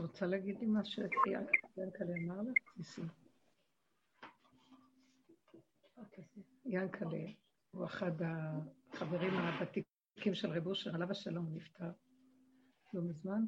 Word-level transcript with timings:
רוצה 0.00 0.26
להגיד 0.26 0.58
לי 0.58 0.66
מה 0.66 0.84
שיענקלה 0.84 2.14
אמר 2.24 2.42
לך? 2.42 2.76
ניסים. 2.76 3.08
ינקלה 6.66 7.26
הוא 7.70 7.84
אחד 7.84 8.12
החברים 8.22 9.34
הוותיקים 9.34 10.34
של 10.34 10.50
רב 10.50 10.66
אושר, 10.66 10.94
עליו 10.94 11.10
השלום, 11.10 11.54
נפטר 11.54 11.90
לא 12.94 13.02
מזמן. 13.02 13.42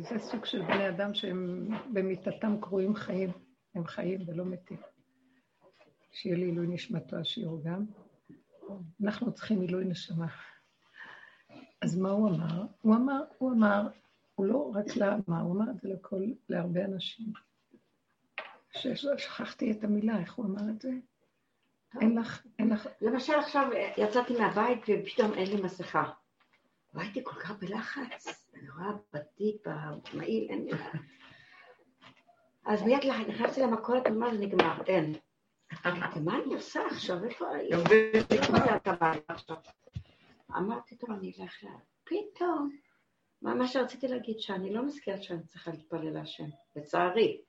זה 0.00 0.18
סוג 0.18 0.44
של 0.44 0.62
בני 0.62 0.88
אדם 0.88 1.14
שהם 1.14 1.68
במיטתם 1.94 2.60
קרויים 2.60 2.94
חיים, 2.94 3.30
הם 3.74 3.84
חיים 3.84 4.20
ולא 4.26 4.44
מתים. 4.44 4.80
שיהיה 6.12 6.36
לי 6.36 6.44
עילוי 6.44 6.66
נשמתו 6.66 7.16
השיעור 7.16 7.62
גם. 7.64 7.84
אנחנו 9.04 9.34
צריכים 9.34 9.60
עילוי 9.60 9.84
נשמה. 9.84 10.26
אז 11.82 11.96
מה 11.96 12.10
הוא 12.10 12.28
אמר? 12.28 12.66
הוא 12.80 12.94
אמר, 12.94 13.24
הוא 13.38 13.52
אמר, 13.52 13.88
הוא 14.36 14.46
לא 14.46 14.72
רק 14.74 14.96
למה, 14.96 15.40
הוא 15.40 15.56
אמר 15.56 15.70
את 15.70 15.80
זה 15.80 15.88
לכל, 15.88 16.22
להרבה 16.48 16.84
אנשים. 16.84 17.32
שכחתי 19.16 19.72
את 19.72 19.84
המילה, 19.84 20.18
איך 20.18 20.34
הוא 20.34 20.46
אמר 20.46 20.70
את 20.70 20.80
זה? 20.80 20.90
אין 22.00 22.18
לך, 22.18 22.46
אין 22.58 22.68
לך... 22.68 22.88
למשל 23.00 23.34
עכשיו 23.34 23.70
יצאתי 23.96 24.38
מהבית 24.38 24.80
ופתאום 24.80 25.34
אין 25.34 25.56
לי 25.56 25.62
מסכה. 25.62 26.10
והייתי 26.94 27.20
כל 27.24 27.40
כך 27.40 27.50
בלחץ, 27.50 28.50
אני 28.54 28.70
רואה 28.70 28.92
בתיק, 29.12 29.66
במעיל, 29.66 30.46
אין 30.50 30.64
לי... 30.64 30.72
אז 32.64 32.82
מיד 32.82 33.00
נכנסתי 33.28 33.60
למכולת, 33.60 34.02
ומה 34.06 34.34
זה 34.34 34.40
נגמר? 34.40 34.82
אין. 34.86 35.14
מה 36.24 36.38
אני 36.44 36.54
עושה 36.54 36.86
עכשיו? 36.86 37.24
איפה... 37.24 37.44
אמרתי, 40.56 40.96
טוב, 40.96 41.10
אני 41.10 41.32
אלך 41.40 41.64
ל... 41.64 41.66
פתאום, 42.04 42.76
מה 43.42 43.68
שרציתי 43.68 44.08
להגיד, 44.08 44.40
שאני 44.40 44.72
לא 44.72 44.82
נזכרת 44.82 45.22
שאני 45.22 45.42
צריכה 45.42 45.70
להתפלל 45.70 46.10
להשם, 46.10 46.48
לצערי. 46.76 47.40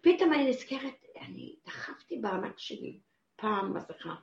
פתאום 0.00 0.32
אני 0.32 0.50
נזכרת, 0.50 1.04
אני 1.22 1.56
דחפתי 1.66 2.18
בארנק 2.18 2.58
שלי 2.58 3.00
פעם 3.36 3.76
מסכה. 3.76 4.14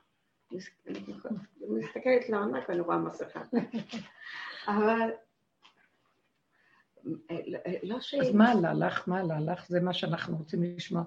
אני 0.86 0.98
מסתכלת 1.68 2.28
לארנק 2.28 2.68
ואני 2.68 2.80
רואה 2.80 2.98
מסכה. 2.98 3.42
אבל 4.68 5.10
לא 7.82 8.00
ש... 8.00 8.14
אז 8.14 8.34
מה 8.34 8.52
עלה 8.52 8.74
לך? 8.74 9.08
מה 9.08 9.20
עלה 9.20 9.40
לך? 9.40 9.68
זה 9.68 9.80
מה 9.80 9.94
שאנחנו 9.94 10.36
רוצים 10.36 10.62
לשמוע. 10.62 11.02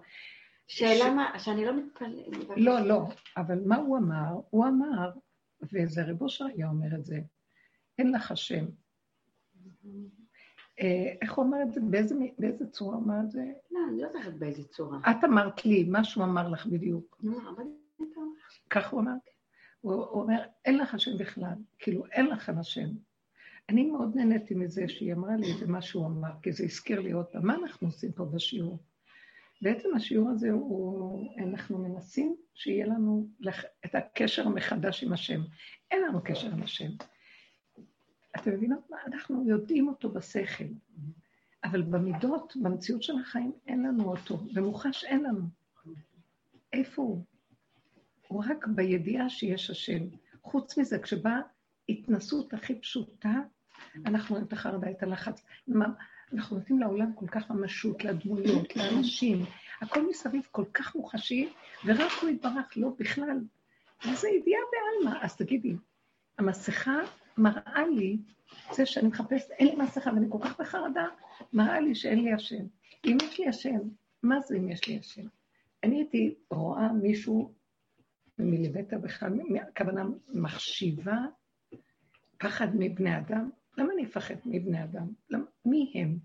שאלה 0.68 1.14
מה, 1.14 1.40
שאני 1.40 1.66
לא 1.66 1.74
מתפלאת. 1.78 2.58
לא, 2.58 2.80
לא, 2.80 3.02
אבל 3.38 3.60
מה 3.66 3.76
הוא 3.76 3.98
אמר? 3.98 4.42
הוא 4.50 4.66
אמר, 4.66 5.12
וזה 5.74 6.04
רב 6.04 6.22
אושר 6.22 6.46
היה 6.46 6.68
אומר 6.68 6.96
את 7.00 7.06
זה, 7.06 7.20
אין 8.00 8.12
לך 8.12 8.32
השם. 8.32 8.66
אה, 10.82 11.14
איך 11.22 11.34
הוא 11.34 11.46
אמר 11.46 11.58
את 11.64 11.74
זה? 11.74 11.82
באיזה, 11.82 12.16
באיזה 12.40 12.68
צורה 12.68 12.98
אמר 12.98 13.16
את 13.26 13.32
זה? 13.32 13.44
לא, 13.72 13.80
אני 13.90 14.02
לא 14.02 14.08
זוכרת 14.14 14.40
באיזה 14.40 14.64
צורה. 14.64 15.00
את 15.12 15.24
אמרת 15.24 15.66
לי, 15.66 15.84
מה 15.84 16.04
שהוא 16.04 16.24
אמר 16.24 16.50
לך 16.50 16.66
בדיוק. 16.66 17.22
כך 18.70 18.92
הוא 18.92 19.02
אמר? 19.02 19.14
הוא, 19.82 19.94
אומר, 19.94 20.42
אין 20.66 20.78
לך 20.78 20.94
השם 20.94 21.18
בכלל, 21.18 21.54
כאילו, 21.80 22.06
אין 22.06 22.26
לכם 22.26 22.58
השם. 22.58 22.88
אני 23.70 23.84
מאוד 23.84 24.16
נהניתי 24.16 24.56
מזה 24.56 24.88
שהיא 24.88 25.14
אמרה 25.14 25.36
לי 25.36 25.52
את 25.52 25.64
מה 25.68 25.82
שהוא 25.82 26.06
אמר, 26.06 26.32
כי 26.42 26.52
זה 26.52 26.64
הזכיר 26.64 27.00
לי 27.00 27.12
עוד 27.12 27.26
פעם, 27.26 27.48
מה 27.48 27.56
אנחנו 27.56 27.88
עושים 27.88 28.12
פה 28.12 28.26
בשיעור? 28.26 28.80
בעצם 29.62 29.90
השיעור 29.96 30.30
הזה 30.30 30.52
הוא, 30.52 31.34
אנחנו 31.38 31.78
מנסים 31.78 32.36
שיהיה 32.54 32.86
לנו 32.86 33.28
את 33.86 33.96
הקשר 33.96 34.48
המחדש 34.48 35.04
עם 35.04 35.14
השם. 35.14 35.42
אין 35.92 36.02
לנו 36.04 36.20
קשר 36.24 36.52
עם 36.52 36.64
השם. 36.64 36.90
אתם 38.42 38.52
מבינות 38.52 38.90
מה? 38.90 38.98
אנחנו 39.08 39.48
יודעים 39.48 39.88
אותו 39.88 40.10
בשכל, 40.10 40.64
אבל 41.64 41.82
במידות, 41.82 42.54
במציאות 42.62 43.04
של 43.04 43.14
החיים, 43.20 43.52
אין 43.68 43.84
לנו 43.84 44.04
אותו, 44.04 44.40
ומוחש 44.54 45.04
אין 45.04 45.24
לנו. 45.24 45.42
איפה 46.74 47.02
הוא? 47.02 47.24
הוא 48.28 48.44
רק 48.48 48.68
בידיעה 48.68 49.30
שיש 49.30 49.70
השם. 49.70 50.04
חוץ 50.42 50.78
מזה, 50.78 51.00
כשבאה 51.00 51.40
התנסות 51.90 52.54
הכי 52.54 52.76
פשוטה, 52.76 53.34
אנחנו 54.06 54.36
רואים 54.36 54.48
את 54.48 54.54
החרדה, 54.54 54.92
את 54.92 55.04
הלחץ. 55.04 55.46
אנחנו 56.34 56.58
נותנים 56.58 56.80
לעולם 56.80 57.14
כל 57.14 57.28
כך 57.28 57.52
ממשות, 57.52 58.04
לדמויות, 58.04 58.76
לאנשים. 58.76 59.46
הכל 59.82 60.10
מסביב 60.10 60.42
כל 60.52 60.66
כך 60.74 60.96
מוחשי, 60.96 61.50
ורק 61.86 62.12
הוא 62.22 62.30
יתברך, 62.30 62.74
לא 62.76 62.90
בכלל. 63.00 63.40
איזה 64.10 64.30
ידיעה 64.30 64.62
בעלמא. 64.72 65.20
אז 65.22 65.36
תגידי, 65.36 65.76
המסכה 66.38 67.00
מראה 67.38 67.88
לי, 67.96 68.18
זה 68.74 68.86
שאני 68.86 69.08
מחפשת, 69.08 69.52
אין 69.52 69.68
לי 69.68 69.76
מסכה 69.76 70.10
ואני 70.14 70.26
כל 70.30 70.38
כך 70.42 70.60
בחרדה, 70.60 71.06
מראה 71.54 71.80
לי 71.80 71.96
שאין 71.96 72.24
לי 72.24 72.34
השם. 72.34 72.66
אם 73.06 73.18
יש 73.24 73.40
לי 73.40 73.48
השם, 73.48 73.80
מה 74.24 74.42
זה 74.42 74.58
אם 74.58 74.70
יש 74.70 74.88
לי 74.88 75.00
השם? 75.00 75.28
אני 75.84 75.96
הייתי 75.96 76.36
רואה 76.52 76.94
מישהו, 76.94 77.54
ומלבטא 78.40 78.98
בכלל, 78.98 79.34
הכוונה 79.62 80.06
מחשיבה, 80.34 81.18
פחד 82.38 82.68
מבני 82.74 83.18
אדם, 83.18 83.50
למה 83.78 83.94
אני 83.94 84.06
אפחד 84.06 84.36
מבני 84.46 84.84
אדם? 84.84 85.08
למה, 85.30 85.46
מי 85.66 85.92
הם? 85.96 86.18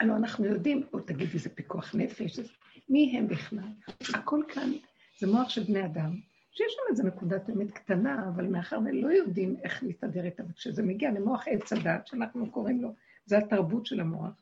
הלוא 0.00 0.16
אנחנו 0.16 0.44
יודעים, 0.44 0.82
או 0.92 1.00
תגידי, 1.00 1.38
זה 1.38 1.50
פיקוח 1.50 1.94
נפש, 1.94 2.40
מי 2.88 3.18
הם 3.18 3.28
בכלל? 3.28 3.68
הכל 4.14 4.42
כאן 4.48 4.70
זה 5.18 5.26
מוח 5.26 5.48
של 5.48 5.62
בני 5.62 5.84
אדם, 5.84 6.20
שיש 6.54 6.72
שם 6.72 6.82
איזו 6.90 7.02
נקודת 7.02 7.50
אמת 7.50 7.70
קטנה, 7.70 8.28
אבל 8.28 8.46
מאחר 8.46 8.78
ולא 8.84 9.08
יודעים 9.08 9.56
איך 9.64 9.82
להסתדר 9.82 10.24
איתה, 10.24 10.42
וכשזה 10.50 10.82
מגיע 10.82 11.10
למוח 11.10 11.44
עץ 11.48 11.72
הדת, 11.72 12.06
שאנחנו 12.06 12.50
קוראים 12.50 12.82
לו, 12.82 12.94
זה 13.24 13.38
התרבות 13.38 13.86
של 13.86 14.00
המוח, 14.00 14.32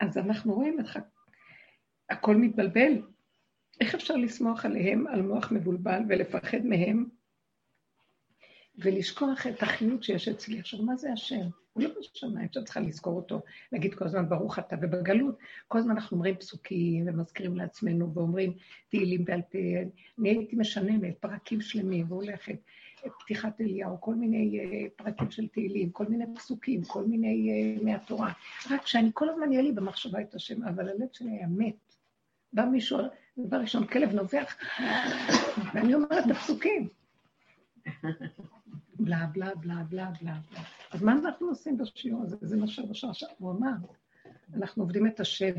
אז 0.00 0.18
אנחנו 0.18 0.54
רואים 0.54 0.78
איך 0.78 0.98
הכל 2.10 2.36
מתבלבל. 2.36 3.02
איך 3.80 3.94
אפשר 3.94 4.16
לסמוך 4.16 4.64
עליהם, 4.64 5.06
על 5.06 5.22
מוח 5.22 5.52
מבולבל, 5.52 6.02
ולפחד 6.08 6.64
מהם, 6.64 7.08
ולשכוח 8.78 9.46
את 9.46 9.62
החיות 9.62 10.02
שיש 10.02 10.28
אצלי. 10.28 10.58
עכשיו, 10.60 10.82
מה 10.82 10.96
זה 10.96 11.12
השם? 11.12 11.46
הוא 11.72 11.82
לא 11.82 11.90
בשמיים, 12.00 12.48
שאת 12.52 12.64
צריכה 12.64 12.80
לזכור 12.80 13.16
אותו, 13.16 13.40
להגיד 13.72 13.94
כל 13.94 14.04
הזמן 14.04 14.28
ברוך 14.28 14.58
אתה, 14.58 14.76
ובגלות 14.82 15.38
כל 15.68 15.78
הזמן 15.78 15.90
אנחנו 15.90 16.16
אומרים 16.16 16.36
פסוקים 16.36 17.08
ומזכירים 17.08 17.56
לעצמנו 17.56 18.14
ואומרים 18.14 18.52
תהילים 18.88 19.24
בעל 19.24 19.42
פה. 19.42 19.58
אני 20.18 20.28
הייתי 20.28 20.56
משננת 20.56 21.18
פרקים 21.20 21.60
שלמים 21.60 22.06
והולכת, 22.08 22.56
פתיחת 23.24 23.60
אליהו, 23.60 24.00
כל 24.00 24.14
מיני 24.14 24.60
uh, 24.60 24.90
פרקים 24.96 25.30
של 25.30 25.48
תהילים, 25.48 25.90
כל 25.90 26.06
מיני 26.06 26.24
פסוקים, 26.34 26.84
כל 26.84 27.04
מיני 27.04 27.50
uh, 27.78 27.84
מהתורה. 27.84 28.32
רק 28.70 28.86
שאני 28.86 29.10
כל 29.14 29.28
הזמן 29.28 29.52
יהיה 29.52 29.62
לי 29.62 29.72
במחשבה 29.72 30.20
את 30.20 30.34
השם, 30.34 30.62
אבל 30.62 30.88
הלב 30.88 31.08
שלי 31.12 31.30
היה 31.30 31.46
מת. 31.46 31.94
בא 32.52 32.64
מישהו, 32.64 32.98
דבר 33.38 33.56
ראשון, 33.56 33.86
כלב 33.86 34.12
נובח, 34.12 34.56
ואני 35.74 35.94
אומרת 35.94 36.26
את 36.26 36.30
הפסוקים. 36.30 36.88
בלה 38.98 39.26
בלה 39.26 39.54
בלה 39.54 39.82
בלה 39.90 40.10
בלה. 40.20 40.40
אז 40.90 41.02
מה 41.02 41.12
אנחנו 41.12 41.48
עושים 41.48 41.76
בשיעור 41.78 42.22
הזה? 42.22 42.36
זה 42.40 42.56
מה 42.56 42.66
שראש 42.66 43.24
הוא 43.38 43.52
אמר. 43.52 43.76
אנחנו 44.54 44.82
עובדים 44.82 45.06
את 45.06 45.20
השד. 45.20 45.54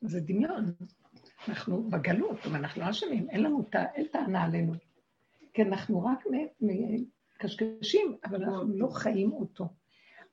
זה 0.00 0.20
דמיון. 0.20 0.64
אנחנו 1.48 1.90
בגלות, 1.90 2.38
אנחנו 2.46 2.82
לא 2.82 2.90
אשמים, 2.90 3.30
אין 3.30 3.42
לנו, 3.42 3.64
אין 3.94 4.06
טענה 4.12 4.44
עלינו. 4.44 4.72
כי 5.54 5.62
אנחנו 5.62 6.04
רק 6.04 6.24
מקשקשים, 6.60 8.16
אבל 8.24 8.44
אנחנו 8.44 8.78
לא 8.78 8.88
חיים 8.88 9.32
אותו. 9.32 9.68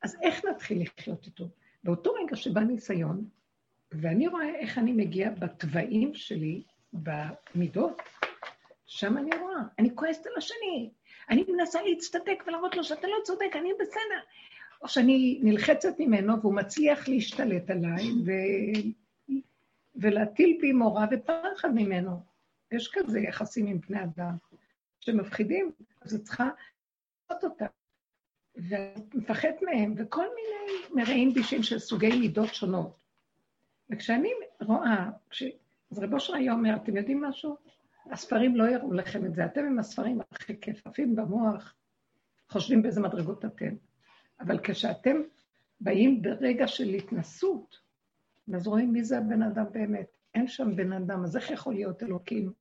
אז 0.02 0.16
איך 0.22 0.44
נתחיל 0.44 0.82
לחיות 0.82 1.26
איתו? 1.26 1.48
באותו 1.84 2.12
רגע 2.12 2.36
שבא 2.36 2.60
ניסיון, 2.60 3.28
ואני 3.92 4.28
רואה 4.28 4.54
איך 4.54 4.78
אני 4.78 4.92
מגיע 4.92 5.30
בתוואים 5.30 6.14
שלי, 6.14 6.62
במידות, 6.92 8.02
שם 8.86 9.18
אני 9.18 9.30
רואה, 9.40 9.60
אני 9.78 9.90
כועסת 9.94 10.26
על 10.26 10.32
השני, 10.36 10.90
אני 11.30 11.44
מנסה 11.48 11.82
להצטדק 11.82 12.44
ולהראות 12.46 12.76
לו 12.76 12.84
שאתה 12.84 13.06
לא 13.06 13.16
צודק, 13.24 13.50
אני 13.54 13.70
בסדר. 13.80 14.20
או 14.82 14.88
שאני 14.88 15.40
נלחצת 15.42 15.98
ממנו 15.98 16.40
והוא 16.40 16.54
מצליח 16.54 17.08
להשתלט 17.08 17.70
עליי 17.70 18.04
ו... 18.26 18.32
ולהטיל 19.96 20.58
בי 20.60 20.72
מורא 20.72 21.06
ופחד 21.10 21.74
ממנו. 21.74 22.20
יש 22.72 22.90
כזה 22.92 23.20
יחסים 23.20 23.66
עם 23.66 23.80
בני 23.88 24.04
אדם 24.04 24.36
שמפחידים, 25.00 25.72
אז 26.00 26.14
את 26.14 26.22
צריכה 26.22 26.48
לעשות 27.30 27.44
אותם. 27.44 27.66
ואת 28.56 29.14
מפחד 29.14 29.52
מהם, 29.62 29.94
וכל 29.96 30.26
מיני 30.34 31.02
מרעים 31.02 31.34
בישים 31.34 31.62
של 31.62 31.78
סוגי 31.78 32.18
מידות 32.18 32.54
שונות. 32.54 33.02
וכשאני 33.90 34.30
רואה, 34.60 35.10
כש... 35.30 35.42
אז 35.90 35.98
רבו 35.98 36.14
אושר 36.14 36.34
היה 36.34 36.52
אומר, 36.52 36.76
אתם 36.76 36.96
יודעים 36.96 37.22
משהו? 37.22 37.56
הספרים 38.10 38.56
לא 38.56 38.64
יראו 38.68 38.92
לכם 38.92 39.26
את 39.26 39.34
זה. 39.34 39.44
אתם 39.44 39.64
עם 39.64 39.78
הספרים 39.78 40.20
הכי 40.30 40.60
כיפים 40.60 41.16
במוח, 41.16 41.74
חושבים 42.48 42.82
באיזה 42.82 43.00
מדרגות 43.00 43.44
אתם. 43.44 43.74
אבל 44.40 44.58
כשאתם 44.62 45.16
באים 45.80 46.22
ברגע 46.22 46.66
של 46.66 46.88
התנסות, 46.88 47.80
אז 48.54 48.66
רואים 48.66 48.92
מי 48.92 49.04
זה 49.04 49.18
הבן 49.18 49.42
אדם 49.42 49.64
באמת. 49.72 50.06
אין 50.34 50.48
שם 50.48 50.76
בן 50.76 50.92
אדם, 50.92 51.24
אז 51.24 51.36
איך 51.36 51.50
יכול 51.50 51.74
להיות 51.74 52.02
אלוקים? 52.02 52.52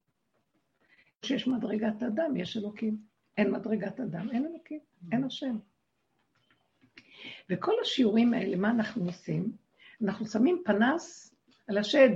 כשיש 1.21 1.47
מדרגת 1.47 2.03
אדם, 2.03 2.37
יש 2.37 2.57
אלוקים. 2.57 2.97
אין 3.37 3.51
מדרגת 3.51 3.99
אדם, 3.99 4.29
אין 4.31 4.45
אלוקים, 4.45 4.79
אין 5.11 5.23
השם. 5.23 5.57
וכל 7.49 7.73
השיעורים 7.81 8.33
האלה, 8.33 8.57
מה 8.57 8.71
אנחנו 8.71 9.05
עושים? 9.05 9.51
אנחנו 10.03 10.25
שמים 10.25 10.61
פנס 10.65 11.35
על 11.67 11.77
השד, 11.77 12.09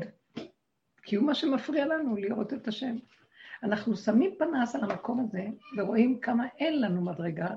כי 1.04 1.16
הוא 1.16 1.26
מה 1.26 1.36
שמפריע 1.36 1.86
לנו 1.86 2.16
לראות 2.16 2.54
את 2.54 2.68
השם. 2.68 2.98
אנחנו 3.64 3.98
שמים 3.98 4.32
פנס 4.40 4.76
על 4.76 4.84
המקום 4.84 5.20
הזה 5.20 5.48
ורואים 5.78 6.20
כמה 6.20 6.48
אין 6.58 6.82
לנו 6.82 7.02
מדרגה, 7.02 7.50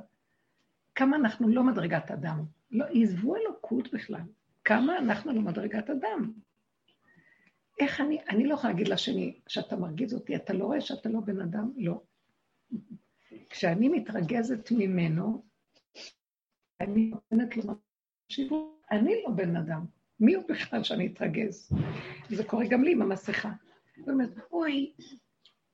כמה 0.94 1.16
אנחנו 1.16 1.48
לא 1.48 1.62
מדרגת 1.64 2.10
אדם. 2.10 2.44
לא, 2.70 2.84
עזבו 2.92 3.36
אלוקות 3.36 3.94
בכלל. 3.94 4.20
כמה 4.64 4.98
אנחנו 4.98 5.32
לא 5.32 5.40
מדרגת 5.40 5.90
אדם. 5.90 6.32
איך 7.80 8.00
אני, 8.00 8.18
אני 8.28 8.46
לא 8.46 8.54
יכולה 8.54 8.72
להגיד 8.72 8.88
לשני, 8.88 9.40
שאתה 9.48 9.76
מרגיז 9.76 10.14
אותי, 10.14 10.36
אתה 10.36 10.52
לא 10.52 10.64
רואה 10.64 10.80
שאתה 10.80 11.08
לא 11.08 11.20
בן 11.20 11.40
אדם? 11.40 11.70
לא. 11.76 12.00
כשאני 13.50 13.88
מתרגזת 13.88 14.70
ממנו, 14.70 15.44
אני 16.80 17.10
נותנת 17.10 17.56
לו 17.56 17.74
שיווק, 18.28 18.86
אני 18.90 19.14
לא 19.24 19.30
בן 19.30 19.56
אדם. 19.56 19.84
מי 20.20 20.34
הוא 20.34 20.44
בכלל 20.48 20.82
שאני 20.82 21.06
אתרגז? 21.06 21.72
וזה 22.30 22.44
קורה 22.44 22.64
גם 22.68 22.84
לי 22.84 22.92
עם 22.92 23.02
המסכה. 23.02 23.52
היא 23.96 24.04
אומרת, 24.08 24.30
אוי, 24.52 24.92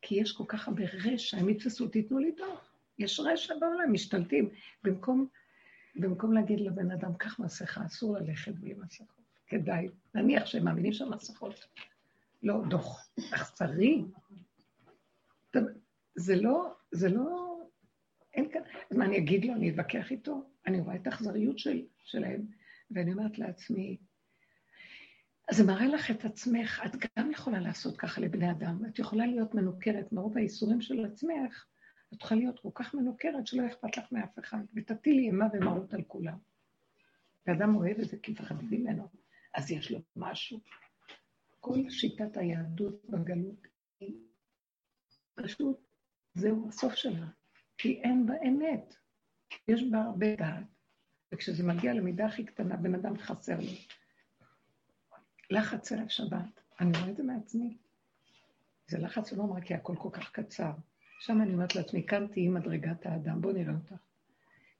כי 0.02 0.14
יש 0.14 0.32
כל 0.32 0.44
כך 0.48 0.68
הרבה 0.68 0.84
רשע, 1.04 1.36
הם 1.36 1.48
יתפסו 1.48 1.84
אותי, 1.84 2.02
תנו 2.02 2.18
לי 2.18 2.32
דוח. 2.32 2.74
יש 2.98 3.20
רשע 3.20 3.54
בעולם, 3.60 3.92
משתלטים. 3.92 4.50
במקום, 4.84 5.26
במקום 5.96 6.32
להגיד 6.32 6.60
לבן 6.60 6.90
אדם, 6.90 7.14
קח 7.14 7.40
מסכה, 7.40 7.86
אסור 7.86 8.18
ללכת 8.18 8.54
בלי 8.54 8.74
מסכות. 8.74 9.20
כדאי. 9.46 9.88
נניח 10.14 10.46
שהם 10.46 10.64
מאמינים 10.64 10.92
שהמסכות. 10.92 11.66
לא, 12.42 12.62
דוח. 12.68 13.10
אכזרי. 13.34 14.04
זה 16.14 16.36
לא, 16.36 16.74
זה 16.92 17.08
לא, 17.08 17.60
אין 18.34 18.50
כאן, 18.52 18.60
אז 18.90 18.96
מה 18.96 19.04
אני 19.04 19.18
אגיד 19.18 19.44
לו, 19.44 19.54
אני 19.54 19.70
אתווכח 19.70 20.10
איתו? 20.10 20.50
אני 20.66 20.80
רואה 20.80 20.96
את 20.96 21.06
האכזריות 21.06 21.58
של, 21.58 21.82
שלהם, 22.04 22.46
ואני 22.90 23.12
אומרת 23.12 23.38
לעצמי, 23.38 23.96
זה 25.52 25.64
מראה 25.64 25.86
לך 25.86 26.10
את 26.10 26.24
עצמך, 26.24 26.82
את 26.86 26.96
גם 27.18 27.30
יכולה 27.30 27.60
לעשות 27.60 27.96
ככה 27.96 28.20
לבני 28.20 28.50
אדם, 28.50 28.86
את 28.86 28.98
יכולה 28.98 29.26
להיות 29.26 29.54
מנוכרת 29.54 30.12
מרוב 30.12 30.38
האיסורים 30.38 30.80
של 30.80 31.04
עצמך, 31.04 31.66
את 32.14 32.22
יכולה 32.22 32.40
להיות 32.40 32.60
כל 32.60 32.68
כך 32.74 32.94
מנוכרת 32.94 33.46
שלא 33.46 33.66
אכפת 33.66 33.96
לך 33.96 34.12
מאף 34.12 34.38
אחד, 34.38 34.58
ותטילי 34.76 35.22
אימה 35.22 35.46
ומרות 35.52 35.94
על 35.94 36.02
כולם. 36.02 36.38
ואדם 37.46 37.76
אוהב 37.76 37.98
את 37.98 38.08
זה 38.08 38.16
כי 38.22 38.32
מפחדים 38.32 38.68
ממנו, 38.70 39.08
אז 39.54 39.70
יש 39.70 39.90
לו 39.90 40.00
משהו. 40.16 40.60
כל 41.60 41.90
שיטת 41.90 42.36
היהדות 42.36 43.04
בגלות 43.08 43.66
היא 44.00 44.16
פשוט, 45.34 45.76
זהו 46.34 46.68
הסוף 46.68 46.94
שלה, 46.94 47.26
כי 47.78 48.00
אין 48.04 48.26
בה 48.26 48.34
אמת, 48.48 48.94
יש 49.68 49.82
בה 49.90 49.98
הרבה 49.98 50.36
דעת, 50.36 50.64
וכשזה 51.34 51.66
מגיע 51.66 51.94
למידה 51.94 52.26
הכי 52.26 52.44
קטנה, 52.44 52.76
בן 52.76 52.94
אדם 52.94 53.18
חסר 53.18 53.56
לו. 53.60 53.99
לחץ 55.50 55.92
ערב 55.92 56.08
שבת, 56.08 56.60
אני 56.80 56.98
רואה 56.98 57.10
את 57.10 57.16
זה 57.16 57.22
מעצמי. 57.22 57.76
זה 58.88 58.98
לחץ 58.98 59.32
לא 59.32 59.42
אמרה 59.42 59.60
כי 59.60 59.74
הכל 59.74 59.94
כל 59.98 60.08
כך 60.12 60.32
קצר. 60.32 60.72
שם 61.20 61.42
אני 61.42 61.52
אומרת 61.52 61.74
לעצמי, 61.74 62.06
כאן 62.06 62.26
תהיי 62.26 62.48
מדרגת 62.48 63.06
האדם, 63.06 63.40
בואו 63.40 63.52
נראה 63.52 63.74
אותך. 63.74 63.94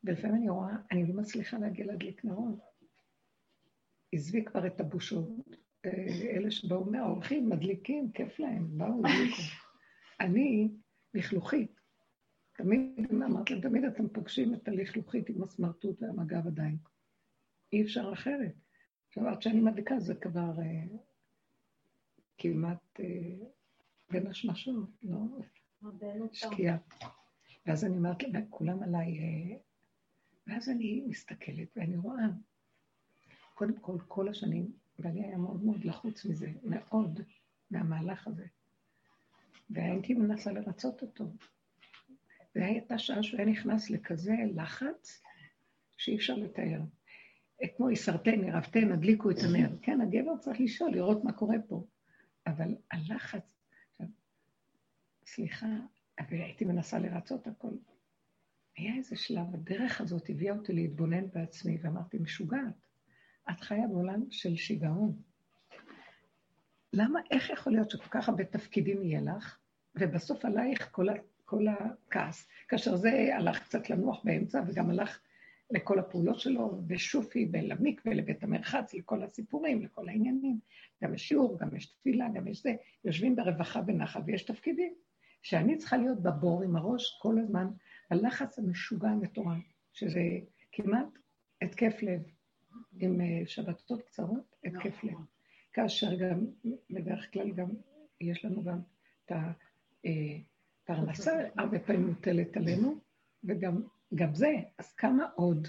ולפעמים 0.04 0.36
אני 0.36 0.48
רואה, 0.48 0.72
אני 0.90 1.06
לא 1.06 1.14
מצליחה 1.14 1.58
להגיע 1.58 1.86
להדליק 1.86 2.24
נרות. 2.24 2.58
עזבי 4.12 4.44
כבר 4.44 4.66
את 4.66 4.80
הבושות. 4.80 5.28
אה, 5.84 5.90
אלה 6.36 6.50
שבאו 6.50 6.84
מהאורחים, 6.84 7.48
מדליקים, 7.48 8.12
כיף 8.12 8.38
להם, 8.38 8.78
באו, 8.78 8.98
הדליקו. 8.98 9.42
אני 10.20 10.70
לכלוכית. 11.14 11.80
תמיד, 12.56 13.12
אמרתי 13.12 13.52
להם, 13.52 13.62
תמיד 13.62 13.84
אתם 13.84 14.08
פוגשים 14.08 14.54
את 14.54 14.68
הלכלוכית 14.68 15.28
עם 15.28 15.42
הסמרטוט 15.42 16.02
והמג"ב 16.02 16.46
עדיין. 16.46 16.76
אי 17.72 17.82
אפשר 17.82 18.12
אחרת. 18.12 18.54
עד 19.16 19.42
שאני 19.42 19.60
מדליקה 19.60 19.98
זה 19.98 20.14
כבר 20.14 20.60
אה, 20.62 20.84
כמעט 22.38 23.00
אה, 23.00 23.46
בין 24.10 24.26
השמשות, 24.26 24.88
לא? 25.02 25.18
שקיעה. 26.32 26.76
ואז 27.66 27.84
אני 27.84 27.96
אומרת 27.96 28.22
להם, 28.22 28.46
כולם 28.50 28.82
עליי, 28.82 29.18
אה, 29.18 29.56
ואז 30.46 30.68
אני 30.68 31.04
מסתכלת 31.08 31.68
ואני 31.76 31.96
רואה, 31.96 32.24
קודם 33.54 33.78
כל, 33.80 33.98
כל 34.08 34.28
השנים, 34.28 34.72
ואני 34.98 35.24
היה 35.26 35.38
מאוד 35.38 35.64
מאוד 35.64 35.84
לחוץ 35.84 36.24
מזה, 36.24 36.52
מאוד, 36.62 37.20
מהמהלך 37.70 38.26
הזה. 38.26 38.46
והייתי 39.70 40.14
מנסה 40.14 40.52
לרצות 40.52 41.02
אותו. 41.02 41.24
והייתה 42.54 42.98
שעה 42.98 43.22
שהוא 43.22 43.38
היה 43.40 43.50
נכנס 43.50 43.90
לכזה 43.90 44.34
לחץ 44.54 45.22
שאי 45.96 46.16
אפשר 46.16 46.34
לתאר. 46.34 46.80
כמו 47.76 47.90
יסרטן, 47.90 48.44
ירבתן, 48.44 48.92
הדליקו 48.92 49.30
את 49.30 49.36
הנר. 49.48 49.70
כן, 49.82 50.00
הגבר 50.00 50.36
צריך 50.36 50.60
לשאול, 50.60 50.90
לראות 50.90 51.24
מה 51.24 51.32
קורה 51.32 51.56
פה. 51.68 51.84
אבל 52.46 52.74
הלחץ, 52.90 53.42
סליחה, 55.26 55.66
אבל 56.18 56.36
הייתי 56.40 56.64
מנסה 56.64 56.98
לרצות 56.98 57.46
הכל. 57.46 57.72
היה 58.76 58.94
איזה 58.96 59.16
שלב, 59.16 59.54
הדרך 59.54 60.00
הזאת 60.00 60.30
הביאה 60.30 60.56
אותי 60.56 60.72
להתבונן 60.72 61.30
בעצמי, 61.34 61.78
ואמרתי, 61.82 62.18
משוגעת, 62.18 62.74
את 63.50 63.60
חיה 63.60 63.86
בעולם 63.88 64.20
של 64.30 64.56
שיגעון. 64.56 65.22
למה, 66.92 67.20
איך 67.30 67.50
יכול 67.50 67.72
להיות 67.72 67.90
שכל 67.90 68.08
כך 68.10 68.28
הרבה 68.28 68.44
תפקידים 68.44 69.02
יהיה 69.02 69.20
לך, 69.20 69.58
ובסוף 69.94 70.44
עלייך 70.44 70.88
כל, 70.92 71.06
כל 71.44 71.64
הכעס, 71.68 72.48
כאשר 72.68 72.96
זה 72.96 73.30
הלך 73.36 73.62
קצת 73.62 73.90
לנוח 73.90 74.24
באמצע, 74.24 74.62
וגם 74.66 74.90
הלך 74.90 75.20
לכל 75.70 75.98
הפעולות 75.98 76.40
שלו, 76.40 76.80
ושופי, 76.88 77.48
ולמקווה, 77.52 78.14
לבית 78.14 78.42
המרחץ, 78.42 78.94
לכל 78.94 79.22
הסיפורים, 79.22 79.82
לכל 79.82 80.08
העניינים. 80.08 80.58
גם 81.02 81.14
יש 81.14 81.28
שיעור, 81.28 81.58
גם 81.58 81.76
יש 81.76 81.86
תפילה, 81.86 82.28
גם 82.34 82.48
יש 82.48 82.62
זה. 82.62 82.74
יושבים 83.04 83.36
ברווחה 83.36 83.80
ונחל, 83.86 84.20
ויש 84.26 84.42
תפקידים. 84.42 84.94
שאני 85.42 85.76
צריכה 85.76 85.96
להיות 85.96 86.22
בבור 86.22 86.62
עם 86.62 86.76
הראש 86.76 87.18
כל 87.22 87.38
הזמן, 87.38 87.66
הלחץ 88.10 88.58
המשוגע 88.58 89.08
המטורף, 89.08 89.62
שזה 89.92 90.20
כמעט 90.72 91.18
התקף 91.62 92.02
לב, 92.02 92.22
עם 93.00 93.20
אה, 93.20 93.42
שבתות 93.46 94.02
קצרות, 94.02 94.56
התקף 94.64 95.04
לב. 95.04 95.16
כאשר 95.72 96.14
גם, 96.14 96.46
בדרך 96.90 97.32
כלל 97.32 97.50
גם, 97.50 97.68
יש 98.20 98.44
לנו 98.44 98.64
גם 98.64 98.78
את 99.24 99.32
הפרנסה, 100.84 101.40
אה, 101.40 101.48
הרבה 101.58 101.78
פעמים 101.78 102.06
מוטלת 102.06 102.56
עלינו, 102.56 102.98
וגם 103.44 103.82
גם 104.14 104.34
זה, 104.34 104.54
אז 104.78 104.92
כמה 104.92 105.28
עוד? 105.34 105.68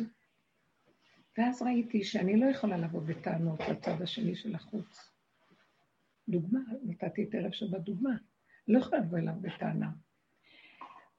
ואז 1.37 1.61
ראיתי 1.61 2.03
שאני 2.03 2.39
לא 2.39 2.45
יכולה 2.45 2.77
לבוא 2.77 3.01
בטענות 3.01 3.59
לצד 3.69 4.01
השני 4.01 4.35
של 4.35 4.55
החוץ. 4.55 5.11
דוגמה, 6.29 6.59
נתתי 6.83 7.23
את 7.23 7.35
ערב 7.35 7.51
שבת 7.51 7.81
דוגמה. 7.81 8.15
לא 8.67 8.79
יכולה 8.79 9.01
לבוא 9.01 9.17
אליו 9.17 9.33
בטענה. 9.41 9.89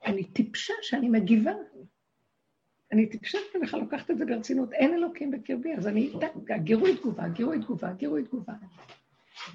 אני 0.07 0.25
טיפשה 0.25 0.75
שאני 0.83 1.09
מגיבה. 1.09 1.53
אני 2.93 3.07
טיפשה 3.07 3.39
שאני 3.53 3.65
בכלל 3.65 3.81
לוקחת 3.81 4.11
את 4.11 4.19
זה 4.19 4.25
ברצינות. 4.25 4.73
אין 4.73 4.95
אלוקים 4.95 5.31
בקרבי, 5.31 5.75
אז 5.75 5.87
אני, 5.87 6.13
גירוי 6.63 6.97
תגובה, 6.97 7.29
גירוי 7.29 7.61
תגובה, 7.61 7.93
גירוי 7.93 8.25
תגובה. 8.25 8.53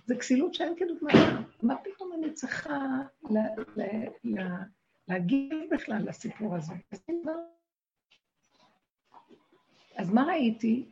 זה 0.06 0.15
כסילות 0.15 0.53
שאין 0.53 0.74
כדוגמתה. 0.77 1.41
מה 1.63 1.75
פתאום 1.84 2.12
אני 2.13 2.34
צריכה 2.34 3.01
להגיב 5.08 5.53
בכלל 5.72 6.10
לסיפור 6.10 6.56
הזה? 6.56 6.74
אז 9.98 10.10
מה 10.10 10.24
ראיתי? 10.24 10.86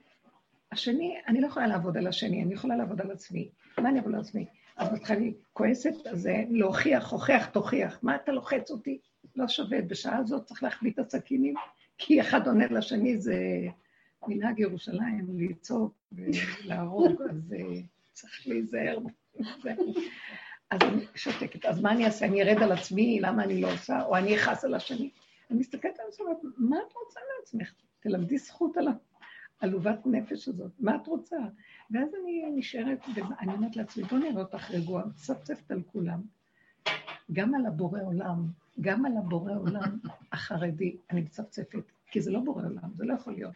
השני, 0.72 1.18
אני 1.28 1.42
לא 1.42 1.48
יכולה 1.48 1.68
לעבוד 1.68 1.98
על 1.98 2.08
השני, 2.08 2.44
אני 2.44 2.54
יכולה 2.54 2.76
לעבוד 2.76 3.02
על 3.02 3.12
עצמי. 3.12 3.50
מה 3.78 3.90
אני 3.90 4.00
אעבוד 4.00 4.14
על 4.14 4.20
עצמי? 4.20 4.46
אז 4.78 4.90
בהתחלה 4.90 5.18
אני 5.18 5.34
כועסת, 5.54 6.08
אז 6.12 6.30
להוכיח, 6.50 7.12
הוכח, 7.12 7.46
תוכיח. 7.46 8.00
מה 8.04 8.16
אתה 8.16 8.32
לוחץ 8.32 8.72
אותי? 8.72 9.00
לא 9.36 9.48
שווה. 9.48 9.82
בשעה 9.82 10.18
הזאת 10.18 10.46
צריך 10.46 10.64
להחביא 10.64 10.92
את 10.92 11.00
הסכינים, 11.00 11.54
כי 11.98 12.22
אחד 12.22 12.48
עונה 12.48 12.68
לשני, 12.68 13.18
זה 13.18 13.38
מנהג 14.28 14.60
ירושלים, 14.60 15.28
לצעוק 15.40 15.94
ולהרוג, 16.12 17.22
אז 17.32 17.54
אה, 17.54 17.82
צריך 18.14 18.48
להיזהר. 18.48 18.98
אז 20.72 20.80
אני 20.82 21.06
שותקת. 21.16 21.66
אז 21.66 21.82
מה 21.82 21.92
אני 21.92 22.06
אעשה? 22.06 22.26
אני 22.26 22.42
ארד 22.42 22.64
על 22.64 22.72
עצמי, 22.72 23.20
למה 23.22 23.44
אני 23.44 23.62
לא 23.62 23.74
עושה? 23.74 24.04
או 24.04 24.18
אני 24.18 24.36
אכעס 24.36 24.66
על 24.66 24.74
השני? 24.74 25.10
אני 25.52 25.60
מסתכלת 25.60 26.00
על 26.00 26.06
עצמי, 26.08 26.26
מה 26.58 26.78
את 26.78 26.94
רוצה 26.94 27.20
לעצמך? 27.40 27.72
תלמדי 28.06 28.38
זכות 28.38 28.78
על 28.78 28.88
העלובת 29.62 30.00
נפש 30.06 30.48
הזאת, 30.48 30.72
מה 30.80 30.96
את 30.96 31.08
רוצה? 31.08 31.36
ואז 31.92 32.10
אני 32.24 32.52
נשארת, 32.56 33.00
ואני 33.16 33.54
אומרת 33.54 33.76
לעצמי, 33.76 34.04
בוא 34.04 34.18
נראה 34.18 34.42
אותך 34.42 34.72
רגועה, 34.72 35.06
מצפצפת 35.06 35.72
על 35.72 35.82
כולם. 35.92 36.22
גם 37.32 37.56
על 37.56 37.66
הבורא 37.66 38.00
עולם, 38.02 38.48
גם 38.82 39.06
על 39.06 39.12
הבורא 39.18 39.52
עולם 39.54 39.98
החרדי, 40.32 40.98
אני 41.12 41.22
מצפצפת, 41.22 41.92
כי 42.08 42.22
זה 42.22 42.32
לא 42.32 42.40
בורא 42.40 42.64
עולם, 42.66 42.94
זה 42.96 43.06
לא 43.06 43.14
יכול 43.14 43.34
להיות. 43.34 43.54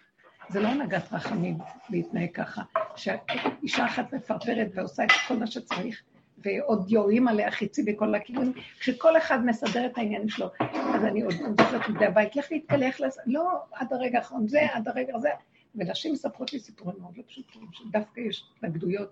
זה 0.50 0.60
לא 0.60 0.68
הנהגת 0.68 1.13
רחמים 1.13 1.58
להתנהג 1.89 2.32
ככה, 2.34 2.63
שאישה 2.96 3.86
אחת 3.86 4.13
מפרפרת 4.13 4.72
ועושה 4.74 5.03
את 5.03 5.12
כל 5.27 5.38
מה 5.38 5.48
שצריך, 5.48 6.03
ועוד 6.43 6.91
יורים 6.91 7.27
עליה 7.27 7.51
חיצי 7.51 7.84
בכל 7.84 8.15
הכיוונים, 8.15 8.53
כשכל 8.79 9.17
אחד 9.17 9.46
מסדר 9.46 9.86
את 9.86 9.98
העניינים 9.98 10.29
שלו, 10.29 10.48
אז 10.60 11.03
אני 11.03 11.22
עוד 11.22 11.34
אומרת 11.41 11.89
לבני 11.89 12.05
הבית, 12.05 12.36
לך 12.36 12.51
להתקלח, 12.51 12.98
לא 13.25 13.50
עד 13.72 13.93
הרגע 13.93 14.17
האחרון, 14.17 14.48
זה 14.48 14.60
עד 14.74 14.88
הרגע 14.88 15.15
הזה, 15.15 15.29
ונשים 15.75 16.13
מספרות 16.13 16.53
לי 16.53 16.60
סיפורים 16.60 17.00
מאוד 17.01 17.17
לא 17.17 17.24
פשוטים, 17.27 17.62
שדווקא 17.72 18.19
יש 18.19 18.43
התנגדויות, 18.58 19.12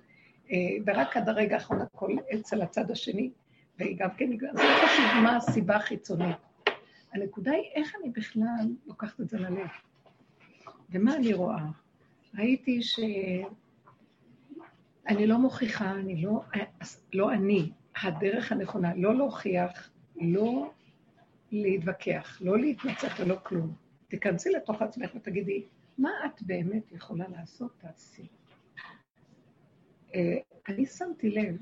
אה, 0.52 0.58
ורק 0.86 1.18
עד 1.18 1.30
הרגע 1.30 1.56
האחרון 1.56 1.82
הכל 1.82 2.16
אצל 2.34 2.62
הצד 2.62 2.92
השני, 2.92 3.30
והיא 3.80 3.98
גם 3.98 4.10
כן, 4.18 4.30
זה 4.40 4.64
לא 4.64 4.88
חשוב 4.88 5.06
מה 5.24 5.36
הסיבה 5.36 5.76
החיצונית. 5.76 6.38
הנקודה 7.14 7.52
היא 7.52 7.64
איך 7.76 7.96
אני 8.02 8.10
בכלל 8.10 8.76
לוקחת 8.88 9.22
את 9.22 9.30
זה 9.30 9.38
ללב. 9.38 9.68
ומה 10.90 11.16
אני 11.16 11.34
רואה? 11.34 11.66
ראיתי 12.38 12.80
שאני 15.10 15.28
לא 15.28 15.38
מוכיחה, 15.38 15.92
אני 15.92 16.22
לא, 16.22 16.42
לא 17.14 17.32
אני, 17.34 17.72
הדרך 18.04 18.52
הנכונה, 18.52 18.96
לא 18.96 19.16
להוכיח, 19.16 19.90
לא 20.16 20.72
להתווכח, 21.52 22.38
לא 22.42 22.60
להתנצח 22.60 23.20
ולא 23.20 23.36
כלום. 23.44 23.74
תיכנסי 24.08 24.50
לתוך 24.50 24.82
עצמך 24.82 25.16
ותגידי, 25.16 25.64
מה 25.98 26.10
את 26.26 26.42
באמת 26.42 26.92
יכולה 26.92 27.26
לעשות, 27.28 27.72
תעשי. 27.78 28.28
אה, 30.16 30.38
אני 30.68 30.86
שמתי 30.86 31.30
לב 31.30 31.58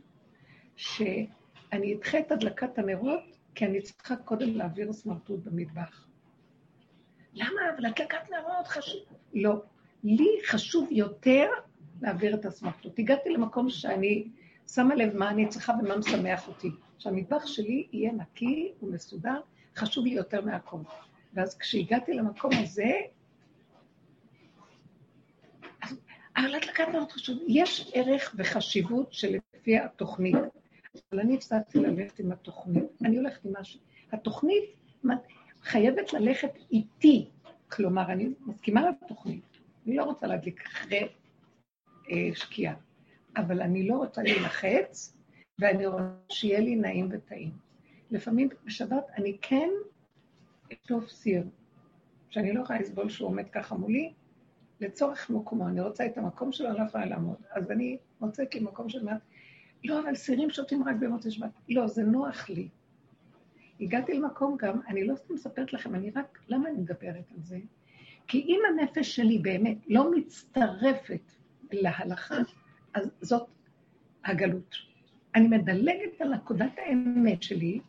שאני 0.76 1.96
אדחה 1.96 2.20
את 2.20 2.32
הדלקת 2.32 2.78
הנרות, 2.78 3.38
כי 3.56 3.66
אני 3.66 3.82
צריכה 3.82 4.16
קודם 4.16 4.50
להעביר 4.50 4.94
סמרטוט 4.94 5.40
במטבח. 5.44 6.08
למה? 7.34 7.62
אבל 7.76 7.86
הדלקת 7.86 8.30
נרות 8.32 8.68
חשוב. 8.68 9.02
לא. 9.34 9.62
לי 10.04 10.28
חשוב 10.48 10.88
יותר 10.92 11.48
להעביר 12.02 12.36
את 12.36 12.46
הסמרטוט. 12.46 13.00
הגעתי 13.00 13.30
למקום 13.30 13.70
שאני 13.70 14.28
שמה 14.68 14.96
לב 14.96 15.18
מה 15.18 15.30
אני 15.30 15.48
צריכה 15.48 15.74
ומה 15.82 15.98
משמח 15.98 16.48
אותי. 16.48 16.72
שהמטבח 16.98 17.46
שלי 17.46 17.88
יהיה 17.92 18.12
נקי 18.12 18.72
ומסודר, 18.82 19.42
חשוב 19.76 20.06
לי 20.06 20.12
יותר 20.12 20.42
מהכל. 20.42 20.78
ואז 21.34 21.58
כשהגעתי 21.58 22.14
למקום 22.14 22.52
הזה, 22.64 22.92
אבל 26.38 26.56
הדלקת 26.56 26.88
מאוד 26.94 27.12
חשוב. 27.12 27.38
יש 27.48 27.92
ערך 27.94 28.36
וחשיבות 28.38 29.14
שלפי 29.14 29.80
התוכנית, 29.80 30.36
אבל 31.12 31.20
אני 31.20 31.36
הפסקתי 31.36 31.80
ללכת 31.80 32.20
עם 32.20 32.32
התוכנית. 32.32 32.84
אני 33.06 33.18
הולכת 33.18 33.46
עם 33.46 33.52
משהו. 33.60 33.80
התוכנית 34.12 34.64
חייבת 35.62 36.14
ללכת 36.14 36.52
איתי. 36.72 37.30
כלומר, 37.68 38.12
אני 38.12 38.30
מסכימה 38.46 38.90
לתוכנית. 38.90 39.44
אני 39.88 39.96
לא 39.96 40.04
רוצה 40.04 40.28
להדליק 40.28 40.66
אחרי 40.68 41.08
שקיעה, 42.34 42.76
אבל 43.38 43.62
אני 43.62 43.88
לא 43.88 43.96
רוצה 43.96 44.24
להילחץ, 44.24 45.18
ואני 45.60 45.86
רוצה 45.86 46.04
שיהיה 46.30 46.60
לי 46.60 46.76
נעים 46.76 47.10
וטעים. 47.12 47.52
לפעמים 48.12 48.50
בשבת 48.66 49.04
אני 49.18 49.38
כן 49.42 49.70
אכתוב 50.74 51.08
סיר, 51.08 51.44
שאני 52.30 52.54
לא 52.54 52.62
יכולה 52.62 52.80
לסבול 52.80 53.10
שהוא 53.10 53.28
עומד 53.30 53.50
ככה 53.50 53.76
מולי, 53.76 54.14
לצורך 54.82 55.30
מקומו, 55.30 55.68
אני 55.68 55.82
רוצה 55.82 56.06
את 56.06 56.18
המקום 56.18 56.52
שלו, 56.52 56.70
אני 56.70 56.78
לא 56.78 56.84
יכולה 56.84 57.06
לעמוד. 57.06 57.36
אז 57.52 57.72
אני 57.72 57.98
מוצאת 58.22 58.56
לי 58.56 58.62
מקום 58.62 58.90
של 58.90 59.04
מעט, 59.04 59.22
לא, 59.84 60.00
אבל 60.00 60.16
סירים 60.16 60.50
שותים 60.50 60.84
רק 60.84 60.96
במוצאי 61.00 61.32
שבת. 61.32 61.50
לא, 61.70 61.88
זה 61.88 62.04
נוח 62.04 62.50
לי. 62.50 62.70
הגעתי 63.80 64.14
למקום 64.14 64.58
גם, 64.60 64.80
אני 64.88 65.08
לא 65.08 65.16
סתם 65.16 65.34
מספרת 65.34 65.74
לכם, 65.74 65.96
אני 65.96 66.12
רק, 66.16 66.40
למה 66.48 66.70
אני 66.70 66.78
מדברת 66.78 67.32
על 67.32 67.44
זה? 67.44 67.60
כי 68.28 68.42
אם 68.42 68.60
הנפש 68.70 69.16
שלי 69.16 69.40
באמת 69.40 69.78
לא 69.88 70.12
מצטרפת 70.12 71.35
להלכה, 71.72 72.36
אז 72.94 73.10
זאת 73.22 73.48
הגלות. 74.26 74.76
אני 75.36 75.48
מדלגת 75.48 76.22
על 76.22 76.34
נקודת 76.34 76.72
האמת 76.78 77.44
שלי, 77.44 77.80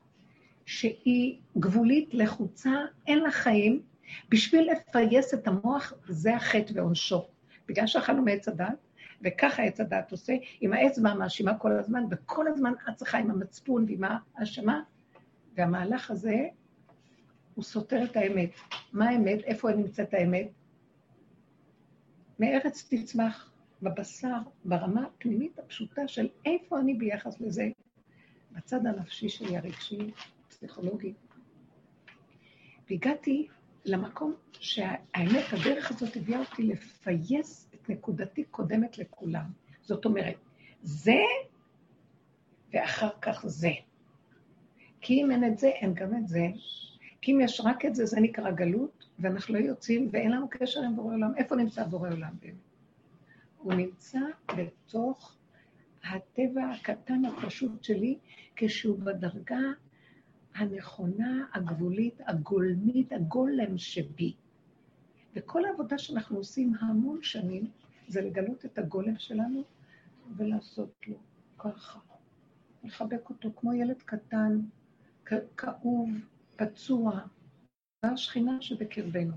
שהיא 0.67 1.39
גבולית, 1.59 2.15
לחוצה, 2.15 2.71
אין 3.07 3.19
לה 3.19 3.31
חיים, 3.31 3.83
בשביל 4.29 4.71
לפייס 4.73 5.35
את 5.35 5.49
המוח, 5.49 5.93
זה 6.09 6.37
החטא 6.37 6.73
ועונשו. 6.75 7.27
בגלל 7.69 7.87
שאכלנו 7.87 8.23
מעץ 8.23 8.49
הדת, 8.49 8.87
וככה 9.23 9.63
עץ 9.63 9.81
הדת 9.81 10.13
עושה, 10.13 10.33
עם 10.61 10.73
האצבע 10.73 11.15
מאשימה 11.15 11.59
כל 11.59 11.73
הזמן, 11.73 12.05
וכל 12.11 12.49
הזמן 12.49 12.73
את 12.89 12.97
צריכה 12.97 13.19
עם 13.19 13.31
המצפון 13.31 13.85
ועם 13.89 14.05
האשמה, 14.37 14.83
והמהלך 15.57 16.11
הזה, 16.11 16.49
הוא 17.55 17.65
סותר 17.65 18.05
את 18.05 18.17
האמת. 18.17 18.51
מה 18.93 19.09
האמת? 19.09 19.39
איפה 19.45 19.71
נמצאת 19.71 20.15
האמת? 20.15 20.49
מארץ 22.39 22.89
תצמח, 22.91 23.51
בבשר, 23.83 24.37
ברמה 24.65 25.07
הפנימית 25.07 25.59
הפשוטה 25.59 26.09
של 26.09 26.29
איפה 26.45 26.81
אני 26.81 26.95
ביחס 26.95 27.41
לזה, 27.41 27.69
בצד 28.53 28.87
הנפשי 28.87 29.29
שלי, 29.29 29.57
הרגשי, 29.57 30.11
פסיכולוגי. 30.49 31.13
והגעתי 32.91 33.49
למקום 33.85 34.35
שהאמת, 34.53 35.45
הדרך 35.53 35.91
הזאת 35.91 36.17
הביאה 36.17 36.39
אותי 36.39 36.63
לפייס 36.63 37.69
את 37.75 37.91
נקודתי 37.91 38.45
קודמת 38.45 38.99
לכולם. 38.99 39.45
זאת 39.83 40.05
אומרת, 40.05 40.37
זה 40.83 41.23
ואחר 42.73 43.11
כך 43.23 43.47
זה. 43.47 43.71
כי 45.01 45.23
אם 45.23 45.31
אין 45.31 45.45
את 45.45 45.59
זה, 45.59 45.69
אין 45.69 45.95
גם 45.95 46.17
את 46.17 46.29
זה. 46.29 46.47
כי 47.21 47.33
אם 47.33 47.41
יש 47.41 47.61
רק 47.65 47.85
את 47.85 47.95
זה, 47.95 48.07
זה 48.07 48.21
נקרא 48.21 48.51
גלות, 48.51 49.07
ואנחנו 49.19 49.55
לא 49.55 49.59
יוצאים, 49.59 50.09
ואין 50.13 50.33
לנו 50.33 50.47
קשר 50.51 50.83
עם 50.83 50.97
בורא 50.97 51.15
עולם. 51.15 51.33
איפה 51.37 51.57
נמצא 51.57 51.85
בורא 51.85 52.09
עולם 52.09 52.33
באמת? 52.41 52.76
הוא 53.67 53.75
נמצא 53.75 54.21
בתוך 54.57 55.37
הטבע 56.05 56.71
הקטן 56.71 57.25
הפשוט 57.25 57.85
שלי, 57.85 58.19
כשהוא 58.57 58.99
בדרגה 58.99 59.61
הנכונה, 60.55 61.47
הגבולית, 61.55 62.21
הגולמית, 62.27 63.13
הגולם 63.13 63.79
שבי. 63.79 64.35
וכל 65.37 65.65
העבודה 65.65 65.99
שאנחנו 65.99 66.37
עושים 66.37 66.73
המון 66.81 67.19
שנים, 67.23 67.71
זה 68.09 68.21
לגלות 68.21 68.65
את 68.65 68.79
הגולם 68.79 69.19
שלנו 69.19 69.63
ולעשות 70.37 70.95
לו 71.07 71.17
ככה. 71.59 71.99
לחבק 72.85 73.31
אותו 73.31 73.51
כמו 73.57 73.73
ילד 73.73 74.03
קטן, 74.03 74.61
כאוב, 75.57 76.11
פצוע, 76.57 77.21
והשכינה 78.03 78.63
שבקרבנו. 78.63 79.35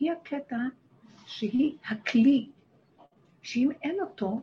היא 0.00 0.12
הקטע 0.12 0.58
שהיא 1.26 1.76
הכלי, 1.84 2.50
שאם 3.42 3.70
אין 3.82 4.00
אותו, 4.00 4.40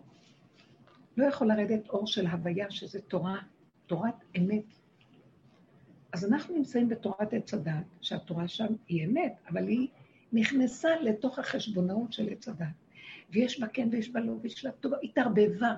לא 1.18 1.25
יכול 1.25 1.48
לרדת 1.48 1.89
אור 1.89 2.08
של 2.08 2.27
הוויה, 2.27 2.72
שזה 2.72 3.01
תורה, 3.01 3.39
תורת 3.86 4.24
אמת, 4.38 4.63
אז 6.13 6.25
אנחנו 6.25 6.56
נמצאים 6.56 6.89
בתורת 6.89 7.34
עץ 7.34 7.54
הדת, 7.54 7.86
שהתורה 8.01 8.48
שם 8.48 8.66
היא 8.88 9.06
אמת, 9.06 9.34
אבל 9.50 9.68
היא 9.68 9.88
נכנסה 10.34 10.89
לתוך 11.01 11.39
החשבונאות 11.39 12.13
של 12.13 12.30
עץ 12.30 12.48
הדת. 12.48 12.68
ויש 13.30 13.60
בה 13.60 13.68
כן 13.68 13.89
ויש 13.92 14.10
בה 14.10 14.20
לא, 14.20 14.34
ויש 14.42 14.66
לה 14.66 14.72
טובה, 14.72 14.98
התערבבה. 15.04 15.75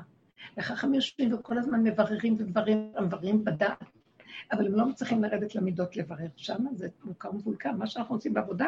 וחכמים 0.58 0.94
יושבים 0.94 1.34
וכל 1.34 1.58
הזמן 1.58 1.84
מבררים 1.84 2.36
ומבררים, 2.40 2.92
מבררים 3.02 3.46
בדעת, 3.46 3.84
אבל 4.52 4.68
הם 4.68 4.74
לא 4.74 4.86
מצליחים 4.86 5.24
לרדת 5.24 5.56
למידות 5.56 5.98
לברר 5.98 6.28
שם, 6.36 6.66
זה 6.74 6.88
מוכר 7.04 7.32
מבולקר. 7.32 7.72
מה 7.72 7.88
שאנחנו 7.88 8.16
עושים 8.16 8.34
בעבודה, 8.34 8.68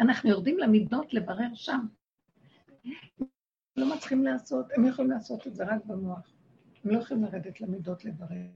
אנחנו 0.00 0.30
יורדים 0.30 0.58
למידות 0.58 1.14
לברר 1.14 1.54
שם. 1.54 1.86
לא 3.76 3.94
מצליחים 3.94 4.24
לעשות, 4.24 4.66
הם 4.76 4.86
יכולים 4.86 5.10
לעשות 5.10 5.46
את 5.46 5.54
זה 5.54 5.64
רק 5.64 5.84
במוח. 5.84 6.32
הם 6.84 6.90
לא 6.90 6.98
יכולים 6.98 7.24
לרדת 7.24 7.60
למידות 7.60 8.04
לברר. 8.04 8.46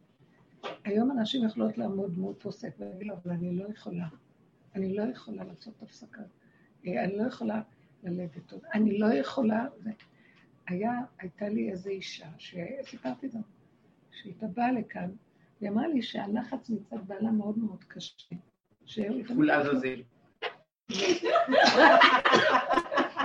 היום 0.85 1.11
אנשים 1.11 1.47
יכולות 1.47 1.79
לעמוד 1.79 2.19
מול 2.19 2.35
פוסק 2.35 2.75
ולהגיד 2.79 3.07
לו, 3.07 3.15
אבל 3.15 3.33
אני 3.33 3.57
לא 3.57 3.69
יכולה. 3.69 4.09
אני 4.75 4.97
לא 4.97 5.03
יכולה 5.03 5.45
לעשות 5.45 5.83
הפסקה. 5.83 6.23
אה, 6.87 7.05
אני 7.05 7.19
לא 7.19 7.23
יכולה 7.23 7.63
ללדת 8.03 8.53
עוד. 8.53 8.63
אני 8.75 8.99
לא 8.99 9.07
יכולה... 9.07 9.67
היה, 10.69 10.93
הייתה 11.19 11.49
לי 11.49 11.71
איזו 11.71 11.91
אישה, 11.91 12.29
שסיפרתי 12.39 13.29
זאת, 13.29 13.45
שהייתה 14.11 14.47
באה 14.47 14.73
לכאן, 14.73 15.11
היא 15.61 15.69
אמרה 15.69 15.89
לי 15.89 16.03
שהלחץ 16.03 16.71
מצד 16.71 17.07
בעלה 17.07 17.31
מאוד 17.31 17.59
מאוד 17.59 17.85
קשה. 17.85 18.37
כול 19.27 19.51
עזאזל. 19.51 20.03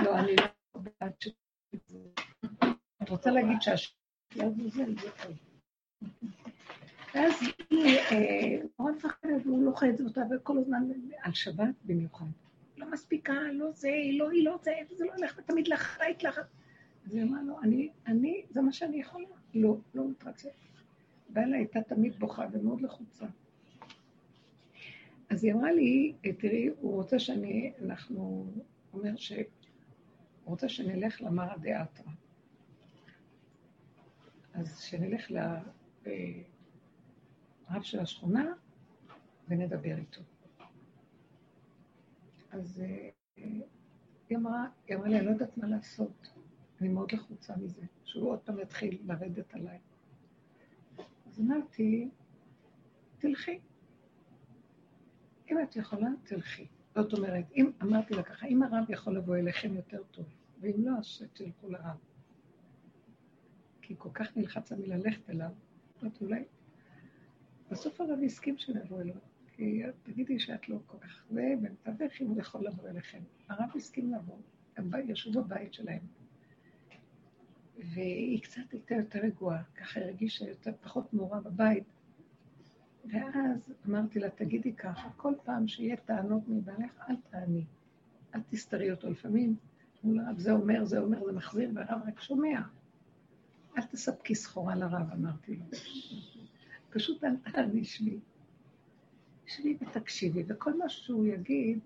לא, 0.04 0.18
אני 0.18 0.36
לא 0.36 0.80
בעד 0.80 1.12
ש... 1.20 1.28
את 3.02 3.08
רוצה 3.08 3.30
להגיד 3.30 3.62
שהשם 3.62 3.94
לעזאזל, 4.36 4.94
זה 5.00 5.08
טוב. 5.22 5.36
ואז 7.14 7.32
היא 7.70 7.98
נורא 8.78 8.92
מפחדת, 8.92 9.46
והוא 9.46 9.64
לוחץ 9.64 10.00
אותה, 10.00 10.20
וכל 10.30 10.58
הזמן, 10.58 10.88
על 11.22 11.32
שבת 11.34 11.74
במיוחד. 11.84 12.26
לא 12.76 12.90
מספיקה, 12.90 13.32
לא 13.52 13.72
זה, 13.72 13.90
לא, 14.18 14.30
היא 14.30 14.44
לא 14.44 14.58
זה, 14.62 14.72
וזה 14.90 15.04
לא 15.04 15.12
הולך, 15.16 15.38
ותמיד 15.38 15.68
לאחראית 15.68 16.22
לך. 16.24 16.40
אז 17.06 17.14
היא 17.14 17.22
אמרה 17.22 17.42
לו, 17.42 17.60
אני, 17.62 17.90
אני, 18.06 18.42
זה 18.50 18.60
מה 18.60 18.72
שאני 18.72 19.00
יכולה. 19.00 19.26
לא, 19.54 19.76
לא 19.94 20.08
מתרצה. 20.08 20.48
בעלה 21.28 21.56
הייתה 21.56 21.82
תמיד 21.82 22.18
בוכה 22.18 22.46
ומאוד 22.52 22.80
לחוצה. 22.80 23.26
אז 25.30 25.44
היא 25.44 25.52
אמרה 25.52 25.72
לי, 25.72 26.12
תראי, 26.38 26.68
הוא 26.80 26.94
רוצה 26.94 27.18
שאני, 27.18 27.72
אנחנו, 27.84 28.46
הוא 28.90 29.00
אומר 29.00 29.16
ש... 29.16 29.32
הוא 30.44 30.50
רוצה 30.52 30.68
שנלך 30.68 31.22
למרא 31.22 31.56
דאתרא. 31.56 32.12
אז 34.54 34.78
שנלך 34.80 35.30
ל... 35.30 35.38
הרב 37.72 37.82
של 37.82 38.00
השכונה, 38.00 38.52
ונדבר 39.48 39.96
איתו. 39.96 40.20
אז 42.50 42.82
אה, 42.84 43.10
היא 44.28 44.36
אמרה, 44.36 44.66
היא 44.86 44.96
אמרה 44.96 45.08
לי, 45.08 45.18
אני 45.18 45.26
לא 45.26 45.30
יודעת 45.30 45.56
מה 45.58 45.66
לעשות. 45.66 46.28
אני 46.80 46.88
מאוד 46.88 47.12
לחוצה 47.12 47.56
מזה, 47.56 47.82
שהוא 48.04 48.30
עוד 48.30 48.38
פעם 48.38 48.58
יתחיל 48.60 49.02
לרדת 49.04 49.54
עליי. 49.54 49.78
אז 51.26 51.40
אמרתי, 51.40 52.10
תלכי. 53.18 53.60
אם 55.50 55.56
את 55.62 55.76
יכולה, 55.76 56.08
תלכי. 56.24 56.66
זאת 56.94 57.12
אומרת, 57.12 57.44
אם, 57.56 57.70
אמרתי 57.82 58.14
לה 58.14 58.22
ככה, 58.22 58.46
אם 58.46 58.62
הרב 58.62 58.84
יכול 58.88 59.16
לבוא 59.16 59.36
אליכם 59.36 59.74
יותר 59.76 60.02
טוב, 60.10 60.26
ואם 60.60 60.84
לא, 60.84 60.92
אז 60.98 61.22
תלכו 61.32 61.68
לרב. 61.68 61.96
כי 63.82 63.94
כל 63.98 64.08
כך 64.14 64.36
נלחץ 64.36 64.72
אני 64.72 64.86
ללכת 64.86 65.30
אליו, 65.30 65.50
זאת 66.00 66.22
אולי... 66.22 66.44
בסוף 67.70 68.00
הרב 68.00 68.18
הסכים 68.24 68.58
שנבוא 68.58 69.00
אליו, 69.00 69.14
כי 69.56 69.82
תגידי 70.02 70.38
שאת 70.38 70.68
לא 70.68 70.78
כל 70.86 70.98
כך 70.98 71.24
זה, 71.30 71.54
ומתווך 71.58 72.20
אם 72.20 72.26
הוא 72.26 72.40
יכול 72.40 72.66
לבוא 72.66 72.88
אליכם. 72.88 73.20
הרב 73.48 73.70
הסכים 73.74 74.14
לבוא, 74.14 74.36
הם 74.76 74.90
ישבו 75.08 75.42
בבית 75.42 75.74
שלהם. 75.74 76.02
והיא 77.76 78.42
קצת 78.42 78.72
הייתה 78.72 78.94
יותר 78.94 79.18
רגועה, 79.18 79.62
ככה 79.76 80.00
הרגישה 80.00 80.48
יותר 80.48 80.72
פחות 80.80 81.12
מורה 81.14 81.40
בבית. 81.40 81.84
ואז 83.04 83.72
אמרתי 83.88 84.18
לה, 84.18 84.30
תגידי 84.30 84.72
ככה, 84.72 85.08
כל 85.16 85.34
פעם 85.44 85.68
שיהיה 85.68 85.96
טענות 85.96 86.48
מבעלך, 86.48 86.92
אל 87.10 87.16
תעני. 87.30 87.64
אל 88.34 88.40
תסתרי 88.50 88.90
אותו 88.90 89.10
לפעמים. 89.10 89.56
אמרו 90.04 90.16
לרב, 90.16 90.38
זה 90.38 90.52
אומר, 90.52 90.84
זה 90.84 90.98
אומר, 90.98 91.24
זה 91.24 91.32
מחזיר, 91.32 91.70
והרב 91.74 92.00
רק 92.06 92.20
שומע. 92.20 92.60
אל 93.78 93.82
תספקי 93.82 94.34
סחורה 94.34 94.74
לרב, 94.74 95.12
אמרתי 95.12 95.56
לו. 95.56 95.64
פשוט 96.90 97.24
אל 97.24 97.36
תעני, 97.36 97.84
שבי. 97.84 98.18
שבי 99.46 99.76
ותקשיבי, 99.80 100.44
וכל 100.46 100.78
מה 100.78 100.88
שהוא 100.88 101.26
יגיד, 101.26 101.78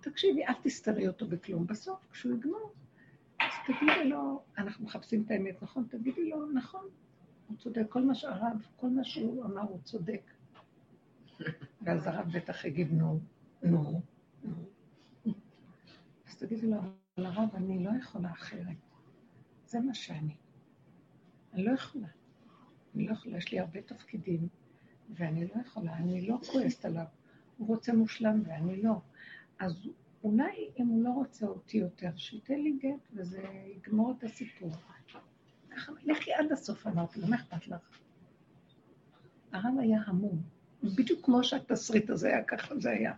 תקשיבי, 0.00 0.46
אל 0.46 0.54
תסתרי 0.62 1.08
אותו 1.08 1.26
בכלום. 1.26 1.66
בסוף, 1.66 1.98
כשהוא 2.12 2.34
יגמור, 2.34 2.72
אז 3.40 3.52
תגידי 3.66 4.08
לו, 4.08 4.42
אנחנו 4.58 4.84
מחפשים 4.84 5.22
את 5.22 5.30
האמת, 5.30 5.62
נכון? 5.62 5.86
תגידי 5.90 6.30
לו, 6.30 6.52
נכון, 6.52 6.84
הוא 7.48 7.56
צודק, 7.56 7.82
כל 7.88 8.02
מה 8.02 8.14
שהרב, 8.14 8.66
כל 8.76 8.88
מה 8.88 9.04
שהוא 9.04 9.44
אמר, 9.44 9.62
הוא 9.62 9.78
צודק. 9.84 10.22
ואז 11.82 12.06
הרב 12.06 12.28
בטח 12.32 12.64
יגיד, 12.64 12.92
נו, 12.92 13.20
נו. 13.62 14.00
אז 16.28 16.36
תגידי 16.38 16.66
לו, 16.66 16.76
אבל 17.16 17.26
הרב, 17.26 17.48
אני 17.54 17.84
לא 17.84 17.90
יכולה 18.00 18.30
אחרת. 18.30 18.76
זה 19.66 19.80
מה 19.80 19.94
שאני. 19.94 20.36
אני 21.52 21.64
לא 21.64 21.70
יכולה. 21.70 22.08
אני 22.94 23.06
לא 23.06 23.12
יכולה, 23.12 23.36
יש 23.36 23.52
לי 23.52 23.60
הרבה 23.60 23.82
תפקידים, 23.82 24.48
ואני 25.10 25.46
לא 25.46 25.60
יכולה, 25.60 25.96
אני 25.96 26.28
לא 26.28 26.36
כועסת 26.52 26.84
עליו. 26.84 27.04
הוא 27.58 27.68
רוצה 27.68 27.92
מושלם 27.92 28.42
ואני 28.46 28.82
לא. 28.82 29.00
אז 29.58 29.88
אולי 30.24 30.70
אם 30.78 30.86
הוא 30.86 31.04
לא 31.04 31.10
רוצה 31.10 31.46
אותי 31.46 31.78
יותר, 31.78 32.10
שייתן 32.16 32.60
לי 32.60 32.78
גט 32.82 33.08
וזה 33.12 33.42
יגמור 33.76 34.14
את 34.18 34.24
הסיפור. 34.24 34.72
לכי 36.02 36.32
עד 36.32 36.52
הסוף, 36.52 36.86
אמרתי 36.86 37.20
לו, 37.20 37.26
מה 37.26 37.36
אכפת 37.36 37.68
לך? 37.68 37.98
הרב 39.52 39.74
היה 39.80 40.00
המום. 40.06 40.42
בדיוק 40.82 41.24
כמו 41.24 41.44
שהתסריט 41.44 42.10
הזה 42.10 42.28
היה, 42.28 42.44
ככה 42.44 42.78
זה 42.78 42.90
היה. 42.90 43.12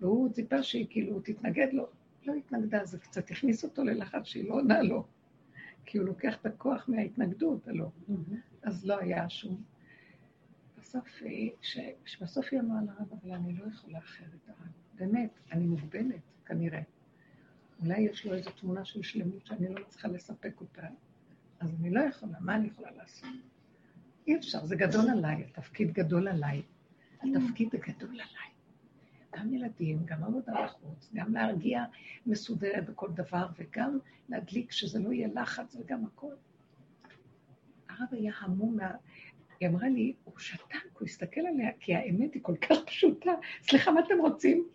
והוא 0.00 0.32
ציפה 0.32 0.62
שהיא 0.62 0.86
כאילו 0.90 1.20
תתנגד 1.20 1.68
לו. 1.72 1.86
לא 2.26 2.34
התנגדה, 2.34 2.84
זה 2.84 2.98
קצת 2.98 3.30
הכניס 3.30 3.64
אותו 3.64 3.84
ללחץ 3.84 4.24
שהיא 4.24 4.48
לא 4.48 4.54
עונה 4.54 4.82
לו. 4.82 5.06
כי 5.84 5.98
הוא 5.98 6.06
לוקח 6.06 6.36
את 6.40 6.46
הכוח 6.46 6.88
מההתנגדות, 6.88 7.68
הלא. 7.68 7.90
אז 8.62 8.86
לא 8.86 8.98
היה 8.98 9.28
שום. 9.28 9.62
בסוף, 10.80 11.22
שבסוף 12.04 12.46
היא 12.50 12.60
אמרה 12.60 12.80
לרב, 12.82 13.08
אבל 13.22 13.32
אני 13.34 13.52
לא 13.52 13.64
יכולה 13.64 13.98
אחרת, 13.98 14.48
הרב. 14.48 14.68
באמת, 14.94 15.30
אני 15.52 15.66
מוגבלת, 15.66 16.20
כנראה. 16.46 16.82
אולי 17.82 18.00
יש 18.00 18.26
לו 18.26 18.34
איזו 18.34 18.50
תמונה 18.50 18.84
של 18.84 19.02
שלמות 19.02 19.46
שאני 19.46 19.74
לא 19.74 19.80
מצליחה 19.82 20.08
לספק 20.08 20.60
אותה, 20.60 20.86
אז 21.60 21.74
אני 21.80 21.90
לא 21.90 22.00
יכולה, 22.00 22.40
מה 22.40 22.56
אני 22.56 22.66
יכולה 22.66 22.90
לעשות? 22.90 23.28
אי 24.26 24.36
אפשר, 24.36 24.66
זה 24.66 24.76
גדול 24.76 25.10
עליי, 25.10 25.44
התפקיד 25.44 25.92
גדול 25.92 26.28
עליי. 26.28 26.62
התפקיד 27.22 27.68
גדול 27.68 28.10
עליי. 28.10 28.52
גם 29.36 29.54
ילדים, 29.54 29.98
גם 30.04 30.24
עבודה 30.24 30.52
בחוץ, 30.64 31.10
גם 31.14 31.34
להרגיע 31.34 31.84
מסודרת 32.26 32.90
בכל 32.90 33.08
דבר, 33.14 33.46
וגם 33.58 33.98
להדליק 34.28 34.72
שזה 34.72 34.98
לא 34.98 35.12
יהיה 35.12 35.28
לחץ 35.34 35.76
וגם 35.80 36.04
הכל. 36.04 36.32
הרב 37.88 38.08
היה 38.10 38.32
המום 38.40 38.76
מה... 38.76 38.90
היא 39.60 39.68
אמרה 39.68 39.88
לי, 39.88 40.14
הוא 40.24 40.34
שתק, 40.38 40.98
הוא 40.98 41.06
הסתכל 41.06 41.40
עליה, 41.40 41.70
כי 41.80 41.94
האמת 41.94 42.34
היא 42.34 42.42
כל 42.42 42.56
כך 42.56 42.76
פשוטה. 42.86 43.32
סליחה, 43.62 43.90
מה 43.90 44.00
אתם 44.00 44.18
רוצים? 44.20 44.68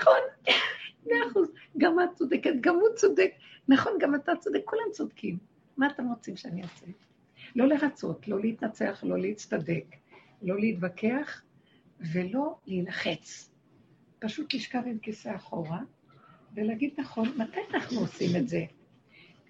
נכון, 0.00 0.20
מאה 1.06 1.26
אחוז. 1.30 1.52
גם 1.78 2.00
את 2.00 2.14
צודקת, 2.14 2.52
גם 2.60 2.74
הוא 2.74 2.88
צודק. 2.96 3.30
נכון, 3.68 3.92
גם 4.00 4.14
אתה 4.14 4.32
צודק, 4.40 4.60
כולם 4.64 4.82
צודקים. 4.92 5.53
מה 5.76 5.86
אתם 5.86 6.08
רוצים 6.08 6.36
שאני 6.36 6.62
אעשה? 6.62 6.86
לא 7.56 7.68
לרצות, 7.68 8.28
לא 8.28 8.40
להתנצח, 8.40 9.04
לא 9.06 9.18
להצטדק, 9.18 9.96
לא 10.42 10.60
להתווכח 10.60 11.42
ולא 12.12 12.56
להילחץ. 12.66 13.50
פשוט 14.18 14.54
לשכב 14.54 14.82
עם 14.86 14.98
כיסא 14.98 15.36
אחורה 15.36 15.80
ולהגיד 16.54 16.94
נכון, 16.98 17.28
מתי 17.36 17.60
אנחנו 17.74 18.00
עושים 18.00 18.36
את 18.36 18.48
זה? 18.48 18.64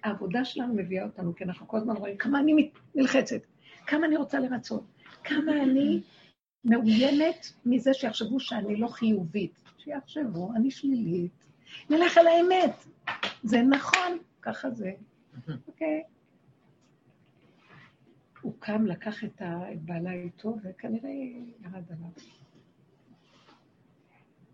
העבודה 0.03 0.45
שלנו 0.45 0.73
מביאה 0.73 1.05
אותנו, 1.05 1.35
כי 1.35 1.43
אנחנו 1.43 1.67
כל 1.67 1.77
הזמן 1.77 1.95
רואים 1.95 2.17
כמה 2.17 2.39
אני 2.39 2.69
נלחצת, 2.95 3.41
כמה 3.87 4.05
אני 4.05 4.17
רוצה 4.17 4.39
לרצות, 4.39 4.83
כמה 5.23 5.63
אני 5.63 6.01
מאוימת 6.65 7.47
מזה 7.65 7.93
שיחשבו 7.93 8.39
שאני 8.39 8.75
לא 8.75 8.87
חיובית. 8.87 9.65
שיחשבו, 9.77 10.51
אני 10.55 10.71
שלילית. 10.71 11.45
נלך 11.89 12.17
על 12.17 12.27
האמת. 12.27 12.85
זה 13.43 13.61
נכון, 13.61 14.17
ככה 14.41 14.71
זה. 14.71 14.91
אוקיי? 15.67 16.03
Okay. 16.05 16.14
הוא 18.45 18.53
קם, 18.59 18.85
לקח 18.85 19.23
את, 19.23 19.41
ה... 19.41 19.73
את 19.73 19.81
בעלה 19.81 20.11
איתו, 20.11 20.55
וכנראה 20.63 21.09
ירד 21.59 21.91
עליו. 21.91 22.09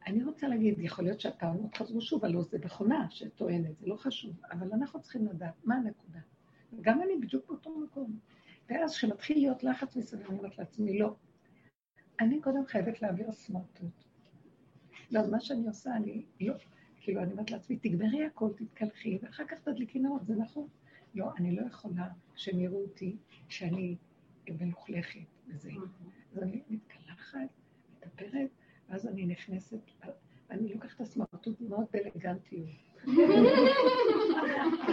אני 0.07 0.23
רוצה 0.23 0.47
להגיד, 0.47 0.79
יכול 0.79 1.03
להיות 1.05 1.19
שהטענות 1.19 1.77
חזרו 1.77 2.01
שוב, 2.01 2.25
הלוא 2.25 2.43
זה 2.43 2.57
מכונה 2.65 3.07
שטוענת, 3.09 3.79
זה 3.79 3.87
לא 3.87 3.95
חשוב, 3.95 4.35
אבל 4.51 4.73
אנחנו 4.73 5.01
צריכים 5.01 5.25
לדעת 5.25 5.53
מה 5.63 5.75
הנקודה. 5.75 6.19
גם 6.81 7.01
אני 7.01 7.17
בדיוק 7.21 7.47
באותו 7.47 7.79
מקום. 7.79 8.19
ואז 8.69 8.95
כשמתחיל 8.95 9.37
להיות 9.37 9.63
לחץ 9.63 9.95
מסביב, 9.95 10.27
אני 10.27 10.37
אומרת 10.37 10.57
לעצמי, 10.57 10.99
לא. 10.99 11.15
אני 12.19 12.41
קודם 12.41 12.65
חייבת 12.65 13.01
להעביר 13.01 13.31
סמרטוט. 13.31 14.03
לא, 15.11 15.19
אז 15.19 15.29
מה 15.29 15.41
שאני 15.41 15.67
עושה, 15.67 15.95
אני 15.95 16.25
לא, 16.41 16.53
כאילו, 17.01 17.21
אני 17.21 17.31
אומרת 17.31 17.51
לעצמי, 17.51 17.77
תגברי 17.77 18.25
הכל, 18.25 18.49
תתקלחי, 18.57 19.19
ואחר 19.21 19.45
כך 19.47 19.59
תדליקי 19.59 19.99
נאות, 19.99 20.25
זה 20.25 20.35
נכון. 20.35 20.67
לא, 21.15 21.25
אני 21.37 21.55
לא 21.55 21.65
יכולה 21.67 22.07
שהם 22.35 22.59
יראו 22.59 22.81
אותי 22.81 23.15
שאני 23.49 23.95
מלוכלכת 24.49 25.19
וזה. 25.47 25.71
אז 26.31 26.43
אני 26.43 26.61
מתקלחת, 26.69 27.39
מדברת, 27.97 28.49
ואז 28.89 29.07
אני 29.07 29.25
נכנסת, 29.25 29.79
אני 30.51 30.73
לוקחת 30.73 30.95
את 30.95 31.01
הסמרטוט 31.01 31.61
מאוד 31.61 31.85
באלגנטיות. 31.93 32.69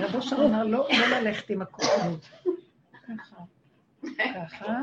רב 0.01 0.15
אושר 0.15 0.37
אמר, 0.37 0.65
לא, 0.65 0.89
לא 1.01 1.19
ללכת 1.19 1.51
עם 1.51 1.63
הכוחנות. 1.63 2.29
ככה, 3.09 3.45
ככה, 4.35 4.83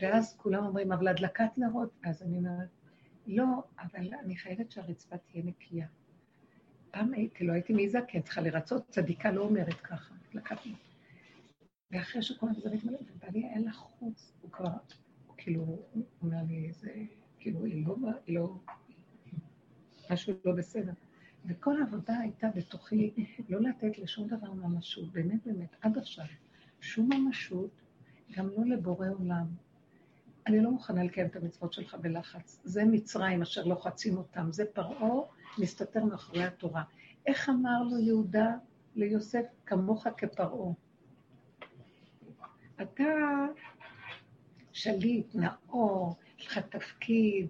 ואז 0.00 0.36
כולם 0.36 0.66
אומרים, 0.66 0.92
אבל 0.92 1.08
הדלקת 1.08 1.58
נרות, 1.58 1.90
אז 2.04 2.22
אני 2.22 2.38
אומרת, 2.38 2.68
לא, 3.26 3.44
אבל 3.78 4.14
אני 4.24 4.36
חייבת 4.36 4.70
שהרצפה 4.70 5.16
תהיה 5.16 5.44
נקייה. 5.44 5.86
פעם 6.90 7.12
הייתי, 7.12 7.44
לא 7.44 7.52
הייתי 7.52 7.72
מעיזה, 7.72 7.98
כי 8.08 8.16
אני 8.16 8.24
צריכה 8.24 8.40
לרצות, 8.40 8.88
צדיקה 8.88 9.32
לא 9.32 9.40
אומרת 9.42 9.80
ככה, 9.80 10.14
נרות. 10.34 10.74
ואחרי 11.90 12.22
שכולם 12.22 12.54
זה 12.54 12.70
מתמלא, 12.74 12.98
ובעלי 13.14 13.44
אין 13.44 13.64
לה 13.64 13.72
חוץ, 13.72 14.32
הוא 14.40 14.50
כבר, 14.50 14.70
הוא 15.26 15.34
כאילו, 15.36 15.82
אומר 16.22 16.42
לי, 16.48 16.72
זה, 16.72 16.90
כאילו, 17.38 17.64
היא 17.64 17.86
לא, 17.86 17.96
היא 18.26 18.34
לא, 18.34 18.54
משהו 20.10 20.34
לא 20.44 20.52
בסדר. 20.52 20.92
וכל 21.44 21.82
העבודה 21.82 22.18
הייתה 22.18 22.48
בתוכי 22.54 23.26
לא 23.48 23.60
לתת 23.60 23.98
לשום 23.98 24.28
דבר 24.28 24.52
ממשות, 24.52 25.12
באמת 25.12 25.46
באמת, 25.46 25.76
עד 25.80 25.98
עכשיו. 25.98 26.24
שום 26.80 27.12
ממשות, 27.12 27.70
גם 28.36 28.48
לא 28.48 28.64
לבורא 28.64 29.08
עולם. 29.18 29.46
אני 30.46 30.60
לא 30.60 30.70
מוכנה 30.70 31.04
לקיים 31.04 31.26
את 31.26 31.36
המצוות 31.36 31.72
שלך 31.72 31.94
בלחץ. 31.94 32.60
זה 32.64 32.84
מצרים 32.84 33.42
אשר 33.42 33.64
לוחצים 33.64 34.16
אותם, 34.16 34.52
זה 34.52 34.64
פרעה 34.72 35.20
מסתתר 35.58 36.04
מאחורי 36.04 36.44
התורה. 36.44 36.82
איך 37.26 37.48
אמר 37.48 37.82
לו 37.90 37.98
יהודה 37.98 38.54
ליוסף, 38.96 39.44
כמוך 39.66 40.06
כפרעה? 40.16 40.72
אתה 42.82 43.04
שליט, 44.72 45.34
נאור, 45.34 46.16
יש 46.38 46.46
לך 46.46 46.58
תפקיד, 46.58 47.46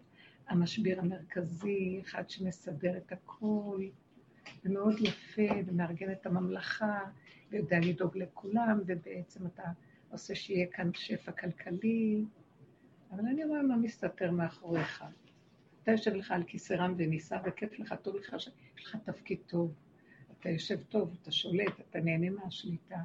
המשביר 0.48 1.00
המרכזי, 1.00 2.00
אחד 2.04 2.30
שמסדר 2.30 2.96
את 2.96 3.12
הכול, 3.12 3.90
ומאוד 4.64 4.94
יפה, 5.00 5.52
ומארגן 5.66 6.12
את 6.12 6.26
הממלכה, 6.26 7.00
ויודע 7.50 7.78
לדאוג 7.80 8.18
לכולם, 8.18 8.80
ובעצם 8.86 9.46
אתה 9.46 9.62
עושה 10.10 10.34
שיהיה 10.34 10.66
כאן 10.66 10.90
שפע 10.94 11.32
כלכלי. 11.32 12.24
אבל 13.12 13.26
אני 13.26 13.44
רואה 13.44 13.62
מה 13.62 13.76
מסתתר 13.76 14.30
מאחוריך. 14.30 15.04
אתה 15.90 15.98
יושב 15.98 16.14
לך 16.14 16.30
על 16.30 16.42
כיסא 16.42 16.74
רם 16.74 16.94
ונישא, 16.96 17.38
וכיף 17.44 17.78
לך, 17.78 17.94
טוב 18.02 18.16
לך, 18.16 18.34
יש 18.78 18.86
לך 18.86 18.96
תפקיד 19.04 19.38
טוב. 19.46 19.74
אתה 20.40 20.48
יושב 20.48 20.82
טוב, 20.88 21.16
אתה 21.22 21.32
שולט, 21.32 21.80
אתה 21.80 22.00
נהנה 22.00 22.30
מהשליטה, 22.30 22.98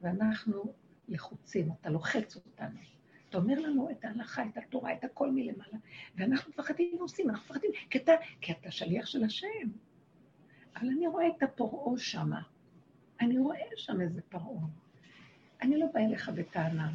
ואנחנו 0.00 0.72
לחוצים, 1.08 1.68
אתה 1.80 1.90
לוחץ 1.90 2.36
אותנו. 2.36 2.78
אתה 3.28 3.38
אומר 3.38 3.60
לנו 3.60 3.90
את 3.90 4.04
ההלכה, 4.04 4.42
את 4.44 4.56
התורה, 4.56 4.92
את 4.92 5.04
הכל 5.04 5.30
מלמעלה, 5.30 5.78
ואנחנו 6.16 6.50
מפחדים 6.50 6.96
ועושים, 6.98 7.30
אנחנו 7.30 7.44
מפחדים, 7.44 7.70
כי 7.90 7.98
אתה, 7.98 8.12
כי 8.40 8.52
אתה 8.52 8.70
שליח 8.70 9.06
של 9.06 9.24
השם. 9.24 9.68
אבל 10.76 10.88
אני 10.88 11.06
רואה 11.06 11.28
את 11.28 11.42
הפרעה 11.42 11.98
שמה. 11.98 12.42
אני 13.20 13.38
רואה 13.38 13.58
שם 13.76 14.00
איזה 14.00 14.20
פרעה. 14.28 14.66
אני 15.62 15.78
לא 15.78 15.86
באה 15.94 16.04
אליך 16.04 16.28
בטענה. 16.28 16.92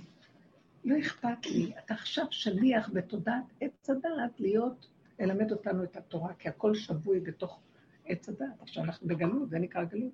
לא 0.86 1.00
אכפת 1.00 1.46
לי. 1.46 1.72
אתה 1.86 1.94
עכשיו 1.94 2.26
שליח 2.32 2.90
בתודעת 2.94 3.44
עץ 3.62 3.90
הדעת 3.90 4.40
להיות, 4.40 4.88
ללמד 5.20 5.52
אותנו 5.52 5.84
את 5.84 5.98
התורה, 5.98 6.34
כי 6.34 6.50
הכל 6.50 6.76
שבוי 6.76 7.20
בתוך 7.20 7.60
עץ 8.06 8.30
הדעת. 8.30 8.62
עכשיו 8.62 8.84
אנחנו 8.84 9.08
בגלות, 9.08 9.50
זה 9.50 9.60
נקרא 9.60 9.84
גלות. 9.84 10.12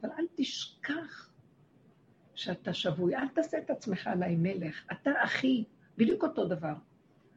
אבל 0.00 0.08
אל 0.18 0.24
תשכח 0.34 1.30
שאתה 2.34 2.74
שבוי, 2.74 3.16
אל 3.16 3.28
תעשה 3.28 3.58
את 3.58 3.70
עצמך 3.70 4.06
עליי 4.06 4.36
מלך. 4.38 4.84
אתה 4.92 5.10
אחי, 5.24 5.64
בדיוק 5.96 6.22
אותו 6.22 6.46
דבר. 6.46 6.74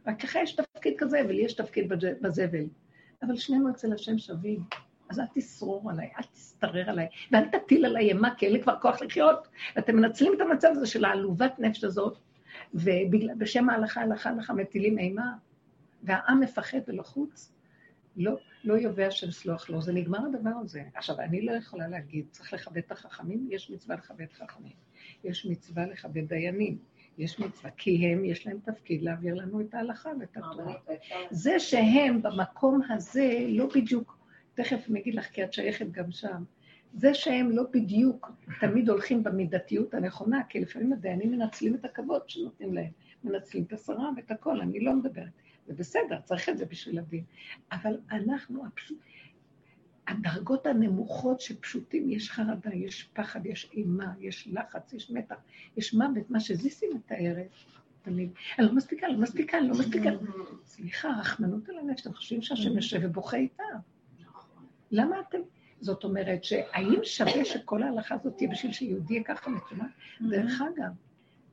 רק 0.07 0.23
לך 0.23 0.37
יש 0.43 0.55
תפקיד 0.55 0.93
כזה, 0.97 1.21
ולי 1.29 1.41
יש 1.41 1.53
תפקיד 1.53 1.93
בזבל. 2.21 2.65
אבל 3.21 3.35
שנינו 3.35 3.69
אצל 3.69 3.93
השם 3.93 4.17
שווים. 4.17 4.63
אז 5.09 5.19
אל 5.19 5.25
תשרור 5.33 5.91
עליי, 5.91 6.11
אל 6.17 6.23
תסתרר 6.23 6.89
עליי, 6.89 7.07
ואל 7.31 7.49
תטיל 7.49 7.85
עליי 7.85 8.09
אימה, 8.09 8.35
כי 8.35 8.45
אין 8.45 8.53
לי 8.53 8.61
כבר 8.61 8.79
כוח 8.81 9.01
לחיות. 9.01 9.47
ואתם 9.75 9.95
מנצלים 9.95 10.33
את 10.33 10.41
המצב 10.41 10.69
הזה 10.71 10.87
של 10.87 11.05
העלובת 11.05 11.59
נפש 11.59 11.83
הזאת, 11.83 12.17
ובשם 12.73 13.69
ההלכה, 13.69 14.01
הלכה, 14.01 14.29
הלכה, 14.29 14.53
מטילים 14.53 14.99
אימה, 14.99 15.33
והעם 16.03 16.39
מפחד 16.39 16.79
ולחוץ. 16.87 17.53
לא, 18.17 18.37
לא 18.63 18.73
יובע 18.73 19.11
של 19.11 19.31
סלוח 19.31 19.69
לו, 19.69 19.81
זה 19.81 19.93
נגמר 19.93 20.19
הדבר 20.25 20.53
הזה. 20.61 20.83
עכשיו, 20.95 21.19
אני 21.19 21.41
לא 21.41 21.51
יכולה 21.51 21.87
להגיד, 21.87 22.25
צריך 22.31 22.53
לכבד 22.53 22.77
את 22.77 22.91
החכמים, 22.91 23.47
יש 23.51 23.69
מצווה 23.69 23.95
לכבד 23.95 24.31
חכמים. 24.33 24.73
יש 25.23 25.45
מצווה 25.45 25.85
לכבד 25.85 26.27
דיינים. 26.27 26.77
יש 27.17 27.39
מצווה, 27.39 27.71
כי 27.71 28.07
הם, 28.07 28.25
יש 28.25 28.47
להם 28.47 28.59
תפקיד 28.65 29.01
להעביר 29.01 29.35
לנו 29.35 29.61
את 29.61 29.73
ההלכה 29.73 30.09
ואת 30.19 30.37
התורה. 30.37 30.75
זה 31.31 31.59
שהם 31.59 32.21
במקום 32.21 32.81
הזה 32.89 33.45
לא 33.49 33.69
בדיוק 33.75 34.17
תכף 34.53 34.85
אני 34.89 34.99
אגיד 34.99 35.15
לך, 35.15 35.25
כי 35.25 35.43
את 35.43 35.53
שייכת 35.53 35.91
גם 35.91 36.11
שם. 36.11 36.43
זה 36.93 37.13
שהם 37.13 37.51
לא 37.51 37.63
בדיוק 37.71 38.31
תמיד 38.59 38.89
הולכים 38.89 39.23
במידתיות 39.23 39.93
הנכונה, 39.93 40.41
כי 40.49 40.59
לפעמים 40.59 40.93
הדיינים 40.93 41.31
מנצלים 41.31 41.75
את 41.75 41.85
הכבוד 41.85 42.29
שנותנים 42.29 42.73
להם, 42.73 42.91
מנצלים 43.23 43.63
את 43.63 43.73
השרה 43.73 44.09
ואת 44.17 44.31
הכל, 44.31 44.61
אני 44.61 44.79
לא 44.79 44.95
מדברת. 44.95 45.31
זה 45.67 45.73
בסדר, 45.73 46.21
צריך 46.23 46.49
את 46.49 46.57
זה 46.57 46.65
בשביל 46.65 46.99
הדין. 46.99 47.23
אבל 47.71 47.97
אנחנו 48.11 48.65
הפשוט... 48.65 48.97
הדרגות 50.07 50.65
הנמוכות 50.65 51.41
שפשוטים, 51.41 52.09
יש 52.09 52.31
חרדה, 52.31 52.73
יש 52.73 53.09
פחד, 53.13 53.45
יש 53.45 53.69
אימה, 53.73 54.13
יש 54.19 54.47
לחץ, 54.51 54.93
יש 54.93 55.11
מתח, 55.11 55.35
יש 55.77 55.93
מוות, 55.93 56.29
מה 56.29 56.39
שזיסי 56.39 56.85
מתארת 56.95 57.47
תמיד. 58.01 58.29
אני 58.59 58.67
לא 58.67 58.73
מספיקה, 58.73 59.07
לא 59.07 59.17
מספיקה, 59.17 59.59
לא 59.59 59.71
מספיקה. 59.71 60.09
סליחה, 60.65 61.09
רחמנות 61.19 61.69
על 61.69 61.77
הנפש, 61.77 62.01
אתם 62.01 62.13
חושבים 62.13 62.41
שהשם 62.41 62.75
יושב 62.75 62.99
ובוכה 63.03 63.37
איתה. 63.37 63.63
למה 64.91 65.15
אתם... 65.19 65.37
זאת 65.79 66.03
אומרת, 66.03 66.43
שהאם 66.43 66.99
שווה 67.03 67.45
שכל 67.45 67.83
ההלכה 67.83 68.15
הזאת 68.15 68.37
תהיה 68.37 68.49
בשביל 68.49 68.71
שיהודי 68.71 69.13
יהיה 69.13 69.23
ככה 69.23 69.49
מצומק? 69.49 69.91
דרך 70.29 70.61
אגב, 70.61 70.91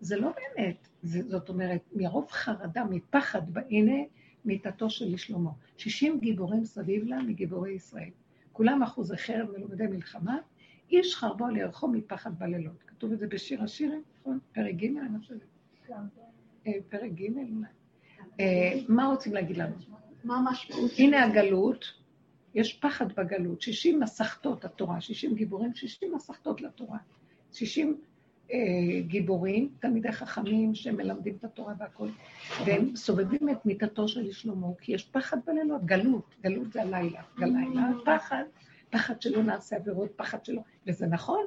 זה 0.00 0.16
לא 0.16 0.30
באמת. 0.36 0.88
זאת 1.02 1.48
אומרת, 1.48 1.80
מרוב 1.92 2.30
חרדה, 2.30 2.84
מפחד, 2.84 3.42
הנה 3.70 3.96
מיתתו 4.44 4.90
של 4.90 5.16
שלמה. 5.16 5.50
60 5.76 6.20
גיבורים 6.20 6.64
סביב 6.64 7.04
לה 7.04 7.22
מגיבורי 7.22 7.72
ישראל. 7.72 8.10
כולם 8.52 8.82
אחוזי 8.82 9.16
חרב 9.16 9.50
מלומדי 9.56 9.86
מלחמה, 9.86 10.38
איש 10.90 11.16
חרבו 11.16 11.46
על 11.46 11.56
ירחו 11.56 11.88
מפחד 11.88 12.38
בלילות. 12.38 12.82
כתוב 12.86 13.12
את 13.12 13.18
זה 13.18 13.26
בשיר 13.26 13.62
השירים, 13.62 14.02
נכון? 14.20 14.38
פרק 14.52 14.74
ג', 14.74 14.84
אני 14.84 15.18
חושבת. 15.18 15.40
אה, 16.66 16.72
פרק 16.88 17.10
ג', 17.10 17.24
אה, 18.40 18.72
מה 18.88 19.06
רוצים 19.06 19.34
להגיד 19.34 19.56
לנו? 19.56 19.74
מה 20.24 20.36
המשמעות? 20.36 20.90
הנה 20.98 21.24
הגלות. 21.24 21.84
יש 22.54 22.78
פחד 22.78 23.12
בגלות, 23.12 23.60
60 23.60 24.00
מסכתות 24.00 24.64
התורה, 24.64 25.00
60 25.00 25.34
גיבורים, 25.34 25.74
60 25.74 26.14
מסכתות 26.14 26.60
לתורה. 26.60 26.98
60 27.52 27.88
אה, 27.88 28.09
גיבורים, 29.00 29.68
תלמידי 29.80 30.12
חכמים 30.12 30.74
שמלמדים 30.74 31.34
את 31.38 31.44
התורה 31.44 31.74
והכול, 31.78 32.10
והם 32.66 32.96
סובבים 32.96 33.48
את 33.48 33.66
מיטתו 33.66 34.08
של 34.08 34.32
שלמה, 34.32 34.66
כי 34.80 34.92
יש 34.92 35.04
פחד 35.04 35.36
בלילות, 35.46 35.84
גלות, 35.84 36.34
גלות 36.42 36.72
זה 36.72 36.82
הלילה, 36.82 37.22
הלילה, 37.38 37.88
פחד, 38.04 38.44
פחד 38.90 39.22
שלא 39.22 39.42
נעשה 39.42 39.76
עבירות, 39.76 40.10
פחד 40.16 40.44
שלא, 40.44 40.62
וזה 40.86 41.06
נכון, 41.06 41.46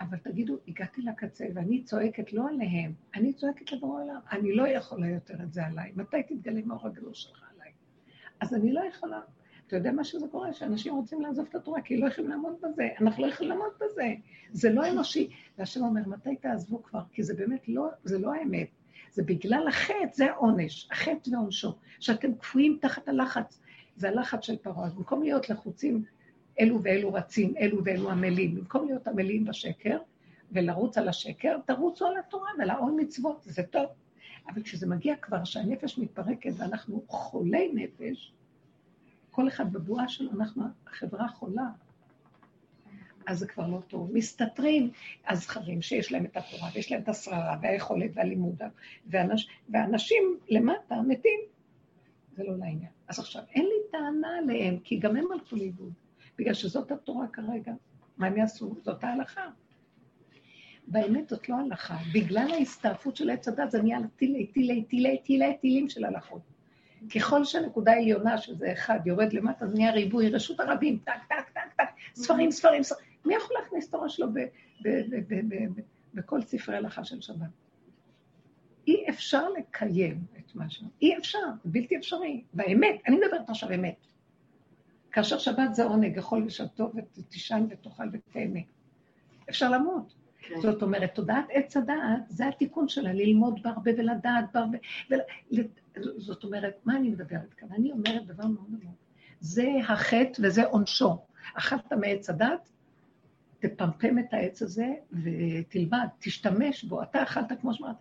אבל 0.00 0.18
תגידו, 0.18 0.58
הגעתי 0.68 1.02
לקצה 1.02 1.44
ואני 1.54 1.82
צועקת 1.82 2.32
לא 2.32 2.48
עליהם, 2.48 2.92
אני 3.14 3.32
צועקת 3.32 3.72
לבורא 3.72 4.02
עולם, 4.02 4.20
אני 4.32 4.56
לא 4.56 4.68
יכולה 4.68 5.08
יותר 5.08 5.34
את 5.42 5.52
זה 5.52 5.66
עליי, 5.66 5.92
מתי 5.96 6.22
תתגלה 6.22 6.60
מאור 6.64 6.86
הגלוש 6.86 7.22
שלך 7.22 7.44
עליי? 7.54 7.72
אז 8.40 8.54
אני 8.54 8.72
לא 8.72 8.80
יכולה. 8.88 9.20
אתה 9.74 9.80
יודע 9.80 9.92
מה 9.92 10.04
שזה 10.04 10.26
קורה? 10.28 10.52
שאנשים 10.52 10.94
רוצים 10.94 11.20
לעזוב 11.20 11.46
את 11.50 11.54
התורה, 11.54 11.80
כי 11.80 11.96
לא 11.96 12.06
יכולים 12.06 12.30
לעמוד 12.30 12.54
בזה. 12.62 12.88
אנחנו 13.00 13.26
לא 13.26 13.32
יכולים 13.32 13.52
לעמוד 13.52 13.72
בזה. 13.80 14.14
זה 14.52 14.70
לא 14.70 14.88
אנושי. 14.88 15.30
והשם 15.58 15.82
אומר, 15.82 16.00
מתי 16.06 16.36
תעזבו 16.36 16.82
כבר? 16.82 17.00
כי 17.12 17.22
זה 17.22 17.34
באמת 17.34 17.68
לא, 17.68 17.88
זה 18.04 18.18
לא 18.18 18.32
האמת. 18.34 18.68
זה 19.12 19.22
בגלל 19.22 19.68
החטא, 19.68 20.12
זה 20.12 20.30
העונש, 20.30 20.88
החטא 20.92 21.30
ועונשו. 21.30 21.74
שאתם 22.00 22.34
קפואים 22.34 22.78
תחת 22.80 23.08
הלחץ. 23.08 23.60
זה 23.96 24.08
הלחץ 24.08 24.44
של 24.44 24.56
פרעה. 24.56 24.86
אז 24.86 24.94
במקום 24.94 25.22
להיות 25.22 25.50
לחוצים, 25.50 26.04
אלו 26.60 26.82
ואלו 26.82 27.12
רצים, 27.12 27.54
אלו 27.58 27.84
ואלו 27.84 28.10
עמלים, 28.10 28.54
במקום 28.54 28.86
להיות 28.86 29.08
עמלים 29.08 29.44
בשקר 29.44 29.98
ולרוץ 30.52 30.98
על 30.98 31.08
השקר, 31.08 31.56
תרוצו 31.66 32.06
על 32.06 32.18
התורה 32.18 32.50
ועל 32.58 32.70
העול 32.70 32.92
מצוות, 32.92 33.42
זה 33.42 33.62
טוב. 33.62 33.86
אבל 34.48 34.62
כשזה 34.62 34.86
מגיע 34.86 35.16
כבר 35.16 35.44
שהנפש 35.44 35.98
מתפרקת 35.98 36.52
ואנחנו 36.56 37.02
חולי 37.08 37.72
נפש, 37.74 38.32
כל 39.34 39.48
אחד 39.48 39.72
בבועה 39.72 40.08
שלו, 40.08 40.30
אנחנו 40.32 40.64
החברה 40.86 41.28
חולה, 41.28 41.66
אז 43.26 43.38
זה 43.38 43.46
כבר 43.46 43.66
לא 43.66 43.80
טוב. 43.88 44.10
מסתתרים 44.12 44.90
הזכרים 45.28 45.82
שיש 45.82 46.12
להם 46.12 46.24
את 46.24 46.36
התורה, 46.36 46.68
ויש 46.74 46.92
להם 46.92 47.00
את 47.02 47.08
השררה, 47.08 47.56
והיכולת, 47.62 48.10
והלימוד, 48.14 48.62
ואנש, 49.06 49.48
ואנשים 49.68 50.38
למטה 50.48 51.02
מתים. 51.08 51.40
זה 52.36 52.44
לא 52.44 52.56
לעניין. 52.58 52.90
אז 53.08 53.18
עכשיו, 53.18 53.42
אין 53.54 53.64
לי 53.64 53.90
טענה 53.90 54.38
עליהם, 54.38 54.78
כי 54.78 54.98
גם 54.98 55.16
הם 55.16 55.24
הלכו 55.32 55.56
לאיבוד, 55.56 55.92
בגלל 56.38 56.54
שזאת 56.54 56.92
התורה 56.92 57.26
כרגע. 57.28 57.72
מה 58.16 58.26
הם 58.26 58.36
יעשו? 58.36 58.74
זאת 58.82 59.04
ההלכה. 59.04 59.50
באמת 60.86 61.28
זאת 61.28 61.48
לא 61.48 61.56
הלכה. 61.56 61.96
בגלל 62.14 62.50
ההסתעפות 62.50 63.16
של 63.16 63.30
עץ 63.30 63.48
הדת 63.48 63.70
זה 63.70 63.82
נהיה 63.82 63.98
תילי, 64.16 64.46
תילי, 64.46 64.82
תילי, 64.82 65.18
תילי, 65.18 65.56
תילים 65.60 65.88
של 65.88 66.04
הלכות. 66.04 66.53
ככל 67.14 67.44
שהנקודה 67.44 67.92
העליונה, 67.92 68.38
שזה 68.38 68.72
אחד, 68.72 68.98
יורד 69.06 69.32
למטה, 69.32 69.66
זה 69.66 69.74
נהיה 69.74 69.92
ריבוי, 69.92 70.30
רשות 70.30 70.60
הרבים, 70.60 70.98
טק, 71.04 71.12
טק, 71.28 71.48
טק, 71.54 71.74
טק, 71.76 71.84
ספרים, 72.14 72.50
ספרים, 72.50 72.82
ספרים. 72.82 73.04
מי 73.24 73.34
יכול 73.34 73.56
להכניס 73.62 73.88
את 73.88 73.94
הראש 73.94 74.16
שלו 74.16 74.26
בכל 76.14 76.42
ספרי 76.42 76.76
הלכה 76.76 77.04
של 77.04 77.20
שבת? 77.20 77.48
אי 78.86 79.04
אפשר 79.08 79.48
לקיים 79.50 80.24
את 80.38 80.54
מה 80.54 80.70
ש... 80.70 80.82
אי 81.02 81.18
אפשר, 81.18 81.38
בלתי 81.64 81.96
אפשרי. 81.96 82.44
באמת, 82.54 83.00
אני 83.06 83.16
מדברת 83.16 83.50
עכשיו 83.50 83.74
אמת. 83.74 84.06
כאשר 85.12 85.38
שבת 85.38 85.74
זה 85.74 85.84
עונג, 85.84 86.16
יכול 86.16 86.46
לשבתו 86.46 86.92
ותישן 86.94 87.66
ותאכל 87.70 88.08
ותהנה. 88.12 88.60
אפשר 89.50 89.70
למות. 89.70 90.14
כן. 90.48 90.60
זאת 90.60 90.82
אומרת, 90.82 91.14
תודעת 91.14 91.44
עץ 91.50 91.76
הדעת, 91.76 92.22
זה 92.28 92.48
התיקון 92.48 92.88
שלה, 92.88 93.12
ללמוד 93.12 93.62
בהרבה 93.62 93.90
ולדעת 93.98 94.44
בהרבה. 94.54 94.78
ול... 95.10 95.20
זאת 96.16 96.44
אומרת, 96.44 96.74
מה 96.84 96.96
אני 96.96 97.08
מדברת 97.08 97.54
כאן? 97.54 97.68
אני 97.72 97.92
אומרת 97.92 98.26
דבר 98.26 98.46
מאוד 98.46 98.70
מאוד. 98.70 98.94
זה 99.40 99.64
החטא 99.88 100.42
וזה 100.42 100.64
עונשו. 100.64 101.24
אכלת 101.54 101.92
מעץ 101.92 102.30
הדת, 102.30 102.70
תפמפם 103.58 104.18
את 104.18 104.34
העץ 104.34 104.62
הזה 104.62 104.88
ותלמד, 105.12 106.06
תשתמש 106.18 106.84
בו. 106.84 107.02
אתה 107.02 107.22
אכלת, 107.22 107.52
כמו 107.60 107.74
שאמרת, 107.74 107.96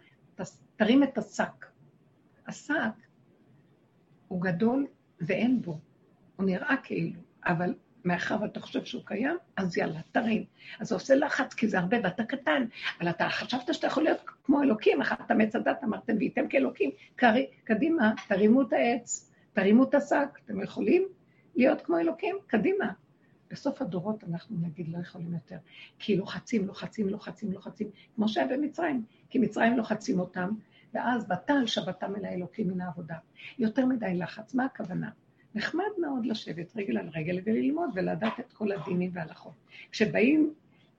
תרים 0.76 1.04
את 1.04 1.18
השק. 1.18 1.66
השק 2.48 2.94
הוא 4.28 4.42
גדול 4.42 4.88
ואין 5.22 5.62
בו, 5.62 5.80
הוא 6.36 6.46
נראה 6.46 6.76
כאילו, 6.84 7.20
אבל 7.46 7.74
מאחר 8.06 8.38
ואתה 8.42 8.60
חושב 8.60 8.86
שהוא 8.86 9.02
קיים, 9.06 9.38
אז 9.58 9.78
יאללה, 9.78 10.00
תרים. 10.12 10.44
אז 10.80 10.88
זה 10.88 10.96
עושה 10.96 11.16
לחץ, 11.16 11.54
כי 11.54 11.68
זה 11.68 11.80
הרבה 11.80 11.98
ואתה 12.04 12.24
קטן, 12.24 12.66
אבל 13.00 13.10
אתה 13.10 13.30
חשבת 13.30 13.74
שאתה 13.74 13.88
יכול 13.88 14.04
להיות 14.04 14.18
כמו 14.44 14.62
אלוקים, 14.64 15.02
אכלת 15.02 15.32
מעץ 15.32 15.56
הדת, 15.56 15.84
אמרתם, 15.84 16.14
וייתם 16.20 16.48
כאלוקים. 16.48 16.90
קדימה, 17.64 18.14
תרימו 18.28 18.62
את 18.62 18.74
העץ, 18.74 19.32
תרימו 19.54 19.84
את 19.84 19.96
השק, 19.96 20.40
אתם 20.46 20.62
יכולים 20.62 21.04
להיות 21.56 21.82
כמו 21.82 21.98
אלוקים? 21.98 22.36
קדימה. 22.48 22.92
בסוף 23.52 23.82
הדורות 23.82 24.24
אנחנו 24.24 24.58
נגיד 24.62 24.90
לא 24.90 24.98
יכולים 24.98 25.34
יותר, 25.34 25.58
כי 26.00 26.16
לוחצים, 26.16 26.68
לוחצים, 26.68 27.10
לוחצים, 27.10 27.52
לוחצים, 27.52 27.90
כמו 28.16 28.30
שהיה 28.30 28.48
במצרים, 28.48 29.04
כי 29.30 29.40
מצרים 29.40 29.78
לוחצים 29.78 30.20
אותם, 30.20 30.50
ואז 30.94 31.28
בטל 31.28 31.66
שבתם 31.66 32.16
אל 32.16 32.26
האלוקים 32.26 32.68
מן 32.68 32.82
העבודה. 32.82 33.16
יותר 33.60 33.86
מדי 33.86 34.16
לחץ. 34.18 34.54
מה 34.54 34.66
הכוונה? 34.66 35.10
נחמד 35.56 35.86
מאוד 36.02 36.26
לשבת 36.26 36.76
רגל 36.76 36.98
על 36.98 37.10
רגל 37.16 37.40
וללמוד 37.46 37.90
ולדעת 37.94 38.40
את 38.40 38.54
כל 38.54 38.72
הדינים 38.72 39.12
וההלכות. 39.14 39.54
כשבאים 39.92 40.54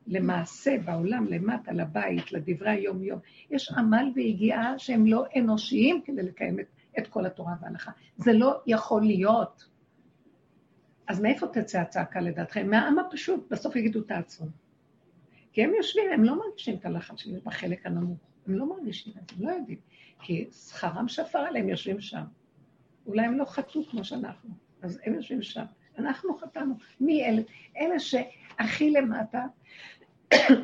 למעשה 0.06 0.76
בעולם, 0.84 1.26
למטה, 1.26 1.72
לבית, 1.72 2.32
לדברי 2.32 2.70
היום-יום, 2.70 3.18
יש 3.50 3.70
עמל 3.70 4.12
ויגיעה 4.14 4.78
שהם 4.78 5.06
לא 5.06 5.24
אנושיים 5.38 6.02
כדי 6.04 6.22
לקיים 6.22 6.60
את, 6.60 6.66
את 6.98 7.06
כל 7.08 7.26
התורה 7.26 7.54
וההלכה. 7.60 7.90
זה 8.16 8.32
לא 8.32 8.60
יכול 8.66 9.02
להיות. 9.02 9.68
אז 11.08 11.20
מאיפה 11.20 11.46
תצא 11.46 11.80
הצעקה 11.80 12.20
לדעתכם? 12.20 12.70
מהעם 12.70 12.98
הפשוט, 12.98 13.46
בסוף 13.50 13.76
יגידו 13.76 14.00
תעצרו. 14.00 14.46
כי 15.52 15.64
הם 15.64 15.74
יושבים, 15.74 16.04
הם 16.12 16.24
לא 16.24 16.38
מרגישים 16.38 16.76
את 16.76 16.86
הלחץ 16.86 17.18
שלי 17.18 17.38
בחלק 17.44 17.86
הנמוך. 17.86 18.18
הם 18.46 18.54
לא 18.54 18.68
מרגישים 18.68 19.12
את 19.22 19.30
זה, 19.30 19.36
הם 19.38 19.48
לא 19.48 19.52
יודעים. 19.54 19.78
כי 20.20 20.46
שכרם 20.50 21.08
שפר 21.08 21.38
עליהם, 21.38 21.68
יושבים 21.68 22.00
שם. 22.00 22.24
אולי 23.06 23.22
הם 23.22 23.38
לא 23.38 23.44
חטאו 23.44 23.86
כמו 23.86 24.04
שאנחנו, 24.04 24.50
אז 24.82 25.00
הם 25.04 25.14
יושבים 25.14 25.42
שם. 25.42 25.64
אנחנו 25.98 26.38
חטאנו. 26.38 26.74
מי 27.00 27.24
אלה? 27.24 27.42
אלה 27.76 27.98
שהכי 28.00 28.90
למטה, 28.90 29.46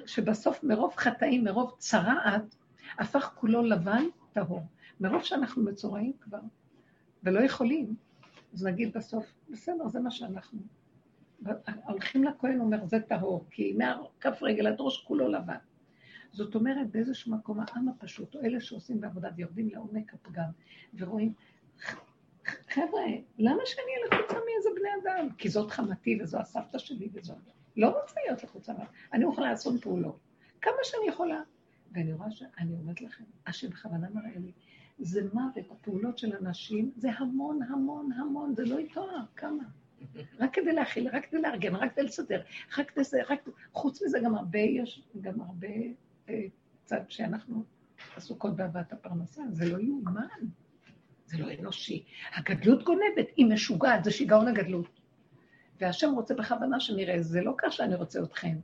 שבסוף 0.07 0.65
מרוב 0.65 0.95
חטאים, 0.97 1.45
מרוב 1.45 1.75
צרעת, 1.79 2.57
הפך 2.99 3.33
כולו 3.35 3.63
לבן 3.63 4.05
טהור. 4.33 4.63
מרוב 5.01 5.23
שאנחנו 5.23 5.63
מצורעים 5.63 6.13
כבר, 6.21 6.41
ולא 7.25 7.41
יכולים, 7.41 7.95
אז 8.55 8.67
נגיד 8.67 8.93
בסוף, 8.93 9.33
בסדר, 9.51 9.89
זה 9.89 10.01
מה 10.01 10.11
שאנחנו. 10.11 10.61
הולכים 11.85 12.25
לכהן, 12.25 12.61
אומר, 12.61 12.87
זה 12.87 13.01
טהור, 13.01 13.47
כי 13.51 13.77
מהכף 13.79 14.43
רגל 14.43 14.67
עד 14.67 14.77
ראש 14.79 15.05
כולו 15.07 15.29
לבן. 15.29 15.57
זאת 16.33 16.55
אומרת, 16.55 16.91
באיזשהו 16.91 17.33
מקום 17.33 17.61
העם 17.61 17.89
הפשוט, 17.89 18.35
או 18.35 18.41
אלה 18.41 18.61
שעושים 18.61 19.01
בעבודה 19.01 19.29
ויורדים 19.37 19.69
לעומק 19.69 20.15
הפגם, 20.15 20.51
ורואים, 20.99 21.33
חבר'ה, 22.47 23.05
למה 23.39 23.63
שאני 23.65 23.87
אהיה 23.87 24.07
לחוצה 24.07 24.35
מאיזה 24.35 24.69
בני 24.81 24.89
אדם? 25.03 25.29
כי 25.39 25.49
זאת 25.49 25.71
חמתי 25.71 26.19
וזו 26.23 26.39
הסבתא 26.39 26.79
שלי 26.79 27.09
וזו... 27.13 27.35
לא 27.77 27.89
רוצה 27.89 28.15
להיות 28.27 28.45
לחוצה 28.45 28.73
מאיזה, 28.73 28.91
אני 29.13 29.25
יכולה 29.25 29.51
לעשות 29.51 29.83
פעולות. 29.83 30.19
כמה 30.61 30.75
שאני 30.83 31.09
יכולה. 31.09 31.43
ואני 31.93 32.13
רואה 32.13 32.31
שאני 32.31 32.75
אומרת 32.75 33.01
לכם, 33.01 33.25
השם 33.47 33.69
בכוונה 33.71 34.09
מראה 34.11 34.39
לי, 34.39 34.53
זה 34.99 35.21
מוות, 35.33 35.71
הפעולות 35.71 36.19
של 36.19 36.37
אנשים, 36.37 36.93
זה 36.97 37.09
המון, 37.19 37.63
המון, 37.63 38.13
המון, 38.13 38.55
זה 38.55 38.65
לא 38.65 38.81
יתואר, 38.81 39.23
כמה. 39.37 39.65
רק 40.39 40.55
כדי 40.55 40.73
להכיל, 40.73 41.09
רק 41.09 41.27
כדי 41.27 41.41
לארגן, 41.41 41.75
רק 41.75 41.93
כדי 41.93 42.03
לסדר, 42.03 42.43
רק 42.79 42.91
כדי 42.91 43.05
זה, 43.05 43.21
רק... 43.29 43.49
חוץ 43.73 44.03
מזה 44.03 44.19
גם 44.25 44.35
הרבה, 44.35 44.59
יש 44.59 45.03
גם 45.21 45.41
הרבה 45.41 45.69
אה, 46.29 46.45
צד 46.85 47.01
שאנחנו 47.09 47.65
עסוקות 48.17 48.57
בהבאת 48.57 48.93
הפרנסה, 48.93 49.43
זה 49.51 49.73
לא 49.73 49.79
יאומן, 49.79 50.29
זה 51.31 51.39
לא 51.39 51.47
אנושי. 51.61 52.05
הגדלות 52.35 52.85
גונבת, 52.85 53.27
היא 53.37 53.47
משוגעת, 53.47 54.05
זה 54.05 54.11
שיגעון 54.11 54.49
הגדלות. 54.49 55.01
והשם 55.81 56.13
רוצה 56.15 56.35
בכוונה 56.35 56.81
שנראה, 56.81 57.23
זה 57.23 57.41
לא 57.41 57.55
כך 57.59 57.73
שאני 57.73 57.95
רוצה 57.95 58.23
אתכם, 58.23 58.57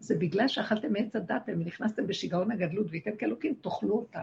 זה 0.00 0.14
בגלל 0.18 0.48
שאכלתם 0.48 0.92
מעץ 0.92 1.16
הדת 1.16 1.42
ונכנסתם 1.46 2.06
בשיגעון 2.06 2.50
הגדלות, 2.50 2.86
וייתן 2.90 3.16
כאלוקים, 3.18 3.54
תאכלו 3.60 3.94
אותה. 3.94 4.22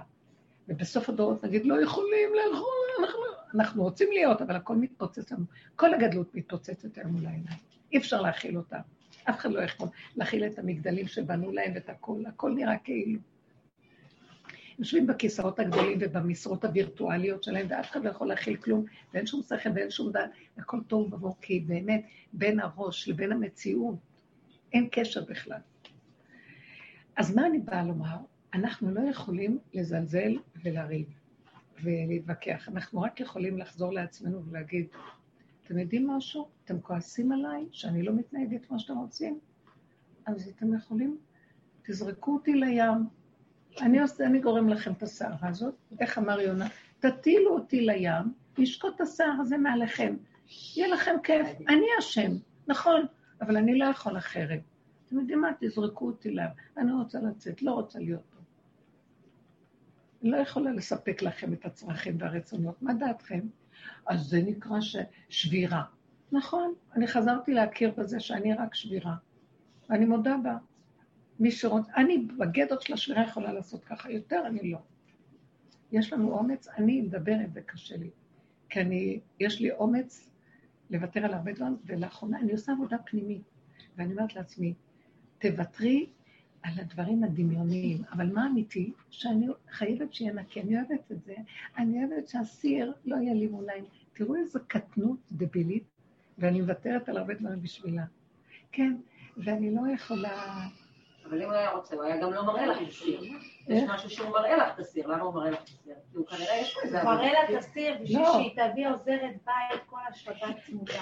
ובסוף 0.68 1.10
הדורות 1.10 1.44
נגיד, 1.44 1.66
לא 1.66 1.82
יכולים 1.84 2.30
לאכול, 2.36 2.90
אנחנו, 3.00 3.22
אנחנו 3.56 3.84
רוצים 3.84 4.12
להיות, 4.12 4.42
אבל 4.42 4.56
הכל 4.56 4.76
מתפוצץ 4.76 5.32
לנו. 5.32 5.46
כל 5.76 5.94
הגדלות 5.94 6.36
מתפוצצת 6.36 6.98
היום 6.98 7.12
מול 7.12 7.26
העיניים. 7.26 7.58
אי 7.92 7.98
אפשר 7.98 8.22
להכיל 8.22 8.58
אותה. 8.58 8.80
אף 9.30 9.40
אחד 9.40 9.52
לא 9.52 9.62
יכול 9.62 9.88
להכיל 10.16 10.46
את 10.46 10.60
המגדלים 10.60 11.08
שבנו 11.08 11.52
להם 11.52 11.72
ואת 11.76 11.90
הכל, 11.90 12.24
הכל 12.28 12.52
נראה 12.52 12.78
כאילו. 12.78 13.20
יושבים 14.80 15.08
בכיסאות 15.08 15.60
הגדולים 15.60 15.98
ובמשרות 16.02 16.66
הווירטואליות 16.66 17.44
שלהם, 17.44 17.68
ואף 17.70 17.92
אחד 17.92 18.04
לא 18.04 18.10
יכול 18.10 18.28
להכיל 18.28 18.56
כלום, 18.56 18.86
ואין 19.14 19.26
שום 19.26 19.42
שכל 19.42 19.70
ואין 19.76 19.92
שום 19.92 20.12
דעת, 20.12 20.30
הכל 20.58 20.80
טוב 20.88 21.14
ובוא, 21.14 21.34
כי 21.42 21.60
באמת, 21.60 22.06
בין 22.34 22.60
הראש 22.60 23.10
לבין 23.10 23.32
המציאות, 23.32 23.96
אין 24.74 24.88
קשר 24.92 25.24
בכלל. 25.26 25.60
אז 27.16 27.36
מה 27.36 27.46
אני 27.46 27.60
באה 27.60 27.84
לומר? 27.84 28.18
אנחנו 28.54 28.92
לא 28.92 29.02
יכולים 29.02 29.60
לזלזל 29.74 30.38
ולריב 30.64 31.06
ולהתווכח. 31.84 32.70
אנחנו 32.70 33.02
רק 33.02 33.20
יכולים 33.20 33.58
לחזור 33.58 33.94
לעצמנו 33.94 34.44
ולהגיד, 34.46 34.88
אתם 35.64 35.78
יודעים 35.78 36.08
משהו? 36.08 36.48
אתם 36.66 36.82
כועסים 36.82 37.32
עליי 37.32 37.66
שאני 37.72 38.04
לא 38.04 38.14
מתנהגת 38.14 38.66
כמו 38.66 38.80
שאתם 38.80 38.98
רוצים? 38.98 39.40
אז 40.26 40.48
אתם 40.48 40.74
יכולים, 40.74 41.18
תזרקו 41.84 42.34
אותי 42.34 42.54
לים. 42.54 43.23
אני, 43.82 44.02
עושה, 44.02 44.26
אני 44.26 44.40
גורם 44.40 44.70
לכם 44.70 44.92
את 44.92 45.04
הסערה 45.04 45.50
הזאת, 45.50 45.76
איך 46.00 46.18
אמר 46.18 46.42
יונה? 46.42 46.68
תטילו 47.00 47.54
אותי 47.54 47.82
לים, 47.82 48.34
לשקוט 48.58 48.96
את 48.96 49.02
הסער 49.02 49.34
הזה 49.42 49.58
מעליכם. 49.58 50.16
יהיה 50.76 50.88
לכם 50.88 51.16
כיף, 51.24 51.48
אני 51.70 51.86
אשם, 52.00 52.32
נכון, 52.68 53.06
אבל 53.42 53.58
אני 53.58 53.78
לא 53.78 53.86
יכול 53.86 54.18
אחרת. 54.18 54.62
אתם 55.08 55.20
יודעים 55.20 55.42
מה? 55.42 55.52
תזרקו 55.60 56.06
אותי 56.06 56.32
לים. 56.32 56.50
אני 56.78 56.92
רוצה 56.92 57.20
לצאת, 57.20 57.62
לא 57.62 57.72
רוצה 57.72 58.00
להיות 58.00 58.22
פה. 58.32 58.40
אני 60.22 60.32
לא 60.32 60.38
יכולה 60.38 60.72
לספק 60.72 61.22
לכם 61.22 61.54
את 61.54 61.66
הצרכים 61.66 62.18
והרצונות. 62.20 62.82
מה 62.82 62.94
דעתכם? 62.94 63.40
אז 64.08 64.22
זה 64.22 64.42
נקרא 64.42 64.82
ש... 64.82 64.96
שבירה. 65.30 65.84
נכון, 66.32 66.74
אני 66.96 67.08
חזרתי 67.08 67.54
להכיר 67.54 67.92
בזה 67.98 68.20
שאני 68.20 68.54
רק 68.54 68.76
שבירה. 68.76 69.16
ואני 69.90 70.06
מודה 70.06 70.36
בה. 70.44 70.58
מי 71.44 71.52
שרוצה, 71.52 71.92
אני 71.96 72.18
בגדר 72.38 72.80
של 72.80 72.94
השבירה 72.94 73.24
יכולה 73.24 73.54
לעשות 73.54 73.84
ככה, 73.84 74.12
יותר 74.12 74.44
אני 74.48 74.72
לא. 74.72 74.78
יש 75.92 76.14
לנו 76.14 76.32
אומץ, 76.38 76.68
אני 76.68 77.02
מדברת 77.02 77.50
וקשה 77.54 77.98
לי. 77.98 78.10
כי 78.70 78.82
אני, 78.82 79.20
יש 79.40 79.62
לי 79.62 79.72
אומץ 79.72 80.30
לוותר 80.90 81.26
על 81.26 81.34
הרבה 81.34 81.54
דברים, 81.54 81.78
ולאחרונה 81.86 82.40
אני 82.40 82.52
עושה 82.52 82.72
עבודה 82.72 82.98
פנימית. 82.98 83.42
ואני 83.98 84.14
אומרת 84.14 84.36
לעצמי, 84.36 84.74
תוותרי 85.40 86.10
על 86.62 86.80
הדברים 86.80 87.24
הדמיוניים, 87.24 88.04
אבל 88.12 88.34
מה 88.34 88.48
אמיתי? 88.48 88.94
שאני 89.10 89.48
חייבת 89.70 90.14
שיהיה 90.14 90.34
נקי, 90.34 90.62
אני 90.62 90.76
אוהבת 90.78 91.12
את 91.12 91.24
זה, 91.24 91.36
אני 91.78 92.06
אוהבת 92.06 92.28
שהסיר 92.28 92.94
לא 93.06 93.16
יהיה 93.16 93.34
לי 93.34 93.48
מוליים. 93.48 93.86
תראו 94.14 94.36
איזו 94.36 94.60
קטנות 94.68 95.20
דבילית, 95.32 95.84
ואני 96.38 96.62
מוותרת 96.62 97.10
על 97.10 97.18
הרבה 97.18 97.34
דברים 97.34 97.62
בשבילה. 97.62 98.06
כן, 98.72 98.96
ואני 99.38 99.76
לא 99.76 99.82
יכולה... 99.94 100.68
אבל 101.30 101.42
אם 101.42 101.50
הוא 101.50 101.54
היה 101.54 101.72
רוצה, 101.72 101.96
הוא 101.96 102.04
היה 102.04 102.18
גם 102.18 102.34
לא 102.34 102.46
מראה 102.46 102.66
לך 102.66 102.82
את 102.82 102.88
הסיר. 102.88 103.22
יש 103.68 103.84
משהו 103.90 104.10
שהוא 104.10 104.30
מראה 104.30 104.58
לך 104.58 104.74
את 104.74 104.80
הסיר, 104.80 105.08
למה 105.08 105.22
הוא 105.22 105.34
מראה 105.34 105.50
לך 105.52 105.60
את 105.64 105.68
הסיר? 105.68 105.96
כי 106.12 106.18
הוא 106.18 106.28
כנראה 106.28 106.56
יש 106.62 106.76
לו 106.76 106.82
איזה... 106.84 107.02
הוא 107.02 107.12
מראה 107.12 107.32
לך 107.32 107.50
את 107.50 107.56
הסיר 107.56 107.96
בשביל 108.02 108.22
לא. 108.22 108.34
שהיא 108.34 108.52
תביא 108.56 108.88
עוזרת 108.88 109.36
בית 109.46 109.82
כל 109.86 110.00
השבת 110.10 110.56
צמודה. 110.66 111.02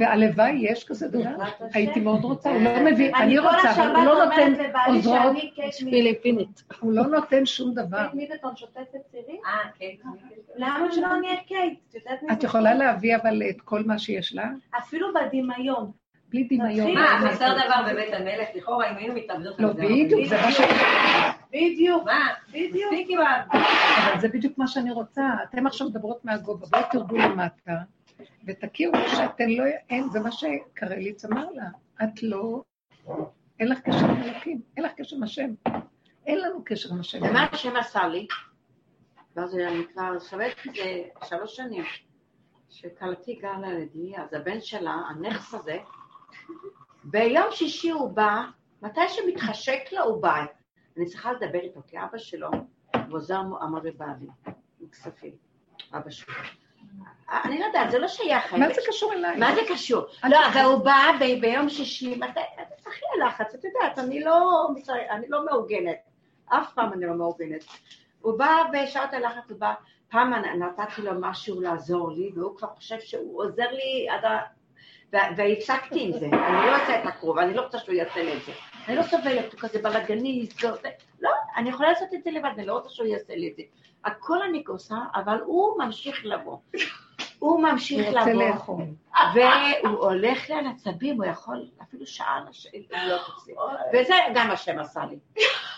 והלוואי, 0.00 0.58
יש 0.60 0.84
כזה 0.84 1.08
דבר? 1.08 1.44
הייתי 1.74 2.00
מאוד 2.00 2.24
רוצה, 2.24 2.50
הוא 2.50 2.62
לא 2.62 2.84
מביא, 2.84 3.14
אני 3.14 3.38
רוצה, 3.38 3.74
אבל 3.74 3.96
הוא 3.96 4.04
לא 4.04 4.24
נותן 4.24 4.52
עוזרות 4.86 5.36
פיליפינית. 5.78 6.62
הוא 6.80 6.92
לא 6.92 7.02
נותן 7.02 7.46
שום 7.46 7.74
דבר. 7.74 7.98
קייט 7.98 8.14
מידלטון 8.14 8.56
שוטפת 8.56 9.00
סירים? 9.10 9.40
אה, 9.46 9.70
קייט. 9.78 10.02
למה 10.56 10.92
שלא 10.92 11.16
נהיה 11.16 11.36
קייט? 11.46 11.94
את 12.32 12.42
יכולה 12.42 12.74
להביא 12.74 13.16
אבל 13.16 13.42
את 13.50 13.60
כל 13.60 13.82
מה 13.86 13.98
שיש 13.98 14.34
לה? 14.34 14.50
אפילו 14.78 15.08
בדמיון. 15.14 16.01
בלי 16.32 16.44
דמיון. 16.44 16.94
מה, 16.94 17.30
חסר 17.30 17.54
דבר 17.66 17.92
בבית 17.92 18.14
המלך? 18.14 18.48
לכאורה, 18.54 18.90
אם 18.90 18.96
היינו 18.96 19.14
מתאבדות 19.14 19.60
על 19.60 19.74
זה. 19.76 19.82
לא, 19.82 19.88
בדיוק, 19.88 20.28
זה 20.28 20.36
מה 20.42 20.52
ש... 20.52 20.60
בדיוק. 21.48 22.04
מה? 22.04 22.28
בדיוק. 22.48 22.92
אבל 23.12 24.20
זה 24.20 24.28
בדיוק 24.28 24.58
מה 24.58 24.66
שאני 24.66 24.90
רוצה. 24.90 25.22
אתם 25.50 25.66
עכשיו 25.66 25.88
מדברות 25.88 26.24
מהגובה, 26.24 26.66
בואו 26.70 26.82
תרדו 26.90 27.16
למטה. 27.16 27.72
ותכירו 28.46 28.94
שאתן 29.06 29.50
לא, 29.50 29.64
אין, 29.90 30.08
זה 30.08 30.20
מה 30.20 30.32
שקרליץ 30.32 31.24
אמר 31.24 31.50
לה, 31.50 31.64
את 32.04 32.22
לא, 32.22 32.62
אין 33.60 33.68
לך 33.68 33.80
קשר 33.80 34.04
עם 34.04 34.22
אלוקים, 34.22 34.60
אין 34.76 34.84
לך 34.84 34.92
קשר 34.96 35.16
עם 35.16 35.22
השם. 35.22 35.50
אין 36.26 36.40
לנו 36.40 36.62
קשר 36.64 36.94
עם 36.94 37.00
השם. 37.00 37.22
ומה 37.22 37.46
השם 37.52 37.76
עשה 37.76 38.06
לי? 38.06 38.26
ואז 39.36 39.56
אני 39.56 39.82
כבר 39.92 40.18
שווה 40.18 40.46
את 40.48 40.56
זה 40.74 41.02
שלוש 41.24 41.56
שנים, 41.56 41.84
שכלתי 42.70 43.34
גרה 43.34 43.72
לידי, 43.72 44.16
אז 44.16 44.34
הבן 44.34 44.60
שלה, 44.60 44.94
הנכס 45.10 45.54
הזה, 45.54 45.76
ביום 47.04 47.46
שישי 47.50 47.90
הוא 47.90 48.10
בא, 48.10 48.42
מתי 48.82 49.00
שמתחשק 49.08 49.80
לו 49.92 50.02
הוא 50.04 50.22
בא. 50.22 50.44
אני 50.96 51.06
צריכה 51.06 51.32
לדבר 51.32 51.58
איתו, 51.60 51.80
כי 51.86 51.96
אבא 51.98 52.18
שלו, 52.18 52.50
הוא 52.94 53.02
עוזר 53.10 53.40
אמר 53.40 53.80
בבעלי, 53.80 54.26
עם 54.80 54.88
כספים, 54.92 55.32
אבא 55.94 56.10
שלו. 56.10 56.34
אני 57.44 57.58
לא 57.60 57.64
יודעת, 57.64 57.90
זה 57.90 57.98
לא 57.98 58.08
שייך. 58.08 58.54
מה 58.54 58.68
זה 58.68 58.80
קשור 58.88 59.12
אליי? 59.12 59.36
מה 59.38 59.54
זה 59.54 59.60
קשור? 59.68 60.02
לא, 60.24 60.38
אבל 60.52 60.60
הוא 60.60 60.84
בא 60.84 61.12
ביום 61.40 61.68
שישי, 61.68 62.16
מתי, 62.16 62.40
תצטרכי 62.76 63.04
הלחץ, 63.14 63.54
את 63.54 63.64
יודעת, 63.64 63.98
אני 63.98 64.20
לא, 64.24 64.68
אני 65.10 65.28
לא. 65.28 65.44
אף 66.46 66.72
פעם 66.74 66.92
אני 66.92 67.06
לא 67.06 67.14
מעוגנת. 67.14 67.64
הוא 68.20 68.38
בא 68.38 68.62
בשעת 68.72 69.14
הלחץ, 69.14 69.50
הוא 69.50 69.58
בא, 69.58 69.74
פעם 70.10 70.32
נתתי 70.32 71.02
לו 71.02 71.12
משהו 71.20 71.60
לעזור 71.60 72.12
לי, 72.12 72.32
והוא 72.34 72.56
כבר 72.56 72.68
חושב 72.68 73.00
שהוא 73.00 73.42
עוזר 73.42 73.70
לי 73.70 74.08
עד. 74.10 74.24
והפסקתי 75.36 76.00
עם 76.04 76.12
זה, 76.12 76.26
אני 76.26 76.66
לא 76.66 76.82
עושה 76.82 77.02
את 77.02 77.06
הקרוב, 77.06 77.38
אני 77.38 77.54
לא 77.54 77.62
רוצה 77.62 77.78
שהוא 77.78 77.94
יעשה 77.94 78.22
לי 78.22 78.32
את 78.36 78.42
זה. 78.46 78.52
אני 78.88 78.96
לא 78.96 79.02
סובלת, 79.02 79.52
הוא 79.52 79.60
כזה 79.60 79.78
בלאגניסט, 79.82 80.62
לא, 81.20 81.30
אני 81.56 81.68
יכולה 81.70 81.88
לעשות 81.88 82.08
את 82.14 82.22
זה 82.24 82.30
לבד, 82.30 82.50
אני 82.56 82.66
לא 82.66 82.72
רוצה 82.74 82.88
שהוא 82.90 83.06
יעשה 83.06 83.34
לי 83.36 83.48
את 83.50 83.56
זה. 83.56 83.62
הכל 84.04 84.42
אני 84.42 84.62
עושה, 84.68 84.94
אבל 85.14 85.38
הוא 85.46 85.78
ממשיך 85.84 86.24
לבוא. 86.24 86.56
הוא 87.38 87.62
ממשיך 87.62 88.06
לבוא. 88.08 88.26
והוא 89.34 89.98
הולך 89.98 90.50
לי 90.50 90.54
על 90.56 90.66
עצבים, 90.66 91.16
הוא 91.16 91.24
יכול 91.24 91.66
אפילו 91.82 92.06
שעה 92.06 92.40
לש- 92.50 92.66
להיות 92.92 93.20
אצלי. 93.38 93.54
וזה 93.94 94.14
גם 94.34 94.50
השם 94.50 94.78
עשה 94.78 95.00
לי. 95.10 95.16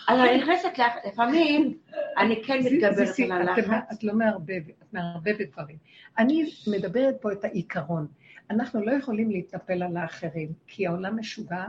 אז 0.07 0.19
אני 0.19 0.37
נכנסת, 0.37 0.79
ל- 0.79 1.07
לפעמים 1.07 1.77
אני 2.17 2.43
כן 2.43 2.59
מתגברת 2.59 3.19
על 3.19 3.31
הלחץ. 3.31 3.57
את 3.93 4.03
לא 4.03 4.13
מערבבת, 4.13 4.69
את 4.83 4.93
מערבבת 4.93 5.47
דברים. 5.53 5.77
אני 6.17 6.49
מדברת 6.67 7.15
פה 7.21 7.31
את 7.31 7.43
העיקרון. 7.43 8.07
אנחנו 8.49 8.85
לא 8.85 8.91
יכולים 8.91 9.31
להתנפל 9.31 9.83
על 9.83 9.97
האחרים, 9.97 10.49
כי 10.67 10.87
העולם 10.87 11.19
משוגע 11.19 11.65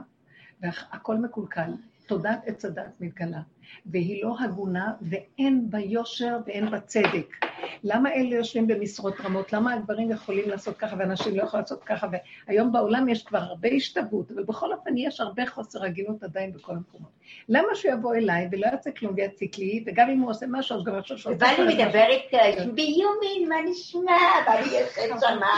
והכל 0.60 1.16
מקולקל. 1.16 1.70
תודעת 2.06 2.40
עץ 2.46 2.64
הדת 2.64 3.00
מתגלה, 3.00 3.40
והיא 3.86 4.24
לא 4.24 4.36
הגונה, 4.40 4.92
ואין 5.02 5.70
בה 5.70 5.78
יושר 5.78 6.36
ואין 6.46 6.70
בה 6.70 6.80
צדק. 6.80 7.36
למה 7.82 8.12
אלה 8.12 8.34
יושבים 8.34 8.66
במשרות 8.66 9.20
רמות? 9.20 9.52
למה 9.52 9.74
הגברים 9.74 10.10
יכולים 10.10 10.48
לעשות 10.48 10.76
ככה 10.76 10.96
ואנשים 10.98 11.36
לא 11.36 11.42
יכולים 11.42 11.62
לעשות 11.62 11.84
ככה? 11.84 12.06
והיום 12.46 12.72
בעולם 12.72 13.08
יש 13.08 13.24
כבר 13.24 13.38
הרבה 13.38 13.68
השתוות, 13.68 14.30
אבל 14.30 14.42
בכל 14.42 14.72
אופן 14.72 14.96
יש 14.96 15.20
הרבה 15.20 15.46
חוסר 15.46 15.84
הגינות 15.84 16.22
עדיין 16.22 16.52
בכל 16.52 16.72
המקומות. 16.72 17.10
למה 17.48 17.68
שהוא 17.74 17.92
יבוא 17.92 18.14
אליי 18.14 18.48
ולא 18.52 18.66
יעשה 18.66 18.90
כלום 18.90 19.14
ויציק 19.16 19.58
לי, 19.58 19.84
וגם 19.86 20.10
אם 20.10 20.20
הוא 20.20 20.30
עושה 20.30 20.46
משהו, 20.48 20.76
אז 20.76 20.84
גם 20.84 20.98
יחשוב 20.98 21.16
שהוא 21.16 21.34
עושה 21.34 21.46
ואני. 21.58 21.74
מדברת 21.74 22.74
ביומין, 22.74 23.48
מה 23.48 23.56
נשמע? 23.70 24.12
ואני 24.46 24.66
יושבת 24.66 25.20
שמה 25.20 25.50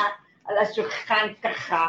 על 0.49 0.59
השולחן 0.59 1.27
ככה. 1.43 1.87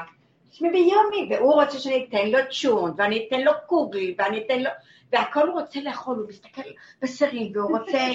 שמי 0.51 0.69
ביומין, 0.69 1.31
והוא 1.31 1.53
רוצה 1.53 1.79
שאני 1.79 2.05
אתן 2.09 2.29
לו 2.29 2.37
צ'ון, 2.61 2.93
ואני 2.97 3.27
אתן 3.27 3.41
לו 3.41 3.51
קוגל, 3.65 4.13
ואני 4.17 4.43
אתן 4.45 4.59
לו... 4.59 4.69
והכל 5.11 5.47
הוא 5.47 5.59
רוצה 5.59 5.81
לאכול, 5.81 6.17
הוא 6.17 6.27
מסתכל 6.27 6.61
בסרים, 7.01 7.51
והוא 7.55 7.77
רוצה 7.77 7.97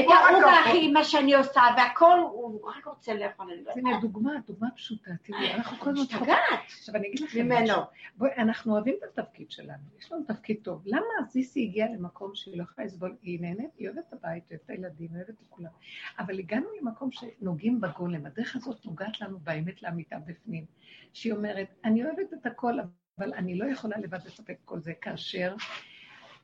את 0.00 0.06
העוגה. 0.08 0.60
הכי, 0.66 0.92
מה 0.92 1.04
שאני 1.04 1.34
עושה, 1.34 1.60
והכל, 1.76 2.18
הוא 2.20 2.70
רק 2.70 2.86
רוצה 2.86 3.14
לאכול, 3.14 3.50
אני 3.52 3.64
לא 3.64 3.72
הנה 3.76 4.00
דוגמה, 4.00 4.32
דוגמה 4.46 4.70
פשוטה, 4.76 5.10
תראי, 5.22 5.54
אנחנו 5.54 5.76
כל 5.76 5.90
הזמן. 5.90 6.02
משתגעת 6.02 6.64
עכשיו 6.66 6.94
אני 6.94 7.08
אגיד 7.08 7.20
לכם. 7.20 7.48
משהו. 7.62 7.82
בואי, 8.16 8.30
אנחנו 8.38 8.72
אוהבים 8.72 8.94
את 8.98 9.18
התפקיד 9.18 9.50
שלנו, 9.50 9.82
יש 9.98 10.12
לנו 10.12 10.24
תפקיד 10.26 10.56
טוב. 10.62 10.82
למה 10.86 11.06
זיסי 11.28 11.62
הגיעה 11.62 11.88
למקום 11.88 12.30
שהיא 12.34 12.58
לא 12.58 12.62
יכולה 12.62 12.86
לסבול, 12.86 13.16
היא 13.22 13.40
נהנית, 13.40 13.70
היא 13.78 13.88
אוהבת 13.88 14.04
את 14.08 14.12
הבית, 14.12 14.44
אוהבת 14.50 14.64
את 14.64 14.70
הילדים, 14.70 15.08
אוהבת 15.14 15.28
את 15.28 15.46
כולם. 15.48 15.70
אבל 16.18 16.38
הגענו 16.38 16.66
למקום 16.80 17.10
שנוגעים 17.12 17.80
בגולם, 17.80 18.26
הדרך 18.26 18.56
הזאת 18.56 18.86
נוגעת 18.86 19.20
לנו 19.20 19.38
באמת 19.38 19.82
לאמיתה 19.82 20.16
בפנים. 20.26 20.64
שהיא 21.12 21.32
אומרת, 21.32 21.68
אני 21.84 22.04
אוהבת 22.04 22.32
את 22.32 22.46
הכל, 22.46 22.74
אבל 23.18 23.34
אני 23.34 23.58
לא 23.58 23.64
יכולה 23.64 23.98
לבד 23.98 24.18
לספק 24.26 24.56
כל 24.64 24.80
זה, 24.80 24.92
כאשר 25.00 25.54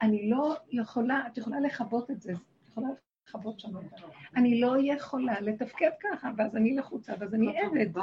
אני 0.02 0.30
לא 0.30 0.54
יכולה, 0.70 1.26
את 1.26 1.38
יכולה 1.38 1.60
לכבות 1.60 2.10
את 2.10 2.20
זה, 2.20 2.32
את 2.32 2.68
יכולה 2.68 2.88
לכבות 3.28 3.60
שם 3.60 3.78
את 3.78 3.90
זה. 3.90 3.96
אני 4.36 4.60
לא 4.60 4.76
יכולה 4.82 5.40
לתפקד 5.40 5.90
ככה, 6.00 6.30
ואז 6.36 6.56
אני 6.56 6.76
לחוצה, 6.76 7.12
ואז 7.18 7.34
אני 7.34 7.60
עבד. 7.60 8.02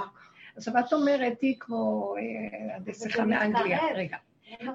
עכשיו, 0.56 0.80
את 0.80 0.94
אומרת, 0.94 1.42
היא 1.42 1.56
כמו 1.60 2.16
אה, 2.18 2.76
הנסיכה 2.76 3.24
וזה 3.24 3.26
מאנגליה. 3.26 3.80
רגע, 3.96 4.18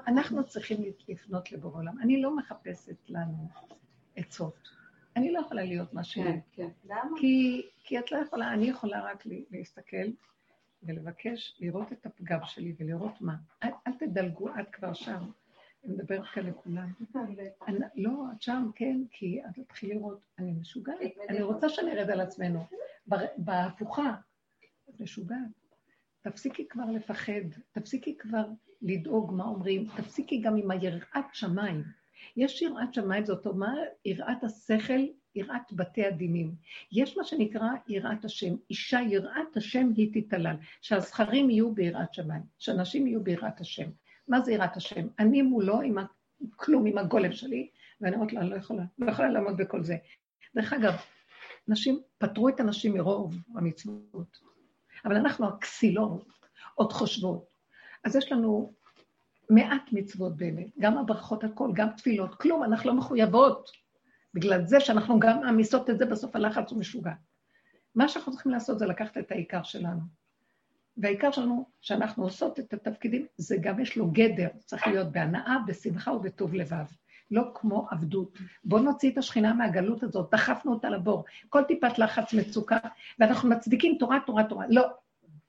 אנחנו 0.07 0.43
צריכים 0.47 0.77
לפנות 1.09 1.51
לבורא 1.51 1.77
עולם. 1.77 1.99
אני 1.99 2.21
לא 2.21 2.35
מחפשת 2.35 3.09
לנו 3.09 3.49
עצות. 4.15 4.69
אני 5.15 5.31
לא 5.31 5.39
יכולה 5.39 5.63
להיות 5.63 5.93
מה 5.93 6.03
שאני. 6.03 6.25
כן, 6.25 6.39
כן. 6.51 6.67
למה? 6.85 7.17
כי, 7.83 7.99
את 7.99 8.11
לא 8.11 8.17
יכולה, 8.17 8.53
אני 8.53 8.69
יכולה 8.69 9.01
רק 9.01 9.23
להסתכל 9.51 10.07
ולבקש 10.83 11.57
לראות 11.59 11.93
את 11.93 12.05
הפגם 12.05 12.39
שלי 12.43 12.75
ולראות 12.79 13.21
מה. 13.21 13.35
אל, 13.63 13.69
אל 13.87 13.93
תדלגו, 13.93 14.49
את 14.59 14.69
כבר 14.71 14.93
שם. 14.93 15.23
אני 15.85 15.93
מדברת 15.93 16.23
כאן 16.33 16.45
לכולם. 16.45 16.91
לא, 17.95 18.11
את 18.35 18.41
שם, 18.41 18.69
כן, 18.75 19.01
כי 19.11 19.41
את 19.45 19.59
תתחילי 19.59 19.95
לראות, 19.95 20.19
אני 20.39 20.51
משוגעת. 20.51 20.97
אני 21.29 21.41
רוצה 21.41 21.69
שנרד 21.69 22.09
על 22.09 22.21
עצמנו. 22.21 22.65
בהפוכה, 23.37 24.15
את 24.89 24.99
משוגעת. 24.99 25.39
תפסיקי 26.21 26.67
כבר 26.67 26.91
לפחד, 26.91 27.41
תפסיקי 27.71 28.17
כבר 28.17 28.45
לדאוג 28.81 29.33
מה 29.33 29.43
אומרים, 29.43 29.87
תפסיקי 29.97 30.41
גם 30.41 30.55
עם 30.55 30.71
היראת 30.71 31.25
שמיים. 31.33 31.83
יש 32.37 32.61
יראת 32.61 32.93
שמיים, 32.93 33.25
זאת 33.25 33.45
אומרת, 33.45 33.89
יראת 34.05 34.43
השכל, 34.43 35.05
יראת 35.35 35.73
בתי 35.73 36.05
הדינים. 36.05 36.55
יש 36.91 37.17
מה 37.17 37.23
שנקרא 37.23 37.69
יראת 37.87 38.25
השם. 38.25 38.55
אישה 38.69 38.99
יראת 39.09 39.57
השם 39.57 39.89
היא 39.95 40.21
תתעלל. 40.21 40.55
שהזכרים 40.81 41.49
יהיו 41.49 41.71
ביראת 41.71 42.13
שמיים, 42.13 42.43
שאנשים 42.57 43.07
יהיו 43.07 43.23
ביראת 43.23 43.59
השם. 43.59 43.89
מה 44.27 44.41
זה 44.41 44.51
יראת 44.51 44.77
השם? 44.77 45.07
אני 45.19 45.41
מולו 45.41 45.81
עם 45.81 45.97
כלום, 46.55 46.85
עם 46.85 46.97
הגולם 46.97 47.31
שלי, 47.31 47.69
ואני 48.01 48.15
אומרת 48.15 48.33
אני 48.33 48.49
לא 48.49 48.55
יכולה, 48.55 48.83
לא 48.99 49.11
יכולה 49.11 49.29
לעמוד 49.29 49.57
בכל 49.57 49.83
זה. 49.83 49.97
דרך 50.55 50.73
אגב, 50.73 50.93
נשים, 51.67 52.01
פטרו 52.17 52.49
את 52.49 52.59
הנשים 52.59 52.93
מרוב 52.93 53.35
המצוות, 53.55 54.39
אבל 55.05 55.15
אנחנו 55.15 55.47
הכסילות, 55.47 56.27
עוד 56.75 56.93
חושבות. 56.93 57.45
אז 58.03 58.15
יש 58.15 58.31
לנו 58.31 58.73
מעט 59.49 59.89
מצוות 59.91 60.37
באמת, 60.37 60.67
גם 60.79 60.97
הברכות 60.97 61.43
הכל, 61.43 61.71
גם 61.73 61.87
תפילות, 61.97 62.35
כלום, 62.35 62.63
אנחנו 62.63 62.89
לא 62.89 62.95
מחויבות. 62.95 63.69
בגלל 64.33 64.65
זה 64.65 64.79
שאנחנו 64.79 65.19
גם 65.19 65.39
מעמיסות 65.39 65.89
את 65.89 65.97
זה, 65.97 66.05
בסוף 66.05 66.35
הלחץ 66.35 66.71
הוא 66.71 66.79
משוגע. 66.79 67.13
מה 67.95 68.07
שאנחנו 68.07 68.31
צריכים 68.31 68.51
לעשות 68.51 68.79
זה 68.79 68.85
לקחת 68.85 69.17
את 69.17 69.31
העיקר 69.31 69.63
שלנו. 69.63 70.01
והעיקר 70.97 71.31
שלנו, 71.31 71.65
שאנחנו 71.81 72.23
עושות 72.23 72.59
את 72.59 72.73
התפקידים, 72.73 73.25
זה 73.37 73.57
גם 73.61 73.79
יש 73.79 73.97
לו 73.97 74.07
גדר, 74.11 74.47
צריך 74.65 74.87
להיות 74.87 75.11
בהנאה, 75.11 75.57
בשמחה 75.67 76.11
ובטוב 76.11 76.53
לבב. 76.53 76.85
לא 77.31 77.43
כמו 77.53 77.87
עבדות. 77.91 78.37
בואו 78.63 78.81
נוציא 78.81 79.11
את 79.11 79.17
השכינה 79.17 79.53
מהגלות 79.53 80.03
הזאת, 80.03 80.29
דחפנו 80.31 80.73
אותה 80.73 80.89
לבור. 80.89 81.23
כל 81.49 81.63
טיפת 81.63 81.99
לחץ, 81.99 82.33
מצוקה, 82.33 82.77
ואנחנו 83.19 83.49
מצדיקים 83.49 83.95
תורה, 83.99 84.17
תורה, 84.25 84.43
תורה. 84.43 84.65
לא, 84.69 84.83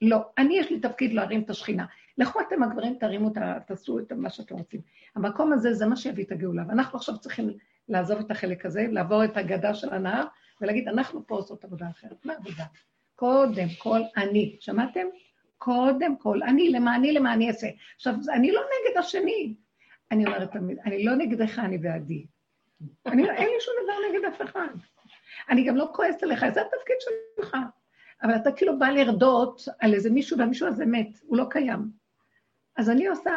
לא. 0.01 0.17
אני, 0.37 0.59
יש 0.59 0.71
לי 0.71 0.79
תפקיד 0.79 1.13
להרים 1.13 1.41
את 1.41 1.49
השכינה. 1.49 1.85
לכו 2.17 2.39
אתם 2.47 2.63
הגברים, 2.63 2.95
תרימו, 2.99 3.31
את 3.31 3.37
ה- 3.37 3.59
תעשו 3.67 3.99
את 3.99 4.11
מה 4.11 4.29
שאתם 4.29 4.55
רוצים. 4.55 4.81
המקום 5.15 5.53
הזה, 5.53 5.73
זה 5.73 5.85
מה 5.85 5.95
שיביא 5.95 6.23
את 6.23 6.31
הגאולה. 6.31 6.63
ואנחנו 6.67 6.97
עכשיו 6.97 7.17
צריכים 7.17 7.49
לעזוב 7.89 8.19
את 8.19 8.31
החלק 8.31 8.65
הזה, 8.65 8.87
לעבור 8.91 9.23
את 9.23 9.37
הגדה 9.37 9.73
של 9.73 9.93
הנהר, 9.93 10.25
ולהגיד, 10.61 10.87
אנחנו 10.87 11.27
פה 11.27 11.35
עושות 11.35 11.63
עבודה 11.63 11.89
אחרת. 11.89 12.25
מה 12.25 12.33
עבודה? 12.33 12.65
קודם 13.15 13.67
כל 13.77 13.99
אני. 14.17 14.55
שמעתם? 14.59 15.07
קודם 15.57 16.17
כל 16.17 16.43
אני, 16.43 16.69
למעני, 16.69 17.13
למעני 17.13 17.47
אעשה. 17.47 17.67
עכשיו, 17.95 18.13
אני 18.33 18.51
לא 18.51 18.61
נגד 18.61 18.97
השני. 18.97 19.55
אני 20.11 20.25
אומרת 20.25 20.51
תמיד, 20.51 20.79
אני 20.85 21.03
לא 21.03 21.15
נגדך, 21.15 21.59
אני 21.59 21.77
בעדי. 21.77 22.25
אני, 23.05 23.29
אין 23.29 23.47
לי 23.47 23.59
שום 23.59 23.73
דבר 23.83 23.93
נגד 24.09 24.25
אף 24.25 24.41
אחד. 24.41 24.67
אני 25.49 25.63
גם 25.63 25.75
לא 25.75 25.89
כועסת 25.93 26.23
עליך, 26.23 26.39
זה 26.49 26.61
התפקיד 26.61 26.95
שלך. 26.99 27.57
אבל 28.23 28.35
אתה 28.35 28.51
כאילו 28.51 28.79
בא 28.79 28.87
לרדות 28.87 29.61
על 29.79 29.93
איזה 29.93 30.09
מישהו, 30.09 30.37
והמישהו 30.37 30.67
הזה 30.67 30.85
מת, 30.85 31.19
הוא 31.21 31.37
לא 31.37 31.45
קיים. 31.49 31.91
אז 32.75 32.89
אני 32.89 33.07
עושה, 33.07 33.31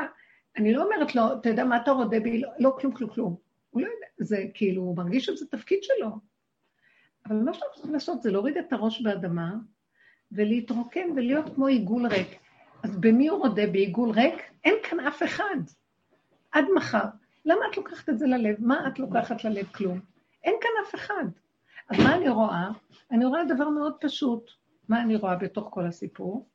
אני 0.56 0.72
לא 0.74 0.84
אומרת 0.84 1.14
לו, 1.14 1.22
אתה 1.40 1.48
יודע 1.48 1.64
מה 1.64 1.76
אתה 1.76 1.90
רודה 1.90 2.20
בי? 2.20 2.40
לא, 2.40 2.48
לא 2.58 2.76
כלום, 2.80 2.94
כלום, 2.94 3.10
כלום. 3.10 3.36
הוא 3.70 3.82
לא 3.82 3.86
יודע, 3.86 4.06
זה 4.18 4.44
כאילו, 4.54 4.82
הוא 4.82 4.96
מרגיש 4.96 5.24
שזה 5.26 5.46
תפקיד 5.46 5.78
שלו. 5.82 6.10
אבל 7.26 7.36
מה 7.36 7.54
שאנחנו 7.54 7.74
צריכים 7.74 7.92
לעשות 7.92 8.22
זה 8.22 8.30
להוריד 8.30 8.56
את 8.56 8.72
הראש 8.72 9.02
באדמה 9.02 9.54
ולהתרוקן 10.32 11.10
ולהיות 11.16 11.54
כמו 11.54 11.66
עיגול 11.66 12.06
ריק. 12.06 12.38
אז 12.82 12.96
במי 12.96 13.28
הוא 13.28 13.38
רודה? 13.38 13.66
בעיגול 13.66 14.10
ריק? 14.10 14.34
אין 14.64 14.74
כאן 14.82 15.00
אף 15.00 15.22
אחד. 15.22 15.56
עד 16.52 16.64
מחר. 16.74 17.04
למה 17.44 17.60
את 17.70 17.76
לוקחת 17.76 18.08
את 18.08 18.18
זה 18.18 18.26
ללב? 18.26 18.56
מה 18.58 18.88
את 18.88 18.98
לוקחת 18.98 19.44
ללב? 19.44 19.66
כלום. 19.66 20.00
אין 20.44 20.54
כאן 20.60 20.70
אף 20.86 20.94
אחד. 20.94 21.24
אז 21.90 21.98
מה 21.98 22.14
אני 22.14 22.28
רואה? 22.28 22.68
אני 23.10 23.24
רואה 23.24 23.44
דבר 23.44 23.68
מאוד 23.68 23.94
פשוט. 24.00 24.50
מה 24.88 25.02
אני 25.02 25.16
רואה 25.16 25.36
בתוך 25.36 25.68
כל 25.70 25.86
הסיפור? 25.86 26.46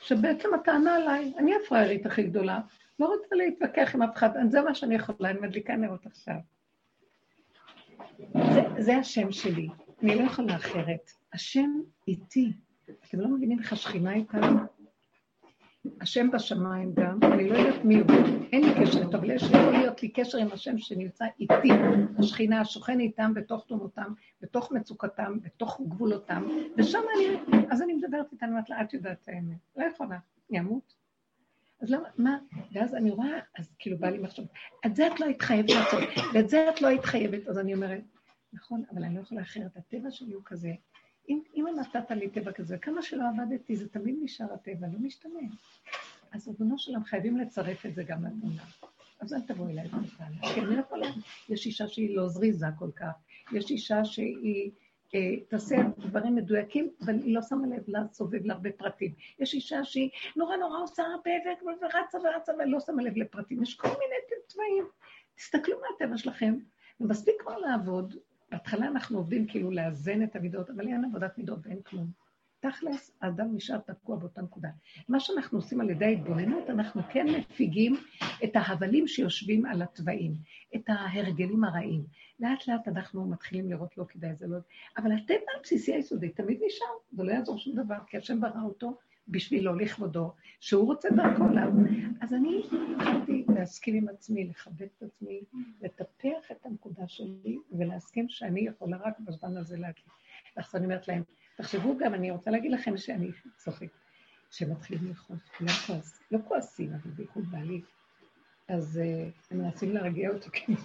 שבעצם 0.00 0.54
הטענה 0.54 0.94
עליי, 0.94 1.32
אני 1.38 1.52
הפראיירית 1.56 2.06
הכי 2.06 2.22
גדולה, 2.22 2.60
לא 2.98 3.06
רוצה 3.06 3.36
להתווכח 3.36 3.94
עם 3.94 4.02
אף 4.02 4.16
אחד, 4.16 4.30
זה 4.50 4.60
מה 4.60 4.74
שאני 4.74 4.94
יכולה, 4.94 5.30
אני 5.30 5.40
מדליקה 5.40 5.76
נרות 5.76 6.06
עכשיו. 6.06 6.34
זה, 8.34 8.60
זה 8.78 8.96
השם 8.96 9.32
שלי, 9.32 9.68
אני 10.02 10.14
לא 10.14 10.22
יכולה 10.22 10.56
אחרת. 10.56 11.10
השם 11.32 11.70
איתי. 12.08 12.52
אתם 13.08 13.20
לא 13.20 13.28
מבינים 13.28 13.58
איך 13.58 13.72
השכינה 13.72 14.14
איתנו? 14.14 14.60
השם 16.00 16.30
בשמיים 16.30 16.92
גם, 16.94 17.18
אני 17.22 17.48
לא 17.48 17.58
יודעת 17.58 17.84
מי 17.84 17.94
הוא, 17.94 18.06
אין 18.52 18.64
לי 18.64 18.70
קשר 18.80 19.02
אבל 19.02 19.30
יש 19.30 19.42
יכול 19.42 19.72
להיות 19.72 20.02
לי 20.02 20.08
קשר 20.08 20.38
עם 20.38 20.48
השם 20.52 20.78
שנמצא 20.78 21.24
איתי, 21.40 21.68
השכינה, 22.18 22.60
השוכן 22.60 23.00
איתם 23.00 23.34
בתוך 23.34 23.64
תומותם, 23.66 24.12
בתוך 24.40 24.72
מצוקתם, 24.72 25.38
בתוך 25.42 25.80
גבולותם, 25.88 26.46
ושם 26.78 26.98
אני, 27.16 27.56
אז 27.70 27.82
אני 27.82 27.92
מדברת 27.92 28.32
איתנו, 28.32 28.48
אומרת 28.50 28.70
לה, 28.70 28.82
את 28.82 28.94
יודעת 28.94 29.28
האמת, 29.28 29.56
לא 29.76 29.84
יכולה, 29.84 30.18
אני 30.50 30.60
אמות. 30.60 30.94
אז 31.82 31.90
למה, 31.90 32.08
מה, 32.18 32.38
ואז 32.72 32.94
אני 32.94 33.10
רואה, 33.10 33.38
אז 33.58 33.74
כאילו 33.78 33.98
בא 33.98 34.08
לי 34.10 34.18
מחשב, 34.18 34.42
את 34.86 34.96
זה 34.96 35.06
את 35.06 35.20
לא 35.20 35.26
היית 35.26 35.42
חייבת 35.42 35.70
לעשות, 35.70 36.00
ואת 36.34 36.48
זה 36.48 36.70
את 36.70 36.82
לא 36.82 36.88
היית 36.88 37.04
חייבת, 37.04 37.48
אז 37.48 37.58
אני 37.58 37.74
אומרת, 37.74 38.02
נכון, 38.52 38.82
אבל 38.92 39.04
אני 39.04 39.14
לא 39.14 39.20
יכולה 39.20 39.42
אחרת, 39.42 39.76
הטבע 39.76 40.10
שלי 40.10 40.32
הוא 40.32 40.42
כזה, 40.44 40.70
אם, 41.28 41.40
אם 41.54 41.66
נתת 41.80 42.10
לי 42.10 42.30
טבע 42.30 42.52
כזה, 42.52 42.78
כמה 42.78 43.02
שלא 43.02 43.24
עבדתי, 43.28 43.76
זה 43.76 43.88
תמיד 43.88 44.16
נשאר 44.22 44.52
הטבע, 44.52 44.86
לא 44.92 44.98
משתנה. 44.98 45.40
אז 46.32 46.48
ריבונו 46.48 46.78
שלם, 46.78 47.04
חייבים 47.04 47.36
לצרף 47.36 47.86
את 47.86 47.94
זה 47.94 48.02
גם 48.02 48.24
לתמונה. 48.24 48.62
אז 49.20 49.34
אל 49.34 49.40
תבואי 49.40 49.72
אליי 49.72 49.88
בינתיים, 49.88 50.54
כי 50.54 50.60
אני 50.60 50.76
לא 50.76 50.80
יכולה, 50.80 51.06
יש 51.48 51.66
אישה 51.66 51.88
שהיא 51.88 52.16
לא 52.16 52.28
זריזה 52.28 52.66
כל 52.78 52.90
כך, 52.96 53.12
יש 53.52 53.70
אישה 53.70 54.04
שהיא 54.04 54.70
אה, 55.14 55.36
תעשה 55.48 55.76
דברים 55.98 56.34
מדויקים, 56.34 56.90
אבל 57.04 57.14
היא 57.14 57.34
לא 57.34 57.42
שמה 57.42 57.66
לב 57.66 57.82
לסובב 57.88 58.46
להרבה 58.46 58.72
פרטים. 58.72 59.12
יש 59.38 59.54
אישה 59.54 59.84
שהיא 59.84 60.10
נורא 60.36 60.56
נורא 60.56 60.82
עושה 60.82 61.02
הרבה 61.02 61.30
ורצה 61.80 62.18
ורצה 62.18 62.52
ולא 62.58 62.80
שמה 62.80 63.02
לב 63.02 63.16
לפרטים. 63.16 63.62
יש 63.62 63.74
כל 63.74 63.88
מיני 63.88 64.40
צבעים. 64.46 64.84
תסתכלו 65.36 65.76
מהטבע 65.80 66.18
שלכם, 66.18 66.54
ומספיק 67.00 67.34
כבר 67.38 67.58
לעבוד. 67.58 68.14
בהתחלה 68.50 68.86
אנחנו 68.86 69.18
עובדים 69.18 69.46
כאילו 69.46 69.70
לאזן 69.70 70.22
את 70.22 70.36
המידות, 70.36 70.70
אבל 70.70 70.88
אין 70.88 71.04
עבודת 71.04 71.38
מידות 71.38 71.58
ואין 71.62 71.82
כלום. 71.82 72.06
תכלס, 72.60 73.10
האדם 73.20 73.54
נשאר 73.54 73.78
תקוע 73.78 74.16
באותה 74.16 74.42
נקודה. 74.42 74.68
מה 75.08 75.20
שאנחנו 75.20 75.58
עושים 75.58 75.80
על 75.80 75.90
ידי 75.90 76.04
ההתבוננות, 76.04 76.70
אנחנו 76.70 77.02
כן 77.12 77.26
מפיגים 77.38 77.96
את 78.44 78.50
ההבלים 78.54 79.06
שיושבים 79.06 79.66
על 79.66 79.82
התוואים, 79.82 80.34
את 80.76 80.82
ההרגלים 80.88 81.64
הרעים. 81.64 82.04
לאט 82.40 82.68
לאט 82.68 82.88
אנחנו 82.88 83.26
מתחילים 83.26 83.70
לראות 83.70 83.98
לא 83.98 84.04
כדאי, 84.08 84.34
זה 84.34 84.46
לא... 84.46 84.58
אבל 84.96 85.12
הטבע 85.12 85.50
הבסיסי 85.58 85.94
היסודי 85.94 86.28
תמיד 86.28 86.60
נשאר, 86.66 86.86
זה 87.12 87.22
לא 87.22 87.32
יעזור 87.32 87.58
שום 87.58 87.76
דבר, 87.76 87.98
כי 88.06 88.16
השם 88.16 88.40
ברא 88.40 88.62
אותו 88.64 88.98
בשבילו, 89.28 89.74
לכבודו, 89.74 90.32
שהוא 90.60 90.86
רוצה 90.86 91.08
דרכו 91.10 91.44
עליו. 91.44 91.70
אז 92.20 92.34
אני 92.34 92.62
התחלתי 92.94 93.44
להסכים 93.48 93.94
עם 93.94 94.08
עצמי, 94.08 94.44
לכבד 94.44 94.86
את 94.98 95.02
עצמי, 95.02 95.40
לטפח 95.82 96.50
את 96.52 96.66
הנקודה 96.66 97.08
שלי, 97.08 97.58
ולהסכים 97.72 98.28
שאני 98.28 98.60
יכולה 98.60 98.96
רק 98.96 99.18
בזמן 99.20 99.56
הזה 99.56 99.76
להגיד. 99.76 100.04
אז 100.56 100.74
אני 100.74 100.84
אומרת 100.84 101.08
להם, 101.08 101.22
תחשבו 101.56 101.96
גם, 101.98 102.14
אני 102.14 102.30
רוצה 102.30 102.50
להגיד 102.50 102.72
לכם 102.72 102.96
שאני 102.96 103.30
צוחק, 103.56 103.86
שמתחילים 104.50 105.10
לכעוס, 105.10 105.40
כולם 105.58 105.72
כועס, 105.86 106.20
לא 106.30 106.38
כועסים, 106.48 106.92
אבל 106.92 107.10
בייחוד 107.10 107.44
בעלי. 107.50 107.80
אז 108.68 109.00
uh, 109.02 109.50
הם 109.50 109.58
מנסים 109.58 109.92
להרגיע 109.92 110.30
אותו, 110.30 110.50
כאילו, 110.52 110.78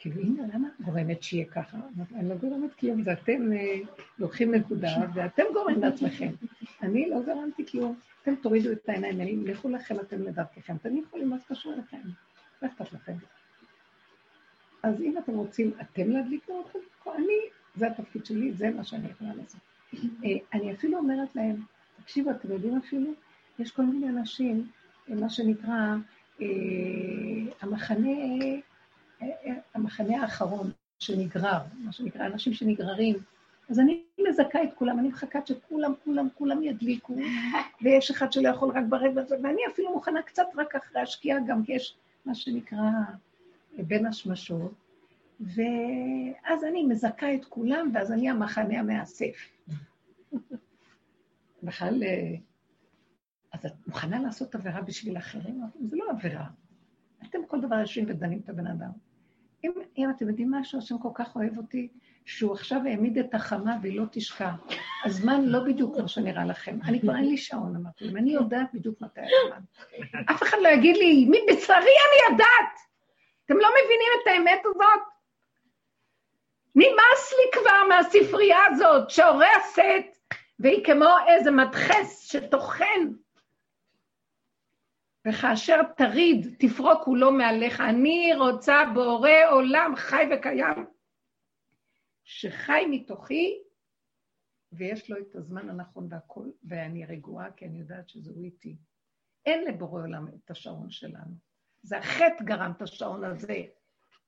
כאילו, 0.00 0.22
הנה, 0.22 0.42
למה 0.54 0.68
את 0.68 0.84
גורמת 0.84 1.22
שיהיה 1.22 1.44
ככה? 1.44 1.78
אני 2.14 2.28
לא 2.28 2.34
גורמת 2.34 2.74
כלום, 2.74 3.02
זה 3.02 3.12
אתם 3.12 3.52
uh, 3.52 3.88
לוקחים 4.18 4.54
נקודה, 4.54 4.88
ואתם 5.14 5.42
גורמים 5.52 5.80
לעצמכם. 5.80 6.32
אני 6.82 7.10
לא 7.10 7.22
גרמתי 7.22 7.66
כלום. 7.66 7.98
אתם 8.22 8.34
תורידו 8.34 8.72
את 8.72 8.88
העיניים, 8.88 9.20
אני, 9.20 9.36
לכו 9.36 9.68
לכם 9.68 10.00
אתם 10.00 10.22
לדרככם. 10.22 10.76
אתם 10.76 10.96
יכולים, 10.96 11.30
מה 11.30 11.36
קשור 11.48 11.72
לכם? 11.72 12.00
לא 12.62 12.68
אכפת 12.68 12.92
לכם. 12.92 13.12
אז 14.82 15.00
אם 15.00 15.18
אתם 15.18 15.32
רוצים, 15.32 15.72
אתם 15.80 16.10
להדליק 16.10 16.48
אתכם, 16.66 16.78
אני, 17.16 17.38
זה 17.74 17.86
התפקיד 17.86 18.26
שלי, 18.26 18.52
זה 18.52 18.70
מה 18.70 18.84
שאני 18.84 19.10
יכולה 19.10 19.30
לעשות. 19.34 19.60
אה, 19.94 20.30
אני 20.52 20.72
אפילו 20.72 20.98
אומרת 20.98 21.36
להם, 21.36 21.56
תקשיבו, 22.02 22.30
אתם 22.30 22.52
יודעים 22.52 22.76
אפילו, 22.76 23.10
יש 23.58 23.70
כל 23.70 23.82
מיני 23.82 24.08
אנשים, 24.08 24.68
אה, 25.10 25.14
מה 25.14 25.30
שנקרא, 25.30 25.94
אה, 26.40 26.46
המחנה, 27.60 28.08
המחנה 29.74 30.22
האחרון 30.22 30.70
שנגרר, 30.98 31.58
מה 31.78 31.92
שנקרא, 31.92 32.26
אנשים 32.26 32.52
שנגררים. 32.52 33.16
אז 33.70 33.80
אני 33.80 34.02
מזכה 34.28 34.62
את 34.62 34.68
כולם, 34.74 34.98
אני 34.98 35.08
מחכה 35.08 35.38
שכולם, 35.46 35.92
כולם, 36.04 36.28
כולם 36.34 36.62
ידליקו, 36.62 37.14
ויש 37.82 38.10
אחד 38.10 38.32
שלא 38.32 38.48
יכול 38.48 38.70
רק 38.70 38.84
ברגע 38.88 39.20
הזה, 39.20 39.36
ואני 39.42 39.60
אפילו 39.72 39.92
מוכנה 39.92 40.22
קצת 40.22 40.46
רק 40.56 40.76
אחרי 40.76 41.00
השקיעה, 41.02 41.38
גם 41.46 41.64
כי 41.64 41.72
יש 41.72 41.96
מה 42.24 42.34
שנקרא 42.34 42.90
בין 43.78 44.06
השמשות, 44.06 44.72
ואז 45.40 46.64
אני 46.68 46.84
מזכה 46.84 47.34
את 47.34 47.44
כולם, 47.44 47.90
ואז 47.94 48.12
אני 48.12 48.30
המחנה 48.30 48.80
המאסף. 48.80 49.50
בכלל, 51.62 52.02
אה, 52.02 52.34
אז 53.52 53.66
את 53.66 53.72
מוכנה 53.86 54.20
לעשות 54.20 54.54
עבירה 54.54 54.82
בשביל 54.82 55.18
אחרים? 55.18 55.62
זה 55.80 55.96
לא 55.96 56.10
עבירה. 56.10 56.46
אתם 57.24 57.38
כל 57.48 57.60
דבר 57.60 57.74
יושבים 57.74 58.04
ודנים 58.08 58.40
את 58.44 58.48
הבן 58.48 58.66
אדם. 58.66 58.90
אם, 59.64 59.70
אם 59.98 60.10
אתם 60.10 60.28
יודעים 60.28 60.50
משהו, 60.50 60.78
השם 60.78 60.98
כל 60.98 61.08
כך 61.14 61.36
אוהב 61.36 61.58
אותי, 61.58 61.88
שהוא 62.24 62.52
עכשיו 62.52 62.80
העמיד 62.86 63.18
את 63.18 63.34
החמה 63.34 63.76
והיא 63.82 64.00
לא 64.00 64.04
תשקע. 64.10 64.50
הזמן 65.04 65.44
לא 65.44 65.60
בדיוק 65.60 65.96
כמו 65.96 66.08
שנראה 66.08 66.44
לכם. 66.44 66.78
אני 66.84 67.00
כבר 67.00 67.16
אין 67.16 67.28
לי 67.28 67.36
שעון, 67.36 67.76
אמרתי 67.76 68.04
להם, 68.04 68.16
אני 68.16 68.30
יודעת 68.30 68.66
בדיוק 68.74 69.00
מתי 69.00 69.20
הזמן. 69.20 69.60
אף 70.30 70.42
אחד 70.42 70.56
לא 70.62 70.68
יגיד 70.68 70.96
לי, 70.96 71.24
מבשרי 71.28 71.76
אני 71.76 72.32
יודעת. 72.32 72.78
אתם 73.44 73.56
לא 73.56 73.68
מבינים 73.68 74.08
את 74.22 74.26
האמת 74.26 74.60
הזאת? 74.64 75.02
נמאס 76.74 77.32
לי 77.32 77.60
כבר 77.60 77.88
מהספרייה 77.88 78.58
הזאת 78.70 79.10
שהורסת, 79.10 80.34
והיא 80.58 80.84
כמו 80.84 81.14
איזה 81.28 81.50
מדחס 81.50 82.28
שטוחן. 82.32 83.12
וכאשר 85.26 85.82
תריד, 85.96 86.56
תפרוק 86.58 87.04
כולו 87.04 87.32
מעליך. 87.32 87.80
אני 87.80 88.30
רוצה 88.38 88.84
בורא 88.94 89.30
עולם 89.50 89.92
חי 89.96 90.24
וקיים, 90.32 90.86
שחי 92.24 92.86
מתוכי, 92.90 93.62
ויש 94.72 95.10
לו 95.10 95.16
את 95.18 95.34
הזמן 95.34 95.68
הנכון 95.68 96.08
והכול, 96.10 96.52
ואני 96.64 97.04
רגועה 97.06 97.52
כי 97.52 97.64
אני 97.64 97.78
יודעת 97.78 98.08
שזה 98.08 98.30
הוא 98.30 98.44
איתי. 98.44 98.76
אין 99.46 99.64
לבורא 99.64 100.02
עולם 100.02 100.28
את 100.28 100.50
השעון 100.50 100.90
שלנו. 100.90 101.34
זה 101.82 101.98
החטא 101.98 102.44
גרם 102.44 102.72
את 102.76 102.82
השעון 102.82 103.24
הזה. 103.24 103.62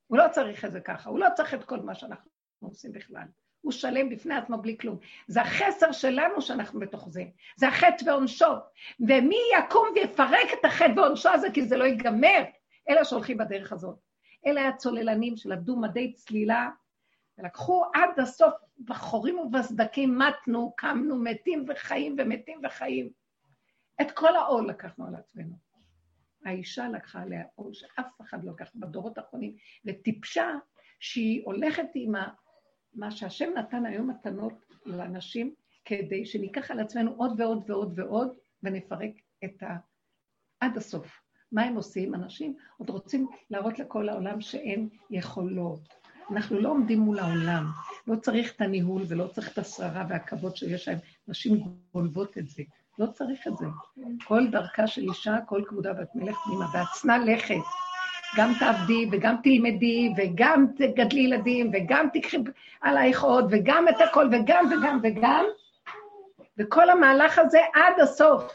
הוא 0.07 0.19
לא 0.19 0.25
צריך 0.31 0.65
את 0.65 0.73
זה 0.73 0.81
ככה, 0.81 1.11
הוא 1.11 1.19
לא 1.19 1.27
צריך 1.35 1.55
את 1.55 1.65
כל 1.65 1.81
מה 1.81 1.95
שאנחנו 1.95 2.31
עושים 2.61 2.93
בכלל. 2.93 3.27
הוא 3.61 3.73
שלם 3.73 4.09
בפני 4.09 4.35
עצמו 4.35 4.59
בלי 4.59 4.79
כלום. 4.79 4.99
זה 5.27 5.43
החסר 5.43 5.93
שלנו 5.93 6.43
שאנחנו 6.43 6.81
בתוך 6.81 7.09
זה. 7.11 7.25
זה 7.57 7.69
החטא 7.69 8.05
ועונשו. 8.07 8.55
ומי 9.01 9.39
יקום 9.59 9.89
ויפרק 9.95 10.49
את 10.61 10.65
החטא 10.65 10.93
ועונשו 10.97 11.29
הזה, 11.29 11.51
כי 11.51 11.63
זה 11.63 11.77
לא 11.77 11.85
ייגמר? 11.85 12.43
אלה 12.89 13.05
שהולכים 13.05 13.39
בדרך 13.39 13.73
הזאת. 13.73 13.99
אלה 14.47 14.69
הצוללנים 14.69 15.37
שלמדו 15.37 15.77
מדי 15.77 16.13
צלילה, 16.13 16.69
ולקחו 17.39 17.85
עד 17.95 18.21
הסוף 18.21 18.55
בחורים 18.85 19.39
ובסדקים, 19.39 20.19
מתנו, 20.19 20.73
קמנו, 20.77 21.17
מתים 21.17 21.65
וחיים 21.69 22.17
ומתים 22.19 22.61
וחיים. 22.65 23.11
את 24.01 24.11
כל 24.11 24.37
העול 24.37 24.69
לקחנו 24.69 25.07
על 25.07 25.15
עצמנו. 25.15 25.55
האישה 26.45 26.89
לקחה 26.89 27.23
עליה 27.23 27.45
עול 27.55 27.75
שאף 27.75 28.21
אחד 28.21 28.45
לא 28.45 28.53
לקח 28.53 28.71
בדורות 28.75 29.19
האחרונים, 29.19 29.55
וטיפשה 29.85 30.51
שהיא 31.01 31.43
הולכת 31.45 31.87
עם 31.95 32.15
מה 32.95 33.11
שהשם 33.11 33.51
נתן 33.57 33.87
היום 33.87 34.11
מתנות 34.11 34.53
לאנשים, 34.87 35.55
כדי 35.85 36.27
שניקח 36.27 36.71
על 36.71 36.81
עצמנו 36.81 37.15
עוד 37.17 37.41
ועוד 37.41 37.71
ועוד 37.71 37.99
ועוד, 37.99 38.29
ונפרק 38.63 39.11
את 39.45 39.63
ה... 39.63 39.77
עד 40.61 40.77
הסוף. 40.77 41.21
מה 41.53 41.63
הם 41.63 41.77
עושים? 41.77 42.15
אנשים 42.15 42.55
עוד 42.79 42.91
רוצים 42.91 43.27
להראות 43.51 43.79
לכל 43.79 44.09
העולם 44.09 44.41
שאין 44.41 44.89
יכולות. 45.11 45.81
אנחנו 46.31 46.61
לא 46.61 46.69
עומדים 46.69 47.01
מול 47.01 47.19
העולם, 47.19 47.67
לא 48.07 48.17
צריך 48.17 48.57
את 48.57 48.61
הניהול 48.61 49.03
ולא 49.09 49.27
צריך 49.27 49.53
את 49.53 49.59
השררה 49.59 50.07
והכבוד 50.09 50.57
שיש 50.57 50.89
להם. 50.89 50.99
נשים 51.29 51.65
גונבות 51.93 52.39
את 52.39 52.49
זה, 52.49 52.63
לא 52.99 53.07
צריך 53.07 53.47
את 53.47 53.57
זה. 53.57 53.67
כל 54.25 54.47
דרכה 54.51 54.87
של 54.87 55.03
אישה, 55.03 55.37
כל 55.47 55.63
כבודה 55.67 55.93
ואת 55.99 56.15
מלך 56.15 56.37
פנימה, 56.45 56.67
ועצנה 56.75 57.19
לכת. 57.19 57.90
גם 58.37 58.53
תעבדי 58.59 59.09
וגם 59.13 59.37
תלמדי 59.43 60.13
וגם 60.17 60.67
תגדלי 60.77 61.21
ילדים 61.21 61.71
וגם 61.73 62.09
תקחי 62.13 62.37
עלייך 62.81 63.23
עוד 63.23 63.45
וגם 63.51 63.89
את 63.89 64.01
הכל 64.09 64.29
וגם 64.33 64.65
וגם 64.71 65.01
וגם, 65.03 65.45
וכל 66.59 66.91
המהלך 66.91 67.39
הזה 67.39 67.59
עד 67.75 68.01
הסוף, 68.03 68.53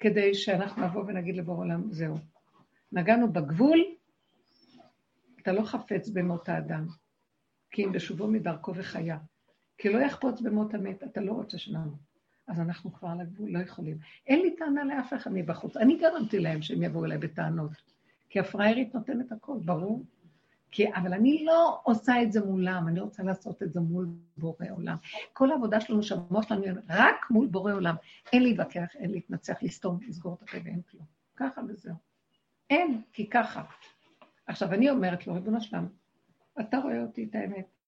כדי 0.00 0.34
שאנחנו 0.34 0.86
נבוא 0.86 1.04
ונגיד 1.06 1.36
לבור 1.36 1.56
עולם, 1.56 1.82
זהו. 1.90 2.14
נגענו 2.92 3.32
בגבול, 3.32 3.84
אתה 5.42 5.52
לא 5.52 5.62
חפץ 5.62 6.08
במות 6.08 6.48
האדם, 6.48 6.86
כי 7.70 7.84
אם 7.84 7.92
בשובו 7.92 8.26
מדרכו 8.26 8.74
וחיה. 8.74 9.18
כי 9.78 9.88
לא 9.88 9.98
יחפוץ 9.98 10.40
במות 10.40 10.74
המת, 10.74 11.02
אתה 11.02 11.20
לא 11.20 11.32
רוצה 11.32 11.58
שנמות. 11.58 12.09
אז 12.50 12.60
אנחנו 12.60 12.92
כבר 12.92 13.08
על 13.08 13.20
הגבול, 13.20 13.50
לא 13.50 13.58
יכולים. 13.58 13.98
אין 14.26 14.40
לי 14.40 14.56
טענה 14.56 14.84
לאף 14.84 15.12
אחד 15.14 15.30
מבחוץ. 15.34 15.76
אני 15.76 15.96
גרמתי 15.96 16.38
להם 16.38 16.62
שהם 16.62 16.82
יבואו 16.82 17.04
אליי 17.04 17.18
בטענות. 17.18 17.70
כי 18.28 18.40
הפריירית 18.40 18.94
נותנת 18.94 19.32
הכל, 19.32 19.58
ברור. 19.64 20.04
כי, 20.70 20.94
אבל 20.94 21.12
אני 21.12 21.44
לא 21.44 21.80
עושה 21.84 22.22
את 22.22 22.32
זה 22.32 22.44
מולם, 22.44 22.88
אני 22.88 23.00
רוצה 23.00 23.22
לעשות 23.22 23.62
את 23.62 23.72
זה 23.72 23.80
מול 23.80 24.08
בורא 24.36 24.66
עולם. 24.70 24.96
כל 25.32 25.50
העבודה 25.50 25.80
שלנו, 25.80 26.02
שהמוח 26.02 26.48
שלנו, 26.48 26.64
רק 26.88 27.30
מול 27.30 27.46
בורא 27.46 27.72
עולם. 27.72 27.94
אין 28.32 28.42
להתווכח, 28.42 28.88
אין 28.94 29.10
להתנצח, 29.10 29.62
לסתום, 29.62 29.98
לסגור 30.08 30.34
את 30.34 30.42
הפה 30.42 30.58
ואין 30.64 30.80
כלום. 30.90 31.04
ככה 31.36 31.60
וזהו. 31.68 31.94
אין, 32.70 33.02
כי 33.12 33.30
ככה. 33.30 33.62
עכשיו, 34.46 34.72
אני 34.72 34.90
אומרת 34.90 35.26
לו, 35.26 35.34
ריבונו 35.34 35.60
שלם, 35.60 35.86
אתה 36.60 36.78
רואה 36.78 37.02
אותי 37.02 37.24
את 37.30 37.34
האמת. 37.34 37.79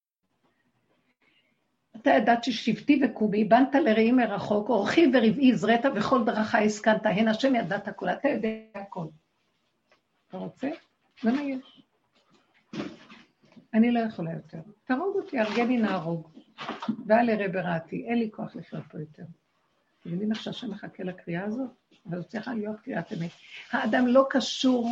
אתה 2.03 2.11
ידעת 2.11 2.45
ששבטי 2.45 3.01
וקומי, 3.05 3.45
בנת 3.45 3.75
לרעים 3.75 4.17
מרחוק, 4.17 4.69
אורחי 4.69 5.07
ורבעי 5.15 5.57
זרעת 5.57 5.85
וכל 5.97 6.25
דרכה 6.25 6.59
הסכנת, 6.59 7.07
הן 7.07 7.29
השם 7.29 7.55
ידעת 7.55 7.89
הכול, 7.89 8.11
אתה 8.11 8.29
יודע 8.29 8.49
הכול. 8.75 9.09
אתה 10.29 10.37
רוצה? 10.37 10.69
זה 11.23 11.33
מה 11.33 11.43
יש. 11.43 11.83
אני 13.75 13.91
לא 13.91 14.01
יכולה 14.01 14.33
יותר. 14.33 14.59
תהרוג 14.85 15.17
אותי, 15.17 15.39
הרגני 15.39 15.77
נהרוג. 15.77 16.29
ואל 17.07 17.29
ירא 17.29 17.49
ברעתי, 17.49 18.05
אין 18.07 18.19
לי 18.19 18.31
כוח 18.33 18.57
לחיות 18.57 18.83
פה 18.91 18.99
יותר. 18.99 19.25
אתם 20.01 20.11
יודעים 20.11 20.33
איך 20.33 20.43
שהשם 20.43 20.71
מחכה 20.71 21.05
לקריאה 21.05 21.45
הזאת? 21.45 21.71
אבל 22.07 22.19
זו 22.19 22.29
צריכה 22.29 22.55
להיות 22.55 22.81
קריאת 22.81 23.13
אמת. 23.13 23.31
האדם 23.71 24.07
לא 24.07 24.27
קשור 24.31 24.91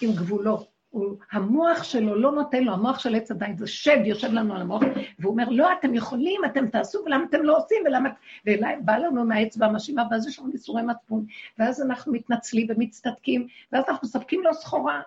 עם 0.00 0.10
גבולות. 0.12 0.79
הוא, 0.90 1.16
המוח 1.32 1.82
שלו 1.82 2.14
לא 2.14 2.32
נותן 2.32 2.64
לו, 2.64 2.72
המוח 2.72 2.98
של 2.98 3.14
עץ 3.14 3.30
הדיין 3.30 3.56
זה 3.56 3.66
שד, 3.66 3.98
יושב 4.04 4.32
לנו 4.32 4.54
על 4.54 4.60
המוח, 4.60 4.82
והוא 5.18 5.32
אומר, 5.32 5.48
לא, 5.48 5.72
אתם 5.72 5.94
יכולים, 5.94 6.40
אתם 6.44 6.68
תעשו, 6.68 6.98
ולמה 7.06 7.24
אתם 7.24 7.42
לא 7.42 7.58
עושים, 7.58 7.78
ולמה... 7.86 8.08
ובא 8.46 8.96
לנו 8.96 9.24
מהאצבע 9.24 9.66
המאשימה, 9.66 10.02
ואז 10.10 10.26
יש 10.26 10.38
לנו 10.38 10.50
ייסורי 10.50 10.82
מצפון, 10.82 11.26
ואז 11.58 11.82
אנחנו 11.82 12.12
מתנצלים 12.12 12.66
ומצטדקים, 12.70 13.46
ואז 13.72 13.84
אנחנו 13.88 14.08
מספקים 14.08 14.42
לו 14.42 14.54
סחורה. 14.54 15.02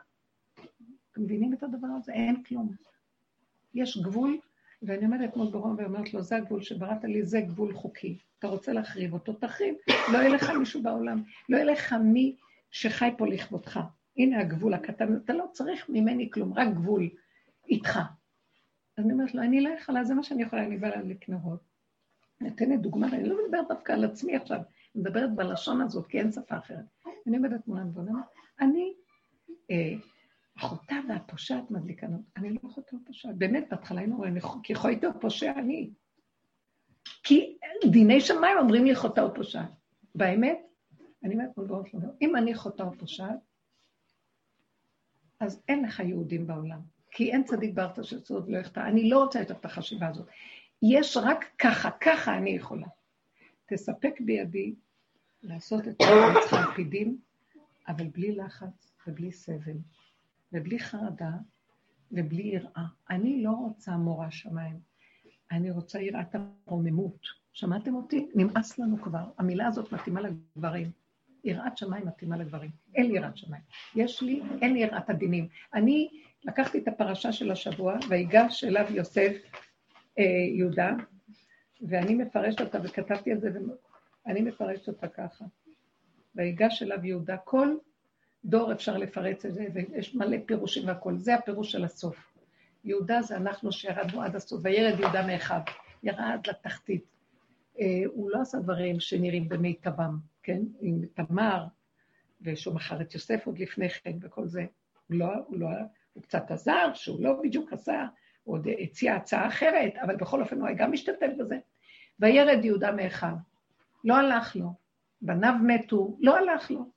אתם 1.11 1.21
מבינים 1.21 1.53
את 1.53 1.63
הדבר 1.63 1.87
הזה? 1.97 2.13
אין 2.13 2.43
כלום. 2.43 2.71
יש 3.73 3.97
גבול, 3.97 4.37
ואני 4.83 5.05
עומדת 5.05 5.35
מול 5.35 5.47
ברום 5.51 5.75
ואומרת 5.77 6.13
לו, 6.13 6.21
זה 6.21 6.35
הגבול 6.35 6.61
שבראת 6.61 7.03
לי, 7.03 7.25
זה 7.25 7.41
גבול 7.41 7.73
חוקי. 7.73 8.17
אתה 8.39 8.47
רוצה 8.47 8.73
להחריב 8.73 9.13
אותו, 9.13 9.33
תחריב. 9.33 9.75
לא 10.11 10.17
יהיה 10.17 10.29
לך 10.29 10.49
מישהו 10.49 10.83
בעולם, 10.83 11.23
לא 11.49 11.57
יהיה 11.57 11.65
לך 11.65 11.93
מי 11.93 12.35
שחי 12.71 13.09
פה 13.17 13.27
לכבודך. 13.27 13.79
הנה 14.17 14.39
הגבול 14.39 14.73
הקטן, 14.73 15.17
אתה 15.17 15.33
לא 15.33 15.45
צריך 15.51 15.89
ממני 15.89 16.29
כלום, 16.31 16.53
רק 16.53 16.67
גבול 16.73 17.09
איתך. 17.69 17.99
אז 18.97 19.05
אני 19.05 19.13
אומרת 19.13 19.35
לו, 19.35 19.41
אני 19.41 19.61
לא 19.61 19.69
יכולה, 19.69 20.03
זה 20.03 20.13
מה 20.13 20.23
שאני 20.23 20.43
יכולה, 20.43 20.65
אני 20.65 20.77
באה 20.77 21.01
לקנרות. 21.01 21.59
נותנת 22.41 22.81
דוגמה, 22.81 23.07
אני 23.07 23.29
לא 23.29 23.37
מדברת 23.45 23.67
דווקא 23.67 23.91
על 23.91 24.03
עצמי 24.03 24.35
עכשיו, 24.35 24.57
אני 24.57 25.01
מדברת 25.03 25.35
בלשון 25.35 25.81
הזאת, 25.81 26.07
כי 26.07 26.19
אין 26.19 26.31
שפה 26.31 26.57
אחרת. 26.57 26.85
אני 27.27 27.37
עומדת 27.37 27.67
מולם 27.67 27.89
ואומרת, 27.93 28.25
אני 28.59 28.93
אה, 29.71 29.93
אחותה 30.57 30.95
והפושעת 31.09 31.71
מדליקה 31.71 32.07
לנו. 32.07 32.23
אני 32.37 32.49
לא 32.53 32.59
אחותה 32.65 32.95
ופושעת. 32.95 33.35
באמת, 33.35 33.67
בהתחלה 33.71 33.99
היינו 33.99 34.15
אומרים, 34.15 34.37
כי 34.63 34.75
חוטא 34.75 35.05
ופושע 35.05 35.51
אני. 35.51 35.89
כי 37.23 37.57
דיני 37.91 38.21
שמיים 38.21 38.57
אומרים 38.57 38.85
לי 38.85 38.95
חוטא 38.95 39.21
ופושעת. 39.21 39.69
באמת, 40.15 40.59
אני 41.23 41.35
אומרת, 41.35 41.51
אם 42.21 42.35
אני 42.35 42.55
חוטא 42.55 42.83
ופושעת, 42.83 43.39
אז 45.43 45.61
אין 45.67 45.85
לך 45.85 45.99
יהודים 45.99 46.47
בעולם, 46.47 46.79
כי 47.11 47.31
אין 47.31 47.43
צדיק 47.43 47.73
בארץ 47.73 48.01
של 48.01 48.21
צוד 48.21 48.49
לא 48.49 48.57
יחטא. 48.57 48.79
אני 48.79 49.09
לא 49.09 49.23
רוצה 49.23 49.39
יותר 49.39 49.53
את 49.53 49.65
החשיבה 49.65 50.07
הזאת. 50.07 50.27
יש 50.81 51.17
רק 51.17 51.45
ככה, 51.59 51.89
ככה 51.91 52.37
אני 52.37 52.49
יכולה. 52.49 52.87
תספק 53.65 54.13
בידי 54.19 54.75
לעשות 55.43 55.87
את 55.87 56.01
המצחה 56.01 56.57
על 56.57 56.85
אבל 57.87 58.07
בלי 58.07 58.35
לחץ 58.35 58.91
ובלי 59.07 59.31
סבל, 59.31 59.77
ובלי 60.53 60.79
חרדה 60.79 61.31
ובלי 62.11 62.43
יראה. 62.43 62.85
אני 63.09 63.43
לא 63.43 63.51
רוצה 63.51 63.97
מורה 63.97 64.31
שמיים, 64.31 64.79
אני 65.51 65.71
רוצה 65.71 66.01
יראת 66.01 66.35
הרוממות. 66.35 67.27
שמעתם 67.53 67.95
אותי? 67.95 68.29
נמאס 68.35 68.79
לנו 68.79 69.01
כבר. 69.01 69.31
המילה 69.37 69.67
הזאת 69.67 69.91
מתאימה 69.93 70.21
לגברים. 70.21 70.91
יראת 71.43 71.77
שמיים 71.77 72.07
מתאימה 72.07 72.37
לגברים. 72.37 72.69
אין 72.95 73.07
לי 73.07 73.17
יראת 73.17 73.37
שמיים. 73.37 73.63
יש 73.95 74.21
לי, 74.21 74.41
אין 74.61 74.73
לי 74.73 74.79
יראת 74.79 75.09
הדינים. 75.09 75.47
אני 75.73 76.09
לקחתי 76.45 76.77
את 76.77 76.87
הפרשה 76.87 77.31
של 77.31 77.51
השבוע, 77.51 77.97
ויגש 78.09 78.63
אליו 78.63 78.85
יוסף 78.89 79.31
אה, 80.19 80.23
יהודה, 80.57 80.91
ואני 81.81 82.15
מפרשת 82.15 82.61
אותה, 82.61 82.79
וכתבתי 82.83 83.33
את 83.33 83.41
זה, 83.41 83.49
ואני 84.25 84.41
מפרשת 84.41 84.87
אותה 84.87 85.07
ככה. 85.07 85.45
ויגש 86.35 86.83
אליו 86.83 87.05
יהודה, 87.05 87.37
כל 87.37 87.75
דור 88.45 88.71
אפשר 88.71 88.97
לפרץ 88.97 89.45
את 89.45 89.53
זה, 89.53 89.65
ויש 89.73 90.15
מלא 90.15 90.37
פירושים 90.45 90.87
והכול. 90.87 91.17
זה 91.17 91.35
הפירוש 91.35 91.71
של 91.71 91.83
הסוף. 91.83 92.33
יהודה 92.83 93.21
זה 93.21 93.35
אנחנו 93.35 93.71
שירדנו 93.71 94.21
עד 94.21 94.35
הסוף, 94.35 94.61
וירד 94.63 94.99
יהודה 94.99 95.27
מאחיו, 95.27 95.59
ירד 96.03 96.39
לתחתית. 96.47 97.05
אה, 97.79 97.85
הוא 98.05 98.29
לא 98.31 98.41
עשה 98.41 98.59
דברים 98.59 98.99
שנראים 98.99 99.49
במיטבם. 99.49 100.32
כן, 100.43 100.61
עם 100.81 101.01
תמר, 101.13 101.65
ושהוא 102.41 102.75
מכר 102.75 103.01
את 103.01 103.13
יוסף 103.13 103.45
עוד 103.45 103.59
לפני 103.59 103.89
כן 103.89 104.17
וכל 104.21 104.47
זה. 104.47 104.65
הוא 105.07 105.17
לא, 105.17 105.27
הוא 105.47 105.59
לא, 105.59 105.67
הוא 106.13 106.23
קצת 106.23 106.51
עזר, 106.51 106.93
שהוא 106.93 107.23
לא 107.23 107.41
בדיוק 107.43 107.73
עשה, 107.73 108.05
הוא 108.43 108.55
עוד 108.55 108.67
הציע 108.79 109.15
הצעה 109.15 109.47
אחרת, 109.47 109.93
אבל 110.01 110.15
בכל 110.15 110.41
אופן 110.41 110.59
הוא 110.59 110.67
היה 110.67 110.77
גם 110.77 110.91
משתתף 110.91 111.29
בזה. 111.39 111.59
וירד 112.19 112.65
יהודה 112.65 112.91
מאחיו, 112.91 113.35
לא 114.03 114.17
הלך 114.17 114.55
לו, 114.55 114.73
בניו 115.21 115.53
מתו, 115.63 116.17
לא 116.19 116.37
הלך 116.37 116.71
לו. 116.71 116.91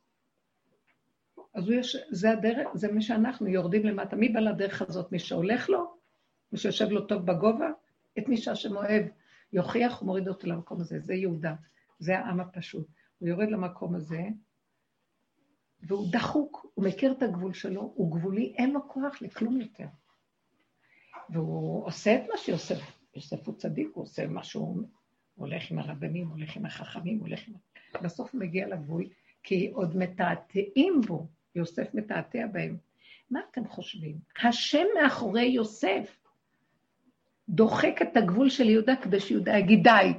אז 1.54 1.70
יש, 1.70 1.96
זה 2.10 2.30
הדרך, 2.30 2.68
זה 2.74 2.92
מי 2.92 3.02
שאנחנו 3.02 3.46
יורדים 3.46 3.86
למטה. 3.86 4.16
מי 4.16 4.28
בא 4.28 4.40
לדרך 4.40 4.82
הזאת? 4.82 5.12
מי 5.12 5.18
שהולך 5.18 5.68
לו? 5.68 5.96
מי 6.52 6.58
שיושב 6.58 6.88
לו 6.90 7.06
טוב 7.06 7.26
בגובה? 7.26 7.70
את 8.18 8.28
מי 8.28 8.36
שהשם 8.36 8.76
אוהב 8.76 9.06
יוכיח 9.52 10.02
ומוריד 10.02 10.28
אותו 10.28 10.46
למקום 10.46 10.80
הזה. 10.80 11.00
זה 11.00 11.14
יהודה, 11.14 11.54
זה 11.98 12.18
העם 12.18 12.40
הפשוט. 12.40 12.86
הוא 13.18 13.28
יורד 13.28 13.48
למקום 13.48 13.94
הזה, 13.94 14.22
והוא 15.82 16.12
דחוק, 16.12 16.66
הוא 16.74 16.84
מכיר 16.84 17.12
את 17.12 17.22
הגבול 17.22 17.52
שלו, 17.52 17.92
הוא 17.94 18.16
גבולי, 18.16 18.54
אין 18.58 18.72
לו 18.72 18.88
כוח 18.88 19.22
לכלום 19.22 19.60
יותר. 19.60 19.86
והוא 21.30 21.86
עושה 21.86 22.14
את 22.16 22.20
מה 22.28 22.36
שיוסף, 22.36 22.80
יוסף 23.16 23.46
הוא 23.46 23.54
צדיק, 23.54 23.88
הוא 23.94 24.04
עושה 24.04 24.26
מה 24.26 24.44
שהוא 24.44 24.82
הולך 25.34 25.70
עם 25.70 25.78
הרבנים, 25.78 26.28
הולך 26.28 26.56
עם 26.56 26.66
החכמים, 26.66 27.20
הולך 27.20 27.48
עם... 27.48 27.54
בסוף 28.02 28.32
הוא 28.32 28.40
מגיע 28.40 28.68
לגבול, 28.68 29.04
כי 29.42 29.70
עוד 29.74 29.96
מתעתעים 29.96 31.00
בו, 31.06 31.26
יוסף 31.54 31.94
מתעתע 31.94 32.46
בהם. 32.52 32.76
מה 33.30 33.40
אתם 33.50 33.68
חושבים? 33.68 34.18
השם 34.42 34.84
מאחורי 35.02 35.44
יוסף 35.44 36.26
דוחק 37.48 38.02
את 38.02 38.16
הגבול 38.16 38.50
של 38.50 38.68
יהודה 38.68 38.96
כדי 38.96 39.20
שיהודה 39.20 39.58
יגיד 39.58 39.82
די, 39.82 40.12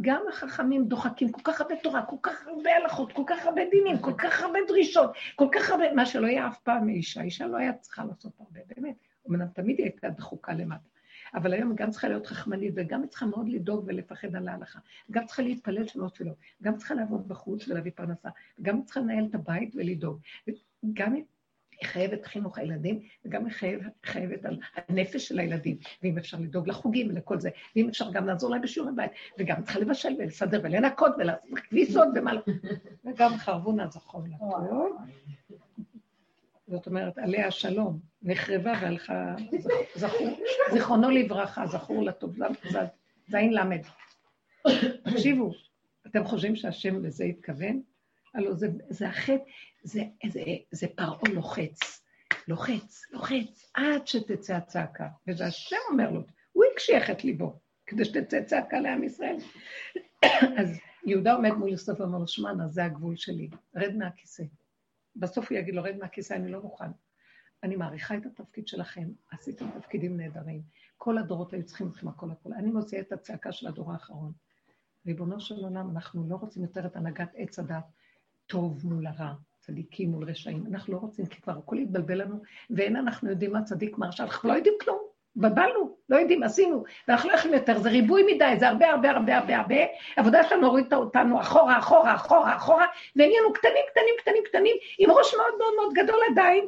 גם 0.00 0.22
החכמים 0.28 0.84
דוחקים 0.84 1.32
כל 1.32 1.40
כך 1.44 1.60
הרבה 1.60 1.74
תורה, 1.82 2.06
כל 2.06 2.16
כך 2.22 2.46
הרבה 2.46 2.70
הלכות, 2.76 3.12
כל 3.12 3.22
כך 3.26 3.46
הרבה 3.46 3.62
דינים, 3.70 3.98
כל 3.98 4.12
כך 4.18 4.42
הרבה 4.42 4.58
דרישות, 4.68 5.10
כל 5.36 5.48
כך 5.52 5.70
הרבה, 5.70 5.92
מה 5.94 6.06
שלא 6.06 6.26
היה 6.26 6.48
אף 6.48 6.58
פעם 6.58 6.86
מאישה, 6.86 7.22
אישה 7.22 7.46
לא 7.46 7.56
היה 7.56 7.72
צריכה 7.72 8.04
לעשות 8.04 8.32
הרבה, 8.38 8.60
באמת. 8.76 8.94
אמנם 9.28 9.46
תמיד 9.46 9.78
היא 9.78 9.86
הייתה 9.86 10.08
דחוקה 10.08 10.52
למטה. 10.52 10.88
אבל 11.34 11.52
היום 11.52 11.74
גם 11.74 11.90
צריכה 11.90 12.08
להיות 12.08 12.26
חכמנית, 12.26 12.72
וגם 12.76 13.02
היא 13.02 13.08
צריכה 13.08 13.26
מאוד 13.26 13.48
לדאוג 13.48 13.84
ולפחד 13.86 14.36
על 14.36 14.48
ההלכה. 14.48 14.78
גם 15.10 15.26
צריכה 15.26 15.42
להתפלל 15.42 15.86
שלא 15.86 16.08
תפילות, 16.08 16.36
גם 16.62 16.76
צריכה 16.76 16.94
לעבוד 16.94 17.28
בחוץ 17.28 17.68
ולהביא 17.68 17.92
פרנסה, 17.94 18.28
וגם 18.58 18.82
צריכה 18.82 19.00
לנהל 19.00 19.24
את 19.30 19.34
הבית 19.34 19.74
ולדאוג. 19.76 20.20
גם 20.92 21.14
היא 21.80 21.88
חייבת 21.88 22.26
חינוך 22.26 22.58
הילדים, 22.58 23.00
וגם 23.24 23.44
היא 23.44 23.52
חייבת, 23.52 23.92
חייבת 24.04 24.44
על 24.44 24.58
הנפש 24.88 25.28
של 25.28 25.38
הילדים, 25.38 25.76
ואם 26.02 26.18
אפשר 26.18 26.38
לדאוג 26.40 26.68
לחוגים 26.68 27.08
ולכל 27.08 27.40
זה, 27.40 27.50
ואם 27.76 27.88
אפשר 27.88 28.10
גם 28.12 28.26
לעזור 28.26 28.50
להם 28.50 28.62
בשיעורי 28.62 28.92
בית, 28.96 29.10
וגם 29.38 29.62
צריכה 29.62 29.78
לבשל 29.78 30.16
ולסדר 30.18 30.60
ולנקות 30.64 31.12
ולעשות 31.18 31.58
כביסות 31.68 32.08
ומה 32.14 32.34
לא. 32.34 32.40
וגם 33.04 33.36
חרבונה 33.36 33.88
זכור 33.90 34.22
לה 34.30 34.38
טוב. 34.38 34.96
זאת 36.66 36.86
אומרת, 36.86 37.18
עליה 37.18 37.46
השלום, 37.46 37.98
נחרבה 38.22 38.72
והלכה, 38.82 39.34
זכור, 39.94 40.38
זיכרונו 40.72 41.10
לברכה, 41.10 41.66
זכור 41.66 42.02
לטוב, 42.02 42.36
זין 43.28 43.52
למד. 43.52 43.82
תקשיבו, 45.04 45.50
אתם 46.06 46.24
חושבים 46.24 46.56
שהשם 46.56 47.04
לזה 47.04 47.24
התכוון? 47.24 47.82
הלוא 48.38 48.54
זה, 48.54 48.68
זה 48.88 49.08
החטא, 49.08 49.44
זה, 49.82 50.02
זה, 50.32 50.40
זה 50.70 50.86
פרעה 50.96 51.32
לוחץ, 51.34 52.04
לוחץ, 52.48 53.02
לוחץ, 53.10 53.70
עד 53.74 54.06
שתצא 54.06 54.56
הצעקה. 54.56 55.08
וזה 55.28 55.46
השם 55.46 55.76
אומר 55.90 56.10
לו, 56.10 56.20
הוא 56.52 56.64
הקשיח 56.72 57.10
את 57.10 57.24
ליבו, 57.24 57.60
כדי 57.86 58.04
שתצא 58.04 58.42
צעקה 58.42 58.80
לעם 58.80 59.04
ישראל. 59.04 59.36
אז 60.58 60.78
יהודה 61.06 61.34
עומד 61.34 61.50
מול 61.50 61.68
יוסף 61.68 62.00
ואומר 62.00 62.18
לו, 62.18 62.28
שמענה, 62.28 62.68
זה 62.68 62.84
הגבול 62.84 63.16
שלי, 63.16 63.50
רד 63.76 63.96
מהכיסא. 63.96 64.42
בסוף 65.16 65.50
הוא 65.50 65.58
יגיד 65.58 65.74
לו, 65.74 65.82
רד 65.82 65.96
מהכיסא, 65.96 66.34
אני 66.34 66.50
לא 66.50 66.62
מוכן. 66.62 66.90
אני 67.62 67.76
מעריכה 67.76 68.16
את 68.16 68.26
התפקיד 68.26 68.68
שלכם, 68.68 69.08
עשיתם 69.30 69.70
תפקידים 69.80 70.16
נהדרים. 70.16 70.62
כל 70.96 71.18
הדורות 71.18 71.52
היו 71.52 71.64
צריכים 71.64 71.88
אתכם 71.88 72.08
הכל 72.08 72.30
הכל. 72.30 72.52
אני 72.52 72.70
מוציאה 72.70 73.00
את 73.00 73.12
הצעקה 73.12 73.52
של 73.52 73.66
הדור 73.66 73.92
האחרון. 73.92 74.32
ריבונו 75.06 75.40
של 75.40 75.54
עולם, 75.54 75.90
אנחנו 75.90 76.28
לא 76.28 76.36
רוצים 76.36 76.62
יותר 76.62 76.86
את 76.86 76.96
הנהגת 76.96 77.30
עץ 77.34 77.58
הדת, 77.58 77.84
טוב 78.48 78.86
מול 78.86 79.06
הרע, 79.06 79.32
צדיקים 79.58 80.10
מול 80.10 80.30
רשעים. 80.30 80.64
אנחנו 80.66 80.92
לא 80.92 80.98
רוצים, 80.98 81.26
כי 81.26 81.40
כבר 81.40 81.52
הכל 81.58 81.78
התבלבל 81.78 82.22
לנו, 82.22 82.42
ואין 82.70 82.96
אנחנו 82.96 83.30
יודעים 83.30 83.52
מה 83.52 83.62
צדיק, 83.62 83.98
מה 83.98 84.08
אנחנו 84.20 84.48
לא 84.48 84.54
יודעים 84.54 84.74
כלום. 84.80 84.98
התבלבלנו, 85.36 85.96
לא 86.08 86.16
יודעים, 86.16 86.42
עשינו, 86.42 86.84
ואנחנו 87.08 87.30
לא 87.30 87.34
יכולים 87.34 87.56
יותר, 87.56 87.78
זה 87.78 87.88
ריבוי 87.88 88.34
מדי, 88.34 88.54
זה 88.58 88.68
הרבה 88.68 88.90
הרבה 88.90 89.10
הרבה 89.10 89.38
הרבה 89.38 89.58
הרבה, 89.58 89.76
העבודה 90.16 90.44
שלנו 90.44 90.66
הורידה 90.66 90.96
אותנו 90.96 91.40
אחורה, 91.40 91.78
אחורה, 91.78 92.14
אחורה, 92.14 92.56
אחורה, 92.56 92.86
ונהיינו 93.16 93.52
קטנים, 93.52 93.82
קטנים, 93.90 94.14
קטנים, 94.18 94.42
קטנים, 94.44 94.76
עם 94.98 95.10
ראש 95.10 95.34
מאוד 95.34 95.58
מאוד 95.58 95.74
מאוד 95.76 95.94
גדול 95.94 96.20
עדיין. 96.30 96.64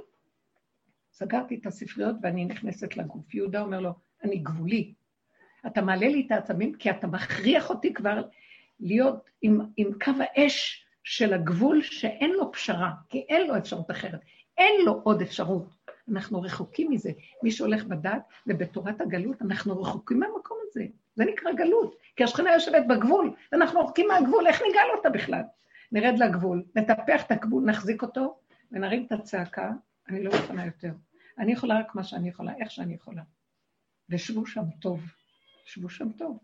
סגרתי 1.13 1.55
את 1.55 1.67
הספריות 1.67 2.17
ואני 2.23 2.45
נכנסת 2.45 2.97
לגוף. 2.97 3.35
יהודה 3.35 3.61
אומר 3.61 3.81
לו, 3.81 3.91
אני 4.25 4.37
גבולי. 4.37 4.95
אתה 5.67 5.83
מעלה 5.83 6.09
לי 6.09 6.25
את 6.27 6.33
העצבים 6.33 6.75
כי 6.75 6.91
אתה 6.91 7.07
מכריח 7.07 7.71
אותי 7.71 7.95
כבר 7.95 8.23
להיות 8.81 9.31
עם, 9.43 9.61
עם 9.77 9.91
קו 10.05 10.13
האש 10.19 10.87
של 11.05 11.33
הגבול 11.33 11.83
שאין 11.83 12.31
לו 12.31 12.53
פשרה, 12.53 12.91
כי 13.09 13.19
אין 13.29 13.47
לו 13.47 13.57
אפשרות 13.57 13.91
אחרת. 13.91 14.21
אין 14.59 14.85
לו 14.85 15.01
עוד 15.05 15.23
אפשרות. 15.23 15.75
אנחנו 16.09 16.43
רחוקים 16.43 16.91
מזה. 16.91 17.11
מי 17.43 17.51
שהולך 17.51 17.85
בדת 17.85 18.23
ובתורת 18.47 19.01
הגלות, 19.01 19.43
אנחנו 19.43 19.81
רחוקים 19.81 20.21
מהמקום 20.21 20.59
הזה. 20.69 20.85
זה 21.15 21.25
נקרא 21.25 21.53
גלות, 21.53 21.95
כי 22.17 22.25
השכנה 22.25 22.53
יושבת 22.53 22.87
בגבול, 22.89 23.35
ואנחנו 23.53 23.81
רחוקים 23.81 24.09
מהגבול, 24.09 24.47
איך 24.47 24.63
ניגע 24.63 24.81
לו 24.89 24.97
אותה 24.97 25.11
בכלל? 25.11 25.43
נרד 25.93 26.19
לגבול, 26.19 26.65
נטפח 26.77 27.23
את 27.27 27.31
הגבול, 27.31 27.65
נחזיק 27.65 28.03
אותו, 28.03 28.39
ונרים 28.73 29.07
את 29.07 29.13
הצעקה 29.13 29.71
אני 30.09 30.23
לא 30.23 30.31
מוכנה 30.41 30.67
יותר. 30.67 30.93
אני 31.39 31.53
יכולה 31.53 31.81
רק 31.81 31.95
מה 31.95 32.05
שאני 32.05 32.29
יכולה, 32.29 32.53
איך 32.61 32.71
שאני 32.71 32.95
יכולה. 32.95 33.23
ושבו 34.11 34.47
שם 34.47 34.65
טוב. 34.81 35.01
שבו 35.65 35.89
שם 35.89 36.13
טוב. 36.13 36.39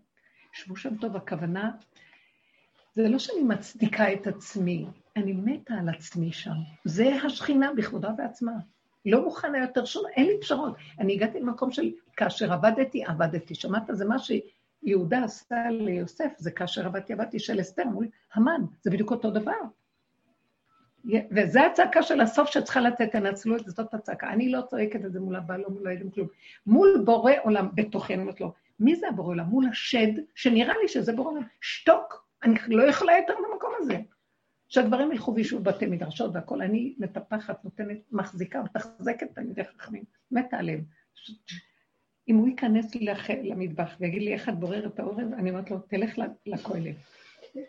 שבו 0.52 0.76
שם 0.76 0.96
טוב, 0.96 1.16
הכוונה, 1.16 1.70
זה 2.96 3.08
לא 3.08 3.18
שאני 3.18 3.42
מצדיקה 3.42 4.12
את 4.12 4.26
עצמי, 4.26 4.86
אני 5.16 5.32
מתה 5.32 5.74
על 5.74 5.88
עצמי 5.88 6.32
שם. 6.32 6.54
זה 6.84 7.14
השכינה 7.24 7.72
בכבודה 7.76 8.10
בעצמה. 8.10 8.52
לא 9.06 9.24
מוכנה 9.24 9.58
יותר 9.58 9.84
שום, 9.84 10.04
אין 10.16 10.26
לי 10.26 10.40
פשרות. 10.40 10.76
אני 10.98 11.14
הגעתי 11.14 11.40
למקום 11.40 11.70
של 11.70 11.90
כאשר 12.16 12.52
עבדתי, 12.52 13.04
עבדתי. 13.04 13.54
שמעת? 13.54 13.82
זה 13.92 14.04
מה 14.04 14.16
שיהודה 14.18 15.24
עשה 15.24 15.70
ליוסף, 15.70 16.32
זה 16.38 16.50
כאשר 16.50 16.86
עבדתי, 16.86 17.12
עבדתי 17.12 17.38
של 17.38 17.60
אסתר 17.60 17.84
מול 17.84 18.08
המן. 18.34 18.60
זה 18.82 18.90
בדיוק 18.90 19.10
אותו 19.10 19.30
דבר. 19.30 19.52
וזו 21.30 21.60
הצעקה 21.60 22.02
של 22.02 22.20
הסוף 22.20 22.50
שצריכה 22.50 22.80
לצאת, 22.80 23.12
תנצלו 23.12 23.56
את 23.56 23.64
זה, 23.64 23.70
זאת 23.70 23.94
הצעקה. 23.94 24.30
אני 24.30 24.52
לא 24.52 24.60
צועקת 24.60 25.04
את 25.04 25.12
זה 25.12 25.20
מול 25.20 25.36
הבעל, 25.36 25.60
לא 25.60 25.70
מול 25.70 25.86
הילדים, 25.86 26.10
כלום. 26.10 26.28
מול 26.66 27.02
בורא 27.04 27.32
עולם 27.42 27.68
בתוכי, 27.74 28.14
אני 28.14 28.22
אומרת 28.22 28.40
לו, 28.40 28.52
מי 28.80 28.96
זה 28.96 29.08
הבורא 29.08 29.28
עולם? 29.28 29.46
מול 29.46 29.66
השד, 29.70 30.12
שנראה 30.34 30.74
לי 30.82 30.88
שזה 30.88 31.12
בורא 31.12 31.30
עולם. 31.30 31.42
שתוק, 31.60 32.25
אני 32.42 32.54
לא 32.68 32.82
יכולה 32.82 33.12
יותר 33.16 33.34
במקום 33.50 33.70
הזה. 33.78 34.00
שהדברים 34.68 35.12
ילכו 35.12 35.34
וישבו 35.34 35.60
בתי 35.60 35.86
מדרשות 35.86 36.30
והכול, 36.34 36.62
אני 36.62 36.94
מטפחת, 36.98 37.64
נותנת, 37.64 37.98
מחזיקה 38.12 38.60
ומתחזקת 38.60 39.34
תלמידי 39.34 39.64
חכמים, 39.64 40.04
מתה 40.30 40.56
עליהם. 40.56 40.84
אם 42.28 42.36
הוא 42.36 42.48
ייכנס 42.48 42.94
לח... 42.94 43.30
למטבח 43.30 43.96
ויגיד 44.00 44.22
לי 44.22 44.32
איך 44.32 44.48
את 44.48 44.58
בוררת 44.58 44.94
את 44.94 44.98
האורז, 44.98 45.32
אני 45.32 45.50
אומרת 45.50 45.70
לו, 45.70 45.78
תלך 45.78 46.18
לכולל. 46.46 46.92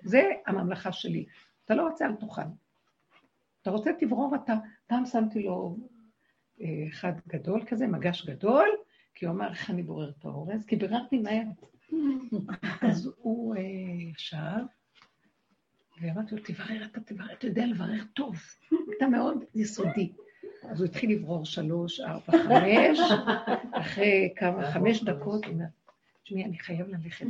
זה 0.01 0.31
הממלכה 0.47 0.91
שלי. 0.91 1.25
אתה 1.65 1.75
לא 1.75 1.87
רוצה, 1.87 2.05
אל 2.05 2.15
תאכל. 2.15 2.41
אתה 3.61 3.71
רוצה, 3.71 3.91
תברור 3.99 4.35
אתה. 4.35 4.53
פעם 4.87 5.05
שמתי 5.05 5.43
לו 5.43 5.77
אה, 6.61 6.87
אחד 6.87 7.11
גדול 7.27 7.65
כזה, 7.65 7.87
מגש 7.87 8.25
גדול, 8.25 8.69
כי 9.15 9.25
הוא 9.25 9.33
אמר, 9.33 9.49
איך 9.49 9.69
אני 9.69 9.83
בורר 9.83 10.09
את 10.09 10.25
האורז? 10.25 10.65
כי 10.65 10.75
ביררתי 10.75 11.17
מהר. 11.17 11.43
אז 12.81 13.11
הוא 13.17 13.55
אה, 13.55 13.61
ישב, 14.15 14.65
ואמרתי 16.01 16.35
לו, 16.35 16.41
תברר, 16.45 16.85
אתה 16.85 16.99
תברר, 16.99 17.33
אתה 17.33 17.47
יודע 17.47 17.65
לברר 17.65 18.03
טוב. 18.13 18.35
אתה 18.97 19.07
מאוד 19.07 19.43
יסודי. 19.55 20.11
אז 20.63 20.81
הוא 20.81 20.85
התחיל 20.85 21.11
לברור 21.11 21.45
שלוש, 21.45 21.99
ארבע, 21.99 22.33
חמש, 22.43 22.99
אחרי 23.71 24.33
כמה, 24.35 24.71
חמש 24.71 25.03
דקות, 25.03 25.45
הוא 25.45 25.53
אומר, 25.53 25.65
תשמעי, 26.23 26.45
אני 26.45 26.59
חייב 26.59 26.87
ללכת. 26.87 27.25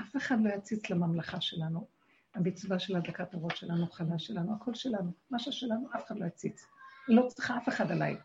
אף 0.00 0.16
אחד 0.16 0.36
לא 0.42 0.50
יציץ 0.54 0.90
לממלכה 0.90 1.40
שלנו. 1.40 1.86
המצווה 2.34 2.78
של 2.78 2.96
הדקת 2.96 3.34
הראש 3.34 3.60
שלנו, 3.60 3.86
חלה 3.90 4.18
שלנו, 4.18 4.54
הכל 4.54 4.74
שלנו. 4.74 5.12
מה 5.30 5.38
ששלנו, 5.38 5.88
אף 5.96 6.06
אחד 6.06 6.18
לא 6.18 6.26
יציץ. 6.26 6.66
לא 7.08 7.26
צריכה 7.28 7.56
אף 7.56 7.68
אחד 7.68 7.90
עליי. 7.90 8.16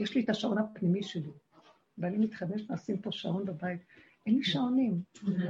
יש 0.00 0.14
לי 0.14 0.24
את 0.24 0.30
השעון 0.30 0.58
הפנימי 0.58 1.02
שלי. 1.02 1.30
ואני 1.98 2.18
מתחדש, 2.18 2.70
נשים 2.70 2.98
פה 2.98 3.12
שעון 3.12 3.44
בבית. 3.44 3.80
אין 4.26 4.36
לי 4.36 4.44
שעונים. 4.44 5.00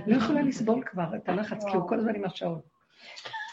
לא 0.07 0.17
יכולה 0.17 0.43
לסבול 0.43 0.85
כבר 0.87 1.17
את 1.17 1.29
הלחץ, 1.29 1.65
כי 1.65 1.77
הוא 1.77 1.89
כל 1.89 1.99
הזמן 1.99 2.15
עם 2.15 2.25
השעון. 2.25 2.61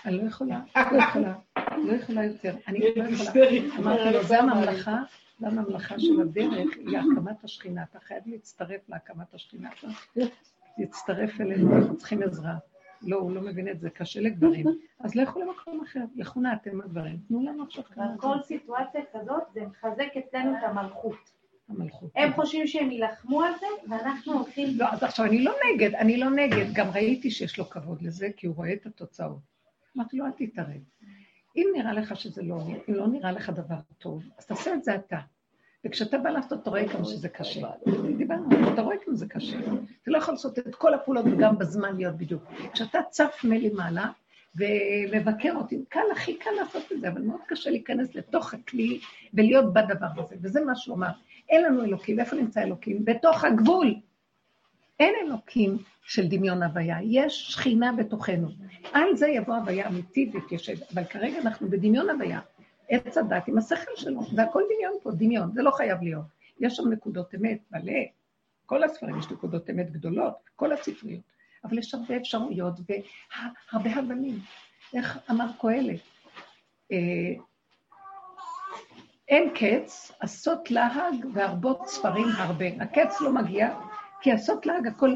אני 0.06 0.18
לא 0.18 0.28
יכולה, 0.28 0.62
לא 0.76 0.98
יכולה, 1.04 1.36
לא 1.78 1.94
יכולה 1.94 2.26
יותר. 2.26 2.56
אני 2.68 2.80
לא 2.80 2.86
יכולה. 2.86 3.42
אמרתי 3.80 4.18
לו, 4.18 4.24
זה 4.24 4.40
הממלכה, 4.40 5.04
זה 5.40 5.48
הממלכה 5.48 6.00
של 6.00 6.22
הדרך, 6.22 6.78
היא 6.78 6.98
הקמת 6.98 7.44
השכינה. 7.44 7.84
אתה 7.84 8.00
חייב 8.00 8.24
להצטרף 8.26 8.90
להקמת 8.90 9.34
השכינה. 9.34 9.70
להצטרף 10.78 11.42
אלינו, 11.42 11.78
אנחנו 11.78 11.98
צריכים 11.98 12.24
עזרה. 12.24 12.58
לא, 13.06 13.18
הוא 13.18 13.32
לא 13.32 13.42
מבין 13.42 13.68
את 13.70 13.80
זה, 13.80 13.90
קשה 13.90 14.22
לגברים. 14.22 14.66
אז 15.04 15.16
לכו 15.16 15.40
למקום 15.40 15.82
אחר, 15.82 16.00
לכו 16.16 16.40
נא 16.40 16.50
אתם 16.62 16.82
הגברים. 16.82 17.18
תנו 17.28 17.46
לנו 17.46 17.64
עכשיו 17.64 17.84
כמה... 17.84 18.08
בכל 18.18 18.42
סיטואציה 18.44 19.02
כזאת 19.14 19.44
זה 19.54 19.62
מחזק 19.66 20.08
אצלנו 20.18 20.58
את 20.58 20.64
המלכות. 20.64 21.36
המלכות. 21.70 22.12
הם 22.16 22.34
חושבים 22.34 22.68
שהם 22.68 22.92
יילחמו 22.92 23.42
על 23.42 23.54
זה, 23.60 23.66
ואנחנו 23.90 24.34
הולכים... 24.34 24.68
לא, 24.78 24.86
אז 24.92 25.04
עכשיו, 25.04 25.26
אני 25.26 25.44
לא 25.44 25.54
נגד, 25.74 25.96
אני 25.96 26.18
לא 26.18 26.30
נגד. 26.30 26.66
גם 26.74 26.90
ראיתי 26.90 27.32
שיש 27.32 27.60
לו 27.60 27.70
כבוד 27.70 28.02
לזה, 28.02 28.30
כי 28.38 28.48
הוא 28.48 28.56
רואה 28.56 28.74
את 28.74 28.86
התוצאות. 28.86 29.40
אמרתי 29.98 30.18
לו, 30.18 30.26
אל 30.26 30.32
תתערב. 30.32 30.82
אם 31.56 31.68
נראה 31.76 31.94
לך 31.94 32.16
שזה 32.16 32.42
לא, 32.44 32.58
אם 32.90 32.94
לא 32.94 33.08
נראה 33.08 33.32
לך 33.32 33.50
דבר 33.50 33.80
טוב, 33.98 34.24
אז 34.38 34.46
תעשה 34.46 34.74
את 34.74 34.84
זה 34.84 34.96
אתה. 34.96 35.20
וכשאתה 35.86 36.18
בא 36.18 36.30
לעשות, 36.30 36.62
אתה 36.62 36.70
רואה 36.70 36.90
כמה 36.90 37.06
שזה 37.06 37.30
קשה. 37.30 37.68
דיברנו, 38.18 38.74
אתה 38.74 38.82
רואה 38.82 38.96
כמה 39.06 39.16
זה 39.16 39.28
קשה. 39.28 39.58
אתה 40.02 40.12
לא 40.12 40.18
יכול 40.18 40.34
לעשות 40.34 40.60
את 40.60 40.76
כל 40.76 40.94
הפעולות 40.94 41.26
וגם 41.26 41.58
בזמן 41.58 41.96
להיות 41.96 42.18
בדיוק. 42.18 42.44
כשאתה 42.74 43.00
צף 43.10 43.42
מלמעלה 43.44 44.10
ומבקר 44.56 45.56
אותי, 45.56 45.84
קל, 45.90 46.00
הכי 46.12 46.38
קל 46.38 46.50
לעשות 46.60 46.92
את 46.92 47.02
זה, 47.02 47.08
אבל 47.08 47.22
מאוד 47.22 47.40
קשה 47.48 47.70
להיכנס 47.70 48.16
לתוך 48.16 48.54
הכלי 48.54 49.00
ולהיות 49.34 49.74
בדבר 49.74 50.08
הזה. 50.18 50.36
וזה 50.42 50.66
מה 50.66 50.76
שהוא 50.76 50.96
אמר. 50.96 51.10
אין 51.50 51.64
לנו 51.64 51.84
אלוקים. 51.84 52.20
איפה 52.20 52.36
נמצא 52.36 52.62
אלוקים? 52.64 53.06
בתוך 53.06 53.44
הגבול. 53.44 53.96
אין 55.00 55.14
אלוקים 55.26 55.78
של 56.04 56.28
דמיון 56.28 56.64
הוויה, 56.64 56.98
יש 57.04 57.52
שכינה 57.52 57.92
בתוכנו. 57.92 58.48
על 58.94 59.16
זה 59.16 59.28
יבוא 59.28 59.56
הוויה 59.56 59.88
אמיתית 59.88 60.36
ותיישב, 60.36 60.76
אבל 60.94 61.04
כרגע 61.04 61.38
אנחנו 61.40 61.70
בדמיון 61.70 62.10
הוויה. 62.10 62.40
עץ 62.90 63.18
הדת 63.18 63.48
עם 63.48 63.58
השכל 63.58 63.92
שלו, 63.96 64.22
והכל 64.36 64.64
דמיון 64.76 64.94
פה, 65.04 65.12
דמיון, 65.12 65.52
זה 65.54 65.62
לא 65.62 65.72
חייב 65.72 66.02
להיות. 66.02 66.26
יש 66.60 66.76
שם 66.76 66.90
נקודות 66.90 67.36
אמת 67.36 67.60
מלא, 67.72 68.02
כל 68.66 68.84
הספרים 68.84 69.20
יש 69.20 69.32
נקודות 69.32 69.70
אמת 69.70 69.92
גדולות, 69.92 70.36
כל 70.56 70.72
הספריות, 70.72 71.22
אבל 71.64 71.78
יש 71.78 71.94
הרבה 71.94 72.18
אפשרויות 72.18 72.74
והרבה 72.80 73.90
הבנים. 73.90 74.40
איך 74.94 75.20
אמר 75.32 75.46
קהלת? 75.62 76.00
אה, 76.92 77.34
אין 79.28 79.50
קץ, 79.56 80.12
עשות 80.20 80.72
להג 80.72 81.26
והרבות 81.34 81.88
ספרים 81.88 82.28
הרבה. 82.38 82.66
הקץ 82.80 83.22
לא 83.22 83.34
מגיע, 83.34 83.80
כי 84.22 84.32
עשות 84.32 84.66
להג 84.66 84.88
הכל, 84.88 85.16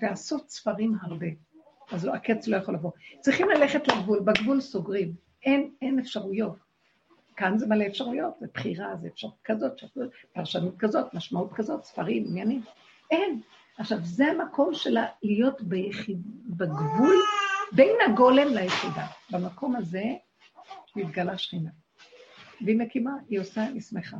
ועשות 0.00 0.50
ספרים 0.50 0.94
הרבה. 1.02 1.26
אז 1.92 2.08
הקץ 2.14 2.48
לא 2.48 2.56
יכול 2.56 2.74
לבוא. 2.74 2.90
צריכים 3.20 3.48
ללכת 3.48 3.88
לגבול, 3.88 4.20
בגבול 4.20 4.60
סוגרים. 4.60 5.27
אין, 5.42 5.70
אין 5.82 5.98
אפשרויות. 5.98 6.56
כאן 7.36 7.58
זה 7.58 7.66
מלא 7.66 7.86
אפשרויות, 7.86 8.34
זה 8.40 8.46
בחירה, 8.54 8.96
זה 8.96 9.08
אפשרות 9.08 9.34
כזאת, 9.44 9.72
פרשנות 10.32 10.74
כזאת, 10.78 11.14
משמעות 11.14 11.52
כזאת, 11.52 11.84
ספרים, 11.84 12.24
עניינים. 12.28 12.62
אין. 13.10 13.40
עכשיו, 13.78 13.98
זה 14.02 14.26
המקום 14.26 14.74
שלה 14.74 15.06
להיות 15.22 15.62
ביחיד, 15.62 16.22
בגבול 16.46 17.16
בין 17.72 17.96
הגולם 18.06 18.48
ליחידה. 18.48 19.06
במקום 19.30 19.76
הזה 19.76 20.04
מתגלה 20.96 21.38
שכינה. 21.38 21.70
והיא 22.60 22.78
מקימה, 22.78 23.12
היא 23.28 23.40
עושה, 23.40 23.64
היא 23.64 23.80
שמחה. 23.80 24.16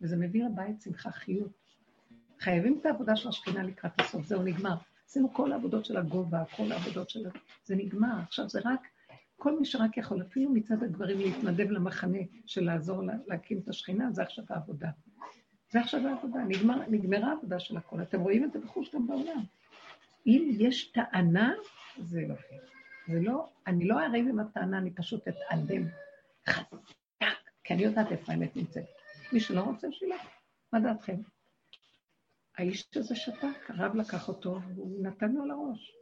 וזה 0.00 0.16
מביא 0.16 0.44
לבית 0.44 0.82
שמחה, 0.82 1.10
חיות. 1.10 1.52
חייבים 2.40 2.78
את 2.80 2.86
העבודה 2.86 3.16
של 3.16 3.28
השכינה 3.28 3.62
לקראת 3.62 4.00
הסוף, 4.00 4.26
זהו 4.26 4.42
נגמר. 4.42 4.74
עשינו 5.08 5.32
כל 5.32 5.52
העבודות 5.52 5.84
של 5.84 5.96
הגובה, 5.96 6.42
כל 6.56 6.72
העבודות 6.72 7.10
של... 7.10 7.20
זה 7.64 7.76
נגמר, 7.76 8.14
עכשיו 8.28 8.48
זה 8.48 8.60
רק 8.64 8.80
כל 9.42 9.58
מי 9.58 9.64
שרק 9.64 9.96
יכול, 9.96 10.22
אפילו 10.22 10.50
מצד 10.50 10.82
הגברים, 10.82 11.18
להתנדב 11.18 11.70
למחנה 11.70 12.18
של 12.46 12.64
לעזור 12.64 13.02
לה, 13.02 13.12
להקים 13.26 13.58
את 13.58 13.68
השכינה, 13.68 14.12
זה 14.12 14.22
עכשיו 14.22 14.44
העבודה. 14.48 14.88
זה 15.70 15.80
עכשיו 15.80 16.08
העבודה, 16.08 16.38
נגמר, 16.48 16.76
נגמרה 16.88 17.28
העבודה 17.28 17.60
של 17.60 17.76
הכול. 17.76 18.02
אתם 18.02 18.20
רואים 18.20 18.44
את 18.44 18.52
זה 18.52 18.58
בחוש 18.58 18.94
גם 18.94 19.06
בעולם. 19.06 19.44
אם 20.26 20.48
יש 20.58 20.92
טענה, 20.92 21.52
זה 21.98 22.20
לא 22.28 22.34
פייר. 22.34 22.62
זה 23.08 23.20
לא, 23.20 23.48
אני 23.66 23.88
לא 23.88 24.00
אריב 24.00 24.28
עם 24.28 24.40
הטענה, 24.40 24.78
אני 24.78 24.90
פשוט 24.90 25.28
אתעלם 25.28 25.88
חזק, 26.48 26.92
כי 27.64 27.74
אני 27.74 27.82
יודעת 27.82 28.12
איפה 28.12 28.32
האמת 28.32 28.56
נמצאת. 28.56 28.86
מי 29.32 29.40
שלא 29.40 29.60
רוצה, 29.60 29.88
שילך. 29.92 30.22
מה 30.72 30.80
דעתכם? 30.80 31.16
האיש 32.58 32.96
הזה 32.96 33.16
שתק, 33.16 33.70
הרב 33.70 33.94
לקח 33.94 34.28
אותו, 34.28 34.58
והוא 34.74 35.02
נתן 35.02 35.32
לו 35.32 35.46
לראש. 35.46 35.92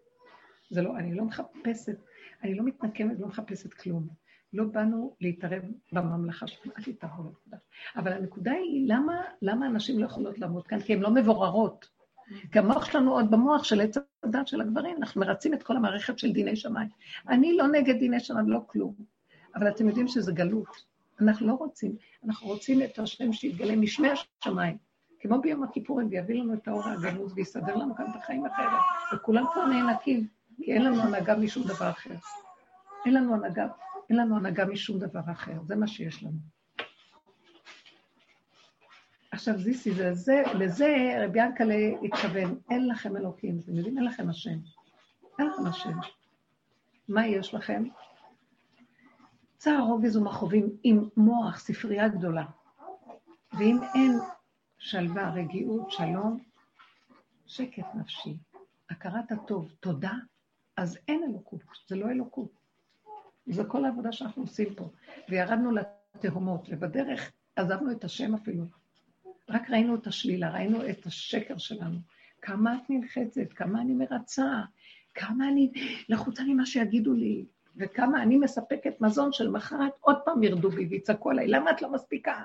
זה 0.71 0.83
לא, 0.83 0.97
אני 0.97 1.15
לא 1.15 1.25
מחפשת 1.25 1.99
אני 2.43 2.55
לא 2.55 2.65
מתנקמת, 2.65 3.21
לא 3.21 3.27
מחפשת 3.27 3.73
כלום. 3.73 4.09
לא 4.53 4.65
באנו 4.65 5.17
להתערב 5.21 5.63
בממלכה 5.93 6.47
שלנו, 6.47 6.73
אל 6.79 6.83
תתערבו 6.83 7.23
לנקודה. 7.23 7.57
אבל 7.97 8.13
הנקודה 8.13 8.53
היא, 8.53 8.89
למה, 8.89 9.23
למה 9.43 9.67
הנשים 9.67 9.99
לא 9.99 10.07
יכולות 10.07 10.39
לעמוד 10.39 10.67
כאן? 10.67 10.81
כי 10.81 10.93
הן 10.93 11.01
לא 11.01 11.11
מבוררות. 11.11 11.89
כי 12.53 12.59
המוח 12.59 12.85
שלנו 12.85 13.13
עוד 13.13 13.31
במוח 13.31 13.65
של 13.65 13.81
עץ 13.81 13.95
הדת 14.23 14.47
של 14.47 14.61
הגברים, 14.61 14.97
אנחנו 14.97 15.21
מרצים 15.21 15.55
את 15.55 15.63
כל 15.63 15.77
המערכת 15.77 16.19
של 16.19 16.33
דיני 16.33 16.57
שמיים. 16.57 16.89
אני 17.29 17.57
לא 17.57 17.69
נגד 17.69 17.99
דיני 17.99 18.21
שמיים, 18.21 18.49
לא 18.49 18.61
כלום. 18.67 18.95
אבל 19.55 19.69
אתם 19.69 19.89
יודעים 19.89 20.09
שזה 20.09 20.33
גלות. 20.33 20.91
אנחנו 21.21 21.47
לא 21.47 21.53
רוצים, 21.53 21.97
אנחנו 22.25 22.47
רוצים 22.47 22.83
את 22.83 22.99
השם 22.99 23.33
שיתגלה 23.33 23.77
משמי 23.77 24.09
השמיים. 24.11 24.77
כמו 25.21 25.41
ביום 25.41 25.63
הכיפורים, 25.63 26.09
ויביא 26.11 26.43
לנו 26.43 26.55
את 26.55 26.69
האור 26.69 26.85
הגנוז 26.85 27.33
ויסדר 27.37 27.77
לנו 27.77 27.95
כאן 27.97 28.07
את 28.11 28.17
החיים 28.17 28.47
אחרת. 28.47 28.81
וכולם 29.15 29.45
כבר 29.53 29.67
נאנקים. 29.67 30.40
כי 30.63 30.73
אין 30.73 30.85
לנו 30.85 31.03
הנהגה 31.03 31.37
משום 31.37 31.65
דבר 31.65 31.91
אחר. 31.91 32.15
אין 33.07 33.15
לנו 33.15 33.35
הנהגה, 33.35 33.67
אין 34.11 34.19
לנו 34.19 34.37
הנהגה 34.37 34.65
משום 34.65 34.99
דבר 34.99 35.21
אחר, 35.33 35.63
זה 35.63 35.77
מה 35.77 35.87
שיש 35.87 36.23
לנו. 36.23 36.39
עכשיו 39.33 39.59
זיסי, 39.59 39.95
זה, 39.95 40.15
זה, 40.15 40.43
לזה 40.55 41.19
רבי 41.25 41.39
ינקלה 41.39 41.91
התכוון, 42.03 42.59
אין 42.71 42.89
לכם 42.89 43.17
אלוקים, 43.17 43.59
אתם 43.65 43.77
יודעים? 43.77 43.99
אין 43.99 44.07
לכם 44.07 44.31
השם. 44.31 44.59
אין 45.39 45.47
לכם 45.47 45.67
השם. 45.67 45.99
מה 47.09 47.27
יש 47.27 47.55
לכם? 47.55 47.85
צער 49.57 49.81
רוגז 49.81 50.17
ומכאובים 50.17 50.69
עם 50.83 51.09
מוח, 51.17 51.59
ספרייה 51.59 52.09
גדולה. 52.09 52.45
ואם 53.53 53.79
אין 53.95 54.13
שלווה, 54.79 55.31
רגיעות, 55.31 55.91
שלום, 55.91 56.39
שקט 57.47 57.95
נפשי, 57.95 58.37
הכרת 58.91 59.33
הטוב, 59.33 59.73
תודה, 59.81 60.13
אז 60.81 60.99
אין 61.09 61.23
אלוקות, 61.23 61.61
זה 61.89 61.97
לא 61.97 62.11
אלוקות. 62.11 62.53
זה 63.47 63.65
כל 63.65 63.85
העבודה 63.85 64.13
שאנחנו 64.13 64.43
עושים 64.43 64.75
פה. 64.75 64.91
וירדנו 65.29 65.71
לתהומות, 65.71 66.69
ובדרך 66.71 67.33
עזבנו 67.57 67.93
את 67.93 68.05
השם 68.05 68.35
אפילו. 68.35 68.65
רק 69.49 69.71
ראינו 69.71 69.95
את 69.95 70.07
השלילה, 70.07 70.51
ראינו 70.51 70.89
את 70.91 71.07
השקר 71.07 71.59
שלנו. 71.59 71.99
כמה 72.43 72.75
את 72.75 72.91
נלחצת, 72.91 73.53
כמה 73.57 73.81
אני 73.81 73.95
מרצה, 73.95 74.61
כמה 75.15 75.49
אני 75.49 75.73
לחוצה 76.09 76.43
ממה 76.45 76.67
שיגידו 76.67 77.13
לי, 77.13 77.45
וכמה 77.77 78.23
אני 78.23 78.39
מספקת 78.39 79.01
מזון 79.01 79.33
שלמחרת 79.33 79.93
עוד 80.01 80.17
פעם 80.25 80.43
ירדו 80.43 80.71
בי 80.71 80.87
ויצעקו 80.87 81.31
עליי, 81.31 81.49
למה 81.49 81.71
את 81.71 81.83
לא 81.83 81.93
מספיקה? 81.93 82.45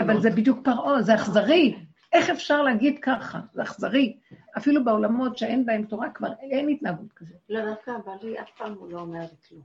אבל 0.00 0.20
זה 0.20 0.30
בדיוק 0.30 0.64
פרעה, 0.64 1.02
זה 1.02 1.14
אכזרי. 1.14 1.76
איך 2.14 2.30
אפשר 2.30 2.62
להגיד 2.62 2.98
ככה? 3.02 3.40
זה 3.52 3.62
אכזרי. 3.62 4.16
אפילו 4.58 4.84
בעולמות 4.84 5.38
שאין 5.38 5.66
בהם 5.66 5.84
תורה 5.84 6.10
כבר 6.10 6.32
אין 6.40 6.68
התנהגות 6.68 7.12
כזאת. 7.12 7.36
לא, 7.48 7.64
דווקא 7.64 7.92
בעלי 8.06 8.40
אף 8.40 8.50
פעם 8.56 8.72
הוא 8.72 8.92
לא 8.92 9.00
אומר 9.00 9.20
לי 9.20 9.36
כלום. 9.48 9.62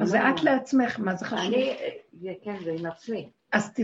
אז 0.00 0.08
זה 0.08 0.30
את 0.30 0.42
לעצמך, 0.42 1.00
מה 1.00 1.14
זה 1.14 1.24
חשוב? 1.24 1.54
אני, 1.54 1.76
כן, 2.44 2.56
זה 2.64 2.72
עם 2.78 2.86
עצמי. 2.86 3.30
אז 3.52 3.74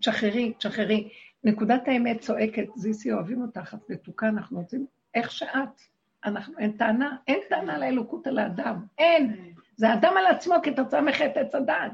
תשחררי, 0.00 0.52
תשחררי. 0.58 1.08
נקודת 1.44 1.88
האמת 1.88 2.20
צועקת, 2.20 2.66
זיסי, 2.76 3.12
אוהבים 3.12 3.42
אותך, 3.42 3.74
את 3.74 3.90
מתוקה, 3.90 4.28
אנחנו 4.28 4.58
רוצים 4.58 4.86
איך 5.14 5.30
שאת. 5.30 5.80
אנחנו, 6.24 6.58
אין 6.58 6.72
טענה, 6.72 7.16
אין 7.28 7.40
טענה 7.48 7.78
לאלוקות 7.78 8.26
על 8.26 8.38
האדם, 8.38 8.84
אין. 8.98 9.52
זה 9.76 9.88
האדם 9.88 10.12
על 10.18 10.26
עצמו 10.26 10.54
כתוצאה 10.62 11.00
מחטא 11.00 11.38
עץ 11.38 11.54
הדעת. 11.54 11.92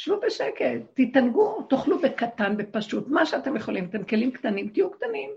שבו 0.00 0.20
בשקט, 0.20 0.64
תתענגו, 0.94 1.62
תאכלו 1.62 1.98
בקטן, 1.98 2.56
בפשוט, 2.56 3.08
מה 3.08 3.26
שאתם 3.26 3.56
יכולים, 3.56 3.84
אתם 3.84 4.04
כלים 4.04 4.30
קטנים, 4.30 4.68
תהיו 4.68 4.90
קטנים. 4.90 5.30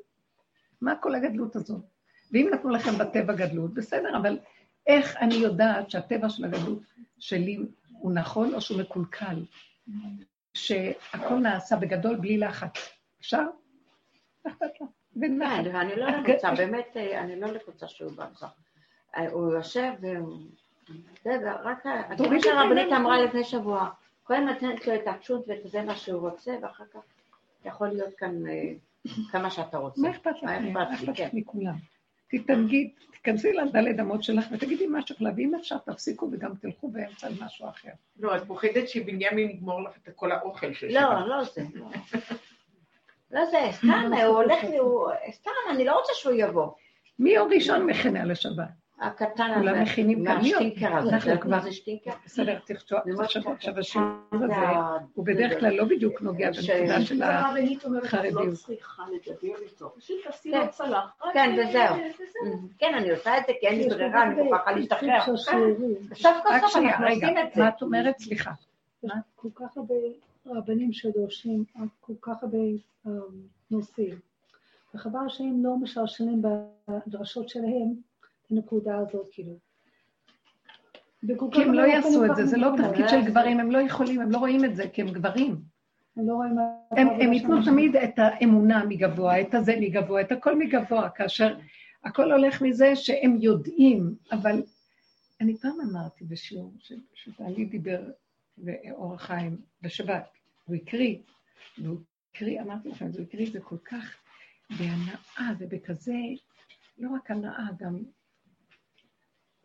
מה 0.81 0.95
כל 0.95 1.15
הגדלות 1.15 1.55
הזאת? 1.55 1.81
ואם 2.31 2.49
נתנו 2.53 2.69
לכם 2.69 2.97
בטבע 2.97 3.33
גדלות, 3.33 3.73
בסדר, 3.73 4.17
אבל 4.17 4.39
איך 4.87 5.17
אני 5.17 5.35
יודעת 5.35 5.89
שהטבע 5.89 6.29
של 6.29 6.45
הגדלות 6.45 6.79
שלי 7.19 7.57
הוא 7.91 8.11
נכון 8.11 8.53
או 8.53 8.61
שהוא 8.61 8.81
מקולקל? 8.81 9.45
שהכל 10.53 11.35
נעשה 11.35 11.75
בגדול 11.75 12.15
בלי 12.15 12.37
לחץ. 12.37 12.89
אפשר? 13.19 13.43
אכפת 14.47 14.81
לו. 14.81 14.87
כן, 15.21 15.41
ואני 15.73 15.95
לא 15.95 16.07
לחוצה, 16.07 16.51
באמת, 16.55 16.97
אני 16.97 17.39
לא 17.39 17.47
לחוצה 17.47 17.87
שהוא 17.87 18.11
בא 18.11 18.25
ככה. 18.35 18.47
הוא 19.31 19.53
יושב, 19.53 19.91
רק 21.63 21.85
הדברים 21.85 22.41
שהרבנית 22.41 22.91
אמרה 22.91 23.21
לפני 23.21 23.43
שבוע, 23.43 23.89
קודם 24.23 24.45
נותנת 24.45 24.87
לו 24.87 24.95
את 24.95 25.07
התשות 25.07 25.45
ואת 25.47 25.59
זה 25.63 25.81
מה 25.81 25.95
שהוא 25.95 26.29
רוצה, 26.29 26.51
ואחר 26.61 26.83
כך 26.93 26.99
יכול 27.65 27.87
להיות 27.87 28.13
כאן 28.17 28.47
אה, 28.47 28.73
כמה 29.31 29.51
שאתה 29.51 29.77
רוצה. 29.77 30.01
מה 30.01 30.11
אכפת 30.11 30.35
לך? 30.43 30.49
מה 30.73 30.93
אכפת 30.93 31.07
לך 31.07 31.17
כן. 31.17 31.29
מכולם? 31.33 31.75
תתנגי, 32.27 32.93
תיכנסי 33.11 33.53
לדלת 33.53 33.99
אמות 33.99 34.23
שלך 34.23 34.45
ותגידי 34.51 34.87
מה 34.87 35.01
שצריך 35.01 35.21
להביא, 35.21 35.45
אם 35.45 35.55
אפשר 35.55 35.77
תפסיקו 35.77 36.29
וגם 36.31 36.55
תלכו 36.55 36.87
באמצע 36.87 37.27
על 37.27 37.33
משהו 37.41 37.69
אחר. 37.69 37.89
לא, 38.19 38.37
את 38.37 38.43
פוחדת 38.47 38.89
שבנימין 38.89 39.49
יגמור 39.49 39.83
לך 39.83 39.91
את 39.97 40.09
כל 40.15 40.31
האוכל 40.31 40.73
של 40.73 40.87
לא, 40.87 41.27
לא 41.27 41.43
זה. 41.43 41.61
לא 43.31 43.45
זה, 43.45 43.57
סתם, 43.71 44.11
הוא 44.27 44.37
הולך, 44.37 44.59
סתם, 45.31 45.51
אני 45.69 45.85
לא 45.85 45.99
רוצה 45.99 46.13
שהוא 46.15 46.33
יבוא. 46.37 46.67
מי 47.19 47.29
יום 47.29 47.53
ראשון 47.53 47.85
מכנה 47.85 48.25
לשבת? 48.25 48.82
הקטן 49.03 49.51
הזה. 49.51 49.59
כולם 49.59 49.81
מכינים 49.83 50.25
כאן. 50.25 50.37
מהשטינקר 50.37 50.97
הזה. 50.97 51.09
אנחנו 51.09 51.39
כבר... 51.39 51.59
בסדר, 52.25 52.59
תחשבו 52.65 53.51
עכשיו 53.51 53.79
השיעור 53.79 54.07
הזה, 54.31 54.53
הוא 55.13 55.25
בדרך 55.25 55.59
כלל 55.59 55.73
לא 55.73 55.85
בדיוק 55.85 56.21
נוגע 56.21 56.49
בנקודה 56.51 57.01
של 57.01 57.23
החרדיות. 57.23 58.69
כן, 61.33 61.55
וזהו. 61.59 61.95
כן, 62.77 62.93
אני 62.97 63.11
עושה 63.11 63.37
את 63.37 63.43
זה 63.47 63.53
כי 63.59 63.67
אין 63.67 63.79
לי 63.79 63.89
ברירה, 63.89 64.23
אני 64.23 64.41
מוכרחה 64.41 64.71
להשתחרר. 64.71 65.35
סוף 66.13 66.35
כל 66.43 66.59
סוף 66.61 66.75
אנחנו 66.75 67.07
עושים 67.07 67.37
את 67.37 67.53
זה. 67.55 67.61
מה 67.61 67.69
את 67.69 67.81
אומרת? 67.81 68.19
סליחה. 68.19 68.51
כל 69.35 69.49
כך 69.55 69.77
הרבה 69.77 69.95
רבנים 70.45 70.93
שדורשים 70.93 71.63
כל 71.99 72.13
כך 72.21 72.43
הרבה 72.43 72.57
נושאים. 73.71 74.15
וחבל 74.95 75.19
שהם 75.27 75.63
לא 75.63 75.77
משלשלים 75.77 76.41
בדרשות 76.41 77.49
שלהם 77.49 77.93
הנקודה 78.53 78.97
הזאת, 78.97 79.27
כאילו. 79.31 79.57
כי 81.51 81.61
הם 81.63 81.73
לא 81.73 81.81
יעשו 81.81 82.25
את 82.25 82.35
זה, 82.35 82.45
זה 82.45 82.57
לא 82.57 82.69
תפקיד 82.77 83.09
של 83.09 83.25
גברים, 83.25 83.59
הם 83.59 83.71
לא 83.71 83.77
יכולים, 83.77 84.21
הם 84.21 84.31
לא 84.31 84.37
רואים 84.37 84.65
את 84.65 84.75
זה, 84.75 84.89
כי 84.93 85.01
הם 85.01 85.07
גברים. 85.07 85.61
הם 86.17 86.27
לא 86.27 86.33
רואים... 86.33 86.57
הם 86.91 87.33
ייתנו 87.33 87.65
תמיד 87.65 87.95
את 87.95 88.13
האמונה 88.19 88.85
מגבוה, 88.85 89.41
את 89.41 89.53
הזה 89.53 89.75
מגבוה, 89.79 90.21
את 90.21 90.31
הכל 90.31 90.59
מגבוה, 90.59 91.09
כאשר 91.09 91.57
הכל 92.03 92.31
הולך 92.31 92.61
מזה 92.61 92.95
שהם 92.95 93.37
יודעים, 93.41 94.15
אבל 94.31 94.63
אני 95.41 95.57
פעם 95.57 95.77
אמרתי 95.91 96.25
בשיעור, 96.25 96.73
שבעלי 97.13 97.65
דיבר 97.65 98.01
באור 98.57 99.13
החיים 99.13 99.57
בשבת, 99.81 100.29
הוא 100.65 100.75
הקריא, 100.75 101.17
והוא 101.77 101.97
הקריא, 102.31 102.61
אמרתי 102.61 102.89
לכם, 102.89 103.05
הוא 103.05 103.21
הקריא 103.21 103.47
את 103.47 103.51
זה 103.51 103.59
כל 103.59 103.77
כך 103.85 104.15
בהנאה 104.69 105.53
ובכזה, 105.59 106.17
לא 106.97 107.09
רק 107.15 107.31
הנאה, 107.31 107.67
גם 107.79 107.99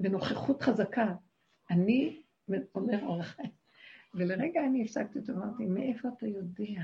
בנוכחות 0.00 0.62
חזקה. 0.62 1.14
אני 1.70 2.22
אומר 2.74 3.02
אור. 3.02 3.22
ולרגע 4.14 4.64
אני 4.64 4.82
הפסקתי 4.82 5.18
אותו, 5.18 5.32
אמרתי, 5.32 5.66
מאיפה 5.66 6.08
אתה 6.08 6.26
יודע 6.26 6.82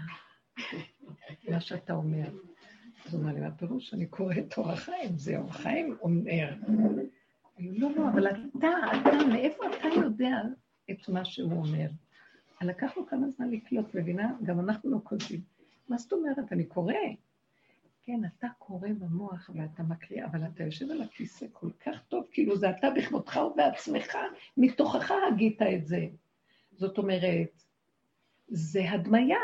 מה 1.49 1.61
שאתה 1.61 1.93
אומר? 1.93 2.29
אז 3.07 3.15
הוא 3.15 3.23
אמר 3.23 3.33
לי, 3.33 3.41
מה 3.41 3.51
פירוש? 3.51 3.95
אני 3.95 4.07
קורא 4.07 4.35
את 4.39 4.59
אור 4.59 4.71
החיים, 4.71 5.19
זה 5.19 5.39
אור 5.39 5.49
החיים 5.49 5.97
אומר. 6.03 6.55
לא, 7.59 7.91
לא, 7.97 8.09
אבל 8.09 8.27
אתה, 8.27 8.69
אתה, 9.01 9.27
מאיפה 9.33 9.65
אתה 9.67 9.89
יודע 10.03 10.37
את 10.91 11.09
מה 11.09 11.25
שהוא 11.25 11.53
אומר? 11.53 11.87
לקח 12.63 12.97
לו 12.97 13.07
כמה 13.07 13.31
זמן 13.31 13.51
לקלוט, 13.51 13.95
מבינה? 13.95 14.33
גם 14.43 14.61
אנחנו 14.61 14.91
לא 14.91 14.99
קולטים. 14.99 15.41
מה 15.89 15.99
זאת 15.99 16.13
אומרת? 16.13 16.53
אני 16.53 16.65
קורא. 16.65 16.95
כן, 18.07 18.21
אתה 18.25 18.47
קורא 18.59 18.89
במוח 18.89 19.51
ואתה 19.55 19.83
מקריא, 19.83 20.25
אבל 20.25 20.45
אתה 20.45 20.65
יושב 20.65 20.91
על 20.91 21.03
הכיסא 21.03 21.47
כל 21.53 21.71
כך 21.81 22.03
טוב, 22.09 22.25
כאילו 22.31 22.57
זה 22.57 22.71
אתה 22.71 22.91
בכבודך 22.91 23.37
ובעצמך, 23.37 24.17
מתוכך 24.57 25.13
הגית 25.29 25.63
את 25.63 25.87
זה. 25.87 26.07
זאת 26.73 26.99
אומרת, 26.99 27.63
זה 28.49 28.91
הדמיה. 28.91 29.39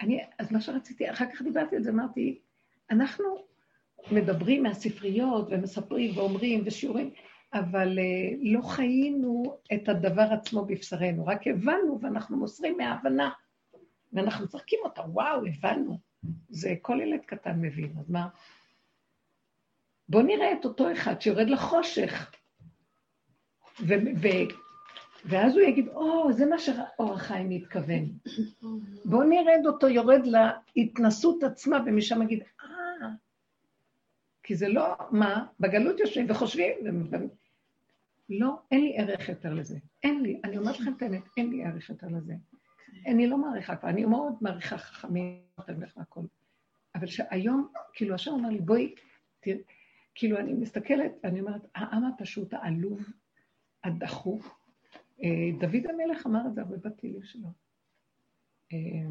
אני, 0.00 0.24
אז 0.38 0.52
מה 0.52 0.60
שרציתי, 0.60 1.10
אחר 1.10 1.24
כך 1.34 1.42
דיברתי 1.42 1.76
על 1.76 1.82
זה, 1.82 1.90
אמרתי, 1.90 2.38
אנחנו 2.90 3.24
מדברים 4.12 4.62
מהספריות 4.62 5.48
ומספרים 5.50 6.18
ואומרים 6.18 6.62
ושיעורים, 6.66 7.10
אבל 7.52 7.98
uh, 7.98 8.36
לא 8.42 8.62
חיינו 8.62 9.58
את 9.74 9.88
הדבר 9.88 10.28
עצמו 10.32 10.64
בבשרנו, 10.64 11.26
רק 11.26 11.46
הבנו 11.46 11.98
ואנחנו 12.02 12.36
מוסרים 12.36 12.76
מההבנה. 12.76 13.30
ואנחנו 14.12 14.48
צוחקים 14.48 14.78
אותה, 14.84 15.00
וואו, 15.00 15.46
הבנו. 15.46 15.98
זה 16.48 16.74
כל 16.82 16.98
ילד 17.02 17.20
קטן 17.26 17.60
מבין, 17.60 17.94
אז 18.00 18.10
מה? 18.10 18.28
בואו 20.08 20.22
נראה 20.22 20.52
את 20.52 20.64
אותו 20.64 20.92
אחד 20.92 21.20
שיורד 21.20 21.48
לחושך, 21.50 22.30
ו- 23.80 23.94
ו- 24.22 24.28
ואז 25.24 25.56
הוא 25.56 25.62
יגיד, 25.62 25.88
או, 25.88 26.28
oh, 26.28 26.32
זה 26.32 26.46
מה 26.46 26.58
שאור 26.58 27.14
החיים 27.14 27.48
מתכוון. 27.48 28.04
בואו 29.04 29.22
נרד 29.22 29.66
אותו 29.66 29.88
יורד 29.88 30.20
להתנסות 30.76 31.42
עצמה, 31.42 31.78
ומשם 31.86 32.22
יגיד, 32.22 32.42
אה, 32.62 33.08
כי 34.42 34.54
זה 34.56 34.68
לא, 34.68 34.94
מה, 35.10 35.46
בגלות 35.60 36.00
יושבים 36.00 36.26
וחושבים. 36.30 36.72
לא, 38.28 38.54
אין 38.70 38.80
לי 38.80 38.98
ערך 38.98 39.28
יותר 39.28 39.54
לזה. 39.54 39.78
אין 40.02 40.22
לי, 40.22 40.40
אני 40.44 40.58
אומרת 40.58 40.80
לכם 40.80 40.92
את 40.96 41.02
האמת, 41.02 41.22
אין 41.36 41.50
לי 41.50 41.64
ערך 41.64 41.90
יותר 41.90 42.06
לזה. 42.06 42.34
אני 43.06 43.26
לא 43.26 43.38
מעריכה 43.38 43.76
כבר, 43.76 43.88
אני 43.88 44.04
מאוד 44.04 44.34
מעריכה 44.40 44.78
חכמים. 44.78 45.42
אבל 46.94 47.06
שהיום, 47.06 47.68
כאילו, 47.92 48.14
השם 48.14 48.30
אומר 48.30 48.48
לי, 48.48 48.60
בואי, 48.60 48.94
תראי, 49.40 49.58
כאילו, 50.14 50.38
אני 50.38 50.52
מסתכלת, 50.52 51.12
אני 51.24 51.40
אומרת, 51.40 51.62
העם 51.74 52.04
הפשוט, 52.04 52.54
העלוב, 52.54 53.00
הדחוף, 53.84 54.54
אה, 55.22 55.58
דוד 55.60 55.86
המלך 55.86 56.26
אמר 56.26 56.40
את 56.48 56.54
זה 56.54 56.60
הרבה 56.60 56.76
בתהילים 56.76 57.22
שלו. 57.22 57.48
אה, 58.72 59.08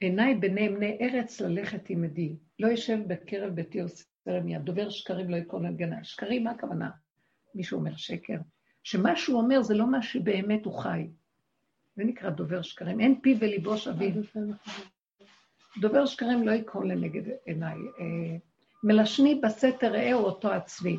עיניי 0.00 0.34
בני 0.34 0.68
בני 0.68 0.98
ארץ 1.00 1.40
ללכת 1.40 1.90
עמדי, 1.90 2.36
לא 2.58 2.68
יושב 2.68 2.98
בקרב 3.06 3.54
ביתי 3.54 3.80
עושה 3.80 4.04
מיד, 4.44 4.62
דובר 4.62 4.90
שקרים 4.90 5.30
לא 5.30 5.36
יקרוא 5.36 5.62
לגנה. 5.62 6.04
שקרים, 6.04 6.44
מה 6.44 6.50
הכוונה? 6.50 6.90
מישהו 7.54 7.78
אומר 7.78 7.96
שקר? 7.96 8.36
שמה 8.82 9.16
שהוא 9.16 9.40
אומר 9.40 9.62
זה 9.62 9.74
לא 9.74 9.90
מה 9.90 10.02
שבאמת 10.02 10.64
הוא 10.64 10.78
חי. 10.78 11.06
זה 12.00 12.04
נקרא 12.04 12.30
דובר 12.30 12.62
שקרים. 12.62 13.00
אין 13.00 13.20
פי 13.20 13.36
וליבו 13.40 13.78
שווים. 13.78 14.22
דובר 15.80 16.06
שקרים 16.06 16.48
לא 16.48 16.52
יקרוא 16.52 16.84
לנגד 16.84 17.22
עיניי. 17.44 17.76
אה, 17.76 18.36
מלשני 18.82 19.34
בסתר 19.34 19.92
ראהו 19.92 20.24
אותו 20.24 20.52
עצמי. 20.52 20.96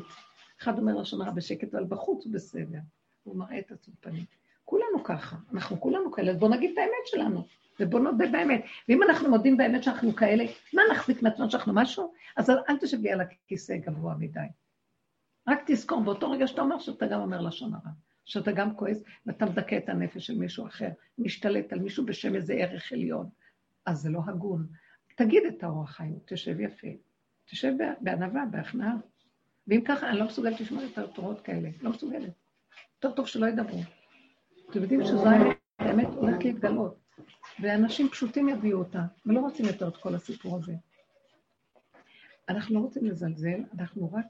אחד 0.62 0.78
אומר 0.78 0.96
לשון 0.96 1.22
הרע 1.22 1.30
בשקט, 1.30 1.74
אבל 1.74 1.84
בחוץ 1.84 2.24
הוא 2.24 2.32
בסדר. 2.32 2.78
הוא 3.22 3.36
מראה 3.36 3.58
את 3.58 3.72
עצמו 3.72 3.94
פנים. 4.00 4.24
כולנו 4.64 5.04
ככה, 5.04 5.36
אנחנו 5.52 5.80
כולנו 5.80 6.12
כאלה, 6.12 6.30
אז 6.30 6.38
בואו 6.38 6.50
נגיד 6.50 6.70
את 6.72 6.78
האמת 6.78 7.06
שלנו, 7.06 7.46
ובואו 7.80 8.02
נודה 8.02 8.26
באמת. 8.32 8.64
ואם 8.88 9.02
אנחנו 9.02 9.30
מודים 9.30 9.56
באמת 9.56 9.82
שאנחנו 9.82 10.16
כאלה, 10.16 10.44
מה 10.74 10.82
נחזיק 10.92 11.22
מעצמנו 11.22 11.50
שאנחנו 11.50 11.72
משהו? 11.74 12.12
אז 12.36 12.50
אל 12.50 12.78
תשב 12.80 13.00
לי 13.00 13.12
על 13.12 13.20
הכיסא 13.20 13.76
גבוה 13.76 14.14
מדי. 14.18 14.40
רק 15.48 15.62
תזכור, 15.66 16.00
באותו 16.00 16.30
רגע 16.30 16.46
שאתה 16.46 16.62
אומר 16.62 16.78
שאתה 16.78 17.06
גם 17.06 17.20
אומר 17.20 17.40
לשון 17.40 17.74
הרע, 17.74 17.90
שאתה 18.24 18.52
גם 18.52 18.76
כועס 18.76 19.02
ואתה 19.26 19.46
מדכא 19.46 19.76
את 19.76 19.88
הנפש 19.88 20.26
של 20.26 20.38
מישהו 20.38 20.66
אחר, 20.66 20.88
משתלט 21.18 21.72
על 21.72 21.78
מישהו 21.78 22.06
בשם 22.06 22.34
איזה 22.34 22.54
ערך 22.54 22.92
עליון, 22.92 23.28
אז 23.86 23.98
זה 23.98 24.10
לא 24.10 24.20
הגון. 24.26 24.66
תגיד 25.16 25.42
את 25.44 25.62
האורח 25.62 25.90
חיים, 25.90 26.18
תשב 26.24 26.60
יפה, 26.60 26.88
תשב 27.44 27.72
בענווה, 28.00 28.44
בהכנעה. 28.50 28.94
ואם 29.66 29.80
ככה, 29.84 30.10
אני 30.10 30.18
לא 30.18 30.26
מסוגלת 30.26 30.60
לשמוע 30.60 30.84
את 30.84 30.98
התורות 30.98 31.40
כאלה, 31.40 31.68
לא 31.80 31.90
מסוגלת. 31.90 32.32
יותר 32.94 33.16
טוב 33.16 33.26
שלא 33.26 33.46
ידברו. 33.46 33.80
אתם 34.70 34.82
יודעים 34.82 35.04
שזו 35.04 35.26
האמת, 35.26 35.56
האמת 35.78 36.06
הולכת 36.06 36.44
להתגלות, 36.44 36.98
ואנשים 37.60 38.08
פשוטים 38.08 38.48
יביאו 38.48 38.78
אותה, 38.78 39.02
ולא 39.26 39.40
רוצים 39.40 39.66
יותר 39.66 39.88
את 39.88 39.96
כל 39.96 40.14
הסיפור 40.14 40.56
הזה. 40.56 40.72
אנחנו 42.48 42.74
לא 42.74 42.80
רוצים 42.80 43.04
לזלזל, 43.04 43.60
אנחנו 43.78 44.12
רק, 44.12 44.26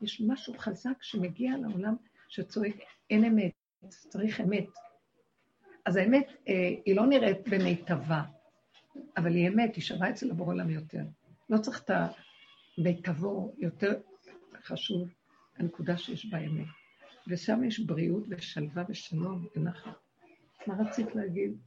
יש 0.00 0.22
משהו 0.26 0.54
חזק 0.58 1.02
שמגיע 1.02 1.56
לעולם 1.56 1.94
שצועק, 2.28 2.76
אין 3.10 3.24
אמת, 3.24 3.52
צריך 3.88 4.40
אמת. 4.40 4.66
אז 5.84 5.96
האמת, 5.96 6.26
אה, 6.48 6.54
היא 6.84 6.96
לא 6.96 7.06
נראית 7.06 7.48
במיטבה, 7.48 8.22
אבל 9.16 9.34
היא 9.34 9.48
אמת, 9.48 9.74
היא 9.74 9.84
שווה 9.84 10.10
אצל 10.10 10.30
הבורא 10.30 10.52
עולם 10.54 10.70
יותר. 10.70 11.02
לא 11.50 11.58
צריך 11.58 11.82
את 11.84 11.90
המיטבו, 12.78 13.54
יותר 13.58 14.00
חשוב 14.62 15.08
הנקודה 15.56 15.98
שיש 15.98 16.26
בה 16.26 16.38
אמת. 16.38 16.66
ושם 17.28 17.64
יש 17.64 17.80
בריאות 17.80 18.24
ושלווה 18.28 18.82
ושלום 18.88 19.46
ונחת. 19.56 19.90
מה 20.66 20.74
רצית 20.78 21.14
להגיד? 21.14 21.58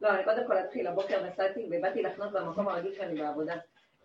לא, 0.00 0.14
אני 0.14 0.24
קודם 0.24 0.46
כל 0.46 0.58
אתחיל, 0.58 0.86
הבוקר 0.86 1.26
נסעתי 1.26 1.68
ובאתי 1.70 2.02
לחנות 2.02 2.32
במקום 2.32 2.68
הרגיל 2.68 2.94
שלי 2.94 3.20
בעבודה, 3.20 3.54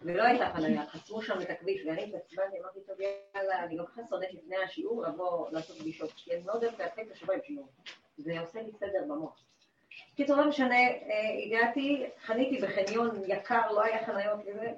ולא 0.01 0.23
הייתה 0.23 0.49
חניה, 0.55 0.85
חסמו 0.85 1.21
שם 1.21 1.41
את 1.41 1.49
הכביש, 1.49 1.85
ואני 1.85 2.03
התעצבנתי, 2.03 2.59
אמרתי, 2.59 2.79
טוב, 2.87 2.97
יאללה, 3.01 3.63
אני 3.63 3.77
לא 3.77 3.83
כל 3.83 4.01
כך 4.01 4.09
שונאת 4.09 4.33
לפני 4.33 4.55
השיעור 4.57 5.03
לבוא 5.03 5.49
לעשות 5.51 5.77
פגישות, 5.77 6.11
כי 6.15 6.33
אני 6.35 6.43
מאוד 6.43 6.63
אוהבת 6.63 6.79
להתחיל 6.79 7.03
את 7.07 7.11
השבוע 7.11 7.35
עם 7.35 7.41
שיעור. 7.43 7.67
זה 8.17 8.39
עושה 8.39 8.61
לי 8.61 8.71
סדר 8.71 9.03
במוח. 9.07 9.43
קיצור, 10.15 10.37
לא 10.37 10.47
משנה, 10.47 10.75
אה, 10.75 11.45
הגעתי, 11.45 12.05
חניתי 12.19 12.61
בחניון 12.61 13.21
יקר, 13.27 13.71
לא 13.71 13.83
היה 13.83 14.05
חניות 14.05 14.39
וזה, 14.45 14.71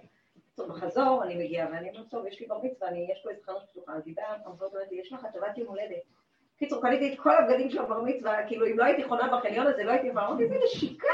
בחזור 0.68 1.24
אני 1.24 1.46
מגיעה, 1.46 1.68
ואני 1.72 1.90
אומרת, 1.90 2.10
טוב, 2.10 2.26
יש 2.26 2.40
לי 2.40 2.46
בר 2.48 2.58
מצווה, 2.64 2.90
יש 3.12 3.22
פה 3.24 3.30
איזה 3.30 3.42
חנות 3.44 3.64
פתוחה, 3.72 3.94
אז 3.94 4.02
היא 4.06 4.16
באה, 4.16 4.36
אמרת 4.46 4.74
לי, 4.92 5.00
יש 5.02 5.14
לך 5.14 5.26
הטבת 5.26 5.58
יום 5.58 5.68
הולדת. 5.68 6.04
קיצור, 6.58 6.82
קניתי 6.82 7.14
את 7.14 7.20
כל 7.20 7.36
הבגדים 7.36 7.70
של 7.70 7.80
הבר 7.80 8.02
מצווה, 8.02 8.48
כאילו, 8.48 8.68
אם 8.68 8.80
לא 8.80 8.84
הייתי 8.84 9.04
חונה 9.04 9.38
בחניון 9.38 9.68
הזה, 9.68 9.84
לא 9.84 9.92
הייתי 9.92 10.08
יכולה, 10.08 10.28
אמרתי, 10.28 10.44
איזה 10.44 10.56
נשיקה, 10.66 11.08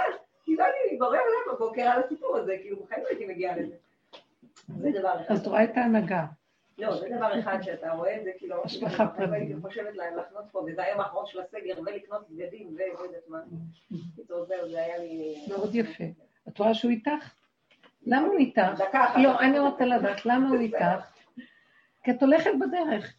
כי 0.45 0.55
לא 0.55 0.63
הייתי 0.63 0.97
בורא 0.97 1.17
עולם 1.17 1.55
בבוקר 1.55 1.81
על 1.81 2.03
הסיפור 2.03 2.37
הזה, 2.37 2.57
כאילו, 2.61 2.83
בחיים 2.83 3.03
לא 3.03 3.07
הייתי 3.07 3.25
מגיעה 3.25 3.57
לזה. 3.57 3.75
זה 4.67 4.91
דבר 4.99 5.21
אחד. 5.21 5.33
אז 5.33 5.41
את 5.41 5.47
רואה 5.47 5.63
את 5.63 5.77
ההנהגה. 5.77 6.25
לא, 6.77 6.99
זה 6.99 7.07
דבר 7.17 7.39
אחד 7.39 7.57
שאתה 7.61 7.91
רואה 7.91 8.17
את 8.17 8.23
זה, 8.23 8.31
כאילו, 8.37 8.63
השגחה 8.63 9.07
פרטית. 9.07 9.33
הייתי 9.33 9.53
חושבת 9.61 9.95
להם 9.95 10.17
לחנות 10.17 10.45
פה, 10.51 10.65
וזה 10.67 10.83
היום 10.83 10.99
האחרון 10.99 11.25
של 11.27 11.39
הסגר, 11.39 11.81
ולקנות 11.85 12.29
בגדים, 12.29 12.67
ולא 12.75 13.03
יודעת 13.03 13.27
מה. 13.27 13.39
קיצור, 14.15 14.45
זהו, 14.45 14.69
זה 14.69 14.81
היה 14.81 14.97
לי... 14.97 15.45
מאוד 15.49 15.75
יפה. 15.75 16.03
את 16.47 16.59
רואה 16.59 16.73
שהוא 16.73 16.91
איתך? 16.91 17.33
למה 18.05 18.27
הוא 18.27 18.37
איתך? 18.37 18.61
דקה. 18.77 19.13
לא, 19.23 19.39
אני 19.39 19.59
רוצה 19.59 19.85
לדעת, 19.85 20.25
למה 20.25 20.49
הוא 20.49 20.59
איתך? 20.59 21.05
כי 22.03 22.11
את 22.11 22.23
הולכת 22.23 22.51
בדרך, 22.59 23.13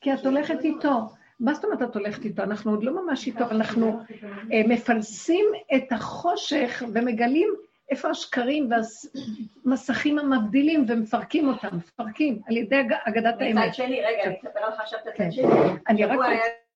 כי 0.00 0.14
את 0.14 0.26
הולכת 0.26 0.60
איתו. 0.64 1.08
מה 1.40 1.54
זאת 1.54 1.64
אומרת 1.64 1.82
את 1.82 1.94
הולכת 1.94 2.24
איתו? 2.24 2.42
אנחנו 2.42 2.70
עוד 2.70 2.84
לא 2.84 3.04
ממש 3.04 3.26
איתו, 3.26 3.50
אנחנו 3.50 4.00
אה, 4.52 4.62
מפלסים 4.68 5.44
את 5.76 5.92
החושך 5.92 6.82
ומגלים 6.92 7.54
איפה 7.92 8.10
השקרים 8.10 8.70
והמסכים 9.64 10.18
המבדילים 10.18 10.84
ומפרקים 10.88 11.48
אותם, 11.48 11.76
מפרקים 11.76 12.40
על 12.46 12.56
ידי 12.56 12.80
אג- 12.80 12.92
אגדת 13.04 13.34
האמת. 13.40 13.64
מצד 13.64 13.74
שני, 13.74 14.00
רגע, 14.00 14.22
אני 14.24 14.34
אספר 14.36 14.68
לך 14.68 14.80
עכשיו 14.80 14.98
את 14.98 15.14
כן. 15.16 15.24
הצד 15.26 15.32
שני. 15.32 15.44
אני 15.88 16.04
רק 16.04 16.18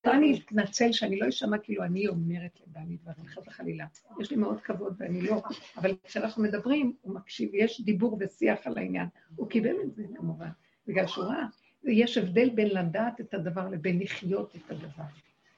רוצה 0.03 0.17
להתנצל 0.19 0.91
שאני 0.91 1.19
לא 1.19 1.29
אשמע 1.29 1.57
כאילו 1.57 1.83
אני 1.83 2.07
אומרת 2.07 2.59
לבעלי 2.67 2.97
דברים, 3.03 3.27
חס 3.27 3.47
וחלילה. 3.47 3.85
יש 4.19 4.31
לי 4.31 4.37
מאוד 4.37 4.61
כבוד 4.61 4.95
ואני 4.99 5.21
לא, 5.21 5.41
אבל 5.77 5.95
כשאנחנו 6.03 6.43
מדברים, 6.43 6.93
הוא 7.01 7.15
מקשיב, 7.15 7.49
יש 7.53 7.81
דיבור 7.81 8.17
ושיח 8.19 8.67
על 8.67 8.77
העניין. 8.77 9.07
הוא 9.35 9.49
קיבל 9.49 9.75
את 9.83 9.95
זה 9.95 10.03
כמובן, 10.15 10.49
בגלל 10.87 11.07
שהוא 11.07 11.25
ראה. 11.25 11.45
יש 11.83 12.17
הבדל 12.17 12.49
בין 12.49 12.67
לדעת 12.67 13.21
את 13.21 13.33
הדבר 13.33 13.69
לבין 13.69 13.99
לחיות 13.99 14.55
את 14.55 14.71
הדבר. 14.71 15.03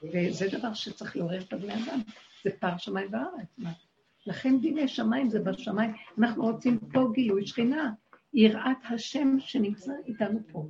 וזה 0.04 0.48
דבר 0.58 0.74
שצריך 0.74 1.18
לעורר 1.18 1.42
את 1.42 1.54
הבני 1.54 1.74
אדם. 1.74 2.00
זה 2.44 2.50
פער 2.60 2.78
שמיים 2.78 3.10
וארץ. 3.14 3.70
לכן 4.28 4.60
דיני 4.60 4.88
שמיים 4.88 5.30
זה 5.30 5.40
בשמיים. 5.40 5.94
אנחנו 6.20 6.44
רוצים 6.44 6.80
פה 6.94 7.00
גילוי 7.14 7.48
שכינה, 7.48 7.92
יראת 8.34 8.78
השם 8.90 9.40
שנמצא 9.40 9.94
איתנו 10.08 10.40
פה. 10.52 10.66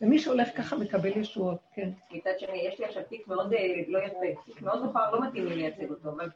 ומי 0.00 0.18
שהולך 0.18 0.48
ככה 0.56 0.76
מקבל 0.76 1.16
ישועות, 1.16 1.58
כן. 1.74 1.90
מצד 2.10 2.30
שני, 2.38 2.58
יש 2.58 2.80
לי 2.80 2.86
עכשיו 2.86 3.02
תיק 3.08 3.28
מאוד 3.28 3.52
אה, 3.52 3.82
לא 3.88 3.98
יפה, 3.98 4.42
תיק 4.44 4.62
מאוד 4.62 4.84
מכוער, 4.84 5.10
לא 5.10 5.26
מתאים 5.26 5.46
לי 5.46 5.56
לייצג 5.56 5.90
אותו, 5.90 6.08
אבל 6.08 6.30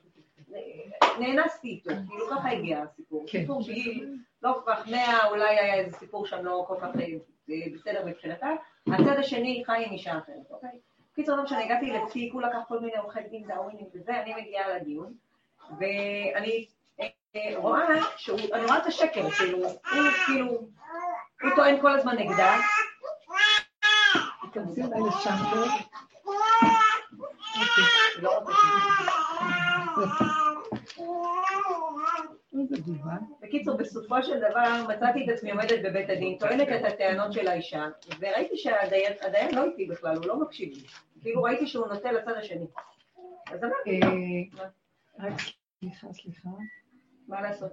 אה, 0.55 1.19
נאנסתי 1.21 1.69
איתו, 1.69 1.91
כאילו 2.09 2.27
ככה 2.31 2.51
הגיע 2.51 2.83
הסיפור. 2.83 3.25
כן. 3.29 3.41
סיפור 3.41 3.63
שהיא 3.63 4.05
לא 4.43 4.53
כל 4.65 4.73
כך 4.73 4.89
מאה, 4.89 5.29
אולי 5.29 5.59
היה 5.59 5.75
איזה 5.75 5.97
סיפור 5.97 6.27
שם 6.27 6.45
לא 6.45 6.65
כל 6.69 6.77
כך 6.81 6.89
אה, 6.97 7.57
בסדר 7.75 8.07
מבחינתה. 8.07 8.51
הצד 8.87 9.17
השני 9.19 9.63
חי 9.67 9.85
עם 9.87 9.93
אישה 9.93 10.19
אחרת, 10.19 10.51
אוקיי? 10.51 10.71
קיצור, 11.15 11.37
לא 11.37 11.43
משנה, 11.43 11.65
הגעתי 11.65 11.91
לתיק, 11.91 12.33
הוא 12.33 12.43
לקח 12.43 12.59
כל 12.69 12.81
מיני 12.81 12.97
עורכי 12.97 13.21
דין 13.31 13.47
דאווינים 13.47 13.87
וזה, 13.95 14.23
אני 14.23 14.35
מגיעה 14.43 14.77
לדיון, 14.77 15.15
ואני 15.79 16.67
אה, 17.01 17.07
אה, 17.37 17.53
רואה 17.57 17.87
שהוא, 18.17 18.41
אני 18.53 18.65
רואה 18.65 18.79
את 18.79 18.87
השקר, 18.87 19.31
כאילו, 19.31 19.59
הוא 19.59 19.79
כאילו, 20.27 20.47
הוא 21.43 21.51
טוען 21.57 21.81
כל 21.81 21.93
הזמן 21.93 22.19
נגדה. 22.19 22.57
בקיצור, 33.41 33.77
בסופו 33.77 34.23
של 34.23 34.39
דבר 34.39 34.85
מצאתי 34.89 35.25
את 35.25 35.29
עצמי 35.29 35.51
עומדת 35.51 35.83
בבית 35.85 36.11
הדין, 36.11 36.39
טוענת 36.39 36.69
את 36.69 36.85
הטענות 36.85 37.33
של 37.33 37.49
האישה, 37.49 37.87
וראיתי 38.21 38.57
שהדיין 38.57 39.13
הדיין 39.21 39.55
לא 39.55 39.65
איתי 39.65 39.87
בכלל, 39.87 40.17
הוא 40.17 40.27
לא 40.27 40.41
מקשיב 40.41 40.75
לי. 40.75 40.83
כאילו 41.23 41.43
ראיתי 41.43 41.67
שהוא 41.67 41.87
נוטה 41.87 42.13
לצד 42.13 42.33
השני. 42.33 42.67
אז 43.53 43.65
אמרתי, 43.65 44.01
אה, 45.21 45.29
סליחה, 45.83 46.13
סליחה. 46.13 46.49
מה 47.29 47.41
לעשות? 47.41 47.73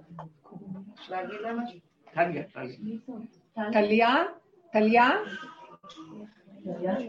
להגיד 1.08 1.40
לה 1.40 1.52
משהו? 1.52 1.78
טליה, 2.14 2.42
טליה. 2.42 2.76
טליה? 3.72 4.24
טליה? 4.72 5.10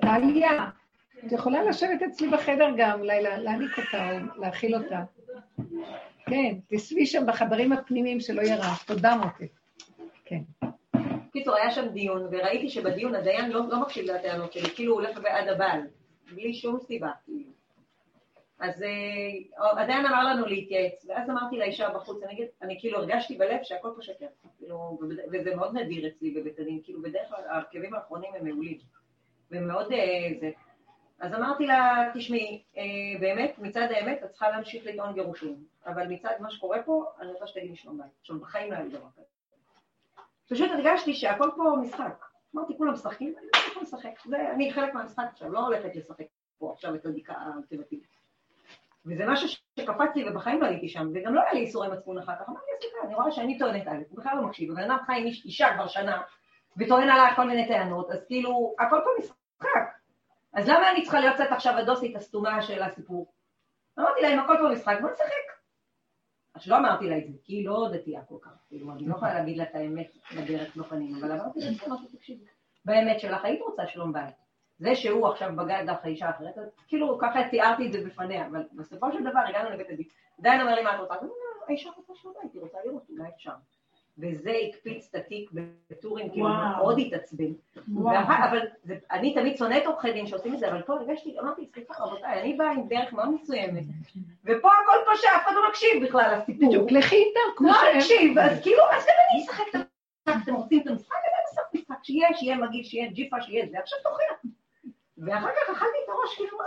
טליה. 0.01 0.69
את 1.25 1.31
יכולה 1.31 1.63
לשבת 1.63 2.01
אצלי 2.01 2.29
בחדר 2.29 2.69
גם, 2.77 3.03
להעניק 3.03 3.77
אותה 3.77 4.11
או 4.11 4.41
להאכיל 4.41 4.75
אותה. 4.75 5.03
כן, 6.25 6.55
תשבי 6.67 7.05
שם 7.05 7.25
בחדרים 7.27 7.71
הפנימיים 7.73 8.19
שלא 8.19 8.41
יהיה 8.41 8.55
רעש. 8.55 8.83
תודה 8.83 9.15
מוטי. 9.15 9.47
כן. 10.25 10.41
בקיצור, 11.27 11.55
היה 11.55 11.71
שם 11.71 11.87
דיון, 11.87 12.27
וראיתי 12.31 12.69
שבדיון 12.69 13.15
הדיין 13.15 13.51
לא, 13.51 13.61
לא 13.69 13.81
מקשיב 13.81 14.05
לטענות 14.05 14.53
שלי, 14.53 14.69
כאילו 14.75 14.93
הוא 14.93 15.01
הולך 15.01 15.17
בעד 15.17 15.47
הבעל, 15.47 15.81
בלי 16.31 16.53
שום 16.53 16.79
סיבה. 16.79 17.11
אז 18.61 18.83
אה, 18.83 19.81
הדיין 19.81 20.05
אמר 20.05 20.23
לנו 20.23 20.45
להתייעץ, 20.45 21.05
ואז 21.07 21.29
אמרתי 21.29 21.57
לאישה 21.57 21.89
בחוץ, 21.89 22.23
אני, 22.23 22.47
אני 22.61 22.79
כאילו 22.79 22.97
הרגשתי 22.97 23.37
בלב 23.37 23.59
שהכל 23.63 23.89
פה 23.95 24.01
שקר, 24.01 24.25
כאילו, 24.57 24.99
וזה 25.31 25.55
מאוד 25.55 25.77
נדיר 25.77 26.07
אצלי 26.07 26.31
בבית 26.31 26.59
הדין, 26.59 26.79
כאילו 26.83 27.01
בדרך 27.01 27.29
כלל 27.29 27.43
ההרכבים 27.49 27.93
האחרונים 27.93 28.31
הם 28.35 28.45
מעולים, 28.45 28.77
והם 29.51 29.67
מאוד 29.67 29.91
אה, 29.91 30.29
זה. 30.39 30.51
אז 31.19 31.33
אמרתי 31.33 31.65
לה, 31.65 32.11
תשמעי, 32.13 32.63
אה, 32.77 32.83
באמת, 33.19 33.55
מצד 33.57 33.87
האמת 33.91 34.23
את 34.23 34.29
צריכה 34.29 34.49
להמשיך 34.49 34.85
לטעון 34.85 35.13
גירושים, 35.13 35.63
אבל 35.85 36.07
מצד 36.07 36.33
מה 36.39 36.51
שקורה 36.51 36.83
פה, 36.83 37.05
אני 37.19 37.31
רוצה 37.31 37.47
שתגידי 37.47 37.75
שלום 37.75 37.97
בית. 37.97 38.11
עכשיו, 38.19 38.39
בחיים 38.39 38.71
לא 38.71 38.75
היה 38.75 38.85
לי 38.85 38.91
דבר 38.91 39.07
כזה. 39.15 39.25
פשוט 40.49 40.71
הרגשתי 40.71 41.13
שהכל 41.13 41.49
פה 41.55 41.63
משחק. 41.81 42.25
אמרתי, 42.55 42.77
כולם 42.77 42.93
משחקים, 42.93 43.33
אני 43.37 43.47
לא 43.55 43.59
יכולה 43.67 43.83
לשחק. 43.83 44.33
אני 44.55 44.73
חלק 44.73 44.93
מהמשחק 44.93 45.23
עכשיו, 45.31 45.51
לא 45.51 45.59
הולכת 45.59 45.95
לשחק 45.95 46.25
פה 46.57 46.71
עכשיו 46.71 46.95
את 46.95 47.05
הדיקה 47.05 47.33
האלטרנטיבית. 47.33 48.10
וזה 49.05 49.25
משהו 49.27 49.47
שקפץ 49.79 50.15
לי 50.15 50.29
ובחיים 50.29 50.61
לא 50.61 50.67
הייתי 50.67 50.89
שם, 50.89 51.07
וגם 51.13 51.33
לא 51.35 51.41
היה 51.41 51.53
לי 51.53 51.59
איסורי 51.59 51.87
מצפון 51.87 52.17
אחר 52.17 52.33
כך. 52.35 52.49
אמרתי, 52.49 52.65
סליחה, 52.81 53.07
אני 53.07 53.15
רואה 53.15 53.31
שאני 53.31 53.59
טוענת 53.59 53.87
א', 53.87 53.97
הוא 54.09 54.17
בכלל 54.19 54.35
לא 54.37 54.41
מקשיב, 54.41 54.69
ובן 54.71 54.83
אדם 54.83 54.97
חי 55.05 55.13
עם 55.17 55.25
איש- 55.25 55.45
אישה 55.45 55.67
כבר 55.75 55.87
שנה, 55.87 56.21
וטוען 56.77 57.09
עליה 57.09 57.35
כל 57.35 57.47
מיני 57.47 57.67
טענות, 57.67 58.11
אז 58.11 58.25
כאילו, 58.27 58.75
הכל 58.79 58.99
פה 59.03 59.09
משחק. 59.19 59.67
אז 60.53 60.69
למה 60.69 60.91
אני 60.91 61.01
צריכה 61.03 61.19
להיות 61.19 61.35
קצת 61.35 61.47
עכשיו 61.51 61.77
הדוסית 61.77 62.15
הסתומה 62.15 62.61
של 62.61 62.81
הסיפור? 62.83 63.33
אמרתי 63.99 64.21
לה, 64.21 64.33
אם 64.33 64.39
הכל 64.39 64.55
פה 64.61 64.69
משחק, 64.73 64.97
בוא 65.01 65.09
נשחק. 65.11 65.51
אז 66.55 66.67
לא 66.67 66.77
אמרתי 66.77 67.09
לה 67.09 67.17
את 67.17 67.23
זה, 67.27 67.33
כי 67.43 67.53
היא 67.53 67.67
לא 67.67 67.87
דתייה 67.93 68.21
כל 68.25 68.37
כך, 68.41 68.51
כאילו, 68.67 68.91
אני 68.91 69.07
לא 69.07 69.15
יכולה 69.15 69.33
להגיד 69.33 69.57
לה 69.57 69.63
את 69.63 69.75
האמת 69.75 70.17
בדרך 70.37 70.77
לא 70.77 70.83
פנים, 70.83 71.15
אבל 71.15 71.31
אמרתי 71.31 71.59
לה, 71.59 71.65
תקשיבי, 72.17 72.45
באמת 72.85 73.19
שלך 73.19 73.45
היית 73.45 73.61
רוצה 73.61 73.87
שלום 73.87 74.13
בית. 74.13 74.35
זה 74.81 74.95
שהוא 74.95 75.27
עכשיו 75.27 75.49
בגד 75.55 75.83
לך 75.87 75.97
האישה 76.03 76.29
אחרת, 76.29 76.55
כאילו 76.87 77.17
ככה 77.21 77.39
תיארתי 77.49 77.87
את 77.87 77.91
זה 77.93 78.03
בפניה, 78.05 78.47
אבל 78.47 78.63
בסופו 78.73 79.11
של 79.11 79.23
דבר 79.23 79.39
הגענו 79.49 79.69
לבית 79.69 79.89
הדין. 79.89 80.05
דיין 80.39 80.61
אומר 80.61 80.75
לי 80.75 80.83
מה 80.83 80.95
את 80.95 80.99
רוצה? 80.99 81.13
אז 81.13 81.19
אני 81.19 81.29
אומר, 81.29 81.65
האישה 81.67 81.89
רוצה 81.97 82.13
שלום 82.21 82.33
בית, 82.41 82.53
היא 82.53 82.61
רוצה 82.61 82.77
לראות, 82.85 83.03
אולי 83.09 83.29
אפשר. 83.35 83.51
וזה 84.17 84.51
הקפיץ 84.69 85.07
את 85.09 85.15
התיק 85.15 85.49
בטורים, 85.91 86.29
כאילו 86.29 86.45
וואו. 86.45 86.77
מאוד 86.77 86.99
התעצבן. 86.99 87.51
אבל 88.49 88.59
זה- 88.83 88.97
אני 89.11 89.33
תמיד 89.33 89.57
שונאת 89.57 89.85
עורכי 89.85 90.11
דין 90.13 90.27
שעושים 90.27 90.53
את 90.53 90.59
זה, 90.59 90.71
אבל 90.71 90.81
פה 90.81 90.93
הרגשתי, 90.93 91.39
אמרתי, 91.39 91.69
סליחה 91.73 92.03
רבותיי, 92.03 92.41
אני 92.41 92.53
באה 92.53 92.71
עם 92.71 92.87
דרך 92.87 93.13
מאוד 93.13 93.29
מסוימת, 93.41 93.83
ופה 94.45 94.69
הכל 94.83 95.11
פושע, 95.11 95.27
אף 95.35 95.43
אחד 95.45 95.51
לא 95.55 95.69
מקשיב 95.69 96.03
בכלל 96.05 96.37
לסיפור. 96.37 96.67
בדיוק, 96.67 96.91
לכי 96.91 97.15
איתה, 97.15 97.39
כמו 97.57 97.67
לא 97.67 97.73
שהם. 97.73 97.97
מקשיב, 97.97 98.37
אז 98.37 98.61
כאילו, 98.61 98.83
אז 98.91 99.03
גם 99.05 99.13
אני 99.33 99.43
אשחק 99.43 99.63
את 99.69 99.75
המשחק, 99.75 100.43
אתם 100.43 100.53
רוצים 100.55 100.81
את 100.81 100.87
המשחק, 100.87 101.15
אני 101.15 101.51
אשחק 101.53 101.73
משחק, 101.73 102.03
שיהיה, 102.03 102.27
שיהיה 102.33 102.55
מגעיל, 102.57 102.83
שיהיה 102.83 103.07
ג'יפה, 103.11 103.41
שיהיה 103.41 103.65
זה, 103.71 103.79
עכשיו 103.79 103.99
תוכיח. 104.03 104.51
ואחר 105.25 105.47
כך 105.47 105.69
אכלתי 105.69 105.97
את 106.03 106.09
הראש, 106.09 106.35
כאילו, 106.35 106.57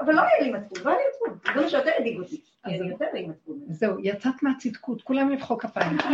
אבל- 0.00 0.14
לא 0.14 0.20
היה 0.20 0.40
לי 0.40 0.52
מצפון, 0.52 0.78
לא 0.84 0.90
היה 0.90 0.98
לי 0.98 1.04
מצפון, 1.10 1.38
זה 1.54 1.60
מה 1.60 1.68
שיותר 1.68 1.90
הדאיג 1.98 2.18
אותי, 2.18 2.36
כי 2.64 2.70
אני 2.78 2.88
יותר 2.90 3.06
לי 3.12 3.26
מצפון. 3.26 3.58
זהו, 3.68 3.98
יצאת 4.00 4.42
מהצדקות, 4.42 5.02
כולם 5.02 5.28
למחוא 5.30 5.58
כפיים. 5.58 5.98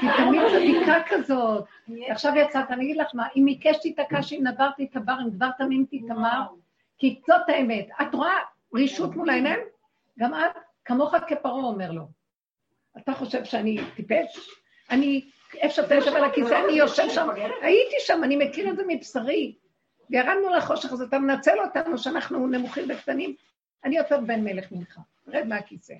כי 0.00 0.06
תמיד 0.16 0.40
זו 0.52 0.56
בדיקה 0.56 0.94
כזאת. 1.08 1.64
עכשיו 2.08 2.32
יצאת, 2.36 2.70
אני 2.70 2.84
אגיד 2.84 2.96
לך 2.96 3.06
מה, 3.14 3.26
אם 3.36 3.46
עיקש 3.46 3.76
תיתקע 3.82 4.22
שאם 4.22 4.40
נברתי 4.46 4.88
את 4.90 4.96
הבר, 4.96 5.14
אם 5.24 5.30
דבר 5.30 5.48
תמים 5.58 5.86
תיתמר, 5.90 6.40
כי 6.98 7.20
זאת 7.26 7.48
האמת. 7.48 7.88
את 8.02 8.14
רואה 8.14 8.34
רישות 8.74 9.16
מול 9.16 9.30
העיניים? 9.30 9.60
גם 10.18 10.34
את, 10.34 10.40
כמוך 10.84 11.14
כפרעה 11.28 11.64
אומר 11.64 11.90
לו. 11.90 12.02
אתה 12.98 13.12
חושב 13.12 13.44
שאני 13.44 13.78
טיפש? 13.96 14.48
אני, 14.90 15.24
איפה 15.54 15.74
שאתה 15.74 15.94
יושב 15.94 16.14
על 16.14 16.24
הכיסא, 16.24 16.60
אני 16.64 16.72
יושב 16.72 17.08
שם, 17.08 17.28
הייתי 17.62 17.96
שם, 17.98 18.24
אני 18.24 18.36
מכיר 18.36 18.70
את 18.70 18.76
זה 18.76 18.82
מבשרי. 18.88 19.54
וירדנו 20.10 20.50
לחושך 20.56 20.92
הזה, 20.92 21.04
אתה 21.04 21.18
מנצל 21.18 21.60
אותנו 21.60 21.98
שאנחנו 21.98 22.46
נמוכים 22.46 22.84
וקטנים. 22.88 23.34
אני 23.84 23.96
יותר 23.96 24.20
בן 24.20 24.44
מלך 24.44 24.72
ממך, 24.72 25.00
רד 25.28 25.46
מהכיסא. 25.46 25.94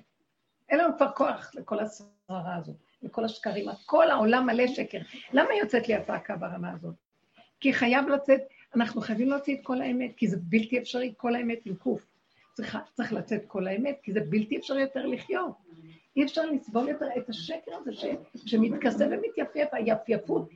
אין 0.69 0.79
לנו 0.79 0.97
כבר 0.97 1.11
כוח 1.11 1.51
לכל 1.55 1.79
השררה 1.79 2.55
הזאת, 2.55 2.75
לכל 3.01 3.25
השקרים, 3.25 3.65
כל 3.85 4.11
העולם 4.11 4.45
מלא 4.45 4.67
שקר. 4.67 4.99
למה 5.33 5.53
יוצאת 5.53 5.87
לי 5.87 5.95
הצעקה 5.95 6.35
ברמה 6.35 6.71
הזאת? 6.71 6.95
כי 7.59 7.73
חייב 7.73 8.07
לצאת, 8.07 8.41
אנחנו 8.75 9.01
חייבים 9.01 9.29
להוציא 9.29 9.55
את 9.55 9.59
כל 9.63 9.81
האמת, 9.81 10.11
כי 10.17 10.27
זה 10.27 10.37
בלתי 10.39 10.79
אפשרי, 10.79 11.13
כל 11.17 11.35
האמת 11.35 11.59
עם 11.65 11.75
קוף. 11.75 12.05
צריך, 12.53 12.77
צריך 12.93 13.13
לצאת 13.13 13.41
כל 13.47 13.67
האמת, 13.67 13.97
כי 14.03 14.13
זה 14.13 14.19
בלתי 14.29 14.57
אפשרי 14.57 14.81
יותר 14.81 15.05
לחיות. 15.05 15.55
אי 16.15 16.23
אפשר 16.23 16.45
לסבול 16.45 16.89
יותר 16.89 17.05
את 17.17 17.29
השקר 17.29 17.71
הזה 17.75 17.93
ש, 17.93 18.05
שמתכסה 18.45 19.05
ומתייפייף, 19.11 19.69
היפייפות. 19.71 20.49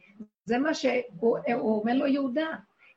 זה 0.45 0.57
מה 0.57 0.73
שהוא 0.73 1.37
הוא 1.53 1.79
אומר 1.81 1.93
לו 1.93 2.07
יהודה. 2.07 2.47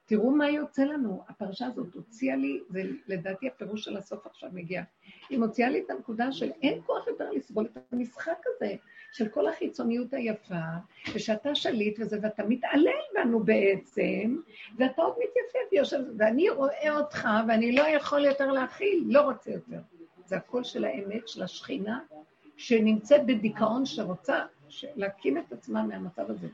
תראו 0.06 0.30
מה 0.30 0.50
יוצא 0.50 0.84
לנו. 0.84 1.22
הפרשה 1.28 1.66
הזאת 1.66 1.94
הוציאה 1.94 2.36
לי, 2.36 2.60
זה 2.68 2.82
לדעתי 3.06 3.46
הפירוש 3.46 3.84
של 3.84 3.96
הסוף 3.96 4.26
עכשיו 4.26 4.50
מגיע. 4.52 4.82
היא 5.30 5.38
מוציאה 5.38 5.68
לי 5.70 5.80
את 5.80 5.90
הנקודה 5.90 6.32
של 6.32 6.50
אין 6.62 6.80
כוח 6.86 7.06
יותר 7.06 7.30
לסבול 7.30 7.66
את 7.72 7.78
המשחק 7.92 8.38
הזה, 8.46 8.74
של 9.12 9.28
כל 9.28 9.48
החיצוניות 9.48 10.14
היפה, 10.14 10.64
ושאתה 11.14 11.54
שליט 11.54 11.98
וזה, 12.00 12.18
ואתה 12.22 12.44
מתעלל 12.44 13.02
בנו 13.14 13.40
בעצם, 13.40 14.36
ואתה 14.78 15.02
עוד 15.02 15.12
מתייפף 15.12 15.72
ויושב, 15.72 15.98
ואני 16.18 16.50
רואה 16.50 16.98
אותך, 16.98 17.28
ואני 17.48 17.72
לא 17.72 17.82
יכול 17.82 18.24
יותר 18.24 18.52
להכיל, 18.52 19.04
לא 19.06 19.20
רוצה 19.20 19.50
יותר. 19.50 19.78
זה 20.24 20.36
הקול 20.36 20.64
של 20.64 20.84
האמת, 20.84 21.28
של 21.28 21.42
השכינה, 21.42 22.00
שנמצאת 22.56 23.26
בדיכאון 23.26 23.86
שרוצה 23.86 24.40
להקים 24.96 25.38
את 25.38 25.52
עצמה 25.52 25.82
מהמצב 25.82 26.30
הזה. 26.30 26.48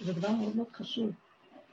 זה 0.00 0.12
דבר 0.12 0.30
מאוד 0.30 0.56
מאוד 0.56 0.70
חשוב, 0.72 1.10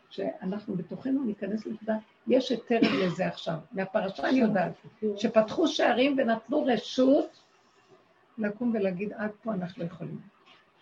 שאנחנו 0.10 0.76
בתוכנו 0.76 1.24
ניכנס 1.24 1.66
לנקודה, 1.66 1.96
יש 2.28 2.50
היתר 2.50 2.80
לזה 2.82 3.28
עכשיו. 3.28 3.56
מהפרשה 3.72 4.30
אני 4.30 4.40
יודעת, 4.40 4.72
שפתחו 5.16 5.68
שערים 5.68 6.16
ונתנו 6.18 6.66
רשות 6.66 7.40
לקום 8.38 8.72
ולהגיד, 8.74 9.14
עד 9.14 9.32
פה 9.44 9.54
אנחנו 9.54 9.84
לא 9.84 9.88
יכולים. 9.88 10.20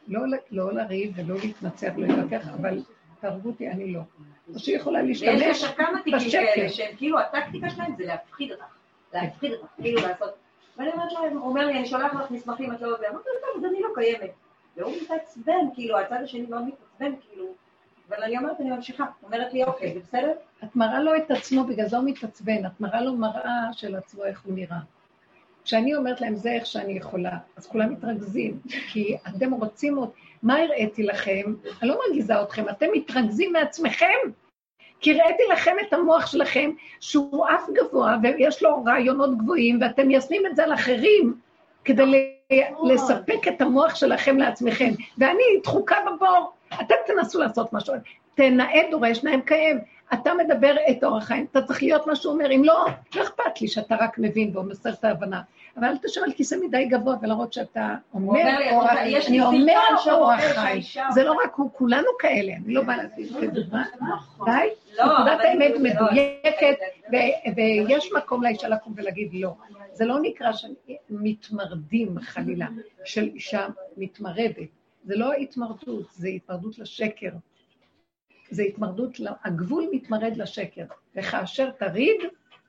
לא, 0.07 0.21
לא 0.51 0.73
לריב 0.73 1.13
ולא 1.15 1.36
להתנצח 1.43 1.91
ולא 1.95 2.07
להתווכח, 2.07 2.47
אבל 2.47 2.84
תהרגו 3.19 3.49
אותי, 3.49 3.69
אני 3.69 3.93
לא. 3.93 4.01
או 4.53 4.59
שהיא 4.59 4.78
יכולה 4.78 4.99
ויש 5.03 5.23
להשתמש 5.23 5.63
לך 5.63 5.78
כמה 5.78 6.01
תיקים. 6.03 6.32
כאלה, 6.32 6.69
שהם 6.69 6.95
כאילו, 6.95 7.19
הטקטיקה 7.19 7.69
שלהם 7.69 7.95
זה 7.97 8.05
להפחיד 8.05 8.51
אותך. 8.51 8.63
להפחיד 9.13 9.53
אותך, 9.53 9.65
כאילו 9.82 10.01
לעשות. 10.01 10.34
ואני 10.78 10.89
אומרת 10.91 11.11
להם, 11.11 11.38
הוא 11.38 11.49
אומר 11.49 11.65
לי, 11.65 11.78
אני 11.78 11.86
שולח 11.86 12.13
לך 12.13 12.32
מסמכים, 12.32 12.73
את 12.73 12.82
לא 12.82 12.88
יודעת. 12.88 13.11
אמרתי 13.11 13.30
לו, 13.30 13.39
טוב, 13.41 13.63
אז 13.63 13.71
אני 13.71 13.82
לא 13.82 13.89
קיימת. 13.95 14.32
והוא 14.78 14.93
מתעצבן, 15.01 15.65
כאילו, 15.73 15.99
הצד 15.99 16.17
השני 16.23 16.45
מאוד 16.45 16.63
מתעצבן, 16.63 17.11
כאילו. 17.21 17.45
אבל 18.10 18.24
אני 18.24 18.38
אומרת, 18.38 18.62
אני 18.62 18.70
ממשיכה. 18.70 19.05
אומרת 19.24 19.53
לי, 19.53 19.64
אוקיי, 19.64 19.93
זה 19.93 19.99
בסדר? 19.99 20.32
את 20.64 20.76
מראה 20.76 20.99
לו 20.99 21.16
את 21.16 21.32
עצמו, 21.32 21.64
בגלל 21.64 21.88
זה 21.88 21.97
הוא 21.97 22.05
מתעצבן, 22.05 22.66
את 22.66 22.82
מראה 22.82 23.01
לו 23.01 23.14
מראה 23.14 23.68
של 23.72 23.95
עצמו, 23.95 24.26
איך 24.26 24.41
הוא 24.45 24.53
נראה. 24.53 24.80
כשאני 25.64 25.95
אומרת 25.95 26.22
להם, 26.22 26.36
זה 26.36 26.51
איך 26.51 26.66
שאני 26.66 26.93
יכולה, 26.93 27.38
אז 27.58 27.68
כולם 27.68 27.91
מתרכזים, 27.93 28.60
כי 28.91 29.18
אתם 29.28 29.51
רוצים 29.51 29.95
עוד, 29.95 30.10
מה 30.43 30.55
הראיתי 30.58 31.03
לכם? 31.03 31.53
אני 31.82 31.89
לא 31.89 31.99
מרגיזה 32.08 32.41
אתכם, 32.41 32.70
אתם 32.70 32.86
מתרכזים 32.93 33.53
מעצמכם, 33.53 34.18
כי 34.99 35.22
הראיתי 35.22 35.43
לכם 35.51 35.76
את 35.88 35.93
המוח 35.93 36.26
שלכם, 36.28 36.72
שהוא 36.99 37.45
אף 37.47 37.70
גבוה 37.74 38.18
ויש 38.24 38.64
לו 38.64 38.84
רעיונות 38.86 39.38
גבוהים, 39.38 39.80
ואתם 39.82 40.08
מיישמים 40.08 40.45
את 40.45 40.55
זה 40.55 40.64
על 40.64 40.74
אחרים, 40.74 41.39
כדי 41.86 42.03
לספק 42.84 43.47
את 43.47 43.62
המוח 43.62 43.95
שלכם 43.95 44.38
לעצמכם. 44.38 44.91
ואני 45.18 45.43
דחוקה 45.64 45.95
בבור, 46.08 46.53
אתם 46.82 46.95
תנסו 47.07 47.39
לעשות 47.39 47.74
משהו, 47.74 47.93
תנאה 48.36 48.82
דורש 48.91 49.24
נאה 49.24 49.38
מקיים. 49.38 49.80
אתה 50.13 50.32
מדבר 50.34 50.76
את 50.89 51.03
אורח 51.03 51.24
חיים, 51.24 51.45
אתה 51.51 51.61
צריך 51.61 51.84
להיות 51.84 52.07
מה 52.07 52.15
שהוא 52.15 52.34
אומר, 52.34 52.51
אם 52.51 52.63
לא, 52.63 52.86
לא 53.15 53.24
אכפת 53.24 53.61
לי 53.61 53.68
שאתה 53.68 53.95
רק 53.99 54.18
מבין 54.18 54.57
ומוסר 54.57 54.89
את 54.93 55.03
ההבנה. 55.03 55.41
אבל 55.78 55.86
אל 55.86 55.97
תשב 55.97 56.22
על 56.24 56.32
כיסא 56.32 56.55
מדי 56.63 56.86
גבוה 56.86 57.15
ולהראות 57.22 57.53
שאתה 57.53 57.95
אומר 58.13 58.39
אורח, 58.72 58.91
לי 58.93 59.18
אני 59.28 59.41
אומר 59.41 59.74
אורח 60.11 60.39
חיים. 60.41 60.82
זה 61.13 61.24
לא 61.24 61.32
רק 61.43 61.53
הוא, 61.55 61.70
כולנו 61.74 62.07
כאלה, 62.20 62.53
אני 62.65 62.74
לא 62.74 62.82
באה 62.84 62.97
להגיד 62.97 63.28
כדוגמה. 63.41 63.84
די? 64.45 64.51
לא, 64.97 65.05
נקודת 65.05 65.39
האמת 65.43 65.72
לא, 65.72 65.80
מדויקת, 65.80 66.78
זה- 67.11 67.18
ו- 67.18 67.55
ויש 67.88 68.09
מקום 68.18 68.43
לאישה 68.43 68.68
לקום 68.68 68.93
ולהגיד 68.97 69.30
לא. 69.34 69.53
זה 69.93 70.05
לא 70.05 70.15
נקרא 70.22 70.51
שמתמרדים 71.09 72.20
חלילה, 72.20 72.68
של 73.05 73.24
אישה 73.24 73.68
מתמרדת. 73.97 74.68
זה 75.08 75.16
לא 75.16 75.34
התמרדות, 75.34 76.12
זה 76.12 76.28
התמרדות 76.28 76.80
לשקר. 76.80 77.32
זה 78.49 78.64
התמרדות, 78.64 79.18
הגבול 79.43 79.89
מתמרד 79.91 80.38
לשקר. 80.38 80.86
וכאשר 81.16 81.72
תריד, 81.72 82.22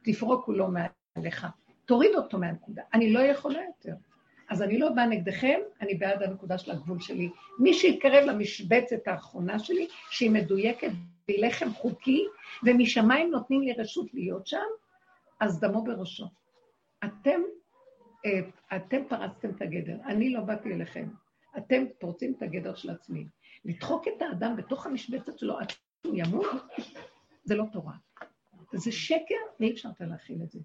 תפרוק 0.04 0.44
כולו 0.44 0.68
מעליך. 0.68 1.46
תוריד 1.84 2.14
אותו 2.14 2.38
מהנקודה. 2.38 2.82
אני 2.94 3.12
לא 3.12 3.20
יכולה 3.20 3.60
יותר. 3.66 3.94
אז 4.48 4.62
אני 4.62 4.78
לא 4.78 4.90
באה 4.90 5.06
נגדכם, 5.06 5.60
אני 5.80 5.94
בעד 5.94 6.22
הנקודה 6.22 6.58
של 6.58 6.70
הגבול 6.70 7.00
שלי. 7.00 7.30
מי 7.58 7.74
שיתקרב 7.74 8.24
למשבצת 8.24 9.08
האחרונה 9.08 9.58
שלי, 9.58 9.88
שהיא 10.10 10.30
מדויקת 10.30 10.90
והיא 11.28 11.46
לחם 11.46 11.70
חוקי, 11.72 12.24
ומשמיים 12.62 13.30
נותנים 13.30 13.62
לי 13.62 13.72
רשות 13.72 14.14
להיות 14.14 14.46
שם, 14.46 14.66
אז 15.40 15.60
דמו 15.60 15.84
בראשו. 15.84 16.26
אתם, 17.04 17.40
אה, 18.26 18.40
אתם 18.76 19.04
פרצתם 19.08 19.50
את 19.50 19.62
הגדר, 19.62 19.96
אני 20.06 20.32
לא 20.32 20.40
באתי 20.40 20.72
אליכם. 20.72 21.08
אתם 21.56 21.84
פורצים 22.00 22.34
את 22.36 22.42
הגדר 22.42 22.74
של 22.74 22.90
עצמי. 22.90 23.26
לדחוק 23.64 24.08
את 24.08 24.22
האדם 24.22 24.56
בתוך 24.56 24.86
המשבצת 24.86 25.38
שלו 25.38 25.58
עד 25.58 25.70
שהוא 25.70 26.14
ימות, 26.16 26.46
זה 27.44 27.54
לא 27.54 27.64
תורה. 27.72 27.94
זה 28.72 28.92
שקר, 28.92 29.34
ואי 29.60 29.72
אפשר 29.72 29.88
יותר 29.88 30.06
להכיל 30.06 30.42
את 30.42 30.50
זה. 30.50 30.60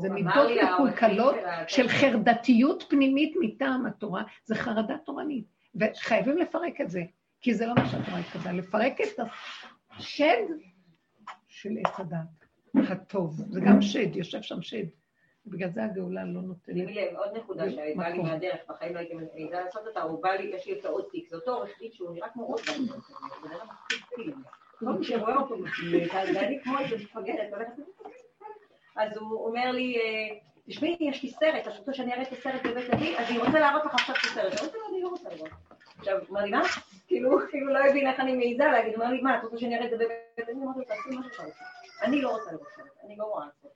זה 0.00 0.08
מידות 0.08 0.50
מקולקלות 0.72 1.34
של 1.68 1.88
חרדתיות 1.88 2.84
פנימית 2.88 3.34
מטעם 3.40 3.86
התורה, 3.86 4.22
זה 4.44 4.54
חרדה 4.54 4.98
תורנית, 4.98 5.44
וחייבים 5.74 6.38
לפרק 6.38 6.80
את 6.80 6.90
זה, 6.90 7.02
כי 7.40 7.54
זה 7.54 7.66
לא 7.66 7.74
מה 7.74 7.88
שהתורה 7.88 8.18
התכוונה, 8.18 8.58
לפרק 8.58 9.00
את 9.00 9.20
השד 9.90 10.44
של 11.48 11.70
עץ 11.84 12.00
הדת, 12.00 12.46
הטוב, 12.90 13.40
זה 13.48 13.60
גם 13.60 13.82
שד, 13.82 14.16
יושב 14.16 14.42
שם 14.42 14.62
שד, 14.62 14.84
בגלל 15.46 15.70
זה 15.70 15.84
הגאולה 15.84 16.24
לא 16.24 16.40
נוטלת. 16.40 16.76
שימי 16.76 16.94
לב, 16.94 17.16
עוד 17.16 17.36
נקודה 17.36 17.70
שהייתה 17.70 18.08
לי. 18.08 18.18
מהדרך, 18.18 18.60
בחיים 18.68 18.94
לא 18.94 18.98
הייתי 18.98 19.14
מעיזה 19.14 19.60
לעשות 19.60 19.86
אותה, 19.86 20.02
הוא 20.02 20.22
בא 20.22 20.30
לי, 20.30 20.56
יש 20.56 20.66
לי 20.66 20.78
את 20.78 20.84
העוד 20.84 21.04
תיק, 21.10 21.28
זה 21.28 21.36
אותו 21.36 21.54
עורך 21.54 21.70
דין 21.78 21.92
שהוא 21.92 22.14
נראה 22.14 22.28
כמו 22.28 22.46
עוד 22.46 22.60
דין, 22.66 22.84
זה 22.86 22.94
נראה 23.44 23.64
מפחיד. 23.64 24.34
כל 24.78 24.84
מי 24.84 25.04
שרואה 25.04 25.36
אותו, 25.36 25.56
ואני 26.34 26.60
כמו 26.62 26.78
איזה 26.78 26.96
מפגרת, 26.96 27.52
אז 28.96 29.16
הוא 29.16 29.46
אומר 29.46 29.70
לי, 29.70 29.96
אה, 29.96 30.38
תשמעי, 30.66 30.96
יש 31.00 31.22
לי 31.22 31.30
סרט, 31.30 31.68
את 31.68 31.78
רוצה 31.78 31.94
שאני 31.94 32.12
אראה 32.12 32.22
את 32.22 32.32
הסרט 32.32 32.66
בבית 32.66 32.94
הדין? 32.94 33.16
אז 33.18 33.30
אני 33.30 33.38
רוצה 33.38 33.60
להראות 33.60 33.84
לך 33.84 33.94
עכשיו 33.94 34.14
את 34.14 34.20
הסרט. 34.24 34.74
אני 34.90 35.02
לא 35.02 35.08
רוצה 35.08 35.28
לראות. 35.28 35.50
עכשיו, 35.98 36.18
מה? 36.28 36.62
כאילו, 37.06 37.38
כאילו 37.50 37.72
לא 37.72 37.78
הבין 37.78 38.06
איך 38.06 38.20
אני 38.20 38.36
מעיזה 38.36 38.64
להגיד, 38.64 38.94
הוא 38.94 39.04
אמר 39.04 39.12
לי, 39.12 39.22
מה, 39.22 39.38
את 39.38 39.44
רוצה 39.44 39.58
שאני 39.58 39.76
אראה 39.76 39.86
את 39.86 39.90
זה 39.90 39.96
בבית 39.96 40.48
הדין? 40.48 40.62
אמרתי 40.62 40.78
לו, 40.78 40.84
תעשי 40.84 41.16
מה 41.16 41.22
שאתה 41.32 41.42
רוצה. 41.42 41.64
אני 42.02 42.22
לא 42.22 42.30
רוצה 42.30 42.52
לראות 42.52 42.68
סרט, 42.76 42.86
אני 43.04 43.16
לא 43.16 43.24
רואה 43.24 43.46
סרט. 43.62 43.72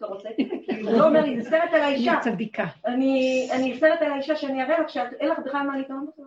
אתה 0.00 0.08
רוצה? 0.08 0.28
כאילו, 0.64 0.90
הוא 0.90 0.98
לא 0.98 1.08
אומר 1.08 1.42
זה 1.42 1.50
סרט 1.50 1.70
על 1.72 1.82
האישה. 1.82 2.12
היא 2.12 2.20
צדיקה. 2.20 2.66
אני 2.86 3.48
אני 3.52 3.78
סרט 3.80 4.02
על 4.02 4.12
האישה 4.12 4.36
שאני 4.36 4.62
אראה 4.62 4.80
לך, 4.80 4.90
שאין 4.90 5.28
לך 5.28 5.38
בכלל 5.38 5.62
מה 5.66 5.78
לטעון. 5.78 6.06
לא 6.18 6.24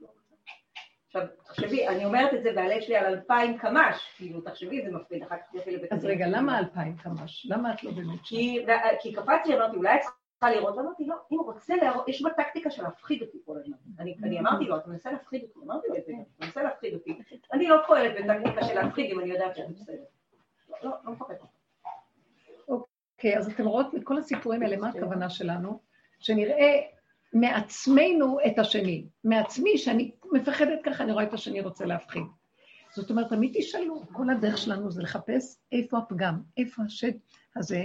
לא. 0.00 0.08
עכשיו, 1.06 1.22
תחשבי, 1.44 1.88
אני 1.88 2.04
אומרת 2.04 2.34
את 2.34 2.42
זה 2.42 2.50
והלב 2.56 2.80
שלי 2.80 2.96
על 2.96 3.06
אלפיים 3.06 3.58
קמ"ש, 3.58 4.14
כאילו, 4.16 4.40
תחשבי, 4.40 4.82
זה 4.84 4.90
מפחיד, 4.90 5.22
אחר 5.22 5.36
כך 5.36 5.42
תלכי 5.52 5.70
לבית 5.70 5.92
אז 5.92 6.04
רגע, 6.04 6.26
למה 6.28 6.58
אלפיים 6.58 6.96
קמ"ש? 6.96 7.46
למה 7.50 7.74
את 7.74 7.84
לא 7.84 7.90
באמת 7.90 8.18
שם? 8.24 8.36
כי, 8.36 8.64
לי, 9.46 9.56
אמרתי, 9.56 9.76
אולי 9.76 9.94
את 9.94 10.00
צריכה 10.00 10.50
לראות, 10.50 10.76
ואמרתי, 10.76 11.06
לא, 11.06 11.14
אם 11.32 11.38
רוצה 11.40 11.76
להראות, 11.76 12.08
יש 12.08 12.22
בה 12.22 12.30
טקטיקה 12.30 12.70
של 12.70 12.82
להפחיד 12.82 13.22
אותי 13.22 13.38
כל 13.44 13.56
הזמן. 13.56 13.76
אני, 13.98 14.16
אני 14.22 14.40
אמרתי 14.40 14.64
לו, 14.64 14.76
אתה 14.76 14.90
מנסה 14.90 15.12
להפחיד 15.12 15.42
אותי, 15.42 15.60
אמרתי 15.66 15.88
לו 15.88 15.96
את 15.96 16.04
זה, 16.06 16.12
אתה 16.36 16.46
מנסה 16.46 16.62
להפחיד 16.62 16.94
אותי. 16.94 17.18
אני 17.52 17.68
לא 17.68 17.76
פועלת 17.86 18.12
בטקטיקה 18.24 18.64
של 18.64 18.74
להפחיד 18.74 19.10
אם 19.10 19.20
אני 19.20 19.30
יודעת 19.30 19.56
שאני 19.56 19.74
בסדר. 19.74 20.04
לא, 20.82 20.90
לא 21.04 21.12
מפחדת. 21.12 21.59
אוקיי, 23.20 23.38
אז 23.38 23.48
אתם 23.48 23.66
רואות 23.66 23.94
מכל 23.94 24.18
הסיפורים 24.18 24.62
האלה, 24.62 24.76
מה 24.76 24.88
הכוונה 24.88 25.30
שלנו? 25.30 25.80
שנראה 26.18 26.80
מעצמנו 27.32 28.38
את 28.46 28.58
השני. 28.58 29.06
מעצמי, 29.24 29.78
שאני 29.78 30.10
מפחדת 30.32 30.78
ככה, 30.84 31.04
אני 31.04 31.12
רואה 31.12 31.24
את 31.24 31.32
השני 31.32 31.60
רוצה 31.60 31.84
להפחיד. 31.84 32.22
זאת 32.94 33.10
אומרת, 33.10 33.28
תמיד 33.28 33.52
תשאלו, 33.54 34.02
כל 34.12 34.30
הדרך 34.30 34.58
שלנו 34.58 34.90
זה 34.90 35.02
לחפש 35.02 35.56
איפה 35.72 35.98
הפגם, 35.98 36.40
איפה 36.56 36.82
השד 36.82 37.12
הזה, 37.56 37.84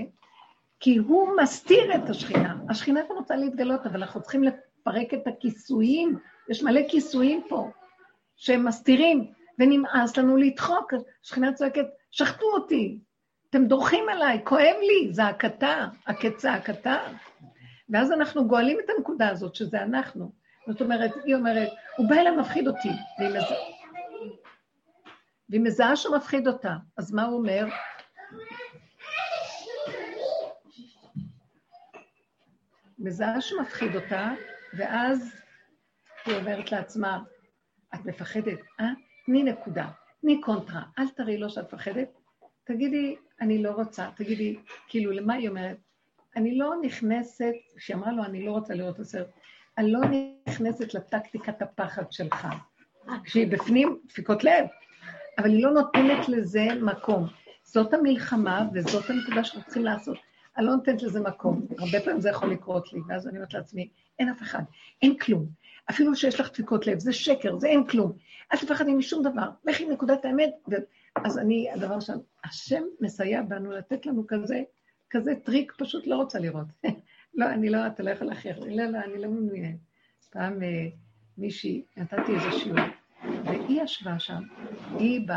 כי 0.80 0.98
הוא 0.98 1.30
מסתיר 1.44 1.96
את 1.96 2.10
השכינה. 2.10 2.58
השכינה 2.70 3.02
גם 3.10 3.16
רוצה 3.16 3.36
להתגלות, 3.36 3.86
אבל 3.86 4.02
אנחנו 4.04 4.22
צריכים 4.22 4.44
לפרק 4.44 5.14
את 5.14 5.28
הכיסויים. 5.28 6.18
יש 6.50 6.64
מלא 6.64 6.82
כיסויים 6.90 7.44
פה, 7.50 7.70
שהם 8.36 8.68
מסתירים, 8.68 9.32
ונמאס 9.60 10.18
לנו 10.18 10.38
לדחוק. 10.38 10.94
השכינה 11.24 11.54
צועקת, 11.54 11.86
שחטו 12.12 12.46
אותי, 12.46 13.00
אתם 13.50 13.66
דורכים 13.66 14.10
עליי, 14.10 14.42
כואב 14.44 14.76
לי, 14.82 15.14
זעקתה, 15.14 15.88
הכצעקתה. 16.08 16.98
ואז 17.90 18.12
אנחנו 18.12 18.48
גואלים 18.48 18.78
את 18.86 18.90
הנקודה 18.98 19.30
הזאת, 19.30 19.56
שזה 19.56 19.84
אנחנו. 19.84 20.32
זאת 20.68 20.82
אומרת, 20.82 21.12
היא 21.26 21.36
אומרת, 21.36 21.70
הוא 21.98 22.10
בא 22.10 22.16
אליי 22.16 22.36
מפחיד 22.36 22.68
אותי, 22.68 22.90
והיא 23.20 23.30
מזהה, 23.30 23.58
והיא 25.50 25.62
מזהה 25.62 25.96
שהוא 25.96 26.18
מפחיד 26.18 26.48
אותה. 26.48 26.74
אז 26.98 27.14
מה 27.14 27.24
הוא 27.24 27.38
אומר? 27.38 27.66
מזהה 33.00 33.42
שמפחיד 33.42 33.96
אותה, 33.96 34.32
ואז 34.78 35.36
היא 36.26 36.36
אומרת 36.36 36.72
לעצמה, 36.72 37.20
את 37.96 38.06
מפחדת, 38.06 38.60
אה? 38.80 38.90
תני 39.26 39.44
נקודה, 39.44 39.90
תני 40.22 40.42
קונטרה, 40.42 40.84
אל 41.00 41.10
תראי 41.10 41.38
לו 41.38 41.50
שאת 41.50 41.74
מפחדת, 41.74 42.10
תגידי, 42.64 43.16
אני 43.42 43.64
לא 43.64 43.72
רוצה, 43.72 44.10
תגידי, 44.16 44.56
כאילו, 44.88 45.12
למה 45.12 45.34
היא 45.34 45.50
אומרת? 45.50 45.78
אני 46.36 46.58
לא 46.58 46.74
נכנסת, 46.82 47.54
כשהיא 47.78 47.98
אמרה 47.98 48.12
לו, 48.12 48.24
אני 48.24 48.46
לא 48.46 48.52
רוצה 48.52 48.74
לראות 48.74 48.96
את 48.96 49.00
הסרט, 49.00 49.28
אני 49.78 49.92
לא 49.92 50.00
נכנסת 50.48 50.94
לטקטיקת 50.94 51.62
הפחד 51.62 52.12
שלך. 52.12 52.48
כשהיא 53.24 53.48
בפנים, 53.48 54.00
דפיקות 54.08 54.44
לב, 54.44 54.66
אבל 55.38 55.50
היא 55.50 55.64
לא 55.64 55.72
נותנת 55.72 56.30
לזה 56.30 56.66
מקום. 56.82 57.28
זאת 57.64 57.94
המלחמה 57.94 58.68
וזאת 58.74 59.10
הנקודה 59.10 59.44
שאנחנו 59.44 59.64
צריכים 59.66 59.86
לעשות. 59.86 60.18
אני 60.58 60.66
לא 60.66 60.76
נותנת 60.76 61.04
לזה 61.04 61.20
מקום. 61.20 61.68
הרבה 61.80 62.00
פעמים 62.04 62.22
זה 62.22 62.30
יכול 62.30 62.52
לקרות 62.52 62.94
לי, 62.94 63.00
ואז 63.08 63.28
אני 63.28 63.38
אומרת 63.38 63.54
לעצמי, 63.54 63.90
אין 64.20 64.30
אף 64.30 64.42
אחד, 64.42 64.64
אין 65.02 65.18
כלום. 65.18 65.46
אפילו 65.90 66.16
שיש 66.16 66.40
לך 66.40 66.52
דפיקות 66.52 66.88
לב, 66.88 67.00
זה 67.00 67.14
שקר, 67.14 67.58
זה 67.60 67.68
אין 67.68 67.88
כלום. 67.88 68.18
אל 68.54 68.58
תפחדי 68.58 68.94
משום 68.94 69.24
דבר, 69.24 69.50
לכי 69.66 69.84
עם 69.84 69.92
נקודת 69.92 70.26
האמת. 70.26 70.54
אז 71.24 71.38
אני, 71.38 71.72
הדבר 71.72 72.00
שם, 72.00 72.18
השם 72.44 72.84
מסייע 73.02 73.42
בנו 73.42 73.72
לתת 73.72 74.06
לנו 74.06 74.28
כזה, 74.28 74.64
כזה 75.10 75.36
טריק, 75.44 75.74
פשוט 75.78 76.08
לא 76.08 76.16
רוצה 76.16 76.40
לראות. 76.40 76.68
לא, 77.34 77.50
אני 77.50 77.70
לא, 77.70 77.88
אתה 77.88 78.04
לא 78.04 78.10
יכול 78.10 78.28
להכריח, 78.28 78.58
לא, 78.58 78.84
לא, 78.84 79.00
אני 79.00 79.22
לא 79.22 79.30
מעוניין. 79.30 79.78
פעם 80.30 80.64
אה, 80.64 80.88
מישהי, 81.38 81.86
נתתי 81.98 82.32
איזה 82.36 82.60
שיעור, 82.60 82.80
והיא 83.46 83.82
ישבה 83.82 84.20
שם, 84.20 84.44
היא 85.00 85.28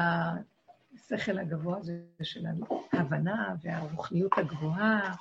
בשכל 0.95 1.39
הגבוה 1.39 1.79
הזה 1.79 2.01
של 2.23 2.47
ההבנה 2.93 3.55
והרוחניות 3.63 4.33
הגבוהה, 4.37 5.13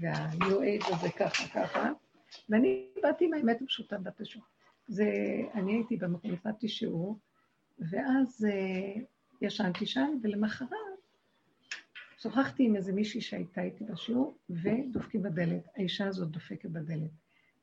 וה-new 0.00 0.82
age 0.82 0.94
הזה 0.94 1.08
ככה 1.10 1.48
ככה, 1.54 1.90
ואני 2.48 2.86
באתי 3.02 3.24
עם 3.24 3.34
האמת 3.34 3.62
הפשוטה 3.62 3.98
בת 3.98 4.20
השוק. 4.20 4.44
זה, 4.86 5.06
אני 5.54 5.72
הייתי 5.72 5.96
במקום, 5.96 6.30
נתתי 6.30 6.68
שיעור, 6.68 7.18
ואז 7.78 8.46
אה, 8.50 9.02
ישנתי 9.42 9.86
שם, 9.86 10.18
ולמחרת 10.22 10.70
שוחחתי 12.18 12.64
עם 12.64 12.76
איזה 12.76 12.92
מישהי 12.92 13.20
שהייתה 13.20 13.62
איתי 13.62 13.84
בשיעור, 13.84 14.38
ודופקים 14.50 15.22
בדלת. 15.22 15.62
האישה 15.76 16.06
הזאת 16.06 16.30
דופקת 16.30 16.70
בדלת, 16.70 17.10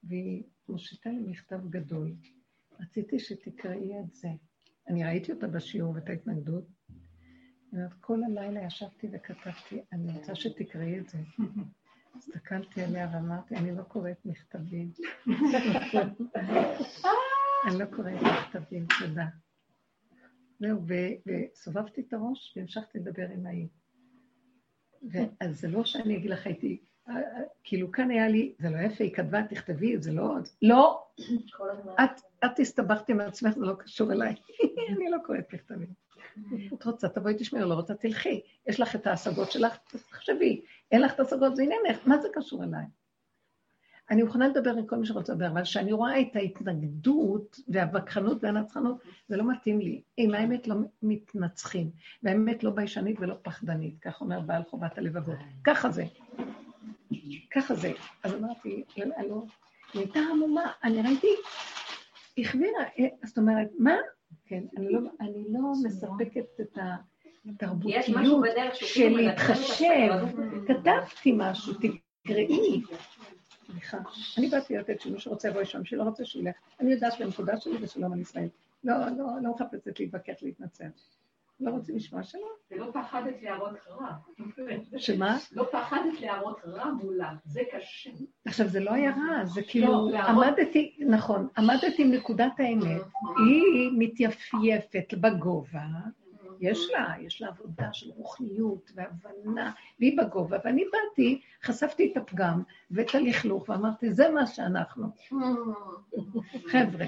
והיא 0.03 0.43
מושיטה 0.69 1.09
לי 1.09 1.23
מכתב 1.27 1.59
גדול. 1.69 2.15
רציתי 2.79 3.19
שתקראי 3.19 3.99
את 3.99 4.13
זה. 4.13 4.27
אני 4.87 5.03
ראיתי 5.03 5.31
אותה 5.31 5.47
בשיעור 5.47 5.95
ואת 5.95 6.09
ההתנגדות. 6.09 6.67
כל 8.01 8.23
הלילה 8.23 8.63
ישבתי 8.63 9.07
וכתבתי, 9.13 9.81
אני 9.91 10.11
רוצה 10.11 10.35
שתקראי 10.35 10.99
את 10.99 11.09
זה. 11.09 11.17
הסתכלתי 12.15 12.81
עליה 12.81 13.09
ואמרתי, 13.13 13.55
אני 13.55 13.75
לא 13.75 13.83
קוראת 13.83 14.25
מכתבים. 14.25 14.91
אני 17.67 17.79
לא 17.79 17.85
קוראת 17.85 18.21
מכתבים, 18.21 18.85
תודה. 18.99 19.25
זהו, 20.59 20.81
וסובבתי 21.25 22.01
את 22.01 22.13
הראש 22.13 22.53
והמשכתי 22.55 22.99
לדבר 22.99 23.27
עם 23.33 23.45
ההיא. 23.45 23.67
אז 25.39 25.59
זה 25.59 25.67
לא 25.67 25.85
שאני 25.85 26.17
אגיד 26.17 26.29
לך, 26.29 26.45
הייתי, 26.45 26.81
כאילו 27.63 27.91
כאן 27.91 28.11
היה 28.11 28.27
לי, 28.27 28.55
זה 28.59 28.69
לא 28.69 28.77
יפה, 28.77 29.03
היא 29.03 29.13
כתבה, 29.13 29.43
תכתבי, 29.49 29.97
זה 29.97 30.11
לא, 30.11 30.35
לא, 30.61 31.07
את, 32.03 32.21
את 32.45 32.59
הסתבכת 32.59 33.09
עם 33.09 33.19
עצמך, 33.19 33.53
זה 33.53 33.65
לא 33.65 33.73
קשור 33.73 34.11
אליי, 34.11 34.35
אני 34.97 35.09
לא 35.09 35.17
קוראת 35.25 35.53
מכתבים. 35.53 35.93
את 36.73 36.83
רוצה, 36.83 37.09
תבואי 37.09 37.33
תשמעי, 37.33 37.61
לא 37.61 37.73
רוצה, 37.73 37.95
תלכי. 37.95 38.41
יש 38.67 38.79
לך 38.79 38.95
את 38.95 39.07
ההשגות 39.07 39.51
שלך, 39.51 39.77
תחשבי. 40.09 40.61
אין 40.91 41.01
לך 41.01 41.13
את 41.13 41.19
ההשגות, 41.19 41.55
זה 41.55 41.63
עניינך, 41.63 42.07
מה 42.07 42.17
זה 42.17 42.27
קשור 42.33 42.63
אליי? 42.63 42.85
אני 44.11 44.23
מוכנה 44.23 44.47
לדבר 44.47 44.69
עם 44.69 44.85
כל 44.85 44.95
מי 44.95 45.05
שרוצה 45.05 45.33
לדבר, 45.33 45.47
אבל 45.47 45.63
כשאני 45.63 45.91
רואה 45.91 46.21
את 46.21 46.35
ההתנגדות 46.35 47.59
והווכחנות 47.67 48.43
והנצחנות, 48.43 48.97
זה 49.27 49.37
לא 49.37 49.51
מתאים 49.51 49.79
לי. 49.79 50.01
עם 50.17 50.33
האמת 50.33 50.67
לא 50.67 50.75
מתנצחים, 51.03 51.89
והאמת 52.23 52.63
לא 52.63 52.71
ביישנית 52.71 53.17
ולא 53.19 53.35
פחדנית, 53.41 53.95
כך 54.01 54.21
אומר 54.21 54.39
בעל 54.39 54.63
חובת 54.69 54.97
הלבבות. 54.97 55.37
ככה 55.63 55.89
זה. 55.89 56.05
ככה 57.51 57.75
זה. 57.75 57.91
אז 58.23 58.33
אמרתי, 58.33 58.83
אני 58.97 59.29
לא... 59.29 59.43
היא 59.93 60.01
הייתה 60.01 60.19
עמומה, 60.19 60.71
אני 60.83 61.01
ראיתי, 61.01 61.35
החבירה, 62.37 62.83
זאת 63.23 63.37
אומרת, 63.37 63.67
מה? 63.79 63.95
כן, 64.45 64.63
אני 64.77 64.91
לא, 64.91 64.99
אני 65.21 65.43
לא 65.49 65.59
מספקת 65.83 66.45
את 66.61 66.77
התרבותיות 67.47 68.05
של 68.73 69.09
להתחשב. 69.09 70.25
כתבתי 70.67 71.33
משהו, 71.37 71.73
תקראי. 71.73 72.81
סליחה. 73.71 73.97
אני 74.37 74.47
באתי 74.47 74.77
לתת 74.77 75.01
שמי 75.01 75.19
שרוצה 75.19 75.47
יבוא 75.47 75.61
לשם, 75.61 75.85
שלא 75.85 76.03
רוצה 76.03 76.25
שילך. 76.25 76.55
אני 76.79 76.91
יודעת 76.93 77.13
בנקודה 77.19 77.57
שלי 77.57 77.77
ושלום 77.81 78.13
על 78.13 78.19
ישראל. 78.19 78.49
לא, 78.83 78.95
לא, 79.17 79.25
לא 79.41 79.51
מחפשת 79.51 79.99
להתווכח, 79.99 80.33
להתנצל. 80.41 80.89
לא 81.59 81.71
רוצים 81.71 81.95
לשמוע 81.95 82.23
שלום. 82.23 82.49
ולא 82.71 82.91
פחדת 82.93 83.41
להראות 83.41 83.73
רע. 83.89 84.11
שמה? 84.97 85.37
לא 85.51 85.67
פחדת 85.71 86.21
להראות 86.21 86.61
רע 86.65 86.91
מולה, 86.91 87.33
זה 87.45 87.61
קשה. 87.71 88.09
עכשיו, 88.45 88.67
זה 88.67 88.79
לא 88.79 88.91
היה 88.91 89.11
רע, 89.11 89.45
זה 89.45 89.61
כאילו, 89.67 90.09
עמדתי, 90.17 90.97
נכון, 91.07 91.47
עמדתי 91.57 92.03
עם 92.03 92.11
נקודת 92.11 92.59
האמת, 92.59 93.01
היא 93.37 93.91
מתייפייפת 93.97 95.13
בגובה, 95.13 95.85
יש 96.59 96.89
לה, 96.91 97.13
יש 97.19 97.41
לה 97.41 97.47
עבודה 97.47 97.93
של 97.93 98.09
רוחניות 98.15 98.91
והבנה, 98.95 99.71
והיא 99.99 100.17
בגובה, 100.17 100.57
ואני 100.65 100.85
באתי, 100.91 101.41
חשפתי 101.63 102.11
את 102.11 102.17
הפגם 102.17 102.63
ואת 102.91 103.15
הלכלוך, 103.15 103.69
ואמרתי, 103.69 104.13
זה 104.13 104.29
מה 104.29 104.47
שאנחנו. 104.47 105.07
חבר'ה. 106.71 107.05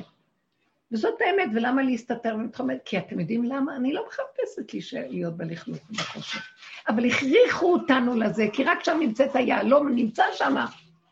וזאת 0.91 1.21
האמת, 1.21 1.49
ולמה 1.53 1.83
להסתתר 1.83 2.35
ולהתחמד? 2.39 2.77
כי 2.85 2.97
אתם 2.97 3.19
יודעים 3.19 3.43
למה? 3.43 3.75
אני 3.75 3.93
לא 3.93 4.05
מחפשת 4.07 4.93
להיות 4.93 5.37
בלכלוך 5.37 5.77
ובחושך. 5.89 6.49
אבל 6.87 7.05
הכריחו 7.05 7.73
אותנו 7.73 8.15
לזה, 8.15 8.47
כי 8.53 8.63
רק 8.63 8.83
שם 8.83 8.97
נמצאת 8.99 9.35
היהלום, 9.35 9.89
נמצא 9.89 10.23
שם, 10.33 10.55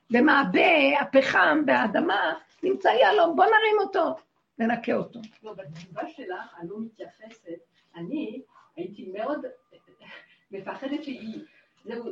במעבה 0.09 0.99
הפחם, 1.01 1.65
באדמה, 1.65 2.33
נמצא 2.63 2.87
יהלום, 2.87 3.35
בוא 3.35 3.45
נרים 3.45 3.79
אותו, 3.79 4.15
ננקה 4.59 4.93
אותו. 4.93 5.19
לא, 5.43 5.53
בתגובה 5.53 6.01
שלך, 6.15 6.55
אני 6.59 6.69
לא 6.69 6.77
מתייחסת, 6.79 7.47
אני 7.97 8.41
הייתי 8.75 9.11
מאוד 9.13 9.45
מפחדת 10.51 11.03
שהיא, 11.03 11.39
זהו, 11.85 12.05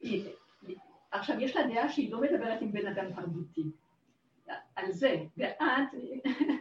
היא, 0.00 0.24
עכשיו 1.10 1.40
יש 1.40 1.56
לה 1.56 1.66
דעה 1.66 1.88
שהיא 1.88 2.12
לא 2.12 2.20
מדברת 2.20 2.62
עם 2.62 2.72
בן 2.72 2.86
אדם 2.86 3.12
תרבותי. 3.12 3.62
על 4.76 4.92
זה, 4.92 5.16
ואת... 5.36 5.58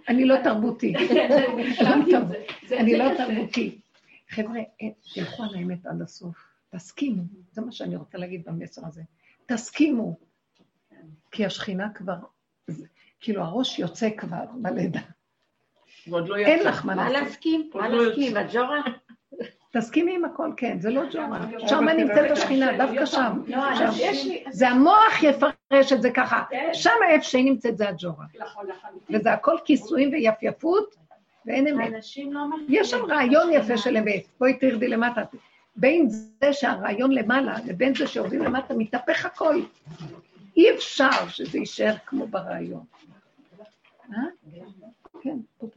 אני 0.08 0.26
לא 0.26 0.36
תרבותי. 0.44 0.94
כן, 1.08 1.30
אני 2.72 2.98
לא 2.98 3.06
תרבותי. 3.18 3.80
חבר'ה, 4.30 4.60
תלכו 5.14 5.44
על 5.44 5.56
האמת 5.56 5.86
עד 5.86 6.02
הסוף. 6.02 6.36
תסכימו, 6.70 7.24
זה 7.52 7.62
מה 7.62 7.72
שאני 7.72 7.96
רוצה 7.96 8.18
להגיד 8.18 8.44
במסר 8.46 8.88
הזה. 8.88 9.02
תסכימו, 9.46 10.18
כי 11.32 11.46
השכינה 11.46 11.94
כבר, 11.94 12.18
כאילו 13.20 13.44
הראש 13.44 13.80
יוצא 13.80 14.10
כבר 14.18 14.46
בלידה. 14.62 15.02
ועוד 16.08 16.28
לא 16.28 16.36
אין. 16.36 16.68
לך 16.68 16.86
מה. 16.86 17.10
להסכים? 17.10 17.70
מה 17.74 17.86
עוד 17.86 17.94
לא 17.94 18.06
להסכים? 18.06 18.38
הג'ורה? 18.38 18.82
תסכימי 19.72 20.16
עם 20.16 20.26
הכל, 20.26 20.52
כן, 20.58 20.80
זה 20.80 20.90
לא 20.90 21.02
ג'ורה. 21.14 21.42
שם 21.68 21.90
נמצאת 21.90 22.32
השכינה, 22.32 22.78
דווקא 22.78 23.06
שם. 23.06 23.42
לא. 23.48 23.58
זה 24.50 24.70
המוח 24.70 25.24
יפרש 25.24 25.94
את 25.94 26.02
זה 26.02 26.12
ככה. 26.12 26.44
שם 26.74 26.90
איפה 27.10 27.26
שהיא 27.26 27.46
נמצאת 27.46 27.78
זה 27.78 27.90
הג'ורה. 27.90 28.26
נכון, 28.40 28.66
לחלוטין. 28.68 29.16
וזה 29.16 29.34
הכל 29.34 29.58
כיסויים 29.66 30.12
ויפייפות, 30.12 30.96
ואין 31.46 31.68
אמת. 31.68 31.92
לא. 32.32 32.40
יש 32.70 32.90
שם 32.92 33.06
רעיון 33.06 33.54
יפה 33.54 33.78
של 33.78 33.98
אמת. 33.98 34.24
בואי 34.40 34.54
תרדי 34.54 34.88
למטה. 34.88 35.22
בין 35.76 36.10
זה 36.10 36.54
שהרעיון 36.54 37.12
למעלה 37.12 37.56
לבין 37.66 37.96
זה 37.96 38.08
שעובדים 38.08 38.42
למטה, 38.42 38.74
מתהפך 38.74 39.26
הכל. 39.26 39.62
אי 40.58 40.72
אפשר 40.76 41.28
שזה 41.28 41.58
יישאר 41.58 41.94
כמו 42.06 42.28
ברעיון. 42.28 42.84
כן, 45.22 45.40
פה. 45.58 45.68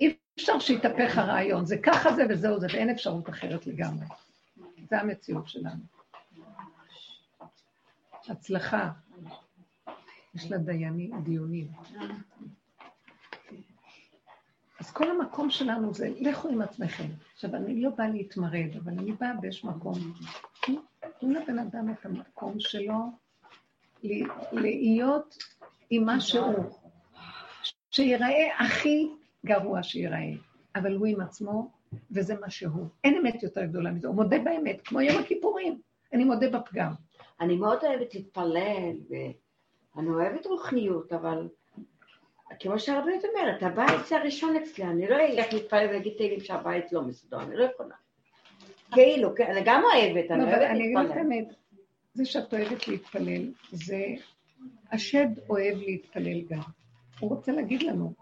אי 0.00 0.16
אפשר 0.38 0.58
שיתהפך 0.58 1.18
הרעיון. 1.18 1.66
זה 1.66 1.78
ככה 1.78 2.12
זה 2.14 2.22
וזהו 2.28 2.60
זה, 2.60 2.66
ואין 2.72 2.90
אפשרות 2.90 3.28
אחרת 3.28 3.66
לגמרי. 3.66 4.06
זה 4.90 5.00
המציאות 5.00 5.48
שלנו. 5.48 5.82
הצלחה. 8.28 8.90
יש 10.34 10.50
לה 10.50 10.58
דיינים, 10.58 11.22
דיונים. 11.22 11.68
אז 14.80 14.90
כל 14.90 15.10
המקום 15.10 15.50
שלנו 15.50 15.94
זה, 15.94 16.08
לכו 16.20 16.48
עם 16.48 16.62
עצמכם. 16.62 17.08
עכשיו, 17.34 17.56
אני 17.56 17.82
לא 17.82 17.90
באה 17.90 18.08
להתמרד, 18.08 18.76
אבל 18.84 18.92
אני 18.92 19.12
באה 19.12 19.34
באיזשהו 19.40 19.70
מקום. 19.70 19.94
תנו 21.20 21.30
לבן 21.30 21.58
אדם 21.58 21.90
את 21.90 22.06
המקום 22.06 22.60
שלו, 22.60 22.94
להיות 24.52 25.38
עם 25.90 26.04
מה 26.04 26.20
שהוא. 26.20 26.81
שיראה 27.92 28.58
הכי 28.58 29.08
גרוע 29.46 29.82
שיראה, 29.82 30.30
אבל 30.76 30.94
הוא 30.94 31.06
עם 31.06 31.20
עצמו, 31.20 31.70
וזה 32.10 32.34
מה 32.40 32.50
שהוא. 32.50 32.86
אין 33.04 33.14
אמת 33.16 33.42
יותר 33.42 33.64
גדולה 33.64 33.90
מזה, 33.90 34.08
הוא 34.08 34.16
מודה 34.16 34.38
באמת, 34.38 34.80
כמו 34.84 35.00
יום 35.00 35.22
הכיפורים. 35.22 35.80
אני 36.12 36.24
מודה 36.24 36.50
בפגם. 36.50 36.92
אני 37.40 37.56
מאוד 37.56 37.78
אוהבת 37.84 38.14
להתפלל, 38.14 38.96
ואני 39.10 40.08
אוהבת 40.08 40.46
רוחניות, 40.46 41.12
אבל 41.12 41.48
כמו 42.60 42.78
שהרבנית 42.78 43.24
אומרת, 43.24 43.62
הבית 43.62 44.06
זה 44.08 44.16
הראשון 44.16 44.56
אצלי, 44.56 44.84
אני 44.84 45.08
לא 45.08 45.16
אלך 45.16 45.52
להתפלל 45.52 45.86
ולהגיד 45.88 46.12
תהילים 46.16 46.40
שהבית 46.40 46.92
לא 46.92 47.02
מסודר, 47.02 47.42
אני 47.42 47.56
לא 47.56 47.64
יכולה. 47.64 47.94
כאילו, 48.92 49.34
כן, 49.34 49.50
אני 49.50 49.60
גם 49.64 49.82
אוהבת, 49.84 50.30
אני 50.30 50.40
לא, 50.40 50.48
אוהבת 50.48 50.62
אני 50.62 50.84
אגיד 50.84 50.96
לך 50.96 51.02
להתפלל. 51.04 51.18
האמת, 51.18 51.54
זה 52.14 52.24
שאת 52.24 52.54
אוהבת 52.54 52.88
להתפלל, 52.88 53.52
זה... 53.72 54.04
השד 54.92 55.26
אוהב 55.48 55.78
להתפלל 55.78 56.40
גם. 56.40 56.81
הוא 57.22 57.30
רוצה 57.30 57.52
להגיד 57.52 57.82
לנו, 57.82 58.14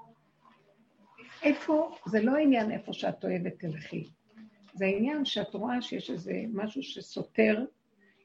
איפה, 1.42 1.96
זה 2.06 2.22
לא 2.22 2.36
העניין 2.36 2.70
איפה 2.70 2.92
שאת 2.92 3.24
אוהבת 3.24 3.58
תלכי, 3.58 4.04
זה 4.74 4.84
העניין 4.84 5.24
שאת 5.24 5.54
רואה 5.54 5.82
שיש 5.82 6.10
איזה 6.10 6.32
משהו 6.52 6.82
שסותר, 6.82 7.64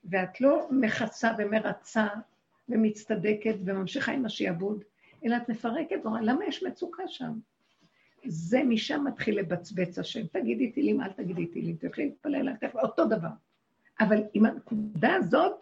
ואת 0.06 0.42
לא 0.42 0.68
מכסה 0.72 1.32
ומרצה 1.38 2.08
ומצטדקת 2.70 3.56
וממשיכה 3.66 4.12
עם 4.12 4.26
השעבוד, 4.26 4.84
אלא 5.26 5.38
את 5.38 5.50
מפרקת 5.50 5.96
ואומרת, 6.04 6.24
למה 6.24 6.46
יש 6.46 6.64
מצוקה 6.64 7.04
שם? 7.08 7.40
זה 8.26 8.64
משם 8.64 9.04
מתחיל 9.08 9.40
לבצבץ 9.40 10.00
השם. 10.00 10.28
תגידי 10.28 10.72
תהילים, 10.72 11.02
אל 11.02 11.12
תגידי 11.12 11.46
תהילים, 11.46 11.76
תלכי 11.76 12.06
להתפלל, 12.06 12.50
אל 12.50 12.56
תלכי, 12.56 12.78
אותו 12.78 13.06
דבר. 13.06 13.30
אבל 14.00 14.24
עם 14.34 14.46
הנקודה 14.46 15.16
הזאת, 15.16 15.54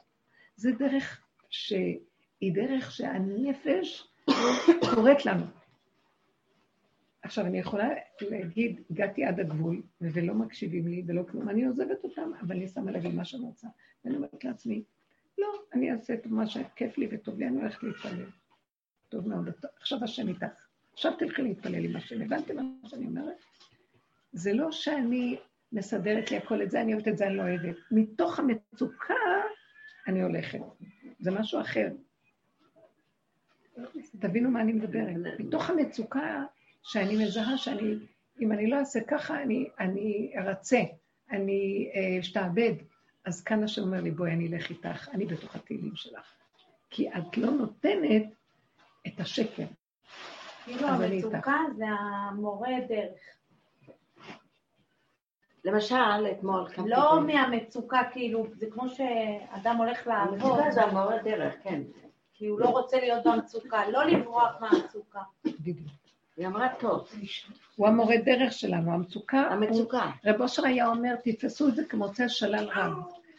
זה 0.56 0.72
דרך 0.72 1.22
שהיא 1.49 2.53
דרך 2.53 2.91
שהנפש 2.91 4.12
קוראת 4.95 5.25
לנו. 5.25 5.45
עכשיו, 7.21 7.45
אני 7.45 7.59
יכולה 7.59 7.89
להגיד, 8.21 8.81
הגעתי 8.91 9.25
עד 9.25 9.39
הגבול, 9.39 9.81
ולא 10.01 10.33
מקשיבים 10.33 10.87
לי 10.87 11.03
ולא 11.07 11.23
כלום, 11.31 11.49
אני 11.49 11.65
עוזבת 11.65 12.03
אותם, 12.03 12.31
אבל 12.41 12.55
אני 12.55 12.67
שמה 12.67 12.91
לב 12.91 13.07
מה 13.07 13.25
שאני 13.25 13.45
רוצה. 13.45 13.67
ואני 14.05 14.15
אומרת 14.15 14.43
לעצמי, 14.43 14.83
לא, 15.37 15.47
אני 15.73 15.91
אעשה 15.91 16.13
את 16.13 16.27
מה 16.27 16.47
שכיף 16.47 16.97
לי 16.97 17.07
וטוב 17.11 17.39
לי, 17.39 17.47
אני 17.47 17.61
הולכת 17.61 17.83
להתפלל. 17.83 18.25
טוב 19.09 19.27
מאוד, 19.27 19.49
עכשיו 19.79 20.03
השם 20.03 20.27
איתך. 20.27 20.45
עכשיו 20.93 21.13
תלכי 21.19 21.41
להתפלל 21.41 21.85
עם 21.85 21.95
השם. 21.95 22.21
הבנתם 22.21 22.55
מה 22.55 22.89
שאני 22.89 23.05
אומרת? 23.05 23.37
זה 24.33 24.53
לא 24.53 24.71
שאני 24.71 25.37
מסדרת 25.71 26.31
לי 26.31 26.37
הכל 26.37 26.61
את 26.61 26.71
זה, 26.71 26.81
אני 26.81 26.93
אוהבת 26.93 27.07
את 27.07 27.17
זה, 27.17 27.27
אני 27.27 27.35
לא 27.35 27.41
אוהבת. 27.41 27.75
מתוך 27.91 28.39
המצוקה 28.39 29.13
אני 30.07 30.21
הולכת. 30.21 30.59
זה 31.19 31.31
משהו 31.31 31.61
אחר. 31.61 31.87
תבינו 34.19 34.49
מה 34.49 34.61
אני 34.61 34.73
מדברת. 34.73 35.39
מתוך 35.39 35.69
המצוקה 35.69 36.43
שאני 36.83 37.25
מזהה 37.25 37.57
שאני, 37.57 37.95
אם 38.41 38.51
אני 38.51 38.69
לא 38.69 38.79
אעשה 38.79 38.99
ככה, 39.07 39.41
אני, 39.41 39.69
אני 39.79 40.33
ארצה, 40.37 40.81
אני 41.31 41.91
אה, 41.95 42.19
אשתעבד. 42.19 42.73
אז 43.25 43.43
כאן 43.43 43.63
השם 43.63 43.81
אומר 43.81 44.01
לי, 44.01 44.11
בואי, 44.11 44.31
אני 44.31 44.47
אלך 44.47 44.69
איתך, 44.69 45.09
אני 45.13 45.25
בתוך 45.25 45.55
התהילים 45.55 45.95
שלך. 45.95 46.33
כי 46.89 47.09
את 47.09 47.37
לא 47.37 47.51
נותנת 47.51 48.23
את 49.07 49.19
השקר. 49.19 49.65
כאילו 50.63 50.87
המצוקה 50.87 51.57
זה 51.77 51.85
המורה 51.87 52.69
דרך. 52.89 53.19
למשל, 55.65 56.27
אתמול 56.31 56.69
קמתי... 56.69 56.89
לא 56.89 57.21
מהמצוקה, 57.27 58.01
כאילו, 58.11 58.47
זה 58.53 58.65
כמו 58.71 58.89
שאדם 58.89 59.77
הולך 59.77 60.07
לעבוד, 60.07 60.33
המצוקה 60.33 60.71
זה 60.71 60.83
המורה 60.83 61.17
דרך, 61.23 61.53
כן. 61.63 61.81
כי 62.44 62.48
הוא 62.48 62.60
לא 62.60 62.70
רוצה 62.70 62.99
להיות 62.99 63.24
במצוקה, 63.26 63.90
לא 63.90 64.03
לברוח 64.03 64.52
מהמצוקה. 64.61 65.20
בדיוק. 65.45 65.91
היא 66.38 66.48
אמרה 66.48 66.68
טוב, 66.80 67.07
הוא 67.76 67.88
המורה 67.88 68.15
דרך 68.18 68.53
שלנו, 68.53 68.94
המצוקה. 68.94 69.40
המצוקה. 69.40 70.11
רב 70.26 70.41
אושר 70.41 70.65
היה 70.65 70.88
אומר, 70.88 71.15
תתפסו 71.24 71.68
את 71.68 71.76
זה 71.76 71.86
כמוצא 71.86 72.28
שלל 72.28 72.70
רב. 72.76 72.94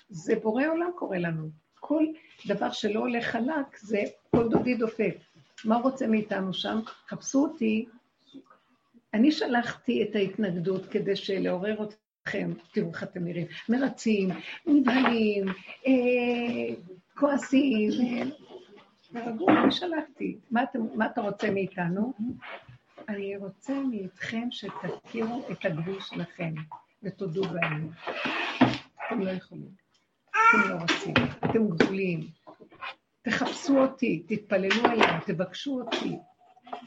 זה 0.08 0.34
בורא 0.42 0.66
עולם 0.66 0.90
קורא 0.94 1.16
לנו. 1.16 1.48
כל 1.80 2.04
דבר 2.46 2.70
שלא 2.70 3.00
הולך 3.00 3.24
חלק, 3.24 3.78
זה 3.78 4.02
כל 4.30 4.48
דודי 4.48 4.74
דופק. 4.74 5.16
מה 5.64 5.76
רוצה 5.76 6.06
מאיתנו 6.06 6.54
שם? 6.54 6.80
חפשו 7.08 7.42
אותי. 7.42 7.86
אני 9.14 9.32
שלחתי 9.32 10.02
את 10.02 10.16
ההתנגדות 10.16 10.86
כדי 10.86 11.12
לעורר 11.38 11.76
אתכם, 12.22 12.52
תראו 12.72 12.88
איך 12.88 13.02
אתם 13.02 13.24
נראים, 13.24 13.46
מרצים, 13.68 14.30
נבהלים, 14.66 15.44
אה, 15.86 16.74
כועסים. 17.16 17.90
תרגעו, 19.14 19.48
אני 19.48 19.72
שלחתי. 19.72 20.38
מה, 20.50 21.06
אתה 21.06 21.20
רוצה 21.20 21.50
מאיתנו? 21.50 22.12
אני 23.08 23.36
רוצה 23.36 23.74
מאיתכם 23.90 24.48
שתכירו 24.50 25.46
את 25.50 25.64
הגבול 25.64 26.00
שלכם 26.00 26.54
ותודו 27.02 27.42
בהם. 27.44 27.90
אתם 29.06 29.20
לא 29.20 29.30
יכולים, 29.30 29.70
אתם 30.30 30.70
לא 30.70 30.74
רוצים, 30.74 31.14
אתם 31.44 31.68
גבוליים. 31.68 32.20
תחפשו 33.22 33.78
אותי, 33.78 34.22
תתפללו 34.28 34.84
אליי, 34.84 35.20
תבקשו 35.26 35.80
אותי. 35.80 36.16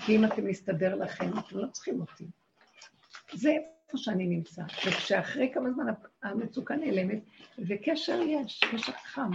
כי 0.05 0.15
אם 0.15 0.25
אתם 0.25 0.45
מסתדר 0.45 0.95
לכם, 0.95 1.29
אתם 1.39 1.57
לא 1.57 1.67
צריכים 1.67 2.01
אותי. 2.01 2.25
זה 3.33 3.49
איפה 3.49 3.97
שאני 3.97 4.27
נמצא. 4.27 4.61
וכשאחרי 4.87 5.51
כמה 5.53 5.71
זמן 5.71 5.85
המצוקה 6.23 6.75
נעלמת, 6.75 7.19
וקשר 7.67 8.21
יש, 8.21 8.63
קשר 8.71 8.91
חם. 8.91 9.31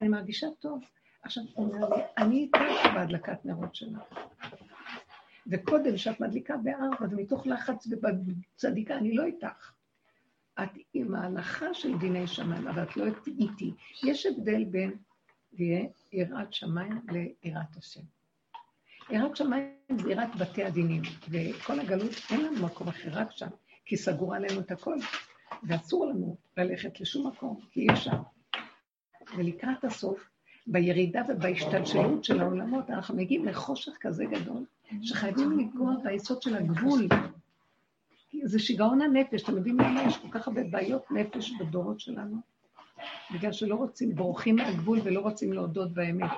אני 0.00 0.08
מרגישה 0.08 0.46
טוב. 0.60 0.80
עכשיו, 1.22 1.44
הוא 1.54 1.74
אומר 1.74 1.96
לי, 1.96 2.02
אני 2.18 2.36
איתך 2.36 2.86
בהדלקת 2.94 3.44
נרות 3.44 3.74
שלך. 3.74 4.02
וקודם 5.46 5.96
שאת 5.96 6.20
מדליקה 6.20 6.56
בארבע, 6.56 7.06
זה 7.06 7.16
מתוך 7.16 7.46
לחץ 7.46 7.86
ובצדיקה, 7.90 8.96
אני 8.96 9.14
לא 9.14 9.24
איתך. 9.24 9.72
את 10.62 10.70
עם 10.94 11.14
ההלכה 11.14 11.74
של 11.74 11.98
דיני 11.98 12.26
שמיים, 12.26 12.68
אבל 12.68 12.82
את 12.82 12.96
לא 12.96 13.04
איתי. 13.26 13.72
יש 14.04 14.26
הבדל 14.26 14.64
בין 14.64 14.96
יראת 16.12 16.52
שמיים 16.52 17.00
ליראת 17.08 17.76
השם. 17.76 18.00
יראת 19.10 19.36
שמיים 19.36 19.72
זה 20.00 20.10
יראת 20.10 20.36
בתי 20.36 20.64
הדינים, 20.64 21.02
וכל 21.28 21.80
הגלות 21.80 22.10
אין 22.30 22.44
לנו 22.44 22.66
מקום 22.66 22.88
אחר, 22.88 23.08
רק 23.12 23.30
שם, 23.30 23.48
כי 23.84 23.96
סגור 23.96 24.34
עלינו 24.34 24.60
את 24.60 24.70
הכל, 24.70 24.96
ואסור 25.62 26.06
לנו 26.06 26.36
ללכת 26.56 27.00
לשום 27.00 27.26
מקום, 27.26 27.60
כי 27.70 27.80
אי 27.80 27.86
אפשר. 27.92 28.16
ולקראת 29.36 29.84
הסוף, 29.84 30.31
בירידה 30.66 31.22
ובהשתלשלות 31.28 32.24
של 32.24 32.40
העולמות, 32.40 32.90
אנחנו 32.90 33.16
מגיעים 33.16 33.44
לחושך 33.44 33.92
כזה 34.00 34.24
גדול, 34.24 34.64
שחייבים 35.02 35.50
לנגוע 35.50 35.94
ביסוד 36.04 36.42
של 36.42 36.56
הגבול. 36.56 37.08
זה 38.44 38.58
שיגעון 38.58 39.02
הנפש, 39.02 39.42
אתם 39.42 39.56
יודעים 39.56 39.80
למה 39.80 40.02
יש 40.02 40.16
כל 40.16 40.28
כך 40.30 40.48
הרבה 40.48 40.60
בעיות 40.70 41.10
נפש 41.10 41.52
בדורות 41.60 42.00
שלנו? 42.00 42.36
בגלל 43.34 43.52
שלא 43.52 43.74
רוצים, 43.74 44.14
בורחים 44.14 44.56
מהגבול 44.56 44.98
ולא 45.04 45.20
רוצים 45.20 45.52
להודות 45.52 45.92
באמת. 45.92 46.30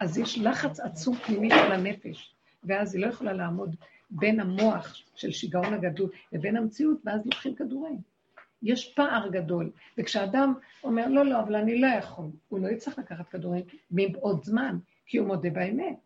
אז 0.00 0.18
יש 0.18 0.38
לחץ 0.38 0.80
עצום 0.80 1.16
פנימי 1.16 1.50
של 1.50 1.72
הנפש, 1.72 2.34
ואז 2.64 2.94
היא 2.94 3.02
לא 3.02 3.06
יכולה 3.06 3.32
לעמוד 3.32 3.76
בין 4.10 4.40
המוח 4.40 4.96
של 5.14 5.32
שיגעון 5.32 5.74
הגדול 5.74 6.10
לבין 6.32 6.56
המציאות, 6.56 6.98
ואז 7.04 7.26
לוקחים 7.26 7.54
כדורים. 7.54 8.15
יש 8.62 8.94
פער 8.94 9.28
גדול. 9.28 9.70
וכשאדם 9.98 10.54
אומר, 10.84 11.08
לא, 11.08 11.24
לא, 11.24 11.40
אבל 11.40 11.54
אני 11.54 11.80
לא 11.80 11.86
יכול, 11.86 12.26
הוא 12.48 12.60
לא 12.60 12.68
יצטרך 12.68 12.98
לקחת 12.98 13.28
כדורים 13.28 13.64
מבעוד 13.90 14.44
זמן, 14.44 14.78
כי 15.06 15.18
הוא 15.18 15.26
מודה 15.26 15.50
באמת. 15.50 15.96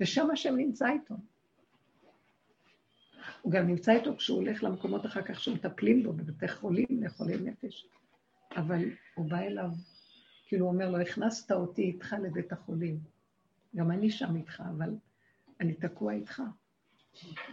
ושם 0.00 0.30
השם 0.30 0.56
נמצא 0.56 0.88
איתו. 0.88 1.14
הוא 3.42 3.52
גם 3.52 3.66
נמצא 3.66 3.92
איתו 3.92 4.16
כשהוא 4.16 4.36
הולך 4.38 4.64
למקומות 4.64 5.06
אחר 5.06 5.22
כך 5.22 5.40
שמטפלים 5.40 6.02
בו, 6.02 6.12
בבתי 6.12 6.48
חולים, 6.48 6.86
לחולי 6.90 7.36
נפש. 7.36 7.86
אבל 8.56 8.84
הוא 9.14 9.30
בא 9.30 9.38
אליו, 9.38 9.70
כאילו 10.46 10.66
הוא 10.66 10.72
אומר 10.72 10.90
לו, 10.90 11.00
הכנסת 11.00 11.52
אותי 11.52 11.82
איתך 11.82 12.16
לבית 12.22 12.52
החולים. 12.52 12.98
גם 13.76 13.90
אני 13.90 14.10
שם 14.10 14.36
איתך, 14.36 14.62
אבל 14.76 14.90
אני 15.60 15.74
תקוע 15.74 16.12
איתך. 16.12 16.42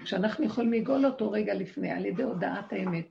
כשאנחנו 0.04 0.46
יכולים 0.46 0.74
לגאול 0.74 1.06
אותו 1.06 1.32
רגע 1.32 1.54
לפני, 1.54 1.92
על 1.92 2.06
ידי 2.06 2.24
הודעת 2.24 2.74
האמת. 2.74 3.08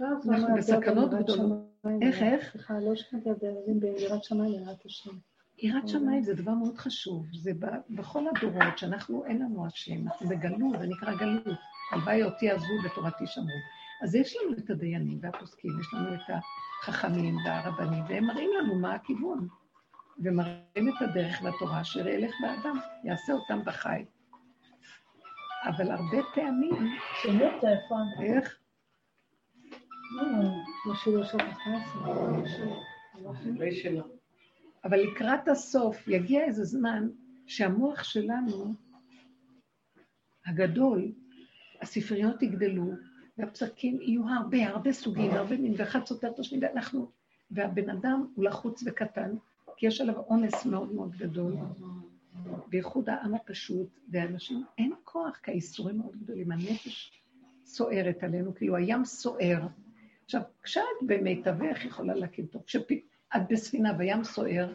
אנחנו 0.00 0.56
בסכנות 0.56 1.10
גדולות. 1.10 1.66
איך, 2.02 2.22
איך? 2.22 2.50
סליחה, 2.52 2.74
לא 2.78 2.96
שמעתי 2.96 3.30
הבדלים 3.30 3.80
בין 3.80 3.94
יראת 3.96 4.24
שמיים 4.24 4.52
ליראת 4.52 4.84
השם. 4.84 5.10
יראת 5.58 5.88
שמיים 5.88 6.22
זה 6.22 6.34
דבר 6.34 6.54
מאוד 6.54 6.78
חשוב. 6.78 7.26
זה 7.42 7.50
בכל 7.90 8.24
הדורות 8.28 8.78
שאנחנו, 8.78 9.24
אין 9.24 9.42
לנו 9.42 9.66
השם, 9.66 10.06
אנחנו 10.06 10.28
בגלות, 10.28 10.78
זה 10.80 10.86
נקרא 10.86 11.14
גלות. 11.14 11.58
הלוואי 11.92 12.22
אותי 12.22 12.50
עזבו 12.50 12.74
ותורתי 12.84 13.26
שמרו. 13.26 13.46
אז 14.02 14.14
יש 14.14 14.36
לנו 14.36 14.56
את 14.58 14.70
הדיינים 14.70 15.18
והפוסקים, 15.22 15.80
יש 15.80 15.94
לנו 15.94 16.14
את 16.14 16.20
החכמים 16.82 17.36
והרבנים, 17.46 18.04
והם 18.08 18.24
מראים 18.24 18.50
לנו 18.58 18.74
מה 18.74 18.94
הכיוון. 18.94 19.48
ומראים 20.18 20.88
את 20.88 21.02
הדרך 21.02 21.42
לתורה, 21.42 21.80
אשר 21.80 22.08
ילך 22.08 22.34
באדם, 22.42 22.78
יעשה 23.04 23.32
אותם 23.32 23.64
בחי. 23.64 24.04
אבל 25.62 25.90
הרבה 25.90 26.18
פעמים, 26.34 26.96
שינו 27.22 27.44
טלפון. 27.60 28.08
איך? 28.22 28.58
משהו 30.86 31.16
לא 31.16 31.24
שם 31.24 31.38
נכנס. 31.38 31.96
לא 33.58 33.70
שלה. 33.70 34.02
אבל 34.84 35.00
לקראת 35.00 35.48
הסוף 35.48 36.08
יגיע 36.08 36.44
איזה 36.44 36.64
זמן 36.64 37.08
שהמוח 37.46 38.02
שלנו, 38.02 38.74
הגדול, 40.46 41.12
הספריות 41.80 42.42
יגדלו, 42.42 42.92
והפסקים 43.38 44.00
יהיו 44.00 44.28
הרבה, 44.28 44.68
הרבה 44.68 44.92
סוגים, 44.92 45.30
הרבה 45.30 45.56
מין, 45.56 45.74
ואחד 45.76 46.04
סותר 46.06 46.30
את 46.30 46.38
השני, 46.38 46.58
ואנחנו, 46.62 47.10
והבן 47.50 47.90
אדם 47.90 48.26
הוא 48.34 48.44
לחוץ 48.44 48.82
וקטן, 48.86 49.34
כי 49.76 49.86
יש 49.86 50.00
עליו 50.00 50.16
עומס 50.16 50.66
מאוד 50.66 50.92
מאוד 50.92 51.16
גדול, 51.16 51.54
בייחוד 52.68 53.08
העם 53.08 53.34
הפשוט, 53.34 53.88
ואנשים, 54.12 54.64
אין 54.78 54.92
כוח, 55.04 55.36
כי 55.42 55.50
האיסורים 55.50 55.98
מאוד 55.98 56.16
גדולים, 56.16 56.52
הנפש 56.52 57.12
סוערת 57.64 58.22
עלינו, 58.22 58.54
כאילו 58.54 58.76
הים 58.76 59.04
סוער. 59.04 59.66
עכשיו, 60.24 60.40
כשאת 60.62 60.82
במיטבך 61.06 61.84
יכולה 61.84 62.14
להקים 62.14 62.46
טוב, 62.46 62.62
כשאת 62.66 62.86
בספינה 63.50 63.92
והים 63.98 64.24
סוער, 64.24 64.72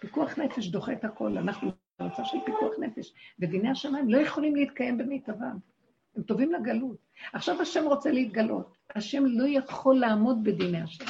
פיקוח 0.00 0.38
נפש 0.38 0.66
דוחה 0.66 0.92
את 0.92 1.04
הכל, 1.04 1.38
אנחנו 1.38 1.70
במצב 2.00 2.22
של 2.24 2.38
פיקוח 2.46 2.72
נפש, 2.78 3.12
ודיני 3.38 3.70
השמיים 3.70 4.10
לא 4.10 4.18
יכולים 4.18 4.56
להתקיים 4.56 4.98
במיטבם, 4.98 5.56
הם 6.16 6.22
טובים 6.22 6.52
לגלות. 6.52 6.96
עכשיו 7.32 7.62
השם 7.62 7.84
רוצה 7.84 8.10
להתגלות, 8.10 8.76
השם 8.94 9.24
לא 9.26 9.44
יכול 9.48 9.96
לעמוד 9.98 10.44
בדיני 10.44 10.82
השם. 10.82 11.04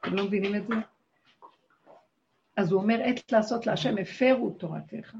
אתם 0.00 0.14
לא 0.14 0.24
מבינים 0.24 0.54
את 0.54 0.66
זה? 0.68 0.74
אז 2.56 2.72
הוא 2.72 2.82
אומר, 2.82 3.00
עת 3.04 3.32
לעשות 3.32 3.66
להשם, 3.66 3.98
הפרו 3.98 4.50
תורתך. 4.50 5.16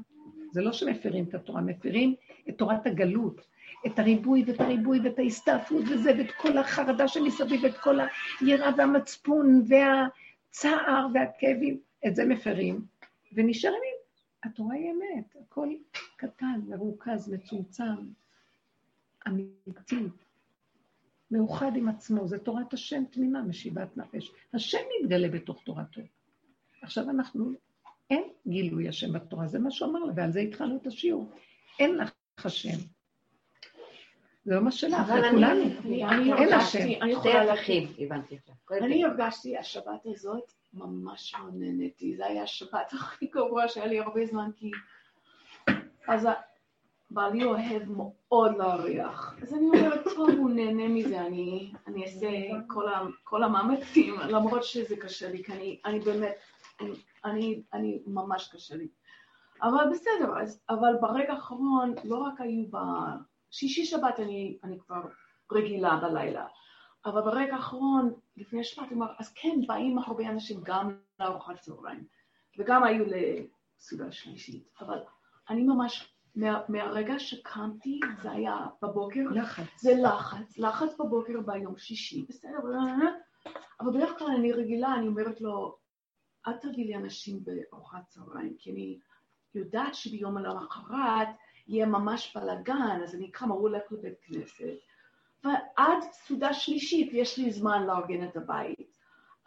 זה 0.51 0.61
לא 0.61 0.71
שמפרים 0.71 1.25
את 1.29 1.33
התורה, 1.33 1.61
מפרים 1.61 2.15
את 2.49 2.57
תורת 2.57 2.87
הגלות, 2.87 3.41
את 3.85 3.99
הריבוי 3.99 4.43
ואת 4.47 4.61
הריבוי 4.61 4.99
ואת 4.99 5.19
ההסתעפות 5.19 5.83
וזה, 5.89 6.11
ואת 6.17 6.31
כל 6.31 6.57
החרדה 6.57 7.07
שמסביב, 7.07 7.63
ואת 7.63 7.77
כל 7.77 7.97
היראה 8.39 8.71
והמצפון 8.77 9.63
והצער 9.67 11.07
והכאבים, 11.13 11.79
את 12.07 12.15
זה 12.15 12.25
מפרים, 12.25 12.85
ונשארים 13.33 13.81
עם, 13.83 14.51
התורה 14.51 14.75
היא 14.75 14.91
אמת, 14.91 15.35
הכל 15.41 15.69
קטן, 16.15 16.59
מרוכז, 16.67 17.33
מצומצם, 17.33 17.83
אמיתי, 19.27 20.07
מאוחד 21.31 21.71
עם 21.75 21.89
עצמו, 21.89 22.27
זה 22.27 22.37
תורת 22.37 22.73
השם 22.73 23.03
תמימה, 23.11 23.41
משיבת 23.41 23.97
נפש. 23.97 24.31
השם 24.53 24.77
מתגלה 25.01 25.29
בתוך 25.29 25.61
תורתו. 25.63 26.01
עכשיו 26.81 27.09
אנחנו, 27.09 27.51
אין 28.09 28.23
גילוי 28.47 28.87
השם 28.87 29.13
בתורה, 29.13 29.47
זה 29.47 29.59
מה 29.59 29.71
שהוא 29.71 29.89
אמר 29.91 29.99
לה, 29.99 30.13
ועל 30.15 30.31
זה 30.31 30.39
התחלנו 30.39 30.77
את 30.81 30.87
השיעור. 30.87 31.31
אין 31.79 31.97
לך 31.97 32.11
השם. 32.45 32.77
זה 34.45 34.55
לא 34.55 34.61
מה 34.61 34.71
שלך, 34.71 34.93
אבל 34.99 35.05
זה 35.21 35.27
אני- 35.27 35.29
כולנו. 35.29 35.63
אני- 35.85 36.05
אני 36.05 36.33
אין 36.33 36.53
השם. 36.53 36.79
אני 36.79 36.95
שתי 36.97 37.29
יכולה 37.29 37.53
הפכים, 37.53 37.87
הבנתי 37.99 38.35
אותך. 38.35 38.71
אני 38.71 39.05
הרגשתי 39.05 39.57
השבת 39.57 40.05
הזאת 40.05 40.51
ממש 40.73 41.33
לא 41.39 41.45
נהניתי. 41.53 42.15
זה 42.17 42.25
היה 42.25 42.43
השבת 42.43 42.93
הכי 42.93 43.25
גרוע 43.25 43.67
שהיה 43.67 43.85
לי 43.85 43.99
הרבה 43.99 44.25
זמן, 44.25 44.49
כי 44.55 44.71
אז 46.07 46.27
בעלי 47.11 47.43
אוהב 47.43 47.83
מאוד 47.91 48.57
להריח. 48.57 49.35
אז 49.41 49.53
אני 49.53 49.65
אומרת, 49.65 50.03
טוב, 50.03 50.29
הוא 50.29 50.49
נהנה 50.49 50.87
מזה, 50.87 51.21
אני, 51.21 51.71
אני 51.87 52.03
אעשה 52.05 52.27
כל, 52.67 52.87
ה, 52.89 53.01
כל 53.23 53.43
המאמצים, 53.43 54.15
למרות 54.19 54.63
שזה 54.63 54.95
קשה 54.97 55.31
לי, 55.31 55.43
כי 55.43 55.51
אני, 55.53 55.79
אני 55.85 55.99
באמת, 55.99 56.35
אני, 57.25 57.61
אני, 57.73 58.01
ממש 58.07 58.49
קשה 58.53 58.75
לי. 58.75 58.87
אבל 59.61 59.89
בסדר, 59.91 60.41
אז, 60.41 60.61
אבל 60.69 60.95
ברגע 61.01 61.33
האחרון, 61.33 61.95
לא 62.03 62.17
רק 62.17 62.41
היו 62.41 62.63
בשישי 62.71 63.85
שבת 63.85 64.19
אני, 64.19 64.57
אני 64.63 64.79
כבר 64.79 65.01
רגילה 65.51 65.99
בלילה, 66.01 66.45
אבל 67.05 67.21
ברגע 67.21 67.55
האחרון, 67.55 68.13
לפני 68.37 68.63
שבת, 68.63 68.91
אמר, 68.91 69.13
אז 69.19 69.33
כן, 69.33 69.61
באים 69.67 69.97
הרבה 69.99 70.29
אנשים 70.29 70.59
גם 70.63 70.97
לארוחת 71.19 71.59
צהריים, 71.59 72.03
וגם 72.57 72.83
היו 72.83 73.05
לסעודה 73.05 74.11
שלישית, 74.11 74.67
אבל 74.81 74.99
אני 75.49 75.63
ממש, 75.63 76.13
מה, 76.35 76.61
מהרגע 76.69 77.19
שקמתי, 77.19 77.99
זה 78.21 78.31
היה 78.31 78.65
בבוקר, 78.81 79.21
לחץ. 79.31 79.81
זה 79.81 79.91
לחץ, 80.03 80.57
לחץ 80.57 80.99
בבוקר 80.99 81.41
ביום 81.45 81.77
שישי, 81.77 82.25
בסדר, 82.29 82.57
אבל 83.79 83.91
בדרך 83.91 84.19
כלל 84.19 84.27
אני 84.27 84.51
רגילה, 84.51 84.95
אני 84.95 85.07
אומרת 85.07 85.41
לו, 85.41 85.77
אל 86.47 86.53
תביא 86.53 86.85
לי 86.85 86.95
אנשים 86.95 87.39
בארוחת 87.43 88.07
צהריים, 88.07 88.55
כי 88.59 88.71
אני 88.71 88.99
יודעת 89.55 89.95
שביום 89.95 90.37
למחרת 90.37 91.27
יהיה 91.67 91.85
ממש 91.85 92.37
בלאגן, 92.37 92.99
אז 93.03 93.15
אני 93.15 93.31
קמה, 93.31 93.53
הוא 93.53 93.61
הולך 93.61 93.91
לבית 93.91 94.19
כנסת, 94.21 94.77
ועד 95.43 96.03
סעודה 96.11 96.53
שלישית 96.53 97.09
יש 97.13 97.37
לי 97.37 97.51
זמן 97.51 97.83
לארגן 97.87 98.27
את 98.27 98.37
הבית. 98.37 98.97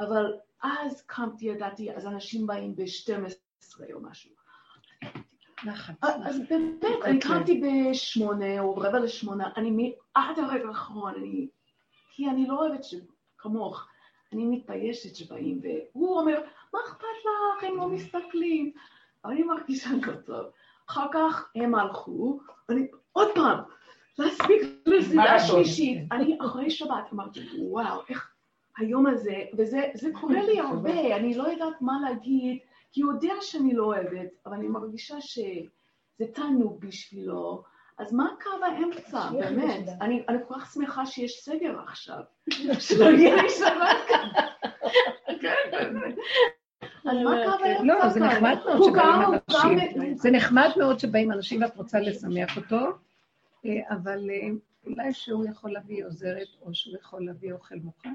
אבל 0.00 0.38
אז 0.62 1.02
קמתי, 1.06 1.46
ידעתי, 1.46 1.96
אז 1.96 2.06
אנשים 2.06 2.46
באים 2.46 2.76
ב-12 2.76 3.92
או 3.92 4.00
משהו. 4.00 4.30
לחץ. 5.64 5.94
אז 6.02 6.40
באמת, 6.48 6.84
אני 7.04 7.20
קמתי 7.20 7.62
בשמונה 7.64 8.60
או 8.60 8.76
רבע 8.76 8.98
לשמונה, 9.00 9.50
אני 9.56 9.94
עד 10.14 10.38
הרגע 10.38 10.68
האחרון, 10.68 11.14
אני... 11.14 11.48
כי 12.10 12.30
אני 12.30 12.46
לא 12.46 12.58
אוהבת 12.58 12.84
ש... 12.84 12.94
אני 14.32 14.46
מתביישת 14.46 15.16
שבאים, 15.16 15.60
והוא 15.62 16.18
אומר, 16.20 16.40
מה 16.74 16.80
אכפת 16.86 17.04
לך, 17.24 17.64
הם 17.64 17.76
לא 17.76 17.88
מסתכלים. 17.88 18.72
אני 19.24 19.42
מרגישה 19.42 19.90
לא 20.06 20.12
טוב. 20.12 20.46
אחר 20.90 21.06
כך 21.12 21.50
הם 21.54 21.74
הלכו, 21.74 22.40
ואני 22.68 22.86
עוד 23.12 23.28
פעם, 23.34 23.58
להספיק 24.18 24.62
מרתון. 25.14 25.38
שלישית. 25.46 26.12
אני 26.12 26.38
אחרי 26.40 26.70
שבת 26.70 27.12
אמרתי, 27.12 27.40
וואו, 27.58 28.00
איך 28.08 28.34
היום 28.76 29.06
הזה, 29.06 29.44
וזה 29.58 29.80
זה 29.94 30.08
קורה 30.20 30.42
לי 30.42 30.60
הרבה, 30.68 31.16
אני 31.16 31.34
לא 31.34 31.44
יודעת 31.44 31.80
מה 31.80 32.00
להגיד, 32.02 32.58
כי 32.92 33.02
הוא 33.02 33.12
יודע 33.12 33.34
שאני 33.40 33.74
לא 33.74 33.84
אוהבת, 33.84 34.28
אבל 34.46 34.54
אני 34.54 34.68
מרגישה 34.68 35.20
שזה 35.20 36.26
תענוג 36.34 36.80
בשבילו. 36.80 37.62
אז 38.00 38.12
מה 38.12 38.28
קו 38.42 38.64
האמצע, 38.64 39.30
באמת? 39.30 39.88
אני 40.00 40.24
אני 40.28 40.38
כל 40.48 40.54
כך 40.54 40.72
שמחה 40.72 41.06
שיש 41.06 41.44
סגר 41.44 41.78
עכשיו. 41.86 42.20
שלא 42.86 43.04
יהיה 43.04 43.42
לי 43.42 43.48
שבת 43.50 43.96
ככה. 44.08 44.42
כן, 45.40 45.54
באמת. 45.72 46.14
אז 47.04 47.16
מה 47.24 47.36
קו 47.44 47.64
האמצע? 47.64 47.82
לא, 47.84 48.08
זה 48.08 48.20
כאן? 48.20 48.28
נחמד 48.28 48.58
מאוד 48.66 48.82
שבאים 48.82 49.32
אנשים. 49.32 50.16
זה 50.16 50.30
נחמד 50.30 50.70
מאוד 50.76 50.98
שבאים 50.98 51.32
אנשים 51.32 51.62
ואת 51.62 51.76
רוצה 51.76 52.00
לשמח 52.00 52.56
אותו, 52.56 52.78
אה, 53.66 53.70
אבל 53.90 54.30
אה, 54.30 54.48
אולי 54.86 55.12
שהוא 55.12 55.44
יכול 55.44 55.70
להביא 55.70 56.04
עוזרת, 56.04 56.48
או 56.62 56.74
שהוא 56.74 56.96
יכול 57.00 57.26
להביא 57.26 57.52
אוכל 57.52 57.74
מוכן. 57.74 58.12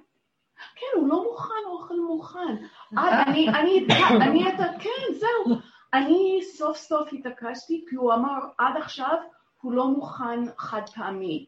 כן, 0.76 1.00
הוא 1.00 1.08
לא 1.08 1.24
מוכן, 1.24 1.54
אוכל 1.66 2.00
מוכן. 2.08 2.56
אה, 2.98 3.24
אני, 3.24 3.50
אני, 3.50 3.88
אני, 4.22 4.46
כן, 4.80 5.14
זהו. 5.14 5.58
אני 5.94 6.40
סוף 6.44 6.78
סוף 6.78 7.10
התעקשתי, 7.14 7.86
כי 7.90 7.96
הוא 7.96 8.14
אמר, 8.14 8.40
עד 8.58 8.78
עכשיו 8.78 9.18
הוא 9.66 9.74
לא 9.74 9.88
מוכן 9.88 10.40
חד 10.58 10.82
פעמי. 10.96 11.46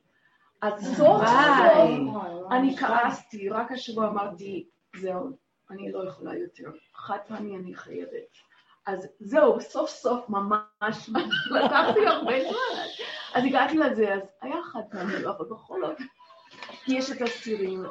אז 0.61 0.97
סוף 0.97 1.21
סוף 1.27 2.23
אני 2.51 2.77
כעסתי, 2.77 3.49
רק 3.49 3.71
השבוע 3.71 4.07
אמרתי, 4.07 4.67
זהו, 4.95 5.29
אני 5.71 5.91
לא 5.91 6.09
יכולה 6.09 6.35
יותר. 6.35 6.71
חד 6.93 7.17
פעמי 7.27 7.57
אני 7.57 7.75
חייבת. 7.75 8.27
אז 8.85 9.07
זהו, 9.19 9.61
סוף 9.61 9.89
סוף 9.89 10.29
ממש, 10.29 11.09
לקחתי 11.55 12.07
הרבה 12.07 12.41
זמן. 12.41 12.83
אז 13.33 13.45
הגעתי 13.45 13.77
לזה, 13.77 14.13
אז 14.13 14.21
היה 14.41 14.63
חד 14.63 14.81
פעמי, 14.91 15.17
אבל 15.17 15.45
בכל 15.49 15.81
כי 16.85 16.95
יש 16.95 17.11
את 17.11 17.21
הסירים. 17.21 17.83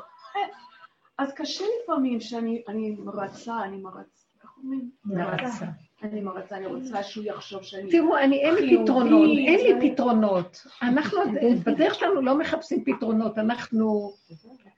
אז 1.18 1.34
קשה 1.34 1.64
לפעמים 1.82 2.20
שאני 2.20 2.62
אני 2.68 2.90
מרצה, 2.90 3.62
אני 3.64 3.76
מרצה, 3.76 4.28
איך 4.42 4.50
אומרים? 4.56 4.90
נרצה. 5.04 5.66
אני 6.02 6.20
מרצה, 6.20 6.56
אני 6.56 6.66
רוצה 6.66 7.02
שהוא 7.02 7.24
יחשוב 7.24 7.62
שאני... 7.62 7.90
תראו, 7.90 8.18
אני, 8.18 8.40
אין 8.40 8.54
לי 8.54 8.78
פתרונות, 8.82 9.28
אין 9.46 9.60
לי 9.60 9.90
פתרונות. 9.90 10.66
אנחנו, 10.82 11.18
בדרך 11.66 11.94
שלנו 11.94 12.22
לא 12.22 12.38
מחפשים 12.38 12.84
פתרונות, 12.84 13.38
אנחנו... 13.38 14.12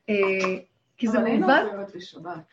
אה, 0.09 0.15
כי 0.97 1.09
זה 1.09 1.19
מעוות. 1.19 1.89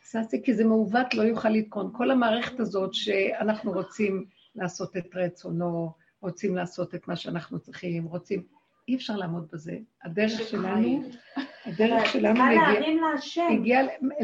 ססי, 0.04 0.44
כי 0.44 0.54
זה 0.54 0.66
מעוות 0.66 1.14
לא 1.14 1.24
יוכל 1.24 1.50
לתקון. 1.50 1.90
כל 1.94 2.12
המערכת 2.12 2.60
הזאת 2.60 2.94
שאנחנו 2.94 3.72
רוצים 3.72 4.26
לעשות 4.56 4.98
את 4.98 5.16
רצונו, 5.16 5.92
רוצים 6.22 6.56
לעשות 6.56 6.96
את 6.96 7.08
מה 7.08 7.16
שאנחנו 7.16 7.60
צריכים, 7.60 8.04
רוצים... 8.04 8.55
אי 8.88 8.96
אפשר 8.96 9.16
לעמוד 9.16 9.48
בזה. 9.54 9.78
הדרך 10.04 10.42
שלנו, 10.50 11.04
הדרך 11.66 12.06
שלנו 12.06 12.36
צריכה 12.36 12.54
להגיע- 12.54 12.80
להרים 12.80 12.98
להשם. 13.04 13.48
הגיע, 13.60 13.80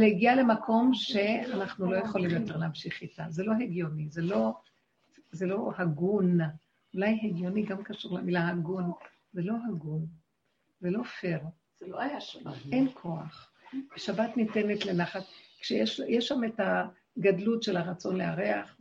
הגיע 0.08 0.36
למקום 0.36 0.92
שאנחנו 0.94 1.92
לא 1.92 1.98
יכולים 1.98 2.30
יותר 2.30 2.58
להמשיך 2.58 3.02
איתה. 3.02 3.26
זה 3.30 3.44
לא 3.44 3.54
הגיוני, 3.62 4.10
זה 4.10 4.22
לא, 4.22 4.54
זה 5.32 5.46
לא 5.46 5.72
הגון. 5.78 6.38
אולי 6.94 7.20
הגיוני 7.24 7.64
גם 7.66 7.84
קשור 7.84 8.20
למילה 8.20 8.48
הגון. 8.50 8.92
זה 9.34 9.42
לא 9.42 9.54
הגון, 9.70 10.06
זה 10.80 10.90
לא 10.92 11.04
פייר. 11.04 11.40
זה 11.80 11.88
לא 11.88 12.02
היה 12.02 12.22
שבת. 12.22 12.54
אין 12.72 12.88
כוח. 12.94 13.52
שבת 13.96 14.38
ניתנת 14.38 14.86
לנחת. 14.86 15.24
כשיש 15.62 16.02
יש 16.08 16.28
שם 16.28 16.44
את 16.44 16.60
הגדלות 17.18 17.64
של 17.64 17.78
הרצון 17.78 18.18
לארח 18.18 18.78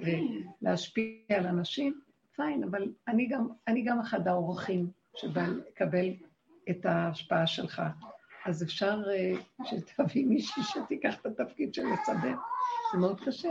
ולהשפיע 0.62 1.04
על 1.38 1.46
אנשים, 1.46 2.00
פיין, 2.36 2.64
אבל 2.64 2.92
אני 3.08 3.26
גם, 3.28 3.48
אני 3.68 3.82
גם 3.82 4.00
אחד 4.00 4.28
האורחים 4.28 4.90
שבא 5.16 5.42
לקבל 5.42 6.06
את 6.70 6.86
ההשפעה 6.86 7.46
שלך. 7.46 7.82
אז 8.46 8.62
אפשר 8.62 9.02
אה, 9.10 9.32
שתביא 9.64 10.26
מישהי 10.26 10.62
שתיקח 10.62 11.14
את 11.20 11.26
התפקיד 11.26 11.74
של 11.74 11.82
לסדר. 11.86 12.34
זה 12.92 12.98
מאוד 12.98 13.20
קשה. 13.20 13.50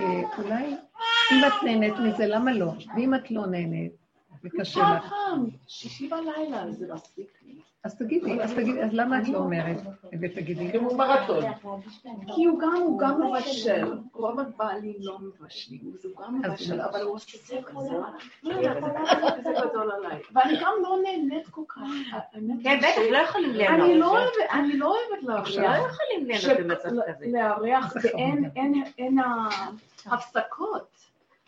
אה, 0.00 0.22
אולי, 0.38 0.76
אם 1.32 1.44
את 1.46 1.52
נהנית 1.64 1.94
מזה, 1.94 2.26
למה 2.26 2.52
לא? 2.52 2.72
ואם 2.96 3.14
את 3.14 3.30
לא 3.30 3.46
נהנית, 3.46 3.92
וקשה 4.44 4.94
לך, 4.96 5.14
שישי 5.66 6.08
בלילה, 6.08 6.70
זה 6.70 6.94
מספיק. 6.94 7.26
אז 7.84 7.98
תגידי, 7.98 8.42
אז 8.42 8.52
תגידי, 8.54 8.82
אז 8.82 8.92
למה 8.92 9.22
את 9.22 9.28
לא 9.28 9.38
אומרת? 9.38 9.76
ותגידי, 10.22 10.72
כמו 10.78 10.96
מרתון. 10.96 11.44
כי 12.34 12.44
הוא 12.44 12.60
גם, 12.60 12.74
הוא 12.82 12.98
גם 13.00 13.20
מבשל. 13.22 13.98
רוב 14.14 14.40
הבעלים 14.40 14.94
לא 15.00 15.18
מבשלים, 15.18 15.80
אז 15.94 16.04
הוא 16.04 16.12
גם 16.24 16.38
מבשל, 16.40 16.80
הוא- 16.80 16.90
אבל 16.90 17.02
הוא 17.02 17.14
עושה 17.14 17.38
זה 17.44 17.60
כזה. 17.66 17.90
לא 18.42 18.54
זה 19.42 19.50
גדול 19.68 19.92
עליי. 19.92 20.18
ואני 20.32 20.56
גם 20.60 20.72
לא 20.82 20.96
נהנית 21.02 21.48
כל 21.48 21.62
כך. 21.68 21.80
כן, 22.62 22.78
בטח, 22.78 23.00
לא 23.12 23.18
יכולים 23.18 23.50
ליהנות. 23.52 23.90
אני 23.90 23.98
לא 23.98 24.10
אוהבת, 24.10 24.30
אני 24.52 24.76
לא 24.78 24.86
אוהבת 24.86 25.22
לא 25.22 25.34
להריח. 25.34 25.86
יכולים 25.92 26.26
ליהנות 26.26 26.60
במצב 26.60 26.88
כזה. 26.88 27.26
זה 28.00 28.08
ואין. 28.14 28.50
אין- 28.56 29.18
הפסקות. 30.06 30.88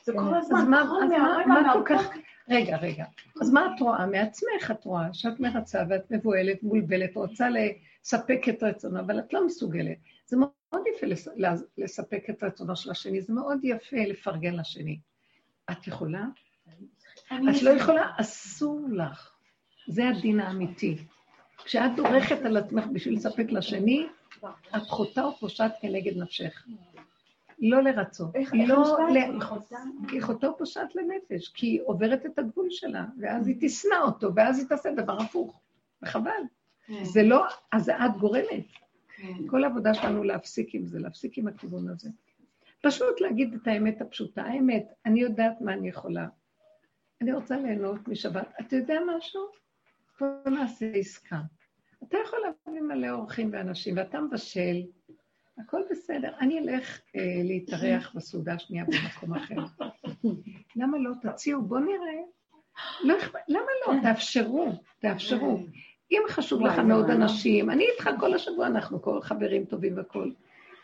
זה 0.04 0.12
כל 0.12 0.34
אז 0.34 0.44
הזמן, 0.44 0.70
מה, 0.70 0.84
מהרגע, 0.84 1.44
כל 1.44 1.48
מהבוקר. 1.62 1.98
כך... 1.98 2.08
רגע, 2.48 2.76
רגע. 2.76 3.04
אז 3.40 3.50
מה 3.50 3.66
את 3.76 3.80
רואה? 3.80 4.06
מעצמך 4.06 4.70
את 4.70 4.84
רואה 4.84 5.08
שאת 5.14 5.40
מרצה 5.40 5.82
ואת 5.90 6.10
מבוהלת, 6.10 6.62
מבולבלת, 6.62 7.16
רוצה 7.16 7.48
לספק 7.50 8.40
את 8.48 8.62
רצונו, 8.62 9.00
אבל 9.00 9.18
את 9.18 9.32
לא 9.32 9.46
מסוגלת. 9.46 9.96
זה 10.26 10.36
מאוד 10.36 10.82
יפה 10.96 11.06
לס- 11.06 11.28
לס- 11.36 11.64
לספק 11.78 12.24
את 12.30 12.42
רצונו 12.44 12.76
של 12.76 12.90
השני, 12.90 13.22
זה 13.22 13.32
מאוד 13.32 13.58
יפה 13.62 13.96
לפרגן 13.96 14.54
לשני. 14.54 14.98
את 15.70 15.86
יכולה? 15.86 16.24
את 17.50 17.62
לא 17.62 17.70
יכולה? 17.70 18.10
אסור 18.20 18.80
לך. 18.92 19.32
זה 19.88 20.08
הדין 20.08 20.40
האמיתי. 20.40 20.96
כשאת 21.64 21.90
דורכת 21.96 22.38
על 22.44 22.56
עצמך 22.56 22.84
בשביל 22.92 23.14
לספק 23.14 23.46
לשני, 23.48 24.06
את 24.76 24.82
חוטאה 24.82 25.24
או 25.24 25.36
פושעת 25.36 25.72
כנגד 25.80 26.16
נפשך. 26.16 26.64
לא 27.62 27.82
לרצות. 27.82 28.36
איך- 28.36 28.54
איך 28.54 28.68
לא? 28.68 28.96
כי 30.08 30.20
חוטאה 30.20 30.52
פושעת 30.52 30.94
לנפש, 30.96 31.48
כי 31.48 31.66
היא 31.66 31.80
עוברת 31.84 32.26
את 32.26 32.38
הגבול 32.38 32.66
שלה, 32.70 33.04
ואז 33.20 33.46
היא 33.48 33.56
תשנא 33.60 33.94
אותו, 34.04 34.34
ואז 34.34 34.58
היא 34.58 34.68
תעשה 34.68 34.92
דבר 34.92 35.22
הפוך. 35.22 35.60
וחבל. 36.02 36.30
כן, 36.86 37.04
זה 37.04 37.22
לא, 37.22 37.44
אז 37.72 37.88
את 37.88 38.16
גורמת. 38.20 38.64
כן. 39.16 39.48
כל 39.48 39.64
העבודה 39.64 39.94
שלנו 39.94 40.24
להפסיק 40.24 40.74
עם 40.74 40.86
זה, 40.86 40.98
להפסיק 40.98 41.38
עם 41.38 41.48
הכיוון 41.48 41.88
הזה. 41.88 42.10
פשוט 42.82 43.20
להגיד 43.20 43.54
את 43.54 43.66
האמת 43.66 44.00
הפשוטה. 44.00 44.42
האמת, 44.42 44.92
אני 45.06 45.20
יודעת 45.20 45.60
מה 45.60 45.72
אני 45.72 45.88
יכולה. 45.88 46.26
אני 47.20 47.32
רוצה 47.32 47.56
ליהנות 47.56 48.08
משבת. 48.08 48.46
אתה 48.60 48.76
יודע 48.76 48.98
משהו? 49.16 49.42
בוא 50.20 50.28
נעשה 50.50 50.86
עסקה. 50.94 51.40
אתה 52.02 52.16
יכול 52.26 52.38
להביא 52.38 52.80
מלא 52.82 53.10
אורחים 53.10 53.50
ואנשים, 53.52 53.96
ואתה 53.96 54.20
מבשל, 54.20 54.82
הכל 55.64 55.80
בסדר. 55.90 56.32
אני 56.40 56.58
אלך 56.58 57.00
אה, 57.16 57.42
להתארח 57.44 58.12
בסעודה 58.14 58.54
השנייה 58.54 58.84
במקום 58.84 59.34
אחר. 59.34 59.54
למה 60.76 60.98
לא? 60.98 61.10
תציעו, 61.22 61.62
בוא 61.62 61.78
נראה. 61.78 62.22
לא 63.04 63.14
למה 63.48 63.66
לא? 63.86 63.94
תאפשרו, 64.02 64.72
תאפשרו. 64.98 65.58
אם 66.10 66.22
חשוב 66.28 66.62
לך 66.62 66.78
מאוד. 66.78 67.10
אנשים, 67.10 67.70
אני 67.70 67.84
איתך 67.84 68.10
כל 68.20 68.34
השבוע, 68.34 68.66
אנחנו 68.66 69.02
כל 69.02 69.20
חברים 69.20 69.64
טובים 69.64 69.96
והכול. 69.96 70.34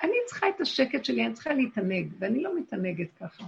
אני 0.02 0.16
צריכה 0.26 0.48
את 0.48 0.60
השקט 0.60 1.05
שלי, 1.05 1.26
אני 1.26 1.34
צריכה 1.34 1.52
להתענג, 1.52 2.12
ואני 2.18 2.42
לא 2.42 2.59
מתענגת 2.59 3.09
ככה. 3.20 3.44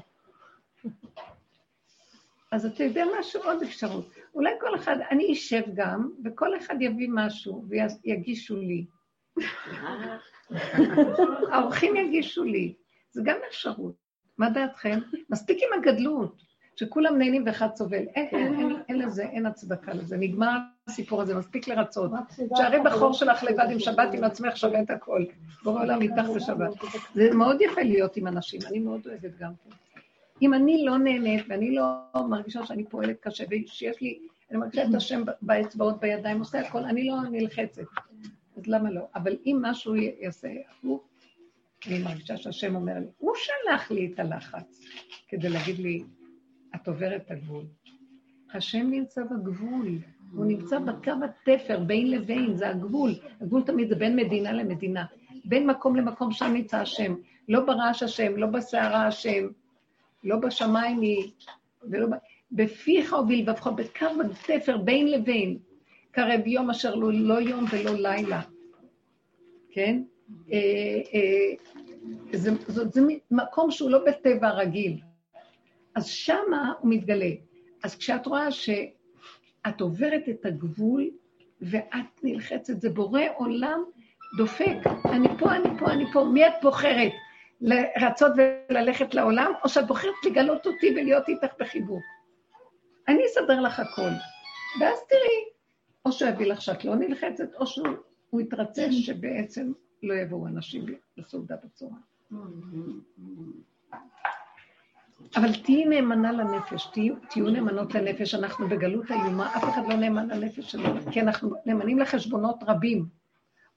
אז 2.53 2.67
אתה 2.67 2.85
יודע 2.85 3.05
משהו? 3.19 3.43
עוד 3.43 3.63
אפשרות. 3.63 4.11
אולי 4.35 4.51
כל 4.61 4.75
אחד, 4.75 4.97
אני 5.11 5.33
אשב 5.33 5.63
גם, 5.75 6.11
וכל 6.25 6.57
אחד 6.57 6.75
יביא 6.81 7.09
משהו 7.13 7.65
ויגישו 7.69 8.57
לי. 8.57 8.85
האורחים 11.53 11.97
יגישו 11.97 12.45
לי. 12.45 12.75
זה 13.11 13.23
גם 13.25 13.37
אפשרות. 13.49 13.95
מה 14.39 14.51
דעתכם? 14.51 14.99
מספיק 15.31 15.59
עם 15.63 15.79
הגדלות, 15.79 16.43
שכולם 16.77 17.19
נהנים 17.19 17.43
ואחד 17.47 17.69
סובל. 17.77 18.05
אין, 18.15 18.99
לזה, 18.99 19.23
אין 19.23 19.47
הצדקה 19.47 19.93
לזה. 19.95 20.17
נגמר 20.17 20.59
הסיפור 20.87 21.23
הזה, 21.23 21.35
מספיק 21.35 21.69
לרצות. 21.69 22.11
שערי 22.57 22.79
בחור 22.85 23.13
שלך 23.13 23.45
לבד 23.45 23.67
עם 23.71 23.79
שבת 23.79 24.15
עם 24.15 24.25
עצמך 24.25 24.57
שווה 24.57 24.83
את 24.83 24.91
הכל. 24.91 25.25
בורא 25.65 25.83
עולם 25.83 26.03
איתך 26.03 26.29
בשבת. 26.37 26.71
זה 27.15 27.35
מאוד 27.35 27.61
יפה 27.61 27.81
להיות 27.83 28.17
עם 28.17 28.27
אנשים, 28.27 28.61
אני 28.67 28.79
מאוד 28.79 29.07
אוהבת 29.07 29.39
גם 29.39 29.53
כן. 29.65 29.71
אם 30.43 30.55
אני 30.55 30.85
לא 30.85 30.99
נהנית 30.99 31.45
ואני 31.49 31.75
לא 31.75 31.85
מרגישה 32.29 32.67
שאני 32.67 32.85
פועלת 32.85 33.21
קשה 33.21 33.45
ושיש 33.51 34.01
לי, 34.01 34.19
אני 34.51 34.59
מרגישה 34.59 34.85
את 34.85 34.95
השם 34.95 35.23
באצבעות, 35.43 36.01
בידיים, 36.01 36.39
עושה 36.39 36.61
הכל, 36.61 36.85
אני 36.85 37.09
לא 37.09 37.17
נלחצת. 37.31 37.83
אז 38.61 38.67
למה 38.67 38.91
לא? 38.91 39.03
אבל 39.15 39.37
אם 39.47 39.59
משהו 39.63 39.95
יעשה 39.97 40.49
הפוך, 40.71 41.09
אני 41.87 41.99
מרגישה 41.99 42.37
שהשם 42.37 42.77
אומר 42.77 42.95
לי, 42.99 43.07
הוא 43.19 43.33
שלח 43.37 43.91
לי 43.91 44.13
את 44.15 44.19
הלחץ 44.19 44.81
כדי 45.29 45.49
להגיד 45.49 45.79
לי, 45.79 46.05
את 46.75 46.89
עוברת 46.89 47.23
את 47.27 47.31
הגבול. 47.31 47.65
השם 48.55 48.91
נמצא 48.91 49.23
בגבול, 49.25 49.99
הוא 50.33 50.45
נמצא 50.45 50.79
בקו 50.79 51.11
התפר, 51.25 51.81
בין 51.81 52.11
לבין, 52.11 52.57
זה 52.57 52.69
הגבול. 52.69 53.11
הגבול 53.41 53.63
תמיד 53.63 53.89
זה 53.89 53.95
בין 53.95 54.17
מדינה 54.17 54.53
למדינה. 54.53 55.05
בין 55.45 55.67
מקום 55.67 55.97
למקום, 55.97 56.33
שם 56.33 56.53
נמצא 56.55 56.79
השם. 56.79 57.15
לא 57.49 57.61
ברעש 57.61 58.03
השם, 58.03 58.37
לא 58.37 58.47
בסערה 58.47 59.07
השם, 59.07 59.47
לא 60.25 60.37
בשמיים 60.37 61.01
היא, 61.01 61.31
ולא 61.83 62.07
ב... 62.07 62.11
בפיך 62.53 63.13
ובלבבך, 63.13 63.67
בקו 63.67 64.07
התפר, 64.25 64.79
בין 64.79 65.11
לבין. 65.11 65.59
קרב 66.11 66.47
יום 66.47 66.71
אשר 66.71 66.95
לא, 66.95 67.13
לא 67.13 67.41
יום 67.41 67.65
ולא 67.73 67.93
לילה. 67.95 68.41
כן? 69.71 70.03
אה, 70.53 70.59
אה, 71.15 71.55
זה, 72.33 72.51
זה, 72.67 72.89
זה 72.89 73.01
מקום 73.31 73.71
שהוא 73.71 73.91
לא 73.91 74.05
בטבע 74.07 74.49
הרגיל. 74.49 75.01
אז 75.95 76.07
שמה 76.07 76.73
הוא 76.81 76.91
מתגלה. 76.91 77.31
אז 77.85 77.97
כשאת 77.97 78.27
רואה 78.27 78.51
שאת 78.51 79.81
עוברת 79.81 80.29
את 80.31 80.47
הגבול 80.47 81.11
ואת 81.61 82.23
נלחצת, 82.23 82.81
זה 82.81 82.91
בורא 82.91 83.23
עולם 83.37 83.85
דופק. 84.39 84.77
אני 85.05 85.29
פה, 85.39 85.53
אני 85.57 85.69
פה, 85.79 85.91
אני 85.91 86.05
פה. 86.13 86.25
מי 86.25 86.47
את 86.47 86.53
בוחרת? 86.63 87.13
לרצות 87.61 88.33
וללכת 88.37 89.15
לעולם, 89.15 89.53
או 89.65 89.69
שאת 89.69 89.87
בוחרת 89.87 90.15
לגלות 90.27 90.67
אותי 90.67 90.91
ולהיות 90.91 91.29
איתך 91.29 91.53
בחיבוק? 91.59 92.03
אני 93.09 93.23
אסדר 93.27 93.61
לך 93.61 93.81
הכל. 93.81 94.11
ואז 94.81 94.99
תראי, 95.09 95.45
או 96.05 96.13
שהוא 96.13 96.29
יביא 96.29 96.47
לך 96.47 96.63
שאת 96.63 96.85
לא 96.85 96.95
נלחצת, 96.95 97.55
או 97.55 97.67
שהוא 97.67 97.87
יתרצה 98.39 98.93
שבעצם 98.93 99.73
לא 100.03 100.15
יבואו 100.15 100.47
אנשים 100.47 100.87
לסעודה 101.17 101.57
בצורה. 101.65 101.97
אבל 105.37 105.53
תהיי 105.65 105.85
נאמנה 105.85 106.33
לנפש, 106.33 106.87
תהיו, 106.93 107.15
תהיו 107.31 107.51
נאמנות 107.51 107.95
לנפש, 107.95 108.35
אנחנו 108.35 108.69
בגלות 108.69 109.11
איומה, 109.11 109.57
אף 109.57 109.65
אחד 109.65 109.83
לא 109.89 109.97
נאמן 109.97 110.29
לנפש 110.29 110.73
שלו, 110.73 111.13
כי 111.13 111.21
אנחנו 111.21 111.51
נאמנים 111.67 111.99
לחשבונות 111.99 112.57
רבים. 112.67 113.07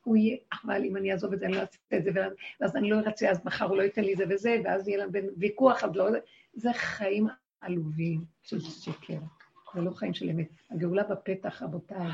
הוא 0.03 0.15
יהיה, 0.17 0.38
אבל 0.63 0.84
אם 0.85 0.97
אני 0.97 1.11
אעזוב 1.11 1.34
את 1.34 1.39
זה, 1.39 1.45
אני 1.45 1.53
לא 1.53 1.59
אעשה 1.59 1.77
את 1.97 2.03
זה, 2.03 2.11
ואז, 2.59 2.75
אני 2.75 2.89
לא 2.89 2.99
ארצה, 2.99 3.30
אז 3.30 3.45
מחר 3.45 3.65
הוא 3.65 3.77
לא 3.77 3.84
ייתן 3.84 4.03
לי 4.03 4.15
זה 4.15 4.23
וזה, 4.30 4.61
ואז 4.63 4.88
יהיה 4.88 5.05
לנו 5.05 5.11
ויכוח, 5.38 5.84
אז 5.84 5.95
לא... 5.95 6.05
זה 6.53 6.73
חיים 6.73 7.27
עלובים 7.61 8.25
של 8.41 8.59
שקר, 8.59 9.19
זה 9.75 9.81
לא 9.81 9.91
חיים 9.91 10.13
של 10.13 10.30
אמת. 10.30 10.47
הגאולה 10.71 11.03
בפתח, 11.03 11.61
רבותיי, 11.61 12.11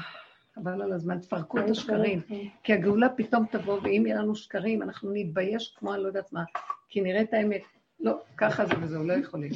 חבל 0.59 0.81
על 0.81 0.93
הזמן, 0.93 1.19
תפרקו 1.19 1.59
את 1.59 1.69
השקרים. 1.69 2.21
כי 2.63 2.73
הגאולה 2.73 3.09
פתאום 3.09 3.45
תבוא, 3.45 3.79
ואם 3.83 4.03
יהיה 4.05 4.17
לנו 4.17 4.35
שקרים, 4.35 4.81
אנחנו 4.81 5.11
נתבייש 5.13 5.75
כמו 5.77 5.93
אני 5.93 6.03
לא 6.03 6.07
יודעת 6.07 6.33
מה, 6.33 6.43
כי 6.89 7.01
נראה 7.01 7.21
את 7.21 7.33
האמת. 7.33 7.61
לא, 7.99 8.19
ככה 8.37 8.65
זה 8.65 8.73
וזהו, 8.81 9.03
לא 9.03 9.13
יכולים. 9.13 9.51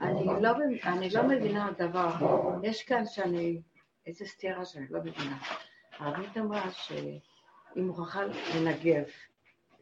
אני 0.00 0.24
לא, 0.42 0.50
אני 0.84 1.10
לא 1.10 1.22
מבינה 1.22 1.70
דבר. 1.78 2.10
יש 2.62 2.82
כאן 2.82 3.06
שאני, 3.06 3.60
איזה 4.06 4.24
סתירה 4.24 4.64
שאני 4.64 4.86
לא 4.90 5.00
מבינה. 5.00 5.38
הרבנית 5.98 6.36
אמרה 6.38 6.70
שהיא 6.70 7.20
מוכרחה 7.76 8.20
לנגב 8.56 9.04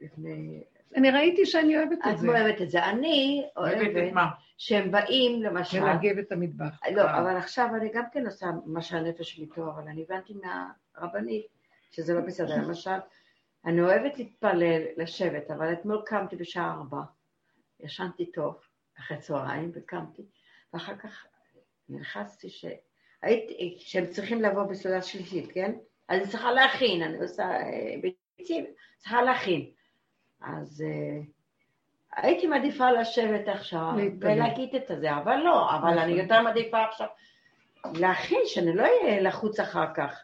לפני... 0.01 0.62
אני 0.96 1.10
ראיתי 1.10 1.46
שאני 1.46 1.76
אוהבת 1.76 1.98
את 1.98 2.12
את 2.12 2.18
זה. 2.18 2.28
אוהבת 2.28 2.62
את 2.62 2.70
זה. 2.70 2.84
אני 2.84 3.46
אוהבת 3.56 3.90
את? 3.96 4.12
שהם 4.58 4.90
באים, 4.90 5.42
למשל... 5.42 5.80
לנגב 5.80 6.18
את 6.18 6.32
המטבח. 6.32 6.80
לא, 6.92 7.02
אבל 7.02 7.36
עכשיו 7.36 7.68
אני 7.76 7.90
גם 7.94 8.04
כן 8.12 8.26
עושה 8.26 8.46
מה 8.66 8.82
שהנפש 8.82 9.40
טוב, 9.54 9.68
אבל 9.68 9.88
אני 9.88 10.02
הבנתי 10.08 10.34
מהרבנית 10.34 11.46
שזה 11.90 12.14
לא 12.14 12.20
בסדר. 12.20 12.56
למשל, 12.66 12.98
אני 13.64 13.80
אוהבת 13.80 14.18
להתפלל, 14.18 14.82
לשבת, 14.96 15.50
אבל 15.50 15.72
אתמול 15.72 16.02
קמתי 16.06 16.36
בשעה 16.36 16.74
ארבע, 16.74 17.00
ישנתי 17.80 18.32
טוב, 18.32 18.60
אחרי 18.98 19.18
צהריים, 19.18 19.70
וקמתי, 19.74 20.22
ואחר 20.72 20.96
כך 20.96 21.26
נלחצתי 21.88 22.50
ש... 22.50 22.64
הייתי, 23.22 23.76
שהם 23.80 24.06
צריכים 24.06 24.42
לבוא 24.42 24.62
בסעודה 24.62 25.02
שלישית, 25.02 25.52
כן? 25.52 25.72
אז 26.08 26.20
אני 26.20 26.28
צריכה 26.28 26.52
להכין, 26.52 27.02
אני 27.02 27.18
עושה 27.18 27.44
אה, 27.44 27.94
ביצים, 28.36 28.64
צריכה 28.98 29.22
להכין. 29.22 29.70
אז 30.42 30.84
אה, 30.86 31.20
הייתי 32.16 32.46
מעדיפה 32.46 32.90
לשבת 32.90 33.48
עכשיו. 33.48 33.92
ולהגיד 34.20 34.74
את 34.74 35.00
זה, 35.00 35.16
אבל 35.16 35.36
לא, 35.36 35.76
אבל 35.76 35.98
אני 35.98 36.12
נכון. 36.12 36.24
יותר 36.24 36.42
מעדיפה 36.42 36.84
עכשיו 36.84 37.06
להכין, 37.94 38.40
שאני 38.44 38.76
לא 38.76 38.82
אהיה 38.82 39.20
לחוץ 39.20 39.60
אחר 39.60 39.86
כך. 39.94 40.22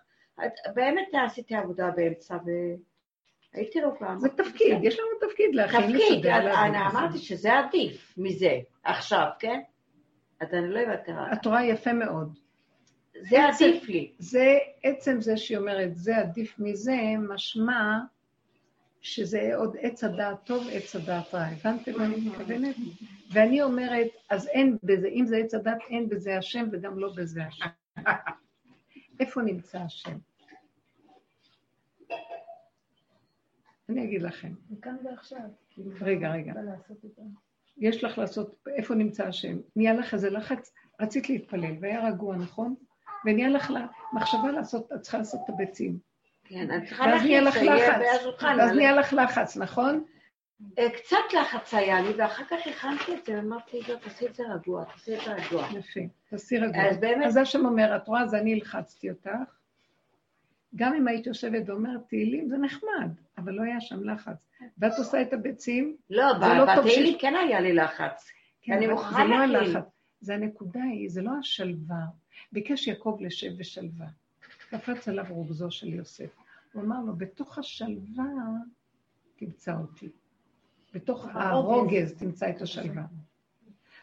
באמת 0.74 1.08
עשיתי 1.24 1.54
עבודה 1.54 1.90
באמצע 1.96 2.36
והייתי 3.54 3.80
לא 3.80 3.88
פעם. 3.98 4.18
זה 4.18 4.28
תפקיד, 4.28 4.78
יש 4.82 4.98
לנו 4.98 5.28
תפקיד 5.28 5.54
להכין, 5.54 5.80
תפקיד. 5.80 6.26
אני 6.26 6.78
אמרתי 6.78 7.18
שזה 7.18 7.58
עדיף 7.58 8.14
מזה, 8.16 8.58
עכשיו, 8.84 9.26
כן? 9.38 9.60
אז 10.40 10.54
אני 10.54 10.68
לא 10.68 10.80
הבנתי, 10.80 11.10
את 11.32 11.46
רואה 11.46 11.64
יפה 11.64 11.92
מאוד. 11.92 12.38
זה 13.20 13.44
עדיף 13.44 13.88
לי. 13.88 14.12
זה, 14.18 14.58
עצם 14.82 15.20
זה 15.20 15.36
שהיא 15.36 15.58
אומרת, 15.58 15.96
זה 15.96 16.16
עדיף 16.16 16.58
מזה, 16.58 16.96
משמע 17.28 17.98
שזה 19.06 19.56
עוד 19.56 19.76
עץ 19.80 20.04
הדעת 20.04 20.44
טוב, 20.44 20.66
עץ 20.72 20.96
הדעת 20.96 21.34
רע. 21.34 21.40
הבנתם 21.40 21.92
מה 21.98 22.04
אני 22.06 22.16
מתכוונת? 22.16 22.76
ואני 23.32 23.62
אומרת, 23.62 24.06
אז 24.30 24.48
אין 24.48 24.76
בזה, 24.82 25.08
אם 25.08 25.26
זה 25.26 25.36
עץ 25.36 25.54
הדעת, 25.54 25.78
אין 25.90 26.08
בזה 26.08 26.38
השם 26.38 26.68
וגם 26.72 26.98
לא 26.98 27.12
בזה 27.16 27.44
השם. 27.44 27.66
איפה 29.20 29.42
נמצא 29.42 29.78
השם? 29.78 30.18
אני 33.88 34.04
אגיד 34.04 34.22
לכם. 34.22 34.52
וכאן 34.70 34.96
ועכשיו. 35.04 35.48
כאילו, 35.70 35.90
רגע, 36.00 36.32
רגע. 36.32 36.52
יש 37.76 38.04
לך 38.04 38.18
לעשות, 38.18 38.66
איפה 38.66 38.94
נמצא 38.94 39.26
השם? 39.26 39.58
נהיה 39.76 39.94
לך 39.94 40.14
איזה 40.14 40.30
לחץ, 40.30 40.72
רצית 41.00 41.30
להתפלל, 41.30 41.74
והיה 41.80 42.08
רגוע, 42.08 42.36
נכון? 42.36 42.74
ונהיה 43.26 43.48
לך 43.48 43.72
מחשבה 44.12 44.52
לעשות, 44.52 44.92
את 44.92 45.00
צריכה 45.00 45.18
לעשות 45.18 45.40
את 45.44 45.48
הביצים. 45.48 45.98
כן, 46.48 46.70
אני 46.70 46.86
צריכה 46.86 47.04
ואז 47.04 47.22
נהיה 47.22 47.40
להכין 47.40 47.66
לך 47.66 47.74
שיהיה 47.76 47.98
לחץ, 47.98 48.20
בשולחן. 48.20 48.46
ואז 48.58 48.68
אבל- 48.70 48.76
נהיה 48.76 48.92
לך 48.92 49.12
לחץ, 49.12 49.56
נכון? 49.56 50.04
אה, 50.78 50.90
קצת 50.90 51.16
לחץ 51.40 51.74
היה 51.74 52.00
לי, 52.00 52.08
ואחר 52.16 52.44
כך 52.44 52.56
הכנתי 52.66 53.14
את 53.14 53.26
זה, 53.26 53.32
ואמרתי, 53.36 53.80
לא, 53.88 53.94
תעשי 53.96 54.26
את 54.26 54.34
זה 54.34 54.42
רגוע, 54.54 54.84
תעשי 54.84 55.14
את 55.16 55.20
זה 55.24 55.32
רגוע. 55.34 55.68
יפה, 55.78 56.00
תעשי 56.30 56.58
רגוע. 56.58 56.82
אז 56.90 56.98
באמת- 56.98 57.26
אז 57.26 57.36
השם 57.36 57.66
אומר, 57.66 57.96
את 57.96 58.08
רואה, 58.08 58.22
אז 58.22 58.34
אני 58.34 58.54
הלחצתי 58.54 59.10
אותך. 59.10 59.30
גם 60.76 60.94
אם 60.94 61.08
היית 61.08 61.26
יושבת 61.26 61.62
ואומרת 61.68 62.00
תהילים, 62.08 62.48
זה 62.48 62.56
נחמד, 62.58 63.10
אבל 63.38 63.52
לא 63.52 63.62
היה 63.62 63.80
שם 63.80 64.04
לחץ. 64.04 64.36
ואת 64.78 64.92
עושה 64.98 65.22
את 65.22 65.32
הביצים, 65.32 65.96
לא, 66.10 66.24
לא 66.58 66.64
בתהילים 66.76 67.18
כן 67.18 67.34
היה 67.36 67.60
לי 67.60 67.72
לחץ. 67.72 68.28
כן, 68.62 68.72
אני 68.72 68.86
מוכרחה 68.86 69.16
זה 69.16 69.24
לא 69.28 69.46
להכין. 69.46 69.76
הלחץ, 69.76 69.88
זה 70.20 70.34
הנקודה 70.34 70.80
היא, 70.82 71.08
זה 71.10 71.22
לא 71.22 71.30
השלווה. 71.40 71.96
ביקש 72.52 72.86
יעקב 72.86 73.16
לשב 73.20 73.58
בשלווה. 73.58 74.06
קפץ 74.70 75.08
עליו 75.08 75.24
רוגזו 75.28 75.70
של 75.70 75.94
יוסף. 75.94 76.36
הוא 76.72 76.82
אמר 76.82 77.00
לו, 77.06 77.16
בתוך 77.16 77.58
השלווה 77.58 78.24
תמצא 79.36 79.74
אותי. 79.80 80.08
בתוך 80.94 81.26
הרוגז 81.32 82.12
תמצא 82.12 82.50
את 82.50 82.62
השלווה. 82.62 83.04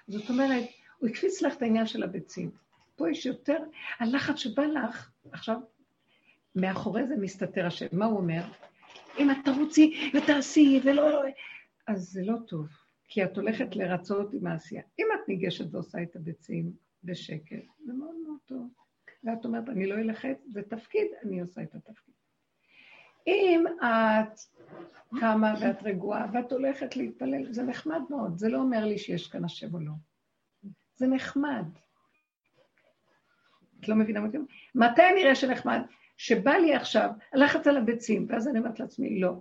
זאת 0.07 0.30
אומרת, 0.30 0.64
הוא 0.98 1.10
הקפיץ 1.10 1.41
לך 1.41 1.57
את 1.57 1.61
העניין 1.61 1.85
של 1.85 2.03
הביצים. 2.03 2.52
פה 2.95 3.11
יש 3.11 3.26
יותר, 3.26 3.57
הלחץ 3.99 4.35
שבא 4.35 4.64
לך, 4.64 5.11
עכשיו, 5.31 5.60
מאחורי 6.56 7.07
זה 7.07 7.15
מסתתר 7.15 7.65
השם. 7.65 7.85
מה 7.91 8.06
הוא 8.06 8.18
אומר? 8.18 8.41
אם 9.19 9.31
את 9.31 9.38
תרוצי 9.45 10.11
ותעשי 10.14 10.80
ולא... 10.84 11.10
לא, 11.10 11.22
אז 11.88 12.10
זה 12.11 12.22
לא 12.26 12.38
טוב, 12.48 12.68
כי 13.07 13.23
את 13.23 13.38
הולכת 13.38 13.76
לרצות 13.76 14.34
עם 14.34 14.48
העשייה. 14.48 14.81
אם 14.99 15.06
את 15.15 15.30
ניגשת 15.30 15.65
ועושה 15.72 16.03
את 16.03 16.15
הביצים 16.15 16.72
בשקט, 17.03 17.65
זה 17.85 17.94
מאוד 17.94 18.15
מאוד 18.26 18.38
טוב. 18.45 18.69
ואת 19.24 19.45
אומרת, 19.45 19.70
אני 19.70 19.88
לא 19.88 19.95
אלחץ, 19.95 20.38
זה 20.48 20.62
תפקיד, 20.62 21.08
אני 21.24 21.41
עושה 21.41 21.62
את 21.62 21.76
התפקיד. 21.76 22.14
אם 23.28 23.64
את 23.80 24.40
קמה 25.20 25.54
ואת 25.62 25.84
רגועה 25.84 26.28
ואת 26.34 26.52
הולכת 26.52 26.95
להתפלל, 26.95 27.54
זה 27.54 27.64
נחמד 27.64 28.02
מאוד, 28.10 28.38
זה 28.38 28.50
לא 28.50 28.58
אומר 28.58 28.86
לי 28.86 28.98
שיש 28.98 29.28
כאן 29.28 29.45
השם 29.45 29.74
או 29.74 29.80
לא. 29.80 29.91
זה 30.95 31.08
נחמד. 31.08 31.66
את 33.80 33.88
לא 33.88 33.95
מבינה 33.95 34.20
מה 34.20 34.28
אומרת? 34.28 34.41
מתי 34.76 35.02
אני 35.12 35.24
אראה 35.24 35.36
שנחמד? 35.36 35.82
שבא 36.18 36.52
לי 36.52 36.76
עכשיו 36.76 37.10
לחץ 37.34 37.68
על 37.68 37.78
הביצים, 37.78 38.26
ואז 38.30 38.48
אני 38.48 38.60
אומרת 38.60 38.80
לעצמי, 38.80 39.20
לא, 39.20 39.34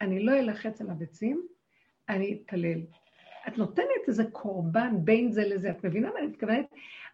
אני 0.00 0.22
לא 0.22 0.32
אלחץ 0.32 0.80
על 0.80 0.90
הביצים, 0.90 1.46
אני 2.08 2.34
אתפלל. 2.34 2.80
את 3.48 3.58
נותנת 3.58 4.08
איזה 4.08 4.24
קורבן 4.32 4.94
בין 5.04 5.32
זה 5.32 5.48
לזה, 5.48 5.70
את 5.70 5.84
מבינה 5.84 6.10
מה 6.12 6.18
אני 6.18 6.26
מתכוונת? 6.26 6.66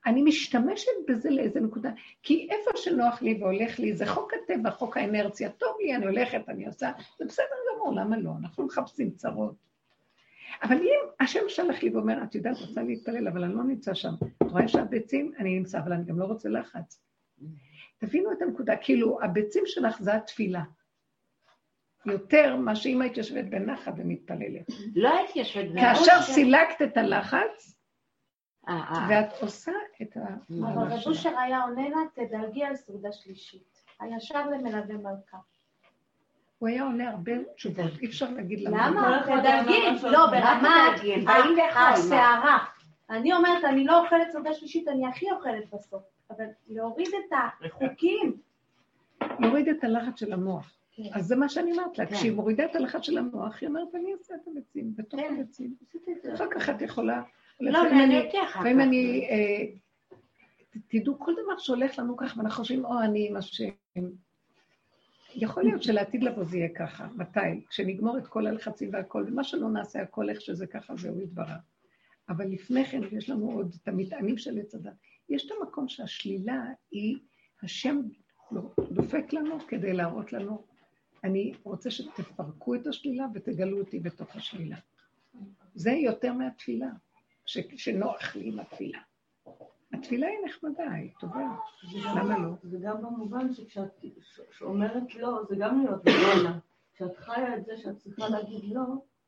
אני 0.07 0.23
משתמשת 0.23 0.91
בזה 1.09 1.31
לאיזה 1.31 1.61
נקודה, 1.61 1.91
כי 2.23 2.49
איפה 2.51 2.71
שנוח 2.77 3.23
לי 3.23 3.39
והולך 3.41 3.79
לי, 3.79 3.97
זה 3.97 4.07
חוק 4.07 4.33
הטבע, 4.35 4.71
חוק 4.71 4.97
האנרציה, 4.97 5.51
טוב 5.51 5.77
לי, 5.81 5.97
אני 5.97 6.07
הולכת, 6.07 6.49
אני 6.49 6.67
עושה, 6.67 6.93
זה 7.19 7.25
בסדר 7.25 7.45
גמור, 7.75 7.95
למה 7.95 8.19
לא? 8.19 8.31
אנחנו 8.41 8.67
מחפשים 8.67 9.11
צרות. 9.11 9.55
אבל 10.63 10.77
אם 10.77 11.01
השם 11.21 11.41
שלח 11.49 11.83
לי 11.83 11.91
ואומר, 11.91 12.23
את 12.23 12.35
יודעת, 12.35 12.57
רוצה 12.61 12.83
להתפלל, 12.83 13.29
אבל 13.29 13.45
אני 13.45 13.55
לא 13.55 13.65
נמצא 13.65 13.95
שם. 13.95 14.15
את 14.43 14.51
רואה 14.51 14.69
שהביצים, 14.69 15.33
אני 15.39 15.59
נמצא, 15.59 15.79
אבל 15.79 15.93
אני 15.93 16.05
גם 16.05 16.19
לא 16.19 16.25
רוצה 16.25 16.49
לחץ. 16.49 17.01
תבינו 17.99 18.33
את 18.33 18.43
הנקודה, 18.43 18.77
כאילו, 18.77 19.23
הביצים 19.23 19.63
שלך 19.67 20.03
זה 20.03 20.15
התפילה. 20.15 20.63
יותר 22.07 22.57
מה 22.57 22.77
שאם 22.77 23.03
היית 23.03 23.17
יושבת 23.17 23.45
בנחת 23.45 23.93
ומתפללת. 23.97 24.71
לא 24.95 25.19
הייתי 25.19 25.39
יושבת 25.39 25.75
כאשר 25.81 26.23
סילקת 26.23 26.83
את 26.83 26.97
הלחץ. 26.97 27.80
ואת 29.09 29.33
עושה 29.41 29.73
את 30.03 30.17
ה... 30.17 30.21
אבל 30.51 30.93
רב 30.93 31.01
אושר 31.07 31.39
היה 31.39 31.63
עונה 31.63 31.89
לה, 31.89 31.97
תדלגי 32.15 32.65
על 32.65 32.77
סעודה 32.77 33.13
שלישית. 33.13 33.85
הישר 34.01 34.51
למלווה 34.51 34.97
מלכה. 34.97 35.39
הוא 36.59 36.69
היה 36.69 36.83
עונה 36.83 37.11
הרבה 37.11 37.33
תשובות, 37.55 37.91
אי 38.01 38.07
אפשר 38.07 38.31
להגיד 38.31 38.61
למה. 38.61 38.91
למה? 38.91 39.23
תדלגי, 39.23 40.03
לא, 40.03 40.11
לא- 40.11 40.27
ברמת 40.27 41.01
הסערה. 41.77 42.59
אני 43.11 43.33
אומרת, 43.33 43.65
אני 43.65 43.85
לא 43.85 44.05
אוכלת 44.05 44.31
סעודה 44.31 44.55
שלישית, 44.55 44.89
אני 44.89 45.07
הכי 45.07 45.31
אוכלת 45.31 45.75
בסוף. 45.75 46.03
אבל 46.31 46.45
להוריד 46.69 47.09
את 47.09 47.39
החוקים. 47.65 48.37
להוריד 49.39 49.69
את 49.69 49.85
הלחץ 49.85 50.21
של 50.21 50.33
המוח. 50.33 50.73
כן. 50.93 51.03
אז 51.13 51.27
זה 51.27 51.37
מה 51.37 51.49
שאני 51.49 51.73
אומרת 51.73 51.99
לה, 51.99 52.07
כן. 52.07 52.15
כשהיא 52.15 52.33
מורידה 52.33 52.65
את 52.65 52.77
הלחץ 52.77 53.03
של 53.03 53.19
המוח, 53.19 53.59
היא 53.61 53.69
אומרת, 53.69 53.95
אני 53.95 54.13
אעשה 54.19 54.35
את 54.35 54.49
הביצים, 54.49 54.93
בתוך 54.97 55.21
כן. 55.21 55.35
הביצים. 55.35 55.75
אחר 56.35 56.47
כך 56.51 56.71
את 56.71 56.83
יכולה... 56.83 57.23
לא, 57.61 57.87
אני- 57.87 58.07
נהניתי 58.07 58.37
אחר 58.43 58.61
לפעמים. 58.61 58.81
אני... 58.81 59.29
אה, 59.31 59.67
תדעו, 60.89 61.19
כל 61.19 61.33
דבר 61.33 61.59
שהולך 61.59 61.99
לנו 61.99 62.17
ככה, 62.17 62.39
ואנחנו 62.41 62.63
חושבים, 62.63 62.85
או, 62.85 63.01
אני 63.01 63.29
עם 63.29 63.37
השם. 63.37 63.69
יכול 65.35 65.63
להיות 65.63 65.83
שלעתיד 65.83 66.23
לבוא 66.23 66.45
זה 66.45 66.57
יהיה 66.59 66.69
ככה. 66.75 67.09
מתי? 67.17 67.67
כשנגמור 67.69 68.19
את 68.19 68.27
כל 68.27 68.47
הלחצים 68.47 68.91
והכל, 68.93 69.25
ומה 69.29 69.45
שלא 69.45 69.69
נעשה, 69.69 70.03
הכל 70.03 70.31
איך 70.31 70.41
שזה 70.41 70.67
ככה, 70.67 70.97
זהו 70.97 71.21
יתברר. 71.21 71.57
אבל 72.29 72.47
לפני 72.49 72.85
כן 72.85 73.01
יש 73.13 73.31
לנו 73.31 73.51
עוד 73.51 73.77
את 73.83 73.89
המטענים 73.89 74.39
של 74.39 74.59
עץ 74.59 74.75
הדת. 74.75 74.93
יש 75.29 75.47
את 75.47 75.51
המקום 75.61 75.89
שהשלילה 75.89 76.63
היא, 76.91 77.17
השם 77.63 78.01
דופק 78.91 79.33
לנו 79.33 79.61
כדי 79.69 79.93
להראות 79.93 80.33
לנו, 80.33 80.63
אני 81.25 81.53
רוצה 81.63 81.91
שתפרקו 81.91 82.75
את 82.75 82.87
השלילה 82.87 83.27
ותגלו 83.35 83.79
אותי 83.79 84.01
בתוך 84.01 84.37
השלילה. 84.37 84.77
זה 85.75 85.91
יותר 85.91 86.33
מהתפילה, 86.33 86.89
ש, 87.51 87.59
שנוח 87.77 88.37
לי 88.37 88.49
עם 88.49 88.61
התפילה. 88.61 88.99
התפילה 89.93 90.27
היא 90.27 90.37
נחמדה, 90.45 90.93
היא 90.93 91.11
טובה. 91.21 91.49
למה 91.95 92.39
לא? 92.39 92.51
זה 92.63 92.79
גם 92.83 93.03
במובן 93.03 93.55
שכשאת 93.55 94.05
שאומרת 94.59 95.15
לא, 95.15 95.43
זה 95.49 95.57
גם 95.59 95.83
להיות 95.83 96.05
בגונה. 96.05 96.59
כשאת 96.95 97.17
חיה 97.17 97.57
את 97.57 97.65
זה 97.65 97.77
שאת 97.77 97.97
צריכה 97.97 98.29
להגיד 98.29 98.65
לא, 98.75 98.83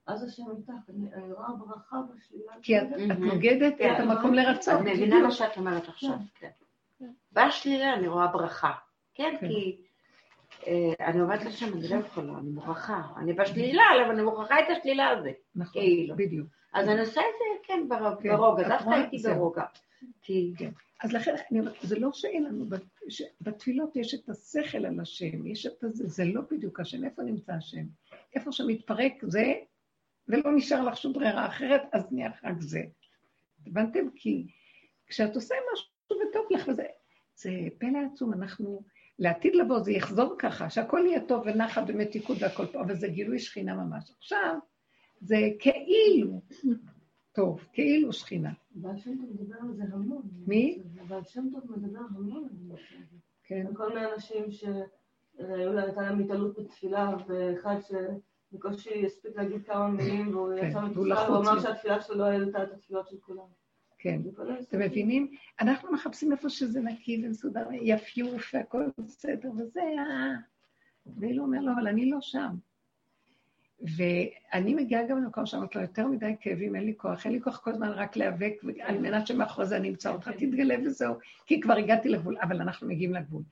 אז 0.06 0.22
השם 0.22 0.42
איתך. 0.56 0.72
אני 0.88 1.32
רואה 1.32 1.48
ברכה 1.58 1.96
בשלילה. 2.02 2.52
כי 2.62 2.78
את, 2.78 2.86
את 3.12 3.18
נוגדת 3.18 3.78
כן. 3.78 3.94
את 3.94 4.00
המקום 4.00 4.34
לרצות. 4.34 4.74
את 4.74 4.86
מבינה 4.86 5.22
מה 5.22 5.30
שאת 5.30 5.56
אומרת 5.56 5.88
עכשיו. 5.88 6.16
כן. 6.34 6.50
בשלילה 7.32 7.94
אני 7.94 8.08
רואה 8.08 8.26
ברכה. 8.26 8.72
כן, 9.14 9.34
כן. 9.40 9.48
כי 9.48 9.76
אה, 10.66 11.06
אני 11.06 11.20
אומרת 11.20 11.44
לשם, 11.44 11.72
אני 11.72 11.88
לא 11.88 11.96
יכולה, 11.96 12.38
אני 12.38 12.50
מוכרחה. 12.50 13.02
אני 13.16 13.32
בשלילה, 13.32 13.82
אבל 13.96 14.10
אני 14.10 14.22
מוכרחה 14.22 14.60
את 14.60 14.66
השלילה 14.70 15.08
הזה. 15.08 15.30
נכון, 15.54 15.82
כאילו. 15.82 16.16
בדיוק. 16.16 16.61
אז 16.72 16.88
אני 16.88 17.00
עושה 17.00 17.20
את 17.20 17.34
זה, 17.38 17.66
כן, 17.66 17.88
בר- 17.88 18.16
כן, 18.22 18.28
ברוגע. 18.36 18.68
דווקא? 18.68 18.90
הייתי. 18.90 19.18
ברוגע. 19.34 19.64
אז 21.02 21.12
לכן, 21.12 21.34
זה 21.82 21.98
לא 21.98 22.12
שאין 22.12 22.44
לנו, 22.44 22.64
בתפילות 23.40 23.96
יש 23.96 24.14
את 24.14 24.28
השכל 24.28 24.86
על 24.86 25.00
השם, 25.00 25.46
יש 25.46 25.66
את 25.66 25.84
הזה, 25.84 26.06
זה 26.06 26.24
לא 26.24 26.40
בדיוק 26.50 26.80
השם, 26.80 27.04
איפה 27.04 27.22
נמצא 27.22 27.52
השם? 27.52 27.84
איפה 28.34 28.52
שמתפרק 28.52 29.12
זה, 29.22 29.52
ולא 30.28 30.52
נשאר 30.56 30.84
לך 30.84 30.96
שום 30.96 31.12
ברירה 31.12 31.46
אחרת, 31.46 31.82
אז 31.92 32.02
נהיה 32.12 32.30
רק 32.44 32.60
זה. 32.60 32.80
הבנתם? 33.66 34.10
כי 34.14 34.46
כשאת 35.06 35.34
עושה 35.34 35.54
משהו 35.72 35.88
וטוב 36.28 36.46
לך, 36.50 36.68
וזה 36.68 36.82
זה 37.34 37.50
פלא 37.78 37.98
עצום, 38.12 38.32
אנחנו, 38.32 38.82
לעתיד 39.18 39.54
לבוא 39.54 39.80
זה 39.80 39.92
יחזור 39.92 40.34
ככה, 40.38 40.70
שהכל 40.70 41.02
יהיה 41.06 41.20
טוב 41.26 41.42
ונחה 41.46 41.82
במתיקות 41.82 42.36
והכל 42.40 42.66
פה, 42.66 42.80
אבל 42.80 42.94
זה 42.94 43.08
גילוי 43.08 43.38
שכינה 43.38 43.74
ממש. 43.74 44.10
עכשיו, 44.18 44.54
זה 45.22 45.36
כאילו 45.58 46.40
טוב, 47.32 47.64
כאילו 47.72 48.12
שכינה. 48.12 48.52
בעל 48.74 48.96
שם 48.96 49.16
טוב 49.16 49.30
מדבר 49.30 49.56
על 49.60 49.74
זה 49.74 49.82
המון. 49.92 50.22
מי? 50.46 50.78
בעל 51.08 51.24
שם 51.24 51.48
טוב 51.52 51.76
מדבר 51.76 52.00
המון 52.10 52.44
על 52.44 52.76
הזה. 52.98 53.16
כן. 53.44 53.66
כל 53.74 53.88
מיני 53.88 54.12
אנשים 54.14 54.50
שהיו 54.50 55.72
להם, 55.72 56.20
התעלות 56.20 56.58
בתפילה, 56.58 57.10
ואחד 57.26 57.76
שבקושי 57.80 59.06
הספיק 59.06 59.36
להגיד 59.36 59.64
כמה 59.66 59.88
מילים, 59.88 60.36
והוא 60.36 60.52
כן, 60.60 60.68
יצא 60.68 60.80
מתפילה, 60.84 61.30
והוא 61.30 61.36
אמר. 61.36 61.60
שהתפילה 61.60 62.00
שלו 62.00 62.16
לא 62.16 62.24
העלתה 62.24 62.62
את 62.62 62.72
התפילות 62.72 63.08
של 63.08 63.16
כולם. 63.20 63.46
כן. 63.98 64.20
מיני 64.24 64.60
אתם. 64.68 64.80
מבינים? 64.80 65.30
אנחנו 65.60 65.92
מחפשים 65.92 66.32
איפה 66.32 66.48
שזה 66.48 66.80
נקי 66.80 67.22
ומסודר, 67.26 67.66
יפיוף 67.72 68.54
והכל 68.54 68.84
בסדר, 68.98 69.50
וזה 69.58 69.80
ה... 69.80 70.34
ואילו 71.16 71.44
אומר 71.44 71.60
לו, 71.60 71.72
אבל 71.72 71.88
אני 71.88 72.10
לא 72.10 72.18
שם. 72.20 72.54
ואני 73.82 74.74
מגיעה 74.74 75.06
גם 75.06 75.22
למקום 75.22 75.46
שאמרת 75.46 75.76
לו, 75.76 75.82
יותר 75.82 76.06
מדי 76.06 76.34
כאבים, 76.40 76.76
אין 76.76 76.84
לי 76.84 76.94
כוח, 76.96 77.24
אין 77.24 77.32
לי 77.32 77.40
כוח 77.40 77.58
כל 77.58 77.70
הזמן 77.70 77.88
רק 77.88 78.16
להיאבק, 78.16 78.52
על 78.80 78.98
מנת 78.98 79.26
שמאחורי 79.26 79.66
זה 79.66 79.76
אני 79.76 79.88
אמצא 79.88 80.12
אותך, 80.12 80.28
תתגלה 80.28 80.74
וזהו, 80.84 81.14
כי 81.46 81.60
כבר 81.60 81.74
הגעתי 81.74 82.08
לגבול, 82.08 82.36
אבל 82.42 82.60
אנחנו 82.60 82.88
מגיעים 82.88 83.14
לגבול. 83.14 83.42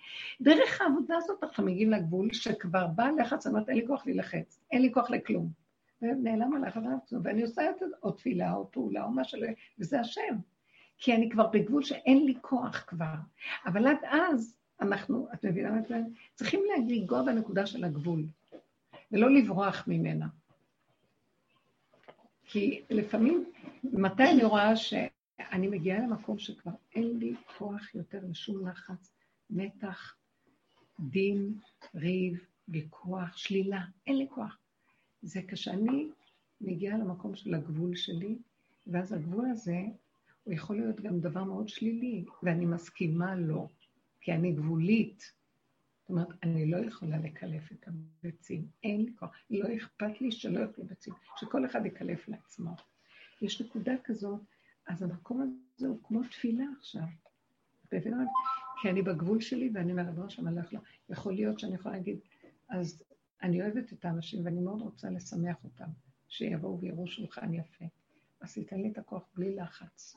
דרך 0.41 0.81
העבודה 0.81 1.17
הזאת 1.17 1.45
אנחנו 1.45 1.65
מגיעים 1.65 1.91
לגבול, 1.91 2.33
שכבר 2.33 2.87
בא 2.87 3.09
לחץ, 3.19 3.47
אני 3.47 3.55
אומרת, 3.55 3.69
אין 3.69 3.77
לי 3.77 3.87
כוח 3.87 4.07
להילחץ, 4.07 4.61
אין 4.73 4.83
לי 4.83 4.93
כוח 4.93 5.11
לכלום. 5.11 5.61
ונעלם 6.03 6.65
עצמו, 6.97 7.19
ואני 7.23 7.43
עושה 7.43 7.71
את 7.71 7.79
זה, 7.79 7.87
או 8.03 8.11
תפילה, 8.11 8.55
או 8.55 8.71
פעולה, 8.71 9.05
או 9.05 9.11
מה 9.11 9.25
שלא 9.25 9.47
וזה 9.79 10.01
השם. 10.01 10.37
כי 10.99 11.15
אני 11.15 11.31
כבר 11.31 11.47
בגבול 11.47 11.83
שאין 11.83 12.25
לי 12.25 12.35
כוח 12.41 12.85
כבר. 12.87 13.15
אבל 13.67 13.87
עד 13.87 13.99
אז, 14.11 14.57
אנחנו, 14.81 15.29
את 15.35 15.45
מבינה 15.45 15.71
מה 15.71 15.83
זה? 15.83 16.01
צריכים 16.35 16.61
לנגוע 16.77 17.23
בנקודה 17.23 17.67
של 17.67 17.85
הגבול, 17.85 18.25
ולא 19.13 19.31
לברוח 19.31 19.85
ממנה. 19.87 20.29
כי 22.45 22.83
לפעמים, 22.91 23.45
מתי 23.85 24.23
אני 24.23 24.45
רואה 24.45 24.77
שאני 24.77 25.69
מגיעה 25.69 25.99
למקום 25.99 26.39
שכבר 26.39 26.73
אין 26.95 27.19
לי 27.19 27.35
כוח 27.59 27.95
יותר 27.95 28.21
לשום 28.31 28.69
לחץ, 28.69 29.13
מתח, 29.51 30.17
דין, 31.01 31.55
ריב, 31.95 32.45
ויכוח, 32.69 33.37
שלילה, 33.37 33.85
אין 34.07 34.17
לי 34.17 34.27
כוח. 34.31 34.59
זה 35.23 35.41
כשאני 35.49 36.09
מגיעה 36.61 36.99
למקום 36.99 37.37
של 37.37 37.55
הגבול 37.55 37.97
שלי, 37.97 38.39
ואז 38.87 39.13
הגבול 39.13 39.51
הזה, 39.51 39.81
הוא 40.45 40.55
יכול 40.55 40.77
להיות 40.77 41.01
גם 41.01 41.21
דבר 41.21 41.45
מאוד 41.45 41.69
שלילי, 41.69 42.25
ואני 42.43 42.67
מסכימה 42.67 43.35
לו, 43.35 43.69
כי 44.21 44.33
אני 44.33 44.53
גבולית. 44.53 45.33
אומרת, 46.11 46.29
אני 46.43 46.71
לא 46.71 46.77
יכולה 46.77 47.19
לקלף 47.19 47.73
את 47.73 47.89
הביצים, 47.89 48.67
אין 48.83 49.05
לי 49.05 49.13
כוח. 49.17 49.31
לא 49.51 49.69
אכפת 49.77 50.21
לי 50.21 50.33
שלא 50.33 50.61
יאכלו 50.61 50.85
ביצים, 50.85 51.15
שכל 51.37 51.67
אחד 51.67 51.87
יקלף 51.87 52.29
לעצמו. 52.29 52.75
יש 53.43 53.63
נקודה 53.63 53.93
כזאת, 54.05 54.41
אז 54.87 55.03
המקום 55.03 55.43
הזה 55.77 55.89
הוא 55.89 55.99
כמו 56.03 56.23
תפילה 56.23 56.65
עכשיו. 56.79 57.03
את 57.89 57.95
מבינה? 57.95 58.25
כי 58.83 58.91
אני 58.91 59.03
בגבול 59.03 59.41
שלי, 59.41 59.71
ואני 59.75 59.93
אומרת, 59.93 60.15
ראש 60.19 60.39
המלאך 60.39 60.73
לא. 60.73 60.81
יכול 61.09 61.33
להיות 61.33 61.59
שאני 61.59 61.75
יכולה 61.75 61.97
להגיד, 61.97 62.19
אז 62.69 63.03
אני 63.43 63.63
אוהבת 63.63 63.93
את 63.93 64.05
האנשים 64.05 64.45
ואני 64.45 64.61
מאוד 64.61 64.83
רוצה 64.83 65.11
לשמח 65.11 65.65
אותם, 65.65 65.89
שיבואו 66.29 66.81
ויראו 66.81 67.07
שולחן 67.07 67.55
יפה. 67.55 67.85
אז 68.41 68.55
תיתן 68.55 68.81
לי 68.81 68.91
את 68.91 68.99
הכוח 68.99 69.23
בלי 69.35 69.57
לחץ. 69.57 70.17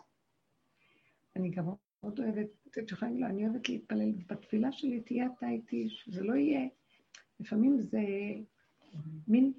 אני 1.36 1.50
גם 1.50 1.66
מאוד 2.04 2.20
אוהבת, 2.20 2.48
את 2.80 2.92
יכולה 2.92 3.12
להגיד 3.12 3.26
לו, 3.26 3.30
אני 3.30 3.48
אוהבת 3.48 3.70
להתפלל, 3.70 4.12
בתפילה 4.28 4.72
שלי 4.72 5.02
תהיה 5.02 5.28
אתה 5.38 5.50
איתי, 5.50 5.90
שזה 5.90 6.24
לא 6.24 6.34
יהיה. 6.34 6.68
לפעמים 7.40 7.80
זה 7.80 8.02
מין 9.28 9.54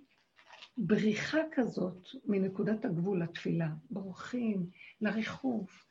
בריחה 0.76 1.38
כזאת 1.52 2.08
מנקודת 2.24 2.84
הגבול 2.84 3.22
לתפילה, 3.22 3.68
בורחים 3.90 4.70
לריחוף, 5.00 5.86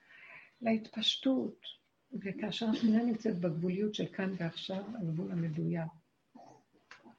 להתפשטות, 0.62 1.60
וכאשר 2.14 2.70
התפילה 2.70 3.04
נמצאת 3.04 3.40
בגבוליות 3.40 3.96
של 3.96 4.06
כאן 4.06 4.34
ועכשיו, 4.38 4.84
הגבול 5.02 5.32
המדויק. 5.32 5.92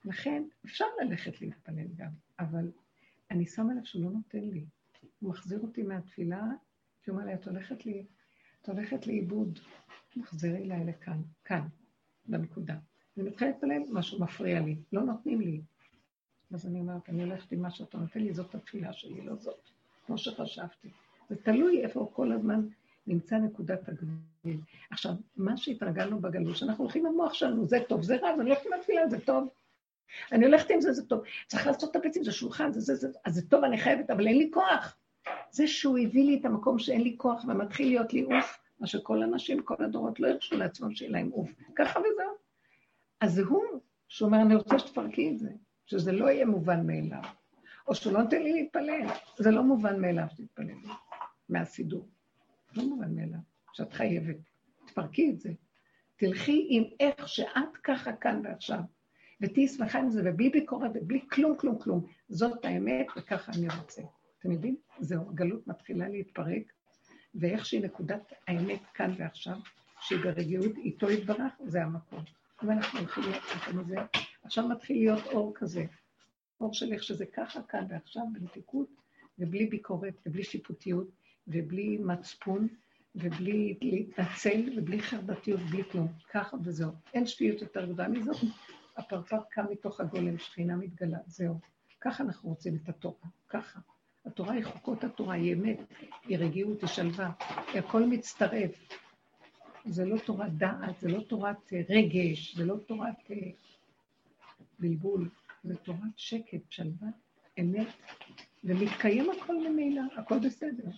לכן 0.04 0.42
אפשר 0.64 0.84
ללכת 1.02 1.40
להתפלל 1.40 1.88
גם, 1.96 2.10
אבל 2.38 2.70
אני 3.30 3.46
שמה 3.46 3.74
לב 3.74 3.84
שהוא 3.84 4.04
לא 4.04 4.10
נותן 4.10 4.44
לי. 4.44 4.66
הוא 5.18 5.30
מחזיר 5.30 5.60
אותי 5.60 5.82
מהתפילה, 5.82 6.42
כי 7.02 7.10
הוא 7.10 7.18
אומר 7.18 7.26
לי, 7.30 7.34
את 7.34 7.48
הולכת, 7.48 7.86
לי, 7.86 8.06
את 8.64 8.68
הולכת 8.68 9.06
לאיבוד, 9.06 9.58
תחזרי 10.10 10.56
אליי 10.56 10.84
לכאן, 10.84 11.22
כאן, 11.44 11.60
בנקודה. 12.26 12.74
אני 13.16 13.28
מתחילה 13.28 13.50
להתפלל, 13.50 13.82
משהו 13.90 14.20
מפריע 14.20 14.60
לי, 14.60 14.76
לא 14.92 15.02
נותנים 15.02 15.40
לי. 15.40 15.60
אז 16.54 16.66
אני 16.66 16.80
אומרת, 16.80 17.08
אני 17.08 17.22
הולכת 17.22 17.52
עם 17.52 17.62
מה 17.62 17.70
שאתה 17.70 17.98
נותן 17.98 18.20
לי, 18.20 18.34
זאת 18.34 18.54
התפילה 18.54 18.92
שלי, 18.92 19.20
לא 19.20 19.34
זאת, 19.36 19.70
כמו 20.06 20.18
שחשבתי. 20.18 20.88
זה 21.30 21.36
תלוי 21.36 21.82
איפה 21.82 22.10
כל 22.12 22.32
הזמן 22.32 22.66
נמצא 23.06 23.38
נקודת 23.38 23.88
הגבול. 23.88 24.60
עכשיו, 24.90 25.12
מה 25.36 25.56
שהתרגלנו 25.56 26.20
בגלות, 26.20 26.56
שאנחנו 26.56 26.84
הולכים 26.84 27.06
עם 27.06 27.14
שלנו, 27.32 27.66
זה 27.66 27.78
טוב, 27.88 28.02
זה 28.02 28.16
רע, 28.16 28.30
אז 28.30 28.40
אני 28.40 28.50
הולכת 28.50 28.66
עם 28.66 28.72
התפילה, 28.72 29.08
זה 29.08 29.20
טוב. 29.20 29.48
אני 30.32 30.44
הולכת 30.44 30.70
עם 30.70 30.80
זה, 30.80 30.92
זה 30.92 31.06
טוב. 31.06 31.22
צריך 31.46 31.66
לעשות 31.66 31.90
את 31.90 31.96
הביצים, 31.96 32.24
זה 32.24 32.32
שולחן, 32.32 32.72
זה 32.72 32.80
זה, 32.80 32.94
זה, 32.94 33.08
אז 33.24 33.34
זה 33.34 33.48
טוב, 33.48 33.64
אני 33.64 33.78
חייבת, 33.78 34.10
אבל 34.10 34.26
אין 34.26 34.38
לי 34.38 34.50
כוח. 34.52 34.96
זה 35.54 35.66
שהוא 35.66 35.98
הביא 35.98 36.24
לי 36.24 36.38
את 36.40 36.44
המקום 36.44 36.78
שאין 36.78 37.00
לי 37.00 37.14
כוח 37.18 37.44
ומתחיל 37.48 37.88
להיות 37.88 38.12
לי 38.12 38.22
עוף, 38.22 38.58
מה 38.80 38.86
שכל 38.86 39.22
הנשים, 39.22 39.62
כל 39.62 39.84
הדורות 39.84 40.20
לא 40.20 40.28
ירשו 40.28 40.56
לעצמם 40.56 40.94
שיהיה 40.94 41.10
להם 41.10 41.30
עוף. 41.30 41.50
ככה 41.76 42.00
וזהו. 42.00 42.34
אז 43.20 43.34
זה 43.34 43.42
הוא 43.42 43.62
שאומר, 44.08 44.42
אני 44.42 44.54
רוצה 44.54 44.78
שתפרקי 44.78 45.30
את 45.30 45.38
זה, 45.38 45.50
שזה 45.86 46.12
לא 46.12 46.30
יהיה 46.30 46.46
מובן 46.46 46.86
מאליו. 46.86 47.22
או 47.88 47.94
שהוא 47.94 48.12
לא 48.12 48.22
נותן 48.22 48.42
לי 48.42 48.52
להתפלל, 48.52 49.06
זה 49.38 49.50
לא 49.50 49.62
מובן 49.62 50.00
מאליו 50.00 50.24
שתתפללי 50.30 50.74
מהסידור. 51.48 52.08
לא 52.76 52.84
מובן 52.84 53.14
מאליו, 53.14 53.40
שאת 53.72 53.92
חייבת. 53.92 54.36
תפרקי 54.86 55.30
את 55.30 55.40
זה. 55.40 55.52
תלכי 56.16 56.66
עם 56.70 56.84
איך 57.00 57.28
שאת 57.28 57.76
ככה 57.82 58.12
כאן 58.12 58.40
ועכשיו. 58.44 58.80
ותהיי 59.40 59.68
שמחה 59.68 59.98
עם 59.98 60.10
זה, 60.10 60.22
ובלי 60.24 60.48
ביקורת, 60.48 60.90
ובלי 60.94 61.20
כלום, 61.32 61.56
כלום, 61.56 61.78
כלום. 61.78 62.06
זאת 62.28 62.64
האמת, 62.64 63.06
וככה 63.16 63.52
אני 63.52 63.66
רוצה. 63.80 64.02
אתם 64.44 64.52
יודעים? 64.52 64.76
זהו, 64.98 65.30
הגלות 65.30 65.66
מתחילה 65.66 66.08
להתפרק, 66.08 66.72
ואיך 67.34 67.66
שהיא 67.66 67.84
נקודת 67.84 68.32
האמת 68.48 68.80
כאן 68.94 69.14
ועכשיו, 69.18 69.56
שהיא 70.00 70.18
ברגיעות, 70.18 70.76
איתו 70.76 71.10
יתברך, 71.10 71.52
זה 71.66 71.82
המקום. 71.82 72.24
אם 72.64 72.70
אנחנו 72.70 72.98
הולכים 72.98 73.24
לעשות 73.30 73.74
מזה, 73.74 73.96
עכשיו 74.42 74.68
מתחיל 74.68 74.96
להיות 74.96 75.26
אור 75.26 75.52
כזה, 75.54 75.84
אור 76.60 76.74
של 76.74 76.92
איך 76.92 77.02
שזה 77.02 77.26
ככה 77.26 77.62
כאן 77.62 77.86
ועכשיו, 77.88 78.22
במתיקות, 78.32 78.88
ובלי 79.38 79.66
ביקורת, 79.66 80.14
ובלי 80.26 80.44
שיפוטיות, 80.44 81.08
ובלי 81.48 81.98
מצפון, 81.98 82.68
ובלי 83.14 83.78
להתנצל, 83.82 84.78
ובלי 84.78 85.02
חרדתיות, 85.02 85.60
בלי 85.60 85.84
כלום. 85.90 86.08
ככה 86.32 86.56
וזהו. 86.64 86.92
אין 87.14 87.26
שפיות 87.26 87.62
יותר 87.62 87.84
גדולה 87.84 88.08
מזאת. 88.08 88.36
הפרפר 88.96 89.40
קם 89.50 89.64
מתוך 89.70 90.00
הגולם, 90.00 90.38
שכינה 90.38 90.76
מתגלה, 90.76 91.18
זהו. 91.26 91.58
ככה 92.00 92.22
אנחנו 92.22 92.48
רוצים 92.48 92.78
את 92.82 92.88
התורה, 92.88 93.28
ככה. 93.48 93.80
התורה 94.26 94.54
היא 94.54 94.64
חוקות 94.64 95.04
התורה, 95.04 95.34
היא 95.34 95.54
אמת, 95.54 95.78
היא 96.26 96.38
רגיעות, 96.38 96.80
היא 96.80 96.88
שלווה, 96.88 97.32
היא 97.72 97.78
הכל 97.80 98.06
מצטרף. 98.06 98.70
זה 99.86 100.04
לא 100.04 100.18
תורת 100.18 100.52
דעת, 100.52 101.00
זה 101.00 101.08
לא 101.08 101.20
תורת 101.20 101.72
אה, 101.72 101.82
רגש, 101.88 102.56
זה 102.56 102.64
לא 102.64 102.76
תורת 102.86 103.30
אה, 103.30 103.50
בלבול, 104.78 105.28
זה 105.64 105.76
תורת 105.76 105.98
שקט, 106.16 106.70
שלווה, 106.70 107.08
אמת, 107.60 107.88
ומתקיים 108.64 109.30
הכל 109.30 109.68
ממילא, 109.68 110.02
הכל 110.16 110.38
בסדר. 110.38 110.90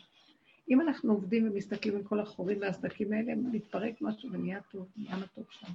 אם 0.71 0.81
אנחנו 0.81 1.13
עובדים 1.13 1.49
ומסתכלים 1.49 1.97
על 1.97 2.05
כל 2.05 2.21
החורים 2.21 2.61
והסדקים 2.61 3.13
האלה, 3.13 3.35
מתפרק 3.35 4.01
משהו 4.01 4.33
ונהיה 4.33 4.61
טוב, 4.71 4.89
נהיה 4.97 5.17
מתוק 5.17 5.53
שם. 5.53 5.73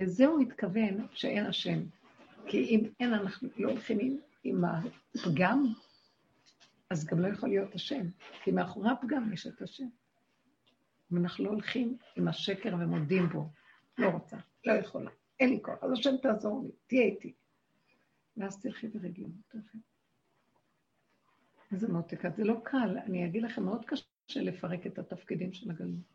לזה 0.00 0.26
הוא 0.26 0.40
התכוון 0.40 1.06
שאין 1.12 1.46
השם. 1.46 1.78
כי 2.46 2.64
אם 2.64 2.80
אין, 3.00 3.14
אנחנו 3.14 3.48
לא 3.56 3.70
הולכים 3.70 3.98
עם, 4.00 4.16
עם 4.48 4.64
הפגם, 4.64 5.66
אז 6.90 7.06
גם 7.06 7.20
לא 7.20 7.28
יכול 7.28 7.48
להיות 7.48 7.74
השם. 7.74 8.06
כי 8.44 8.50
מאחורי 8.50 8.90
הפגם 8.90 9.32
יש 9.32 9.46
את 9.46 9.62
השם. 9.62 9.88
אם 11.12 11.16
אנחנו 11.16 11.44
לא 11.44 11.50
הולכים 11.50 11.96
עם 12.16 12.28
השקר 12.28 12.74
ומודים 12.74 13.28
בו, 13.28 13.50
לא 13.98 14.08
רוצה, 14.08 14.36
לא 14.64 14.72
יכולה, 14.72 15.10
אין 15.40 15.50
לי 15.50 15.58
כוח, 15.62 15.84
אז 15.84 15.92
השם 15.92 16.16
תעזור 16.22 16.62
לי, 16.64 16.70
תהיה 16.86 17.04
איתי. 17.04 17.32
ואז 18.36 18.60
תלכי 18.60 18.88
ברגילות. 18.88 19.54
איזה 21.72 21.88
מותק, 21.88 22.24
אז 22.24 22.36
זה 22.36 22.44
לא 22.44 22.60
קל, 22.64 22.98
אני 23.06 23.26
אגיד 23.26 23.42
לכם, 23.42 23.62
מאוד 23.62 23.84
קשה 23.84 24.40
לפרק 24.40 24.86
את 24.86 24.98
התפקידים 24.98 25.52
של 25.52 25.70
הגלות. 25.70 26.14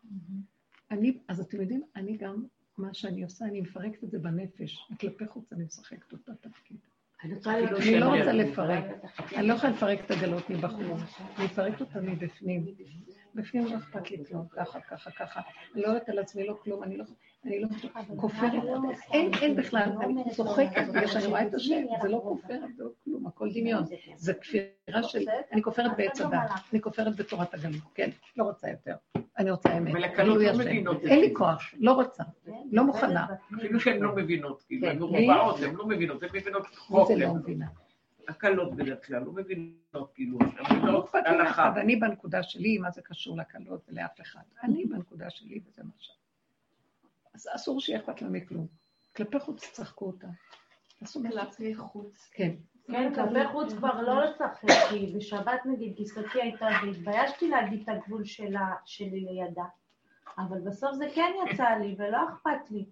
אני, 0.90 1.18
אז 1.28 1.40
אתם 1.40 1.60
יודעים, 1.60 1.82
אני 1.96 2.16
גם, 2.16 2.46
מה 2.78 2.94
שאני 2.94 3.22
עושה, 3.22 3.44
אני 3.44 3.60
מפרקת 3.60 4.04
את 4.04 4.10
זה 4.10 4.18
בנפש, 4.18 4.90
וכלפי 4.92 5.26
חוץ 5.26 5.52
אני 5.52 5.64
משחקת 5.64 6.12
אותה 6.12 6.34
תפקיד. 6.34 6.78
אני 7.24 8.00
לא. 8.00 8.06
רוצה 8.06 8.32
לפרק, 8.32 8.84
אני 9.36 9.48
לא 9.48 9.54
יכולה 9.54 9.72
לפרק 9.72 10.00
את 10.06 10.10
הגלות 10.10 10.50
מבחוץ, 10.50 11.00
אני 11.38 11.46
אפרק 11.46 11.80
אותה 11.80 12.00
מבפנים. 12.00 12.66
בפנים 13.34 13.66
לא 13.66 13.76
אכפת 13.76 14.10
לי 14.10 14.24
כלום, 14.28 14.46
ככה, 14.50 14.80
ככה, 14.80 15.10
ככה. 15.10 15.40
אני 15.74 15.82
לא 15.82 15.86
יודעת 15.86 16.08
על 16.08 16.18
עצמי 16.18 16.46
לא 16.46 16.58
כלום, 16.62 16.82
אני 16.82 16.96
לא, 16.96 17.04
אני 17.44 17.60
לא 17.60 17.68
כופרת, 18.16 18.62
אין, 19.12 19.30
אין 19.42 19.56
בכלל, 19.56 19.92
אני 20.00 20.24
צוחקת 20.30 20.88
בגלל 20.88 21.06
שאני 21.06 21.26
רואה 21.26 21.46
את 21.46 21.54
השם, 21.54 21.82
זה 22.02 22.08
לא 22.08 22.20
כופרת, 22.24 22.76
זה 22.76 22.84
לא 22.84 22.90
כלום, 23.04 23.26
הכל 23.26 23.48
דמיון. 23.54 23.84
זה 24.16 24.34
כפירה 24.34 25.02
של, 25.02 25.24
אני 25.52 25.62
כופרת 25.62 25.96
בעץ 25.96 26.20
הדת, 26.20 26.50
אני 26.72 26.80
כופרת 26.80 27.16
בתורת 27.16 27.54
הגלות, 27.54 27.82
כן, 27.94 28.10
לא 28.36 28.44
רוצה 28.44 28.70
יותר. 28.70 28.94
אני 29.38 29.50
רוצה 29.50 29.78
אמת, 29.78 29.92
גילוי 30.16 30.44
לא 30.44 30.50
השם. 30.50 30.60
מבינות 30.60 31.04
אין. 31.04 31.20
לי 31.20 31.34
כוח, 31.34 31.62
לא 31.78 31.92
רוצה, 31.92 32.22
לא 32.72 32.84
מוכנה. 32.84 33.26
אפילו 33.58 33.80
שהן 33.80 34.02
לא 34.02 34.16
מבינות, 34.16 34.62
כאילו, 34.62 34.86
כן. 34.86 34.90
הן 34.92 34.98
מרובעות, 34.98 35.60
הן 35.62 35.74
לא 35.74 35.86
מבינות, 35.86 36.22
הן 36.22 36.28
מבינות 36.34 36.66
חוק, 36.66 37.10
לא? 38.28 38.34
הקלות 38.34 38.74
בדרך 38.74 39.06
כלל, 39.06 39.22
לא 39.22 39.32
מבינות, 39.32 40.12
כאילו, 40.14 40.38
לא 40.38 40.76
מבינות 40.76 41.04
אכפת 41.04 41.22
לי 41.26 41.30
הלכה. 41.30 41.44
מאחד, 41.44 41.78
אני 41.78 41.96
בנקודה 41.96 42.42
שלי, 42.42 42.78
מה 42.78 42.90
זה 42.90 43.02
קשור 43.02 43.36
לקלות 43.36 43.80
ולאף 43.88 44.20
אחד. 44.20 44.42
אני 44.62 44.84
בנקודה 44.84 45.30
שלי 45.30 45.60
וזה 45.66 45.82
מה 45.84 45.92
ש... 45.98 46.10
אז 47.34 47.48
אסור 47.54 47.80
שיהיה 47.80 48.00
אכפת 48.00 48.22
לה 48.22 48.28
מכלום. 48.28 48.66
כלפי 49.16 49.40
חוץ 49.40 49.68
תצחקו 49.68 50.06
אותה. 50.06 50.26
כלפי 50.98 51.74
חוץ. 51.74 52.30
כן. 52.32 52.54
כן, 52.86 53.14
כלפי 53.14 53.48
חוץ 53.52 53.72
כבר 53.72 54.02
לא 54.02 54.24
לשחק, 54.24 54.68
כי 54.90 55.12
בשבת 55.16 55.60
נגיד 55.66 55.94
גיסתי 55.96 56.42
הייתה 56.42 56.66
והתביישתי 56.86 57.48
להגיד 57.48 57.82
את 57.82 57.88
הגבול 57.88 58.24
שלה, 58.24 58.74
שלי 58.84 59.20
לידה. 59.20 59.64
אבל 60.38 60.60
בסוף 60.60 60.94
זה 60.94 61.06
כן 61.14 61.32
יצא 61.46 61.68
לי 61.68 61.96
ולא 61.98 62.18
אכפת 62.28 62.70
לי. 62.70 62.86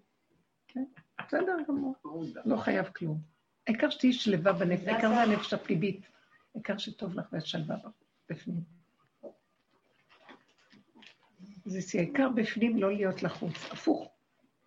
בסדר 1.27 1.57
גמור. 1.69 1.95
לא 2.45 2.57
חייב 2.57 2.87
כלום. 2.87 3.32
העיקר 3.67 3.91
שתהיי 3.91 4.13
שלווה 4.13 4.53
בנפש, 4.53 4.89
העיקר 4.89 5.09
זה 5.09 5.23
הנפש 5.23 5.53
הפנימית. 5.53 6.01
העיקר 6.55 6.79
שטוב 6.79 7.15
לך 7.15 7.27
ואת 7.33 7.47
שלווה 7.47 7.77
בפנים. 8.31 8.61
זה 11.65 11.99
העיקר 11.99 12.29
בפנים 12.29 12.77
לא 12.77 12.93
להיות 12.93 13.23
לחוץ. 13.23 13.55
הפוך. 13.71 14.09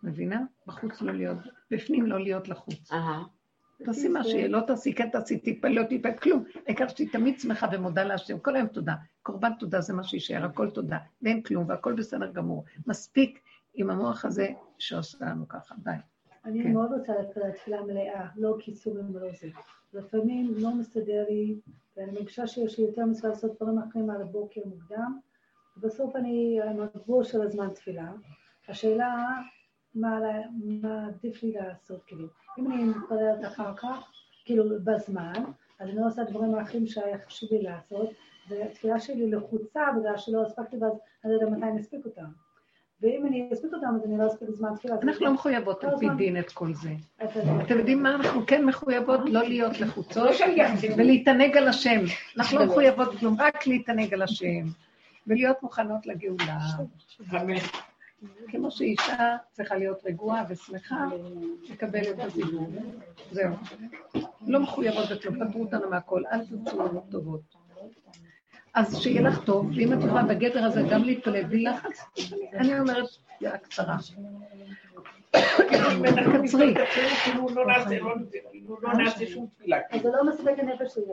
מבינה? 0.03 0.41
בחוץ 0.67 1.01
לא 1.01 1.13
להיות, 1.13 1.37
בפנים 1.71 2.05
לא 2.05 2.19
להיות 2.19 2.47
לחוץ. 2.47 2.91
תעשי 3.85 4.07
מה 4.07 4.23
שיהיה, 4.23 4.47
לא 4.47 4.59
תעשי, 4.67 4.93
כן 4.93 5.09
תעשי, 5.09 5.39
טיפה, 5.39 5.67
לא 5.67 5.83
טיפה, 5.83 6.11
כלום. 6.11 6.43
העיקר 6.67 6.87
שתהיי 6.87 7.07
תמיד 7.07 7.39
שמחה 7.39 7.67
ומודה 7.73 8.03
להשם, 8.03 8.39
כל 8.39 8.55
היום 8.55 8.67
תודה. 8.67 8.95
קורבן 9.23 9.51
תודה 9.59 9.81
זה 9.81 9.93
מה 9.93 10.03
שיישאר, 10.03 10.45
הכל 10.45 10.69
תודה, 10.69 10.97
ואין 11.21 11.41
כלום, 11.41 11.65
והכל 11.69 11.93
בסדר 11.93 12.31
גמור. 12.31 12.65
מספיק 12.87 13.39
עם 13.73 13.89
המוח 13.89 14.25
הזה 14.25 14.47
שעושה 14.79 15.25
לנו 15.25 15.47
ככה, 15.47 15.75
די. 15.83 15.91
אני 16.45 16.63
כן. 16.63 16.73
מאוד 16.73 16.91
רוצה 16.99 17.13
להתחיל 17.19 17.51
תפילה 17.51 17.81
מלאה, 17.83 18.27
לא 18.35 18.55
קיצורים 18.59 19.15
ולא 19.15 19.27
זה. 19.41 19.47
לפעמים 19.93 20.53
לא 20.57 20.75
מסתדר 20.75 21.25
לי, 21.29 21.59
ואני 21.97 22.11
מרגישה 22.11 22.47
שיש 22.47 22.79
לי 22.79 22.85
יותר 22.85 23.05
מצווה 23.05 23.29
לעשות 23.29 23.55
דברים 23.61 23.79
אחרים 23.79 24.09
על 24.09 24.21
הבוקר 24.21 24.61
מוקדם, 24.65 25.19
ובסוף 25.77 26.15
אני 26.15 26.59
עם 26.69 26.79
הגבול 26.81 27.23
של 27.23 27.41
הזמן 27.41 27.69
תפילה. 27.69 28.11
השאלה, 28.67 29.27
מה, 29.95 30.19
לה- 30.19 30.47
מה 30.81 31.07
עדיף 31.07 31.43
לי 31.43 31.51
לעשות, 31.51 32.03
כאילו. 32.07 32.27
אם 32.59 32.71
אני 32.71 32.83
מתפללת 32.83 33.45
אחר 33.45 33.75
כך, 33.75 34.11
כאילו 34.45 34.63
בזמן, 34.83 35.33
אז 35.79 35.87
אני 35.89 35.95
לא 35.95 36.07
עושה 36.07 36.23
דברים 36.23 36.55
האחרים 36.55 36.87
שהיה 36.87 37.17
חשוב 37.25 37.49
לי 37.51 37.61
לעשות, 37.61 38.09
והתפילה 38.49 38.99
שלי 38.99 39.31
לחוצה 39.31 39.81
בגלל 39.99 40.17
שלא 40.17 40.41
הספקתי, 40.41 40.77
ואז 40.77 40.91
אני 41.25 41.33
לא 41.33 41.37
יודע 41.41 41.55
מתי 41.57 41.65
אני 41.65 41.81
אספיק 41.81 42.05
אותם. 42.05 42.25
ואם 43.01 43.25
אני 43.27 43.49
אספיק 43.53 43.73
אותם, 43.73 43.87
אז 43.95 44.05
אני 44.05 44.17
לא 44.17 44.27
אספיק 44.27 44.49
זמן 44.49 44.69
תפילה. 44.75 44.95
אנחנו 45.03 45.25
לא 45.25 45.33
מחויבות 45.33 45.83
על 45.83 45.97
פי 45.99 46.09
דין 46.17 46.39
את 46.39 46.51
כל 46.51 46.73
זה. 46.73 46.89
אתם 47.61 47.77
יודעים 47.77 48.03
מה? 48.03 48.15
אנחנו 48.15 48.45
כן 48.45 48.65
מחויבות 48.65 49.19
לא 49.25 49.43
להיות 49.43 49.79
לחוצות 49.79 50.29
ולהתענג 50.97 51.57
על 51.57 51.67
השם. 51.67 51.99
אנחנו 52.37 52.59
לא 52.59 52.65
מחויבות 52.65 53.15
כלום, 53.19 53.35
רק 53.39 53.67
להתענג 53.67 54.13
על 54.13 54.21
השם. 54.21 54.65
ולהיות 55.27 55.63
מוכנות 55.63 56.05
לגאולה. 56.05 56.57
כמו 58.47 58.71
שאישה 58.71 59.37
צריכה 59.51 59.75
להיות 59.75 60.05
רגועה 60.05 60.43
ושמחה, 60.49 61.05
לקבל 61.69 62.01
את 62.09 62.19
הזיווג. 62.19 62.75
זהו. 63.31 63.55
לא 64.47 64.59
מחויבות 64.59 65.05
בכלום, 65.11 65.49
פטרו 65.49 65.61
אותנו 65.61 65.89
מהכל, 65.89 66.23
אל 66.31 66.45
תצאו 66.45 67.01
טובות. 67.11 67.64
אז 68.75 69.01
שיהיה 69.01 69.21
לך 69.21 69.43
טוב, 69.43 69.69
ואם 69.75 69.93
את 69.93 69.97
יכולה 70.05 70.23
בגדר 70.23 70.65
הזה 70.65 70.81
גם 70.91 71.03
להתפלל 71.03 71.43
בלי 71.43 71.63
לחץ, 71.63 72.05
אני 72.53 72.79
אומרת, 72.79 73.05
תפילה 73.35 73.57
קצרה. 73.57 73.97
קצרי. 76.73 76.73
לא 77.35 77.65
לא-. 77.65 77.73
אז 79.91 80.05
הנפש 80.59 80.93
שלי 80.93 81.05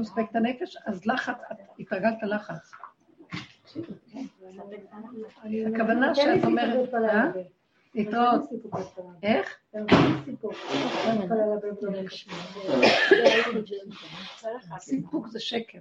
מספק 0.00 0.24
את 0.30 0.36
הנפש, 0.36 0.76
אז 0.86 1.06
לחץ, 1.06 1.36
התרגלת 1.78 2.22
לחץ. 2.22 2.72
הכוונה 5.74 6.14
שאת 6.14 6.44
אומרת? 6.44 6.90
להתראות. 7.94 8.42
איך? 9.22 9.58
סיפוק 14.78 15.26
זה 15.28 15.40
שקר. 15.40 15.78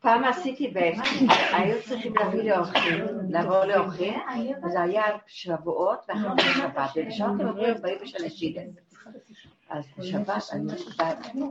פעם 0.00 0.24
עשיתי 0.24 0.68
בעצם, 0.68 1.26
היו 1.52 1.82
צריכים 1.82 2.16
להביא 2.16 2.42
לי 2.42 2.56
אורחים, 2.56 3.04
לבוא 3.28 3.64
לאורחים, 3.64 4.14
וזה 4.64 4.82
היה 4.82 5.04
שבועות 5.26 6.04
ואחר 6.08 6.36
כך 6.36 6.56
שבת, 6.56 6.90
ובשעות 6.96 7.40
הם 7.40 7.48
אומרים, 7.48 7.74
באים 7.82 7.98
בשביל 8.02 8.24
השידה. 8.24 8.60
אז 9.68 9.84
בשבת 9.98 10.42
אני 10.52 11.42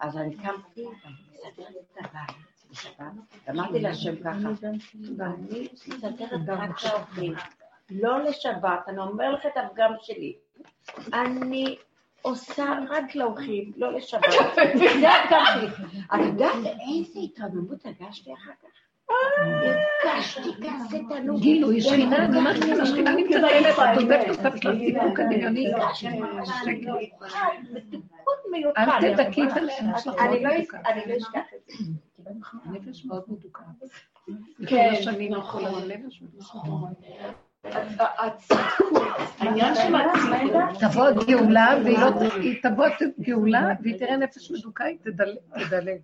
אז 0.00 0.16
אני 0.16 0.36
קמתי, 0.36 0.84
ואני 0.84 1.14
מסדרת 1.46 1.76
את 1.92 1.98
הבית 1.98 2.53
בשבת, 2.74 3.38
ואמרתי 3.46 3.80
להשם 3.80 4.16
ככה, 4.16 4.30
אני 4.30 5.68
מסדרת 5.72 6.48
רק 6.48 6.84
לאורחים, 6.84 7.34
לא 7.90 8.22
לשבת, 8.22 8.88
אני 8.88 8.98
אומר 8.98 9.32
לך 9.32 9.46
את 9.46 9.56
הפגם 9.56 9.92
שלי. 10.02 10.36
אני 11.12 11.76
עושה 12.22 12.64
רק 12.90 13.14
לאורחים, 13.14 13.72
לא 13.76 13.92
לשבת. 13.92 14.22
זה 15.00 15.10
הפגם 15.10 15.44
שלי. 15.54 15.66
את 16.14 16.20
יודעת 16.26 16.56
איזה 16.88 17.20
התרוממות 17.24 17.86
הרגשתי 17.86 18.32
אחר 18.34 18.52
כך? 18.62 18.68
הרגשתי 20.04 20.50
כזה 20.62 20.98
תענוג. 21.08 21.40
גילוי 21.40 21.80
שכינה, 21.80 22.16
אני 22.16 22.36
אומרת 22.38 22.56
לכם, 22.56 22.80
השכינה 22.82 23.10
נמצאת 23.14 23.44
אליך, 23.44 23.78
את 23.78 23.96
עוזבת 23.96 24.28
אותה 24.28 24.50
בשביל 24.50 24.96
הסיפוק 24.96 25.20
הדמיוני. 25.20 25.66
אל 28.78 28.90
את 29.12 29.56
לא 29.56 30.50
מתוקה. 30.52 30.78
אני 30.86 31.02
לא 31.06 31.16
אשכח 31.16 31.46
את 31.56 31.60
זה. 31.66 31.84
הנפש 32.64 33.04
מאוד 33.04 33.22
מתוקה. 33.28 33.62
כן, 34.66 34.92
נכון. 35.30 35.64
העניין 39.38 39.74
של 39.74 39.94
הצדקות. 39.94 40.80
תבוא 40.80 41.06
הגאולה, 41.06 41.68
והיא 41.84 41.98
לא, 41.98 42.10
תבוא 42.62 42.84
הגאולה, 43.20 43.68
והיא 43.82 43.98
תראה 43.98 44.16
נפש 44.16 44.50
מדוכא, 44.50 44.82
היא 44.82 44.98
תדל- 45.02 45.36
תדלג. 45.68 46.00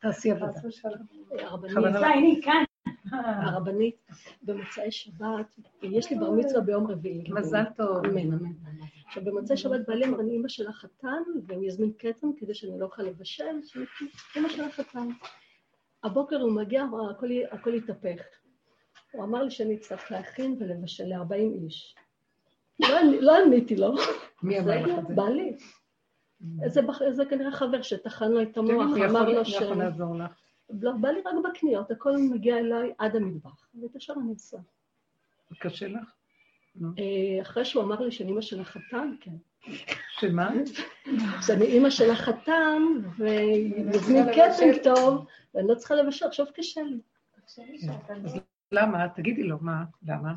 תעשי 0.00 0.30
עבודה. 0.30 0.58
הרבנית, 3.12 4.06
במוצאי 4.42 4.90
שבת, 4.90 5.46
יש 5.82 6.10
לי 6.10 6.18
בר 6.18 6.30
מצווה 6.30 6.60
ביום 6.60 6.86
רביעי. 6.86 7.24
מזל 7.30 7.64
טוב. 7.76 8.04
אמן, 8.06 8.18
אמן. 8.32 8.52
עכשיו, 9.10 9.24
במוצאי 9.24 9.56
שבת 9.56 9.80
בעלי 9.86 10.04
אמר, 10.04 10.20
אני 10.20 10.32
אימא 10.32 10.48
של 10.48 10.68
החתן, 10.68 11.22
והוא 11.46 11.64
יזמין 11.64 11.92
כתם 11.98 12.26
כדי 12.36 12.54
שאני 12.54 12.78
לא 12.78 12.84
אוכל 12.84 13.02
לבשל, 13.02 13.62
שאני 13.64 13.84
אימא 14.36 14.48
של 14.48 14.64
החתן. 14.64 15.08
הבוקר 16.04 16.36
הוא 16.36 16.52
מגיע, 16.52 16.84
הכל, 17.10 17.28
הכל 17.50 17.74
התהפך. 17.74 18.22
הוא 19.12 19.24
אמר 19.24 19.42
לי 19.42 19.50
שאני 19.50 19.74
אצטרך 19.74 20.10
להכין 20.10 20.56
ולבשל 20.60 21.04
ל-40 21.04 21.64
איש. 21.64 21.96
לא, 22.80 22.88
לא 23.20 23.44
עניתי 23.44 23.76
לו. 23.76 23.94
מי 24.42 24.58
אמר 24.58 24.82
לך 24.86 24.98
את 24.98 25.06
זה? 25.06 25.14
בעלי. 25.14 25.56
זה, 27.10 27.24
כנראה 27.30 27.52
חבר 27.52 27.82
שטחן 27.82 28.30
לו 28.32 28.42
את 28.42 28.56
המוח, 28.56 28.96
אמר 29.10 29.28
לו 29.28 29.44
ש... 29.44 29.52
יכול 29.52 29.76
לעזור 29.76 30.16
לך. 30.16 30.40
לא, 30.80 30.92
בא 31.00 31.08
לי 31.08 31.20
רק 31.20 31.34
בקניות, 31.50 31.90
הכל 31.90 32.16
מגיע 32.16 32.58
אליי 32.58 32.92
עד 32.98 33.16
המטבח, 33.16 33.68
ואת 33.82 33.96
השאר 33.96 34.14
אני 34.14 34.32
עושה. 34.32 34.58
קשה 35.58 35.88
לך? 35.88 36.19
אה, 36.98 37.42
אחרי 37.42 37.64
שהוא 37.64 37.82
אמר 37.82 38.00
לי 38.00 38.12
שאני 38.12 38.30
אמא 38.32 38.40
של 38.40 38.60
החתן, 38.60 39.14
כן. 39.20 39.30
שמה? 40.20 40.50
אז 41.38 41.50
אני 41.50 41.64
אימא 41.64 41.90
של 41.90 42.10
החתן, 42.10 42.82
ויזמין 43.18 44.26
קטן 44.32 44.82
טוב, 44.82 45.24
ואני 45.54 45.68
לא 45.68 45.74
צריכה 45.74 45.94
לבשל, 45.94 46.26
עכשיו 46.26 46.46
קשה 46.54 46.80
לי. 46.82 46.98
למה? 48.72 49.08
תגידי 49.08 49.42
לו, 49.42 49.56
מה? 49.60 49.84
למה? 50.08 50.32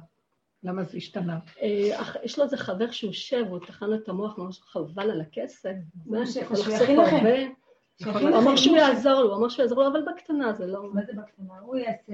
למה 0.64 0.84
זה 0.84 0.98
השתנה? 0.98 1.40
אה, 1.62 2.02
יש 2.24 2.38
לו 2.38 2.44
איזה 2.44 2.58
חבר 2.58 2.92
שהוא 2.92 3.14
שב, 3.14 3.46
הוא 3.50 3.60
טחן 3.66 3.94
את 3.94 4.10
המוח, 4.10 4.38
ממש 4.38 4.62
חבל 4.62 5.12
על 5.12 5.22
הכסף. 5.22 5.74
זה 6.06 6.26
ש- 6.26 6.36
יכול 6.36 6.58
שהוא 6.58 6.74
לחסוך. 6.74 6.90
הרבה. 7.14 8.30
הוא 8.30 8.38
אמר 8.42 8.56
שהוא. 8.56 8.78
יעזור 8.78 9.14
לו, 9.14 9.30
הוא 9.30 9.38
אמר 9.38 9.50
שהוא 9.50 9.64
יעזור 9.64 9.84
לו, 9.84 9.88
אבל 9.92 10.02
בקטנה 10.14 10.54
זה 10.54 10.68
לא... 10.68 10.90
מה 10.94 11.02
זה 11.06 11.14
בקטנה? 11.14 11.60
הוא 11.62 11.76
יעשה 11.76 12.14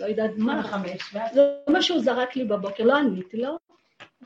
לא 0.00 0.06
יודעת 0.06 0.30
מה. 0.38 0.60
25, 0.60 1.14
ואז 1.14 1.34
זה 1.34 1.40
מה 1.68 1.82
שהוא 1.82 2.00
זרק 2.00 2.36
לי 2.36 2.44
בבוקר, 2.44 2.84
לא 2.84 2.96
עניתי 2.96 3.36
לו, 3.36 3.58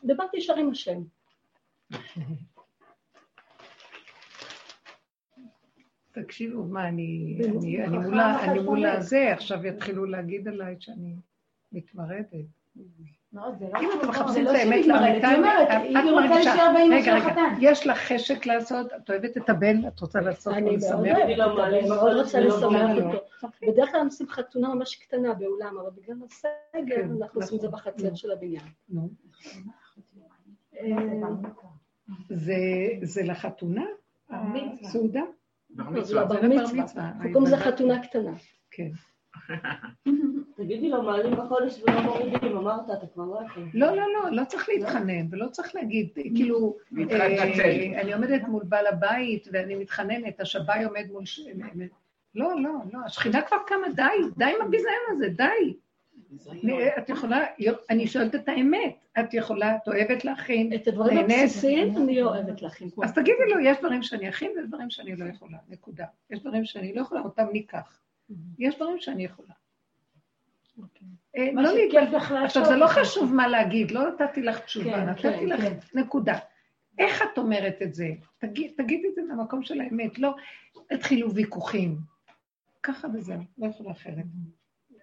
דיברתי 0.05 0.37
ישר 0.37 0.57
עם 0.57 0.71
השם. 0.71 1.03
תקשיבו, 6.13 6.65
מה, 6.65 6.89
אני, 6.89 7.39
נו, 7.39 7.61
אני, 7.61 7.85
אני 7.85 7.99
מול, 7.99 8.21
אני 8.21 8.59
מול. 8.59 8.87
הזה, 8.87 9.33
עכשיו 9.33 9.67
יתחילו 9.67 10.05
להגיד 10.05 10.49
עליי 10.49 10.77
שאני 10.81 11.15
מתמרדת. 11.73 12.47
לא, 13.33 13.43
לא 13.43 13.81
אם 13.81 13.89
אתם 13.91 14.01
זה 14.01 14.09
מחפשים 14.09 14.45
לא 14.45 14.51
את 14.51 14.55
האמת 14.57 14.87
לאמיתה, 14.87 15.29
היא 15.29 15.37
אומרת, 15.37 15.69
את 15.69 15.83
היא 15.83 15.99
את 15.99 16.05
רוצה 16.05 16.29
מרגישה, 16.29 16.35
להישאר 16.35 16.73
באמא 16.75 17.03
של 17.03 17.11
רגע, 17.11 17.15
רגע, 17.15 17.27
החתן. 17.27 17.55
יש 17.61 17.87
לך 17.87 17.99
חשק 17.99 18.47
לעשות, 18.47 18.87
את 18.93 19.11
אוהבת 19.11 19.37
את 19.37 19.51
הבן, 19.51 19.89
את 19.89 20.01
רוצה 20.01 20.21
לעשות 20.21 20.55
אני 20.55 20.77
מאוד 20.77 21.59
אני 21.61 21.89
מאוד 21.89 22.17
רוצה 22.17 22.41
לא 22.41 22.57
לשמח. 22.57 22.91
אותו. 22.97 23.19
בדרך 23.73 23.91
כלל 23.91 24.01
עושים 24.05 24.29
חתונה 24.29 24.75
ממש 24.75 24.97
קטנה 24.97 25.35
באולם, 25.35 25.79
אבל 25.79 25.91
בגלל 25.97 26.17
הסגר 26.27 26.97
כן, 26.97 27.11
אנחנו 27.21 27.41
עושים 27.41 27.57
את 27.57 27.61
זה 27.61 27.69
נכון. 27.69 27.81
בחצר 27.81 28.15
של 28.15 28.31
הבניין. 28.31 28.65
זה, 32.31 32.55
זה 33.03 33.23
לחתונה? 33.23 33.85
בר 34.31 34.37
מצווה. 34.43 34.89
הסעודה? 34.89 35.23
לא, 35.71 36.03
זה 36.03 36.15
לא 36.15 36.25
בר 36.25 36.43
מצווה. 36.43 37.13
קוראים 37.33 37.43
לזה. 37.43 37.57
חתונה 37.57 38.03
קטנה. 38.03 38.33
כן. 38.71 38.91
תגידי 40.57 40.89
לו, 40.89 41.03
מעלים 41.03 41.37
בחודש 41.37 41.83
ולא 41.83 42.01
מורידים, 42.01 42.57
אמרת, 42.57 42.91
אתה 42.91 43.07
כבר 43.15 43.25
לא 43.25 43.41
יכול. 43.47 43.63
לא, 43.75 43.87
לא, 43.97 44.03
לא, 44.13 44.31
לא 44.31 44.45
צריך 44.45 44.69
להתחנן, 44.69 45.27
ולא 45.31 45.47
צריך 45.49 45.75
להגיד, 45.75 46.09
כאילו. 46.35 46.77
אה, 47.11 48.01
אני 48.01 48.13
עומדת 48.13 48.43
מול 48.49 48.63
בעל 48.65 48.87
הבית 48.87 49.49
ואני 49.53 49.75
מתחננת, 49.75 50.41
השבי 50.41 50.85
עומד 50.85 51.07
מול... 51.13 51.25
ש- 51.25 51.41
לא, 52.35 52.61
לא, 52.63 52.71
לא, 52.93 52.99
השכינה 53.07 53.43
כבר 53.43 53.57
קמה, 53.67 53.89
די, 53.97 54.03
די 54.37 54.45
עם 54.45 54.67
הביזיון 54.67 54.95
הזה, 55.11 55.29
די. 55.29 55.75
אני- 56.51 56.89
את 56.99 57.09
יכולה, 57.09 57.45
אני 57.91 58.07
שואלת 58.07 58.35
את 58.35 58.49
האמת, 58.49 58.97
את 59.21 59.35
יכולה, 59.35 59.77
את 59.77 59.89
אוהבת 59.89 60.25
להכין, 60.25 60.73
את 60.75 60.89
הדברים? 60.89 61.19
הבסיסיים 61.19 61.97
אני 61.97 62.23
אוהבת 62.23 62.63
להכין. 62.63 62.89
אז 63.03 63.15
תגידי 63.15 63.39
לו, 63.55 63.61
יש 63.61 63.79
דברים 63.79 64.03
שאני 64.03 64.29
אכין 64.29 64.51
ויש 64.57 64.67
דברים 64.67 64.91
שאני 64.91 65.17
לא 65.17 65.25
יכולה, 65.25 65.59
נקודה. 65.69 66.05
יש 66.31 66.41
דברים 66.41 66.65
שאני 66.65 66.95
לא 66.95 67.01
יכולה, 67.01 67.21
אותם 67.21 67.47
ניקח. 67.53 68.01
יש 68.59 68.77
דברים 68.77 69.01
שאני 69.01 69.25
יכולה. 69.25 69.49
אה, 71.37 71.53
מה 71.53 71.63
לא 71.63 71.73
להתבלבל. 71.73 72.05
לעשות. 72.13 72.37
עכשיו, 72.45 72.65
זה 72.65 72.77
לא 72.77 72.87
חשוב 72.87 73.35
מה 73.35 73.49
להגיד, 73.49 73.91
לא 73.91 74.09
נתתי 74.11 74.43
לך 74.43 74.59
תשובה, 74.59 74.93
כן, 74.93 75.07
נתתי 75.09 75.23
כן, 75.23 75.47
לך 75.47 75.61
כן. 75.61 75.77
נקודה. 76.01 76.39
איך 76.99 77.23
את 77.23 77.39
אומרת 77.39 77.83
את 77.83 77.95
זה? 77.95 78.09
תגיד- 78.39 78.73
תגידי 78.77 79.09
את 79.09 79.15
זה 79.15 79.23
מהמקום 79.23 79.63
של 79.63 79.81
האמת, 79.81 80.19
לא 80.19 80.35
התחילו 80.91 81.35
ויכוחים. 81.35 81.97
ככה 82.83 83.09
וזהו, 83.15 83.41
לא 83.59 83.67
יכולה 83.67 83.91
אחרת. 83.91 84.25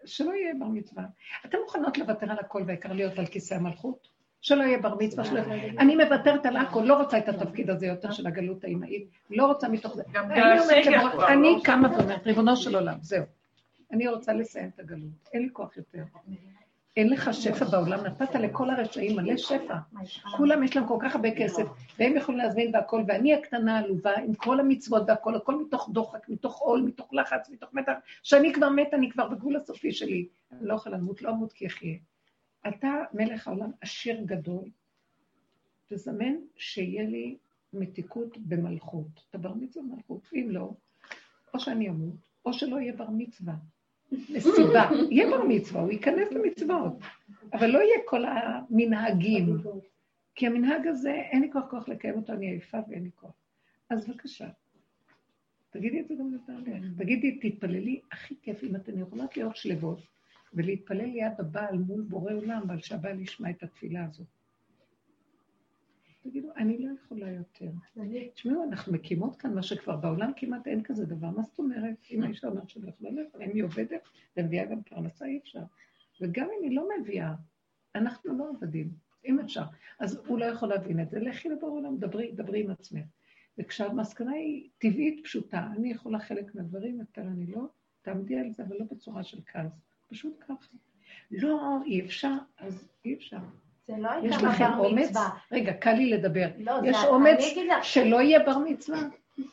שלא 0.05 0.31
יהיה 0.33 0.53
בר 0.59 0.67
מצווה. 0.67 1.03
אתן 1.45 1.57
מוכנות 1.63 1.97
לוותר 1.97 2.31
על 2.31 2.37
הכל 2.39 2.63
והעיקר 2.67 2.93
להיות 2.93 3.19
על 3.19 3.25
כיסא 3.25 3.53
המלכות? 3.53 4.07
שלא 4.41 4.63
יהיה 4.63 4.77
בר 4.77 4.95
מצווה, 4.99 5.25
שלא... 5.25 5.41
אני 5.79 5.95
מוותרת 5.95 6.45
על 6.45 6.57
הכל, 6.57 6.81
לא 6.81 6.93
רוצה 6.93 7.17
את 7.17 7.29
התפקיד 7.29 7.69
הזה 7.69 7.87
יותר 7.87 8.11
של 8.11 8.27
הגלות 8.27 8.63
האימהית, 8.63 9.07
לא 9.29 9.45
רוצה 9.45 9.69
מתוך 9.69 9.95
זה. 9.95 10.03
אני 11.27 11.53
לא? 11.55 11.63
קמה 11.63 11.97
ואומרת, 11.97 12.27
ריבונו 12.27 12.55
של 12.55 12.75
עולם, 12.75 12.97
זהו. 13.01 13.23
אני 13.91 14.07
רוצה 14.07 14.33
לסיים 14.33 14.69
את 14.75 14.79
הגלות, 14.79 15.29
אין 15.33 15.41
לי 15.41 15.49
כוח 15.53 15.77
יותר. 15.77 16.03
אין 16.97 17.09
לך 17.09 17.33
שפע 17.33 17.65
בעולם, 17.65 18.05
נתת 18.05 18.35
לכל 18.35 18.69
הרשעים 18.69 19.15
מלא 19.15 19.37
שפע. 19.37 19.75
כולם 20.37 20.63
יש 20.63 20.75
להם 20.75 20.87
כל 20.87 20.97
כך 21.01 21.15
הרבה 21.15 21.31
כסף, 21.31 21.63
והם 21.99 22.15
יכולים 22.15 22.39
להזמין 22.39 22.75
והכל, 22.75 23.03
ואני 23.07 23.33
הקטנה 23.33 23.77
העלובה 23.79 24.17
עם 24.17 24.33
כל 24.33 24.59
המצוות 24.59 25.03
והכל, 25.07 25.35
הכל 25.35 25.61
מתוך 25.61 25.89
דוחק, 25.93 26.29
מתוך 26.29 26.59
עול, 26.59 26.81
מתוך 26.81 27.13
לחץ, 27.13 27.49
מתוך 27.49 27.73
מתח, 27.73 27.93
שאני 28.23 28.53
כבר 28.53 28.69
מתה, 28.69 28.95
אני 28.95 29.11
כבר 29.11 29.27
בגבול 29.27 29.55
הסופי 29.55 29.91
שלי. 29.91 30.27
אני 30.51 30.67
לא 30.67 30.73
יכולה 30.73 30.97
למות, 30.97 31.21
לא 31.21 31.29
אמות 31.29 31.53
כי 31.53 31.67
אחיה. 31.67 31.95
אתה 32.67 33.03
מלך 33.13 33.47
העולם 33.47 33.71
עשיר 33.81 34.21
גדול, 34.25 34.69
תזמן 35.87 36.35
שיהיה 36.55 37.03
לי 37.03 37.37
מתיקות 37.73 38.37
במלכות. 38.37 39.07
אתה 39.29 39.37
בר 39.37 39.53
מצווה 39.53 39.85
במלכות, 39.85 40.29
אם 40.33 40.47
לא, 40.51 40.73
או 41.53 41.59
שאני 41.59 41.89
אמות, 41.89 42.15
או 42.45 42.53
שלא 42.53 42.79
יהיה 42.79 42.93
בר 42.93 43.09
מצווה. 43.09 43.53
מסיבה, 44.11 44.89
יהיה 45.11 45.29
בר 45.29 45.43
מצווה, 45.47 45.81
הוא 45.81 45.91
ייכנס 45.91 46.31
למצוות, 46.31 46.93
אבל 47.53 47.67
לא 47.67 47.79
יהיה 47.79 47.97
כל 48.05 48.23
המנהגים, 48.25 49.57
כי 50.35 50.47
המנהג 50.47 50.87
הזה, 50.87 51.11
אין 51.11 51.41
לי 51.41 51.51
כוח 51.51 51.63
כוח 51.69 51.89
לקיים 51.89 52.15
אותו, 52.15 52.33
אני 52.33 52.49
עייפה 52.49 52.77
ואין 52.89 53.03
לי 53.03 53.09
כוח. 53.15 53.31
אז 53.89 54.07
בבקשה, 54.09 54.49
תגידי 55.69 55.99
את 55.99 56.07
זה 56.07 56.15
גם 56.15 56.33
לבעלך. 56.33 56.83
תגידי, 56.97 57.39
תתפללי, 57.39 58.01
הכי 58.11 58.35
כיף 58.41 58.63
אם 58.63 58.75
אתן 58.75 58.99
יכולות 58.99 59.37
להיות 59.37 59.55
שלוות, 59.55 59.99
ולהתפלל 60.53 61.05
ליד 61.05 61.33
הבעל 61.39 61.77
מול 61.77 62.01
בורא 62.01 62.33
עולם, 62.33 62.61
אבל 62.65 62.79
שהבעל 62.79 63.19
ישמע 63.19 63.49
את 63.49 63.63
התפילה 63.63 64.05
הזאת. 64.05 64.27
תגידו, 66.23 66.49
אני 66.57 66.77
לא 66.77 66.91
יכולה 67.03 67.31
יותר. 67.31 67.71
תשמעו, 68.33 68.63
אנחנו 68.63 68.93
מקימות 68.93 69.35
כאן 69.35 69.53
מה 69.53 69.63
שכבר 69.63 69.95
בעולם 69.95 70.31
כמעט 70.35 70.67
אין 70.67 70.83
כזה 70.83 71.05
דבר. 71.05 71.29
מה 71.29 71.43
זאת 71.43 71.59
אומרת? 71.59 71.95
אם 72.11 72.23
האישה 72.23 72.47
אומרת 72.47 72.69
שאני 72.69 72.89
יכולה, 72.89 73.11
לא 73.11 73.21
יכולה, 73.21 73.45
אם 73.45 73.51
היא 73.53 73.63
עובדת 73.63 74.01
ומביאה 74.37 74.65
גם 74.65 74.81
פרנסה, 74.81 75.25
אי 75.25 75.37
אפשר. 75.37 75.63
וגם 76.21 76.47
אם 76.57 76.63
היא 76.63 76.75
לא 76.75 76.87
מביאה, 76.99 77.33
אנחנו 77.95 78.37
לא 78.37 78.49
עבדים, 78.49 78.89
אם 79.25 79.39
אפשר. 79.39 79.63
אז 79.99 80.21
הוא 80.27 80.39
לא 80.39 80.45
יכול 80.45 80.69
להבין 80.69 80.99
את 80.99 81.09
זה, 81.09 81.19
לכי 81.19 81.49
לבור 81.49 81.69
עולם, 81.69 81.97
דברי, 81.97 82.31
דברי 82.31 82.63
עם 82.63 82.71
עצמך. 82.71 83.05
וכשהמסקנה 83.57 84.31
היא 84.31 84.69
טבעית, 84.77 85.23
פשוטה, 85.23 85.67
אני 85.77 85.91
יכולה 85.91 86.19
חלק 86.19 86.55
מהדברים, 86.55 86.99
יותר 86.99 87.21
אני 87.21 87.45
לא, 87.45 87.65
תעמדי 88.01 88.39
על 88.39 88.51
זה, 88.51 88.63
אבל 88.63 88.77
לא 88.79 88.85
בצורה 88.91 89.23
של 89.23 89.39
כעס. 89.45 89.86
פשוט 90.09 90.33
ככה. 90.47 90.53
לא, 91.31 91.77
אי 91.85 92.01
אפשר, 92.05 92.33
אז 92.59 92.89
אי 93.05 93.13
אפשר. 93.13 93.37
זה 93.87 93.93
לא 93.97 94.09
יש 94.23 94.33
הייתה 94.33 94.47
לכם 94.49 94.65
בר 94.77 94.85
אומץ? 94.85 95.09
מצווה. 95.09 95.29
רגע, 95.51 95.73
קל 95.73 95.93
לי 95.93 96.09
לדבר. 96.09 96.47
לא, 96.57 96.81
זה- 96.81 96.87
יש 96.87 96.95
אני 96.97 97.07
אומץ 97.07 97.39
לך- 97.39 97.83
שלא 97.85 98.21
יהיה 98.21 98.39
בר 98.45 98.57
מצווה? 98.57 98.99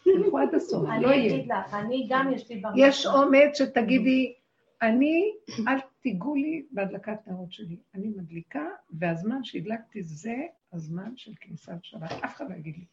תלכו 0.05 0.39
עד 0.39 0.55
הסוף, 0.55 0.89
אני 0.89 1.03
לא 1.03 1.09
יהיה. 1.09 1.35
אגיד 1.35 1.53
לך, 1.53 1.75
אני 1.75 2.07
גם 2.11 2.33
יש 2.35 2.51
לי 2.51 2.57
בר 2.61 2.69
יש 2.77 3.07
אומץ 3.07 3.59
שתגידי, 3.59 4.33
אני, 4.83 5.33
אל 5.69 5.79
תיגעו 6.01 6.35
לי 6.35 6.67
בהדלקת 6.71 7.19
נרות 7.27 7.53
שלי. 7.53 7.77
אני 7.95 8.09
מדליקה, 8.09 8.65
והזמן 8.91 9.45
שהדלקתי 9.45 10.03
זה 10.03 10.35
הזמן 10.73 11.13
של 11.17 11.33
כניסת 11.41 11.73
שבת. 11.83 12.13
אף 12.13 12.37
אחד 12.37 12.51
לא 12.51 12.55
יגיד 12.57 12.75
לי. 12.77 12.85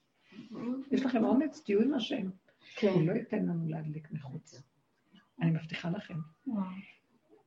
יש 0.91 1.05
לכם 1.05 1.23
אומץ? 1.25 1.61
תהיו 1.65 1.81
עם 1.81 1.93
השם. 1.93 2.29
הוא 2.81 3.07
לא 3.07 3.13
ייתן 3.13 3.37
לנו 3.45 3.69
להדליק 3.69 4.11
מחוץ. 4.11 4.61
אני 5.41 5.51
מבטיחה 5.51 5.89
לכם. 5.89 6.13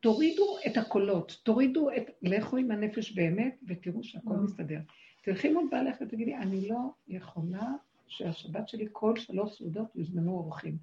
תורידו 0.05 0.57
את 0.67 0.77
הקולות, 0.77 1.41
תורידו 1.43 1.91
את... 1.91 2.11
לכו 2.23 2.57
עם 2.57 2.71
הנפש 2.71 3.13
באמת, 3.13 3.61
ותראו 3.67 4.05
שהכל 4.05 4.35
מסתדר. 4.35 4.81
תלכי 5.23 5.53
מול 5.53 5.69
בעלך 5.71 5.97
ותגידי, 6.01 6.37
אני 6.37 6.69
לא 6.69 6.79
יכולה 7.09 7.73
שהשבת 8.07 8.69
שלי, 8.69 8.87
כל 8.93 9.17
שלוש 9.17 9.59
סעודות 9.59 9.97
יוזמנו 9.97 10.33
אורחים. 10.33 10.77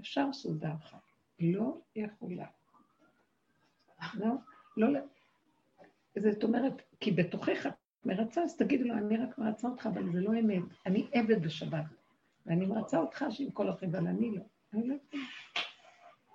אפשר 0.00 0.32
סעודה 0.32 0.74
אחת. 0.84 0.98
לא 1.40 1.78
יכולה. 1.96 2.46
לא, 4.14 4.34
לא, 4.76 4.92
לא. 4.92 5.00
זאת 6.30 6.44
אומרת, 6.44 6.82
כי 7.00 7.10
בתוכך 7.10 7.66
את 7.66 7.72
מרצה, 8.04 8.42
אז 8.42 8.56
תגידי 8.56 8.84
לו, 8.84 8.94
אני 8.94 9.16
רק 9.16 9.38
מרצה 9.38 9.68
אותך, 9.68 9.86
אבל 9.86 10.12
זה 10.12 10.20
לא 10.20 10.40
אמת. 10.40 10.62
אני 10.86 11.06
עבד 11.12 11.42
בשבת, 11.42 11.84
ואני 12.46 12.66
מרצה 12.66 12.98
אותך 12.98 13.24
שעם 13.30 13.50
כל 13.50 13.70
אחרים, 13.70 13.94
אבל 13.94 14.06
אני 14.06 14.36
לא. 14.36 14.42
אני 14.74 14.88
לא 14.88 14.94
יכולה. 14.94 15.67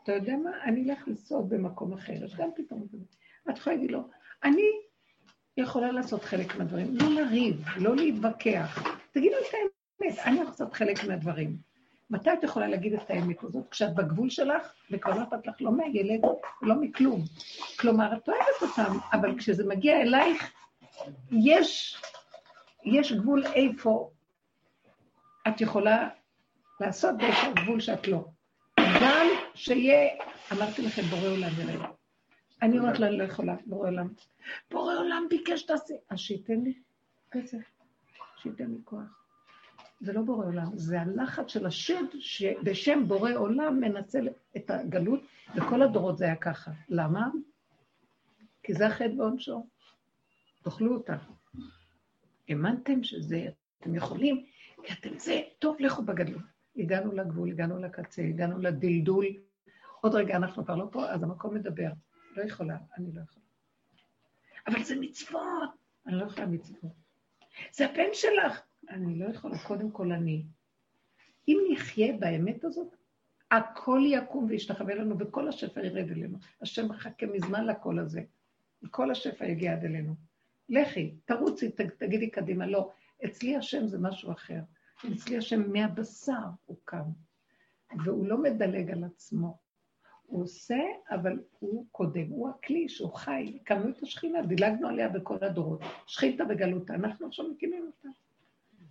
אתה 0.04 0.12
יודע 0.12 0.36
מה? 0.44 0.52
אני 0.64 0.92
אלך 0.92 1.08
לסעוד 1.08 1.50
במקום 1.50 1.94
אחר, 1.94 2.14
יש 2.14 2.36
גם 2.36 2.50
פתרון 2.56 2.88
כזה. 2.94 3.06
את 3.50 3.58
יכולה 3.58 3.76
להגיד 3.76 3.92
לו, 3.92 4.10
אני 4.44 4.68
יכולה 5.58 5.92
לעשות 5.92 6.24
חלק 6.24 6.56
מהדברים, 6.56 6.96
לא 6.96 7.22
לריב, 7.22 7.66
לא 7.78 7.96
להתווכח. 7.96 8.84
תגידו 9.12 9.36
את 9.36 9.54
האמת, 9.54 10.20
אני 10.20 10.36
יכול 10.36 10.46
לעשות 10.46 10.74
חלק 10.74 11.04
מהדברים. 11.04 11.58
מתי 12.10 12.34
את 12.34 12.44
יכולה 12.44 12.68
להגיד 12.68 12.94
את 12.94 13.10
האמת 13.10 13.44
הזאת? 13.44 13.70
כשאת 13.70 13.96
בגבול 13.96 14.30
שלך, 14.30 14.74
וכבר 14.92 15.18
לא 15.18 15.24
אכפת 15.24 15.48
לך 15.48 15.56
לא 15.62 15.72
מהילד, 15.72 16.22
לא 16.62 16.76
מכלום. 16.76 17.22
כלומר, 17.80 18.14
את 18.18 18.30
אוהבת 18.30 18.62
אותם, 18.62 18.98
אבל 19.14 19.38
כשזה 19.38 19.68
מגיע 19.68 20.02
אלייך, 20.02 20.52
יש, 21.32 22.02
יש 22.84 23.14
גבול 23.14 23.46
איפה 23.46 24.12
את 25.48 25.62
יכולה 25.62 26.10
לעשות 26.80 27.16
ואיפה 27.20 27.48
הגבול 27.48 27.80
שאת 27.80 28.08
לא. 28.08 28.26
גם 29.04 29.28
שיהיה, 29.56 30.10
אמרתי 30.52 30.82
לכם, 30.82 31.02
בורא 31.02 31.28
עולם 31.28 31.50
יראה. 31.62 31.88
אני 32.62 32.80
אומרת 32.80 33.00
לה, 33.00 33.08
אני 33.08 33.18
לא 33.18 33.24
יכולה, 33.24 33.56
בורא 33.66 33.88
עולם. 33.88 34.08
בורא 34.72 34.94
עולם 34.96 35.26
ביקש 35.30 35.60
שתעשי, 35.60 35.94
אז 36.10 36.20
שייתן 36.20 36.60
לי 36.60 36.74
כסף, 37.32 37.58
שייתן 38.38 38.72
לי 38.72 38.78
כוח. 38.84 39.24
זה 40.02 40.14
לא 40.14 40.22
בורא 40.22 40.46
עולם, 40.46 40.78
זה 40.78 41.02
הלחץ 41.02 41.48
של 41.48 41.66
השד 41.66 42.04
שבשם 42.20 43.08
בורא 43.08 43.32
עולם 43.32 43.80
מנצל 43.80 44.28
את 44.58 44.72
הגלות, 44.72 45.22
וכל 45.56 45.82
הדורות 45.82 46.18
זה 46.18 46.26
היה 46.26 46.36
ככה. 46.36 46.72
למה? 46.90 47.28
כי 48.64 48.74
זה 48.74 48.88
החטא 48.88 49.14
בעונשו. 49.18 49.68
תאכלו 50.64 50.94
אותה. 50.94 51.16
האמנתם 52.50 53.04
שזה, 53.04 53.48
אתם 53.80 53.96
יכולים, 53.96 54.46
כי 54.84 54.94
אתם 54.94 55.20
זה, 55.20 55.42
טוב, 55.60 55.76
לכו 55.80 56.02
בגדלות. 56.02 56.53
הגענו 56.78 57.12
לגבול, 57.12 57.50
הגענו 57.50 57.80
לקצה, 57.80 58.22
הגענו 58.22 58.60
לדלדול. 58.60 59.26
עוד 60.02 60.16
רגע 60.16 60.36
אנחנו 60.36 60.66
כבר 60.66 60.76
לא 60.76 60.86
פה, 60.92 61.06
אז 61.10 61.24
המקום 61.24 61.54
מדבר. 61.56 61.92
לא 62.36 62.44
יכולה, 62.44 62.78
אני 62.98 63.12
לא 63.14 63.22
יכולה. 63.22 63.46
אבל 64.68 64.84
זה 64.84 64.96
מצוות. 65.00 65.70
אני 66.08 66.16
לא 66.16 66.26
יכולה 66.26 66.46
מצוות. 66.46 66.92
זה 67.72 67.86
הבן 67.86 68.14
שלך. 68.14 68.62
אני 68.90 69.20
לא 69.20 69.26
יכולה, 69.26 69.58
קודם 69.58 69.92
כל 69.92 70.12
אני. 70.12 70.46
אם 71.48 71.58
נחיה 71.72 72.18
באמת 72.18 72.64
הזאת, 72.64 72.96
הכל 73.52 74.00
יקום 74.06 74.46
וישתחווה 74.50 74.96
לנו, 74.96 75.20
וכל 75.20 75.48
השפע 75.48 75.86
ירד 75.86 76.12
אלינו. 76.12 76.38
השם 76.62 76.90
מחכה 76.90 77.26
מזמן 77.26 77.66
לקול 77.66 78.00
הזה. 78.00 78.22
כל 78.92 79.12
השפע 79.12 79.46
יגיע 79.46 79.74
עד 79.74 79.86
אלינו. 79.86 80.16
לכי, 80.70 81.16
תרוצי, 81.26 81.72
תגידי 81.98 82.30
קדימה. 82.30 82.68
לא, 82.68 82.92
אצלי 83.26 83.56
השם 83.56 83.88
זה 83.88 83.98
משהו 84.00 84.32
אחר. 84.32 84.60
אצלי 85.12 85.38
השם 85.38 85.72
מהבשר 85.72 86.34
הוא 86.66 86.78
קם, 86.86 87.04
והוא 88.06 88.28
לא 88.28 88.38
מדלג 88.38 88.92
על 88.92 89.04
עצמו. 89.04 89.58
הוא 90.26 90.44
עושה, 90.44 90.80
אבל 91.10 91.40
הוא 91.60 91.86
קודם. 91.92 92.30
הוא 92.30 92.50
הכלי 92.50 92.90
שהוא 92.90 93.14
חי. 93.14 93.58
הקמנו 93.62 93.90
את 93.90 94.04
השכינה, 94.04 94.42
דילגנו 94.42 94.88
עליה 94.88 95.10
בכל 95.10 95.38
הדורות. 95.42 95.82
שכינתה 96.08 96.44
וגלותה, 96.50 96.94
אנחנו 96.94 97.28
עכשיו 97.28 97.50
מקימים 97.50 97.86
אותה. 97.86 98.10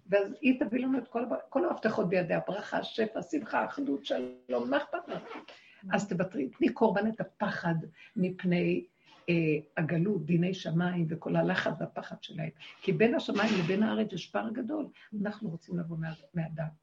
ואז 0.07 0.33
היא 0.41 0.61
תביא 0.61 0.81
לנו 0.81 0.99
את 0.99 1.09
כל, 1.09 1.25
כל 1.49 1.69
המפתחות 1.69 2.09
בידיה, 2.09 2.41
ברכה, 2.47 2.83
שפע, 2.83 3.23
שמחה, 3.23 3.65
אחדות, 3.65 4.07
שלום, 4.07 4.71
מה 4.71 4.77
אכפת 4.77 5.09
לך? 5.09 5.23
אז 5.93 6.09
תוותרי, 6.09 6.49
תני 6.49 6.69
קורבן 6.69 7.09
את 7.09 7.21
הפחד 7.21 7.75
מפני 8.17 8.87
הגלות, 9.77 10.27
דיני 10.27 10.55
שמיים 10.55 11.07
וכל 11.11 11.37
הלחץ 11.37 11.73
והפחד 11.81 12.23
שלהם. 12.23 12.51
כי 12.83 12.93
בין 12.93 13.15
השמיים 13.15 13.55
לבין 13.59 13.83
הארץ 13.83 14.13
יש 14.13 14.27
פער 14.31 14.51
גדול. 14.51 14.87
אנחנו 15.23 15.51
רוצים 15.51 15.79
לבוא 15.79 15.97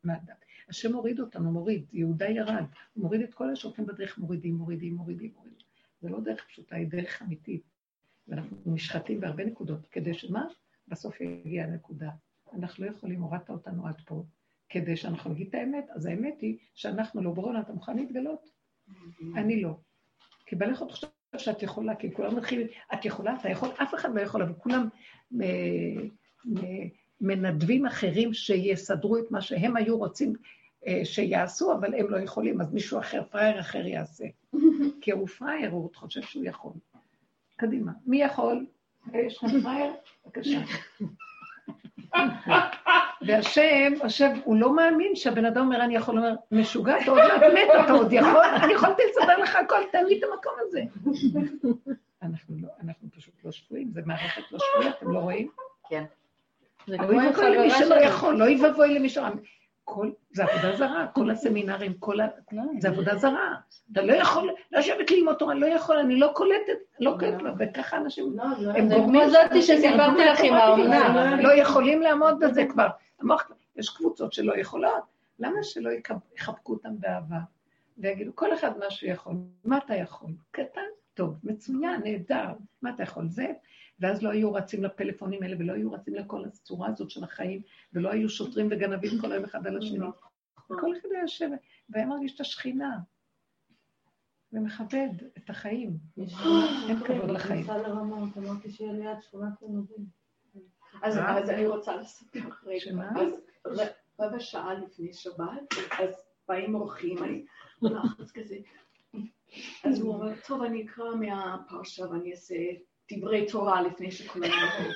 מהדת. 0.03 0.45
השם 0.69 0.93
מוריד 0.93 1.19
אותנו, 1.19 1.51
מוריד, 1.51 1.85
יהודה 1.93 2.29
ירד, 2.29 2.65
הוא 2.93 3.03
מוריד 3.03 3.21
את 3.21 3.33
כל 3.33 3.49
השופטים 3.49 3.85
בדרך, 3.85 4.17
מורידים, 4.17 4.55
מורידים, 4.55 4.95
מורידים, 4.95 5.31
מורידים. 5.35 5.59
זה 6.01 6.09
לא 6.09 6.19
דרך 6.19 6.45
פשוטה, 6.47 6.75
היא 6.75 6.87
דרך 6.87 7.21
אמיתית. 7.21 7.63
ואנחנו 8.27 8.57
נשחטים 8.65 9.19
בהרבה 9.19 9.45
נקודות, 9.45 9.87
כדי 9.87 10.13
שמה? 10.13 10.45
בסוף 10.87 11.21
יגיע 11.21 11.63
הנקודה. 11.63 12.09
אנחנו 12.53 12.85
לא 12.85 12.89
יכולים, 12.89 13.21
הורדת 13.21 13.49
אותנו 13.49 13.87
עד 13.87 14.01
פה, 14.05 14.23
כדי 14.69 14.95
שאנחנו 14.95 15.31
נגיד 15.31 15.47
את 15.47 15.55
האמת, 15.55 15.85
אז 15.89 16.05
האמת 16.05 16.41
היא 16.41 16.57
שאנחנו 16.73 17.21
לא 17.23 17.31
ברונה, 17.31 17.61
אתה 17.61 17.73
מוכן 17.73 17.95
להתגלות? 17.95 18.49
אני 19.35 19.61
לא. 19.61 19.79
כי 20.45 20.55
לך 20.55 20.83
חושב 20.89 21.07
שאת 21.37 21.63
יכולה, 21.63 21.95
כי 21.95 22.13
כולם 22.13 22.35
מתחילים, 22.35 22.67
את 22.93 23.05
יכולה, 23.05 23.35
אתה 23.39 23.49
יכול, 23.49 23.69
אף 23.83 23.93
אחד 23.95 24.15
לא 24.15 24.21
יכול, 24.21 24.41
אבל 24.41 24.53
כולם 24.53 24.87
מנדבים 27.21 27.85
אחרים 27.85 28.33
שיסדרו 28.33 29.17
את 29.17 29.31
מה 29.31 29.41
שהם 29.41 29.75
היו 29.75 29.97
רוצים 29.97 30.33
אה, 30.87 31.01
שיעשו, 31.03 31.73
אבל 31.73 31.95
הם 31.95 32.09
לא 32.09 32.17
יכולים, 32.17 32.61
אז 32.61 32.73
מישהו 32.73 32.99
אחר, 32.99 33.23
פראייר 33.23 33.59
אחר 33.59 33.85
יעשה. 33.85 34.25
כי 35.01 35.11
הוא 35.11 35.27
פראייר, 35.27 35.71
הוא 35.71 35.89
חושב 35.95 36.21
שהוא 36.21 36.45
יכול. 36.45 36.73
קדימה. 37.55 37.91
מי 38.05 38.21
יכול? 38.21 38.65
יש 39.13 39.37
לך 39.37 39.51
פראייר? 39.63 39.93
בבקשה. 40.25 40.59
והשם, 43.27 43.93
השם, 44.03 44.31
הוא 44.43 44.55
לא 44.55 44.75
מאמין 44.75 45.15
שהבן 45.15 45.45
אדם 45.45 45.65
אומר, 45.65 45.83
אני 45.83 45.95
יכול 45.95 46.15
לומר, 46.15 46.35
משוגע, 46.51 47.01
אתה 47.01 47.11
עוד 47.11 47.19
מעט 47.19 47.41
מת, 47.53 47.85
אתה 47.85 47.91
עוד 47.91 48.13
יכול, 48.13 48.43
אני 48.63 48.73
יכולתי 48.73 49.01
לסדר 49.09 49.37
לך 49.37 49.55
הכל, 49.55 49.83
תן 49.91 50.05
לי 50.05 50.19
את 50.19 50.23
המקום 50.23 50.53
הזה. 50.59 50.81
אנחנו 52.23 52.55
לא, 52.61 52.67
אנחנו 52.83 53.07
פשוט 53.17 53.33
לא 53.43 53.51
שפויים, 53.51 53.91
זה 53.93 54.01
מערכת 54.05 54.41
לא 54.51 54.59
שפויה, 54.59 54.89
אתם 54.89 55.11
לא 55.11 55.19
רואים? 55.19 55.49
כן. 55.89 56.03
אוי 56.87 57.27
ואבוי 57.27 57.57
למי 57.57 57.69
שלא 57.69 57.95
יכול, 57.95 58.41
אוי 58.41 58.61
ואבוי 58.61 58.99
למי 58.99 59.09
שלא... 59.09 59.27
כל, 59.89 60.11
זה 60.31 60.43
עבודה 60.43 60.75
זרה, 60.75 61.07
כל 61.13 61.29
הסמינרים, 61.29 61.93
כל 61.99 62.19
ה... 62.19 62.27
זה 62.79 62.89
עבודה 62.89 63.15
זרה. 63.15 63.55
אתה 63.91 64.01
לא 64.01 64.13
יכול 64.13 64.53
לשבת 64.71 65.11
ללמוד 65.11 65.35
תורה, 65.35 65.53
לא 65.53 65.65
יכול, 65.65 65.97
אני 65.97 66.19
לא 66.19 66.31
קולטת, 66.33 66.77
לא 66.99 67.15
קולטת, 67.19 67.43
וככה 67.59 67.97
אנשים, 67.97 68.39
הם 68.39 68.89
גורמים... 68.89 69.21
כמו 69.21 69.29
זאתי 69.29 69.61
שסיפרתי 69.61 70.25
לך 70.25 70.39
עם 70.43 70.53
האומנה. 70.53 71.41
לא 71.41 71.53
יכולים 71.53 72.01
לעמוד 72.01 72.39
בזה 72.39 72.65
כבר. 72.69 72.87
יש 73.75 73.89
קבוצות 73.89 74.33
שלא 74.33 74.57
יכולות, 74.57 75.03
למה 75.39 75.63
שלא 75.63 75.89
יחבקו 76.37 76.73
אותם 76.73 76.99
באהבה? 76.99 77.39
ויגידו, 77.97 78.31
כל 78.35 78.53
אחד 78.53 78.77
מה 78.77 78.85
שהוא 78.89 79.11
יכול, 79.11 79.33
מה 79.65 79.77
אתה 79.77 79.95
יכול? 79.95 80.29
קטן, 80.51 80.81
טוב, 81.13 81.35
מצוין, 81.43 82.01
נהדר, 82.03 82.47
מה 82.81 82.89
אתה 82.89 83.03
יכול? 83.03 83.27
זה, 83.29 83.45
ואז 83.99 84.23
לא 84.23 84.29
היו 84.29 84.53
רצים 84.53 84.83
לפלאפונים 84.83 85.43
האלה, 85.43 85.55
ולא 85.59 85.73
היו 85.73 85.91
רצים 85.91 86.15
לכל 86.15 86.45
הצורה 86.45 86.87
הזאת 86.87 87.09
של 87.09 87.23
החיים, 87.23 87.61
ולא 87.93 88.09
היו 88.09 88.29
שוטרים 88.29 88.67
וגנבים 88.71 89.11
כל 89.21 89.31
היום 89.31 89.43
אחד 89.43 89.67
על 89.67 89.77
השני. 89.77 90.05
כל 90.67 90.97
אחד 90.97 91.09
היה 91.11 91.21
יושב, 91.21 91.49
והיה 91.89 92.05
מרגיש 92.05 92.35
את 92.35 92.41
השכינה, 92.41 92.97
ומכבד 94.53 95.09
את 95.37 95.49
החיים. 95.49 95.97
אין 96.89 96.99
כבוד 97.05 97.29
לחיים. 97.29 97.65
ילדים. 99.65 100.05
אז 101.01 101.17
אני 101.49 101.67
רוצה 101.67 101.95
לספר 101.95 102.39
רגע. 102.63 102.91
אז 103.65 103.81
רבע 104.19 104.39
שעה 104.39 104.73
לפני 104.73 105.13
שבת, 105.13 105.73
אז 105.99 106.15
באים 106.47 106.75
אורחים, 106.75 107.23
אני 107.23 107.45
לחץ 107.81 108.31
כזה. 108.31 108.55
אז 109.83 109.99
הוא 109.99 110.13
אומר, 110.13 110.33
טוב, 110.47 110.61
אני 110.63 110.85
אקרא 110.85 111.15
מהפרשה 111.15 112.09
ואני 112.09 112.31
אעשה 112.31 112.55
דברי 113.11 113.45
תורה 113.51 113.81
לפני 113.81 114.11
שכולם 114.11 114.45
יבואו. 114.45 114.91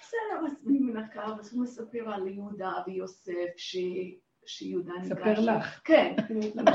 בסדר, 0.00 0.46
אז 0.46 0.52
אני 0.66 0.78
מנקה, 0.78 1.24
אז 1.40 1.52
הוא 1.52 1.62
מספר 1.62 2.10
על 2.14 2.28
יהודה 2.28 2.72
ויוסף, 2.86 3.32
שיהודה 4.46 4.92
ניגש. 4.92 5.08
ספר 5.08 5.40
לך. 5.40 5.80
כן, 5.84 6.14
מה... 6.54 6.72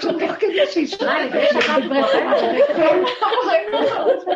תוך 0.00 0.32
כדי 0.40 0.66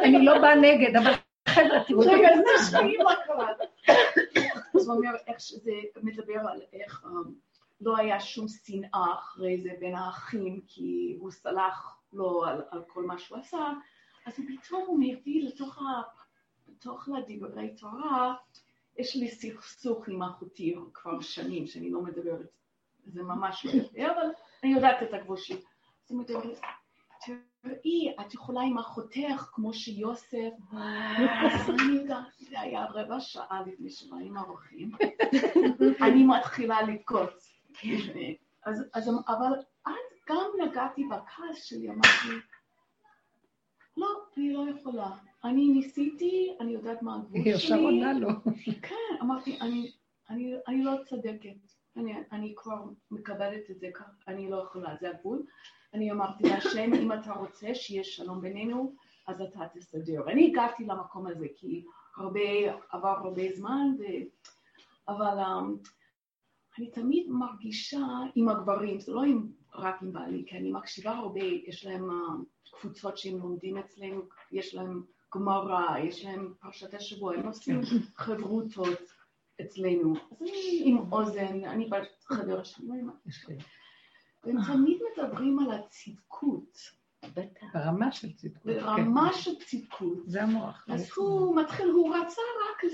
אני 0.04 0.24
לא 0.24 0.38
באה 0.38 0.54
נגד, 0.54 0.96
אבל 0.96 1.12
חבר'ה, 1.48 1.84
תראו, 1.86 2.00
רגע, 2.00 2.28
אז 2.28 2.40
נשמעים 2.60 3.00
מה 3.04 3.14
קרה. 3.26 3.52
אז 4.74 4.88
הוא 4.88 4.96
אומר 4.96 5.10
איך 5.26 5.40
שזה 5.40 5.72
מדבר 6.02 6.40
על 6.52 6.60
איך 6.72 7.04
לא 7.80 7.96
היה 7.96 8.20
שום 8.20 8.46
שנאה 8.48 9.14
אחרי 9.18 9.58
זה 9.58 9.70
בין 9.80 9.94
האחים, 9.94 10.60
כי 10.66 11.16
הוא 11.20 11.30
סלח 11.30 11.98
לו 12.12 12.44
על 12.70 12.82
כל 12.86 13.02
מה 13.02 13.18
שהוא 13.18 13.38
עשה, 13.38 13.72
אז 14.30 14.40
פתאום 14.48 14.84
הוא 14.86 14.98
מביא 15.00 15.48
לתוך 16.68 17.08
לדברי 17.08 17.76
תורה, 17.76 18.34
יש 18.98 19.16
לי 19.16 19.28
סכסוך 19.28 20.08
עם 20.08 20.22
אחותי 20.22 20.74
כבר 20.94 21.20
שנים, 21.20 21.66
שאני 21.66 21.90
לא 21.90 22.02
מדברת, 22.02 22.46
זה 23.04 23.22
ממש 23.22 23.66
לא 23.66 23.70
יפה, 23.70 24.12
אבל 24.12 24.26
אני 24.64 24.72
יודעת 24.72 25.02
את 25.02 25.14
הגבול 25.14 25.36
שלי. 25.36 25.56
אז 25.56 26.10
הוא 26.10 26.20
מדבר, 26.20 26.52
תראי, 27.26 28.14
את 28.20 28.34
יכולה 28.34 28.60
עם 28.60 28.78
אחותך, 28.78 29.48
כמו 29.52 29.74
שיוסף, 29.74 30.50
אז 30.72 31.70
אני 31.70 31.92
יודעת, 31.92 32.24
זה 32.38 32.60
היה 32.60 32.86
רבע 32.90 33.20
שעה 33.20 33.62
לפני 33.66 33.90
שבאים 33.90 34.36
האורחים, 34.36 34.90
אני 36.02 36.24
מתחילה 36.24 36.82
לקוץ. 36.82 37.62
אבל 39.28 39.52
אז 39.84 39.92
גם 40.28 40.50
נגעתי 40.64 41.04
בכעס 41.04 41.64
שלי, 41.64 41.90
אמרתי, 41.90 42.40
לא, 43.96 44.08
אני 44.36 44.52
לא 44.52 44.64
יכולה. 44.70 45.10
אני 45.44 45.68
ניסיתי, 45.68 46.56
אני 46.60 46.72
יודעת 46.72 47.02
מה 47.02 47.14
הגבול 47.14 47.40
שלי. 47.40 47.50
היא 47.50 47.54
ישר 47.54 47.78
עונה 47.78 48.12
לו. 48.12 48.28
כן, 48.82 49.16
אמרתי, 49.22 49.58
אני 50.68 50.84
לא 50.84 50.92
צודקת. 51.04 51.56
אני 52.32 52.54
כבר 52.56 52.84
מקבלת 53.10 53.70
את 53.70 53.80
זה 53.80 53.88
ככה, 53.94 54.10
אני 54.28 54.50
לא 54.50 54.56
יכולה, 54.56 54.96
זה 55.00 55.10
הגבול. 55.10 55.42
אני 55.94 56.12
אמרתי 56.12 56.44
להשם, 56.48 56.94
אם 56.94 57.12
אתה 57.12 57.32
רוצה 57.32 57.74
שיהיה 57.74 58.04
שלום 58.04 58.40
בינינו, 58.40 58.94
אז 59.26 59.40
אתה 59.40 59.60
תסדר. 59.74 60.30
אני 60.30 60.46
הגעתי 60.46 60.84
למקום 60.84 61.26
הזה, 61.26 61.46
כי 61.56 61.84
הרבה, 62.16 62.40
עבר 62.90 63.08
הרבה 63.08 63.42
זמן, 63.54 63.86
ו... 63.98 64.02
אבל 65.08 65.38
um, 65.38 65.88
אני 66.78 66.90
תמיד 66.90 67.26
מרגישה 67.28 68.06
עם 68.34 68.48
הגברים, 68.48 69.00
זה 69.00 69.12
לא 69.12 69.22
עם, 69.22 69.52
רק 69.74 70.02
עם 70.02 70.12
בעלי, 70.12 70.44
כי 70.46 70.56
אני 70.56 70.72
מקשיבה 70.72 71.10
הרבה, 71.10 71.44
יש 71.44 71.86
להם 71.86 72.10
uh, 72.10 72.74
קבוצות 72.80 73.18
שהם 73.18 73.38
לומדים 73.38 73.78
אצלנו, 73.78 74.22
יש 74.52 74.74
להם 74.74 75.02
גמרא, 75.34 75.98
יש 75.98 76.24
להם 76.24 76.54
פרשת 76.60 76.94
השבוע, 76.94 77.34
הם 77.34 77.46
עושים 77.46 77.80
חברותות 78.16 79.12
אצלנו. 79.60 80.14
אז 80.30 80.42
אני 80.42 80.82
עם 80.84 81.12
אוזן, 81.12 81.64
אני 81.64 81.90
בחדר 81.90 82.62
שלי, 82.62 82.86
והם 84.44 84.56
תמיד 84.66 84.98
מדברים 85.12 85.58
על 85.58 85.72
הצדקות. 85.72 86.78
ברמה 87.72 88.12
של 88.12 88.32
צדקות. 88.32 88.64
ברמה 88.64 89.32
של 89.32 89.50
צדקות. 89.58 90.18
זה 90.26 90.42
המוח. 90.42 90.84
אז 90.88 91.10
הוא 91.16 91.56
מתחיל, 91.56 91.88
הוא 91.90 92.16
רצה 92.16 92.42
רק 92.70 92.84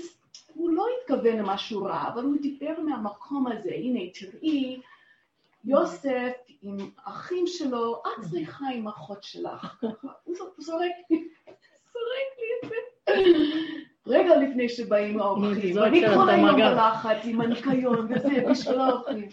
הוא 0.57 0.69
לא 0.69 0.85
התכוון 1.01 1.37
למשהו 1.37 1.83
רע, 1.83 2.07
אבל 2.13 2.23
הוא 2.23 2.37
דיבר 2.41 2.79
מהמקום 2.85 3.47
הזה, 3.47 3.69
הנה 3.73 3.99
תראי, 4.13 4.81
יוסף 5.65 6.31
עם 6.61 6.77
אחים 7.03 7.47
שלו, 7.47 8.03
את 8.05 8.29
צריכה 8.29 8.65
עם 8.73 8.87
אחות 8.87 9.23
שלך. 9.23 9.83
הוא 10.23 10.35
זורק 10.57 10.91
לי, 11.09 11.29
זורק 11.93 12.37
לי 12.37 12.47
את 12.63 12.69
זה. 12.69 13.86
רגע 14.07 14.35
לפני 14.37 14.69
שבאים 14.69 15.19
האורחים, 15.19 15.77
אני 15.83 16.01
כל 16.15 16.29
היום. 16.29 16.55
בלחץ 16.55 17.17
עם 17.23 17.41
הניקיון 17.41 18.07
וזה, 18.09 18.29
בשביל 18.51 18.79
האורחים. 18.79 19.27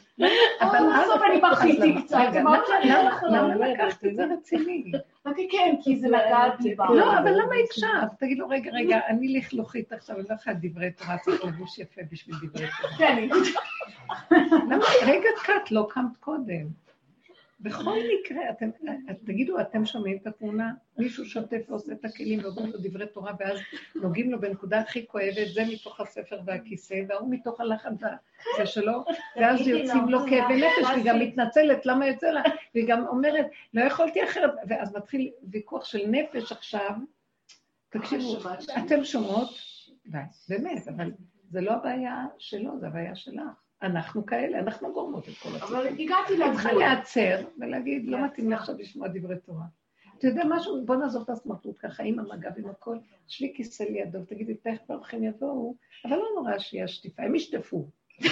אבל 0.60 0.78
בסוף 1.02 1.22
אני 1.30 1.40
בכיתי 1.40 2.02
קצת, 2.02 2.18
אמרתי 2.40 2.70
למה- 2.84 3.18
אני 3.50 3.60
לא 3.60 3.66
לקחת 3.66 4.04
את 4.04 4.16
זה 4.16 4.24
רציני? 4.32 4.92
אמרתי 5.26 5.48
כן, 5.50 5.74
כי 5.82 5.96
זה 5.96 6.06
נגע 6.08 6.48
בי. 6.62 6.74
לא, 6.94 7.18
אבל 7.18 7.30
למה 7.30 7.54
הקשבת? 7.64 8.18
תגיד 8.18 8.38
לו, 8.38 8.48
רגע, 8.48 8.70
רגע, 8.74 8.98
אני 9.08 9.38
לכלוכית 9.38 9.92
עכשיו, 9.92 10.16
אני 10.16 10.24
לא 10.30 10.34
יכולה 10.34 10.56
דברי 10.62 10.90
תורה, 10.90 11.18
צריך 11.18 11.44
לבוש 11.44 11.78
יפה 11.78 12.00
בשביל 12.12 12.36
דברי 12.36 12.48
תורה. 12.80 12.96
כן, 12.98 13.28
למה, 14.70 14.84
רגע 15.06 15.28
קט, 15.44 15.70
לא 15.70 15.86
קמת 15.90 16.16
קודם. 16.20 16.83
בכל 17.64 17.98
מקרה, 18.20 18.50
אתם, 18.50 18.70
תגידו, 19.24 19.60
אתם 19.60 19.86
שומעים 19.86 20.16
את 20.16 20.26
התמונה? 20.26 20.72
מישהו 20.98 21.24
שוטף 21.24 21.60
ועושה 21.68 21.92
את 21.92 22.04
הכלים 22.04 22.40
ואומרים 22.42 22.72
לו 22.72 22.78
דברי 22.82 23.06
תורה, 23.06 23.32
ואז 23.38 23.58
נוגעים 23.94 24.32
לו 24.32 24.40
בנקודה 24.40 24.80
הכי 24.80 25.06
כואבת, 25.06 25.48
זה 25.54 25.62
מתוך 25.72 26.00
הספר 26.00 26.40
והכיסא, 26.46 27.02
וההוא 27.08 27.30
מתוך 27.30 27.60
הלחץ 27.60 27.92
זה 28.56 28.66
שלו, 28.66 29.04
ואז 29.36 29.60
יוצאים 29.60 30.08
לו 30.08 30.18
כאבי 30.20 30.56
נפש, 30.56 30.90
והיא 30.90 31.04
גם 31.04 31.18
מתנצלת, 31.18 31.86
למה 31.86 32.06
יוצא 32.06 32.30
לה? 32.30 32.42
והיא 32.74 32.88
גם 32.88 33.06
אומרת, 33.06 33.46
לא 33.74 33.84
יכולתי 33.84 34.24
אחרת, 34.24 34.50
ואז 34.68 34.96
מתחיל 34.96 35.30
ויכוח 35.50 35.84
של 35.84 36.06
נפש 36.06 36.52
עכשיו. 36.52 36.90
תקשיבו, 37.88 38.36
אתם 38.78 39.04
שומעות? 39.04 39.50
באמת, 40.48 40.88
אבל 40.88 41.12
זה 41.50 41.60
לא 41.60 41.72
הבעיה 41.72 42.26
שלו, 42.38 42.78
זה 42.80 42.86
הבעיה 42.86 43.14
שלך. 43.14 43.63
אנחנו 43.82 44.26
כאלה, 44.26 44.58
אנחנו 44.58 44.92
גורמות 44.92 45.28
את 45.28 45.34
כל 45.34 45.48
הסיפור. 45.48 45.68
אבל 45.68 45.86
הגעתי 45.86 46.34
את 46.34 46.52
צריכה 46.52 46.68
לגבול. 46.68 46.82
להיעצר 46.82 47.46
ולהגיד, 47.58 48.06
לא 48.06 48.24
מתאים 48.24 48.48
לי 48.48 48.54
עכשיו 48.54 48.74
לשמוע 48.78 49.08
דברי 49.08 49.36
תורה. 49.38 49.64
אתה 50.18 50.26
יודע 50.26 50.42
משהו? 50.48 50.86
בוא 50.86 50.96
נעזוב 50.96 51.22
את 51.22 51.30
הסמרטוט 51.30 51.76
ככה, 51.78 52.02
עם 52.02 52.18
המגע 52.18 52.50
ועם 52.56 52.70
הכל, 52.70 52.98
שבי 53.28 53.52
כיסא 53.56 53.82
לידו, 53.82 54.24
תגידי, 54.24 54.54
תכף 54.54 54.90
האורחים 54.90 55.24
יבואו, 55.24 55.76
אבל 56.04 56.16
לא 56.16 56.26
נורא 56.36 56.58
שיהיה 56.58 56.88
שטיפה, 56.88 57.22
הם 57.22 57.34
ישטפו. 57.34 57.88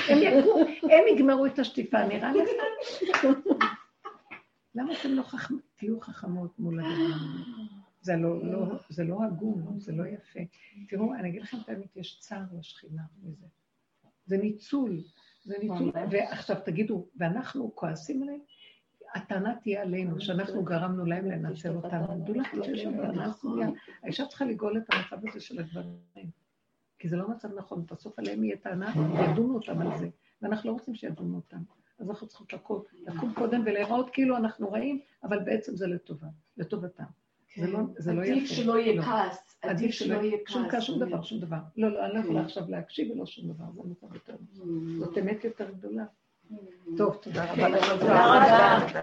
הם 0.09 0.19
יקרו, 0.23 0.59
הם 0.83 1.05
יגמרו 1.15 1.47
את 1.47 1.59
השטיפה, 1.59 2.07
נראה 2.07 2.33
לך? 2.33 3.25
למה 4.75 4.93
אתם 5.01 5.09
לא 5.09 5.23
חכמ... 5.23 5.57
תהיו 5.77 6.01
חכמות 6.01 6.59
מול 6.59 6.81
הדבר 6.81 7.15
הזה? 8.01 8.17
לא, 8.17 8.45
לא, 8.45 8.67
זה 8.89 9.05
לא 9.05 9.25
הגון, 9.25 9.81
זה 9.81 9.93
לא 9.93 10.07
יפה. 10.07 10.41
תראו, 10.89 11.15
אני 11.15 11.29
אגיד 11.29 11.43
לכם 11.43 11.57
את 11.65 11.69
האמת, 11.69 11.97
יש 11.97 12.19
צער 12.21 12.43
לשכינה 12.59 13.03
מזה. 13.23 13.47
זה 14.27 14.37
ניצול, 14.37 15.03
זה 15.45 15.55
ניצול. 15.59 15.93
ועכשיו 16.11 16.57
תגידו, 16.65 17.07
ואנחנו 17.17 17.73
כועסים 17.75 18.23
עליהם? 18.23 18.41
הטענה 19.15 19.55
תהיה 19.63 19.83
עלינו, 19.83 20.21
שאנחנו 20.21 20.65
גרמנו 20.65 21.05
להם 21.05 21.27
לנצל 21.27 21.77
אותנו. 21.77 22.07
תדעו 22.07 22.35
לכם 22.35 22.63
שיש 22.65 22.83
שם 22.83 22.97
טענה 22.97 23.33
סמויה. 23.33 23.69
האישה 24.03 24.27
צריכה 24.27 24.45
לגאול 24.45 24.79
את 24.79 24.83
המצב 24.93 25.29
הזה 25.29 25.41
של 25.41 25.59
הגברים. 25.59 26.31
כי 26.99 27.09
זה 27.09 27.17
לא 27.17 27.29
מצב 27.29 27.49
נכון, 27.55 27.87
בסוף 27.91 28.19
עליהם 28.19 28.45
יהיה 28.45 28.57
טענה, 28.57 28.95
ידונו 29.25 29.55
אותם 29.55 29.81
על 29.81 29.99
זה. 29.99 30.09
ואנחנו 30.43 30.71
לא 30.71 30.75
רוצים 30.75 30.95
שידונו 30.95 31.37
אותם. 31.37 31.63
אז 31.99 32.11
אנחנו 32.11 32.27
צריכות 32.27 32.53
לקום, 32.53 32.83
לקום 33.07 33.35
קודם 33.35 33.63
ולהיראות 33.67 34.11
כאילו 34.13 34.37
אנחנו 34.37 34.73
רעים, 34.73 35.01
אבל 35.23 35.39
בעצם 35.45 35.77
זה 35.77 35.87
לטובה, 35.87 36.27
לטובתם. 36.57 37.05
זה 37.57 37.67
לא, 37.67 37.79
זה 37.99 38.13
לא 38.13 38.25
יפה. 38.25 38.33
עדיף 38.33 38.51
שלא 38.51 38.79
יהיה 38.79 38.97
לא. 38.97 39.03
כעס. 39.03 39.57
עדיף 39.63 39.91
שלא 39.91 40.15
יהיה 40.15 40.37
שום 40.49 40.63
כעס. 40.63 40.73
כעס, 40.73 40.83
שום 40.83 40.99
דבר, 40.99 41.23
שום 41.23 41.41
דבר. 41.41 41.57
לא, 41.77 41.89
לא, 41.89 42.05
אני 42.07 42.15
לא 42.15 42.21
יכולה 42.21 42.41
עכשיו 42.41 42.63
להקשיב 42.69 43.11
ולא 43.11 43.27
שום 43.27 43.53
דבר, 43.53 43.65
זה 43.75 43.81
מצב 43.91 44.15
יותר... 44.15 44.37
זאת 44.99 45.19
אמת 45.19 45.45
יותר 45.45 45.71
גדולה. 45.71 46.05
טוב, 46.97 47.17
תודה 47.23 47.53
רבה. 47.53 47.69
תודה 47.99 48.37
רבה. 48.37 49.01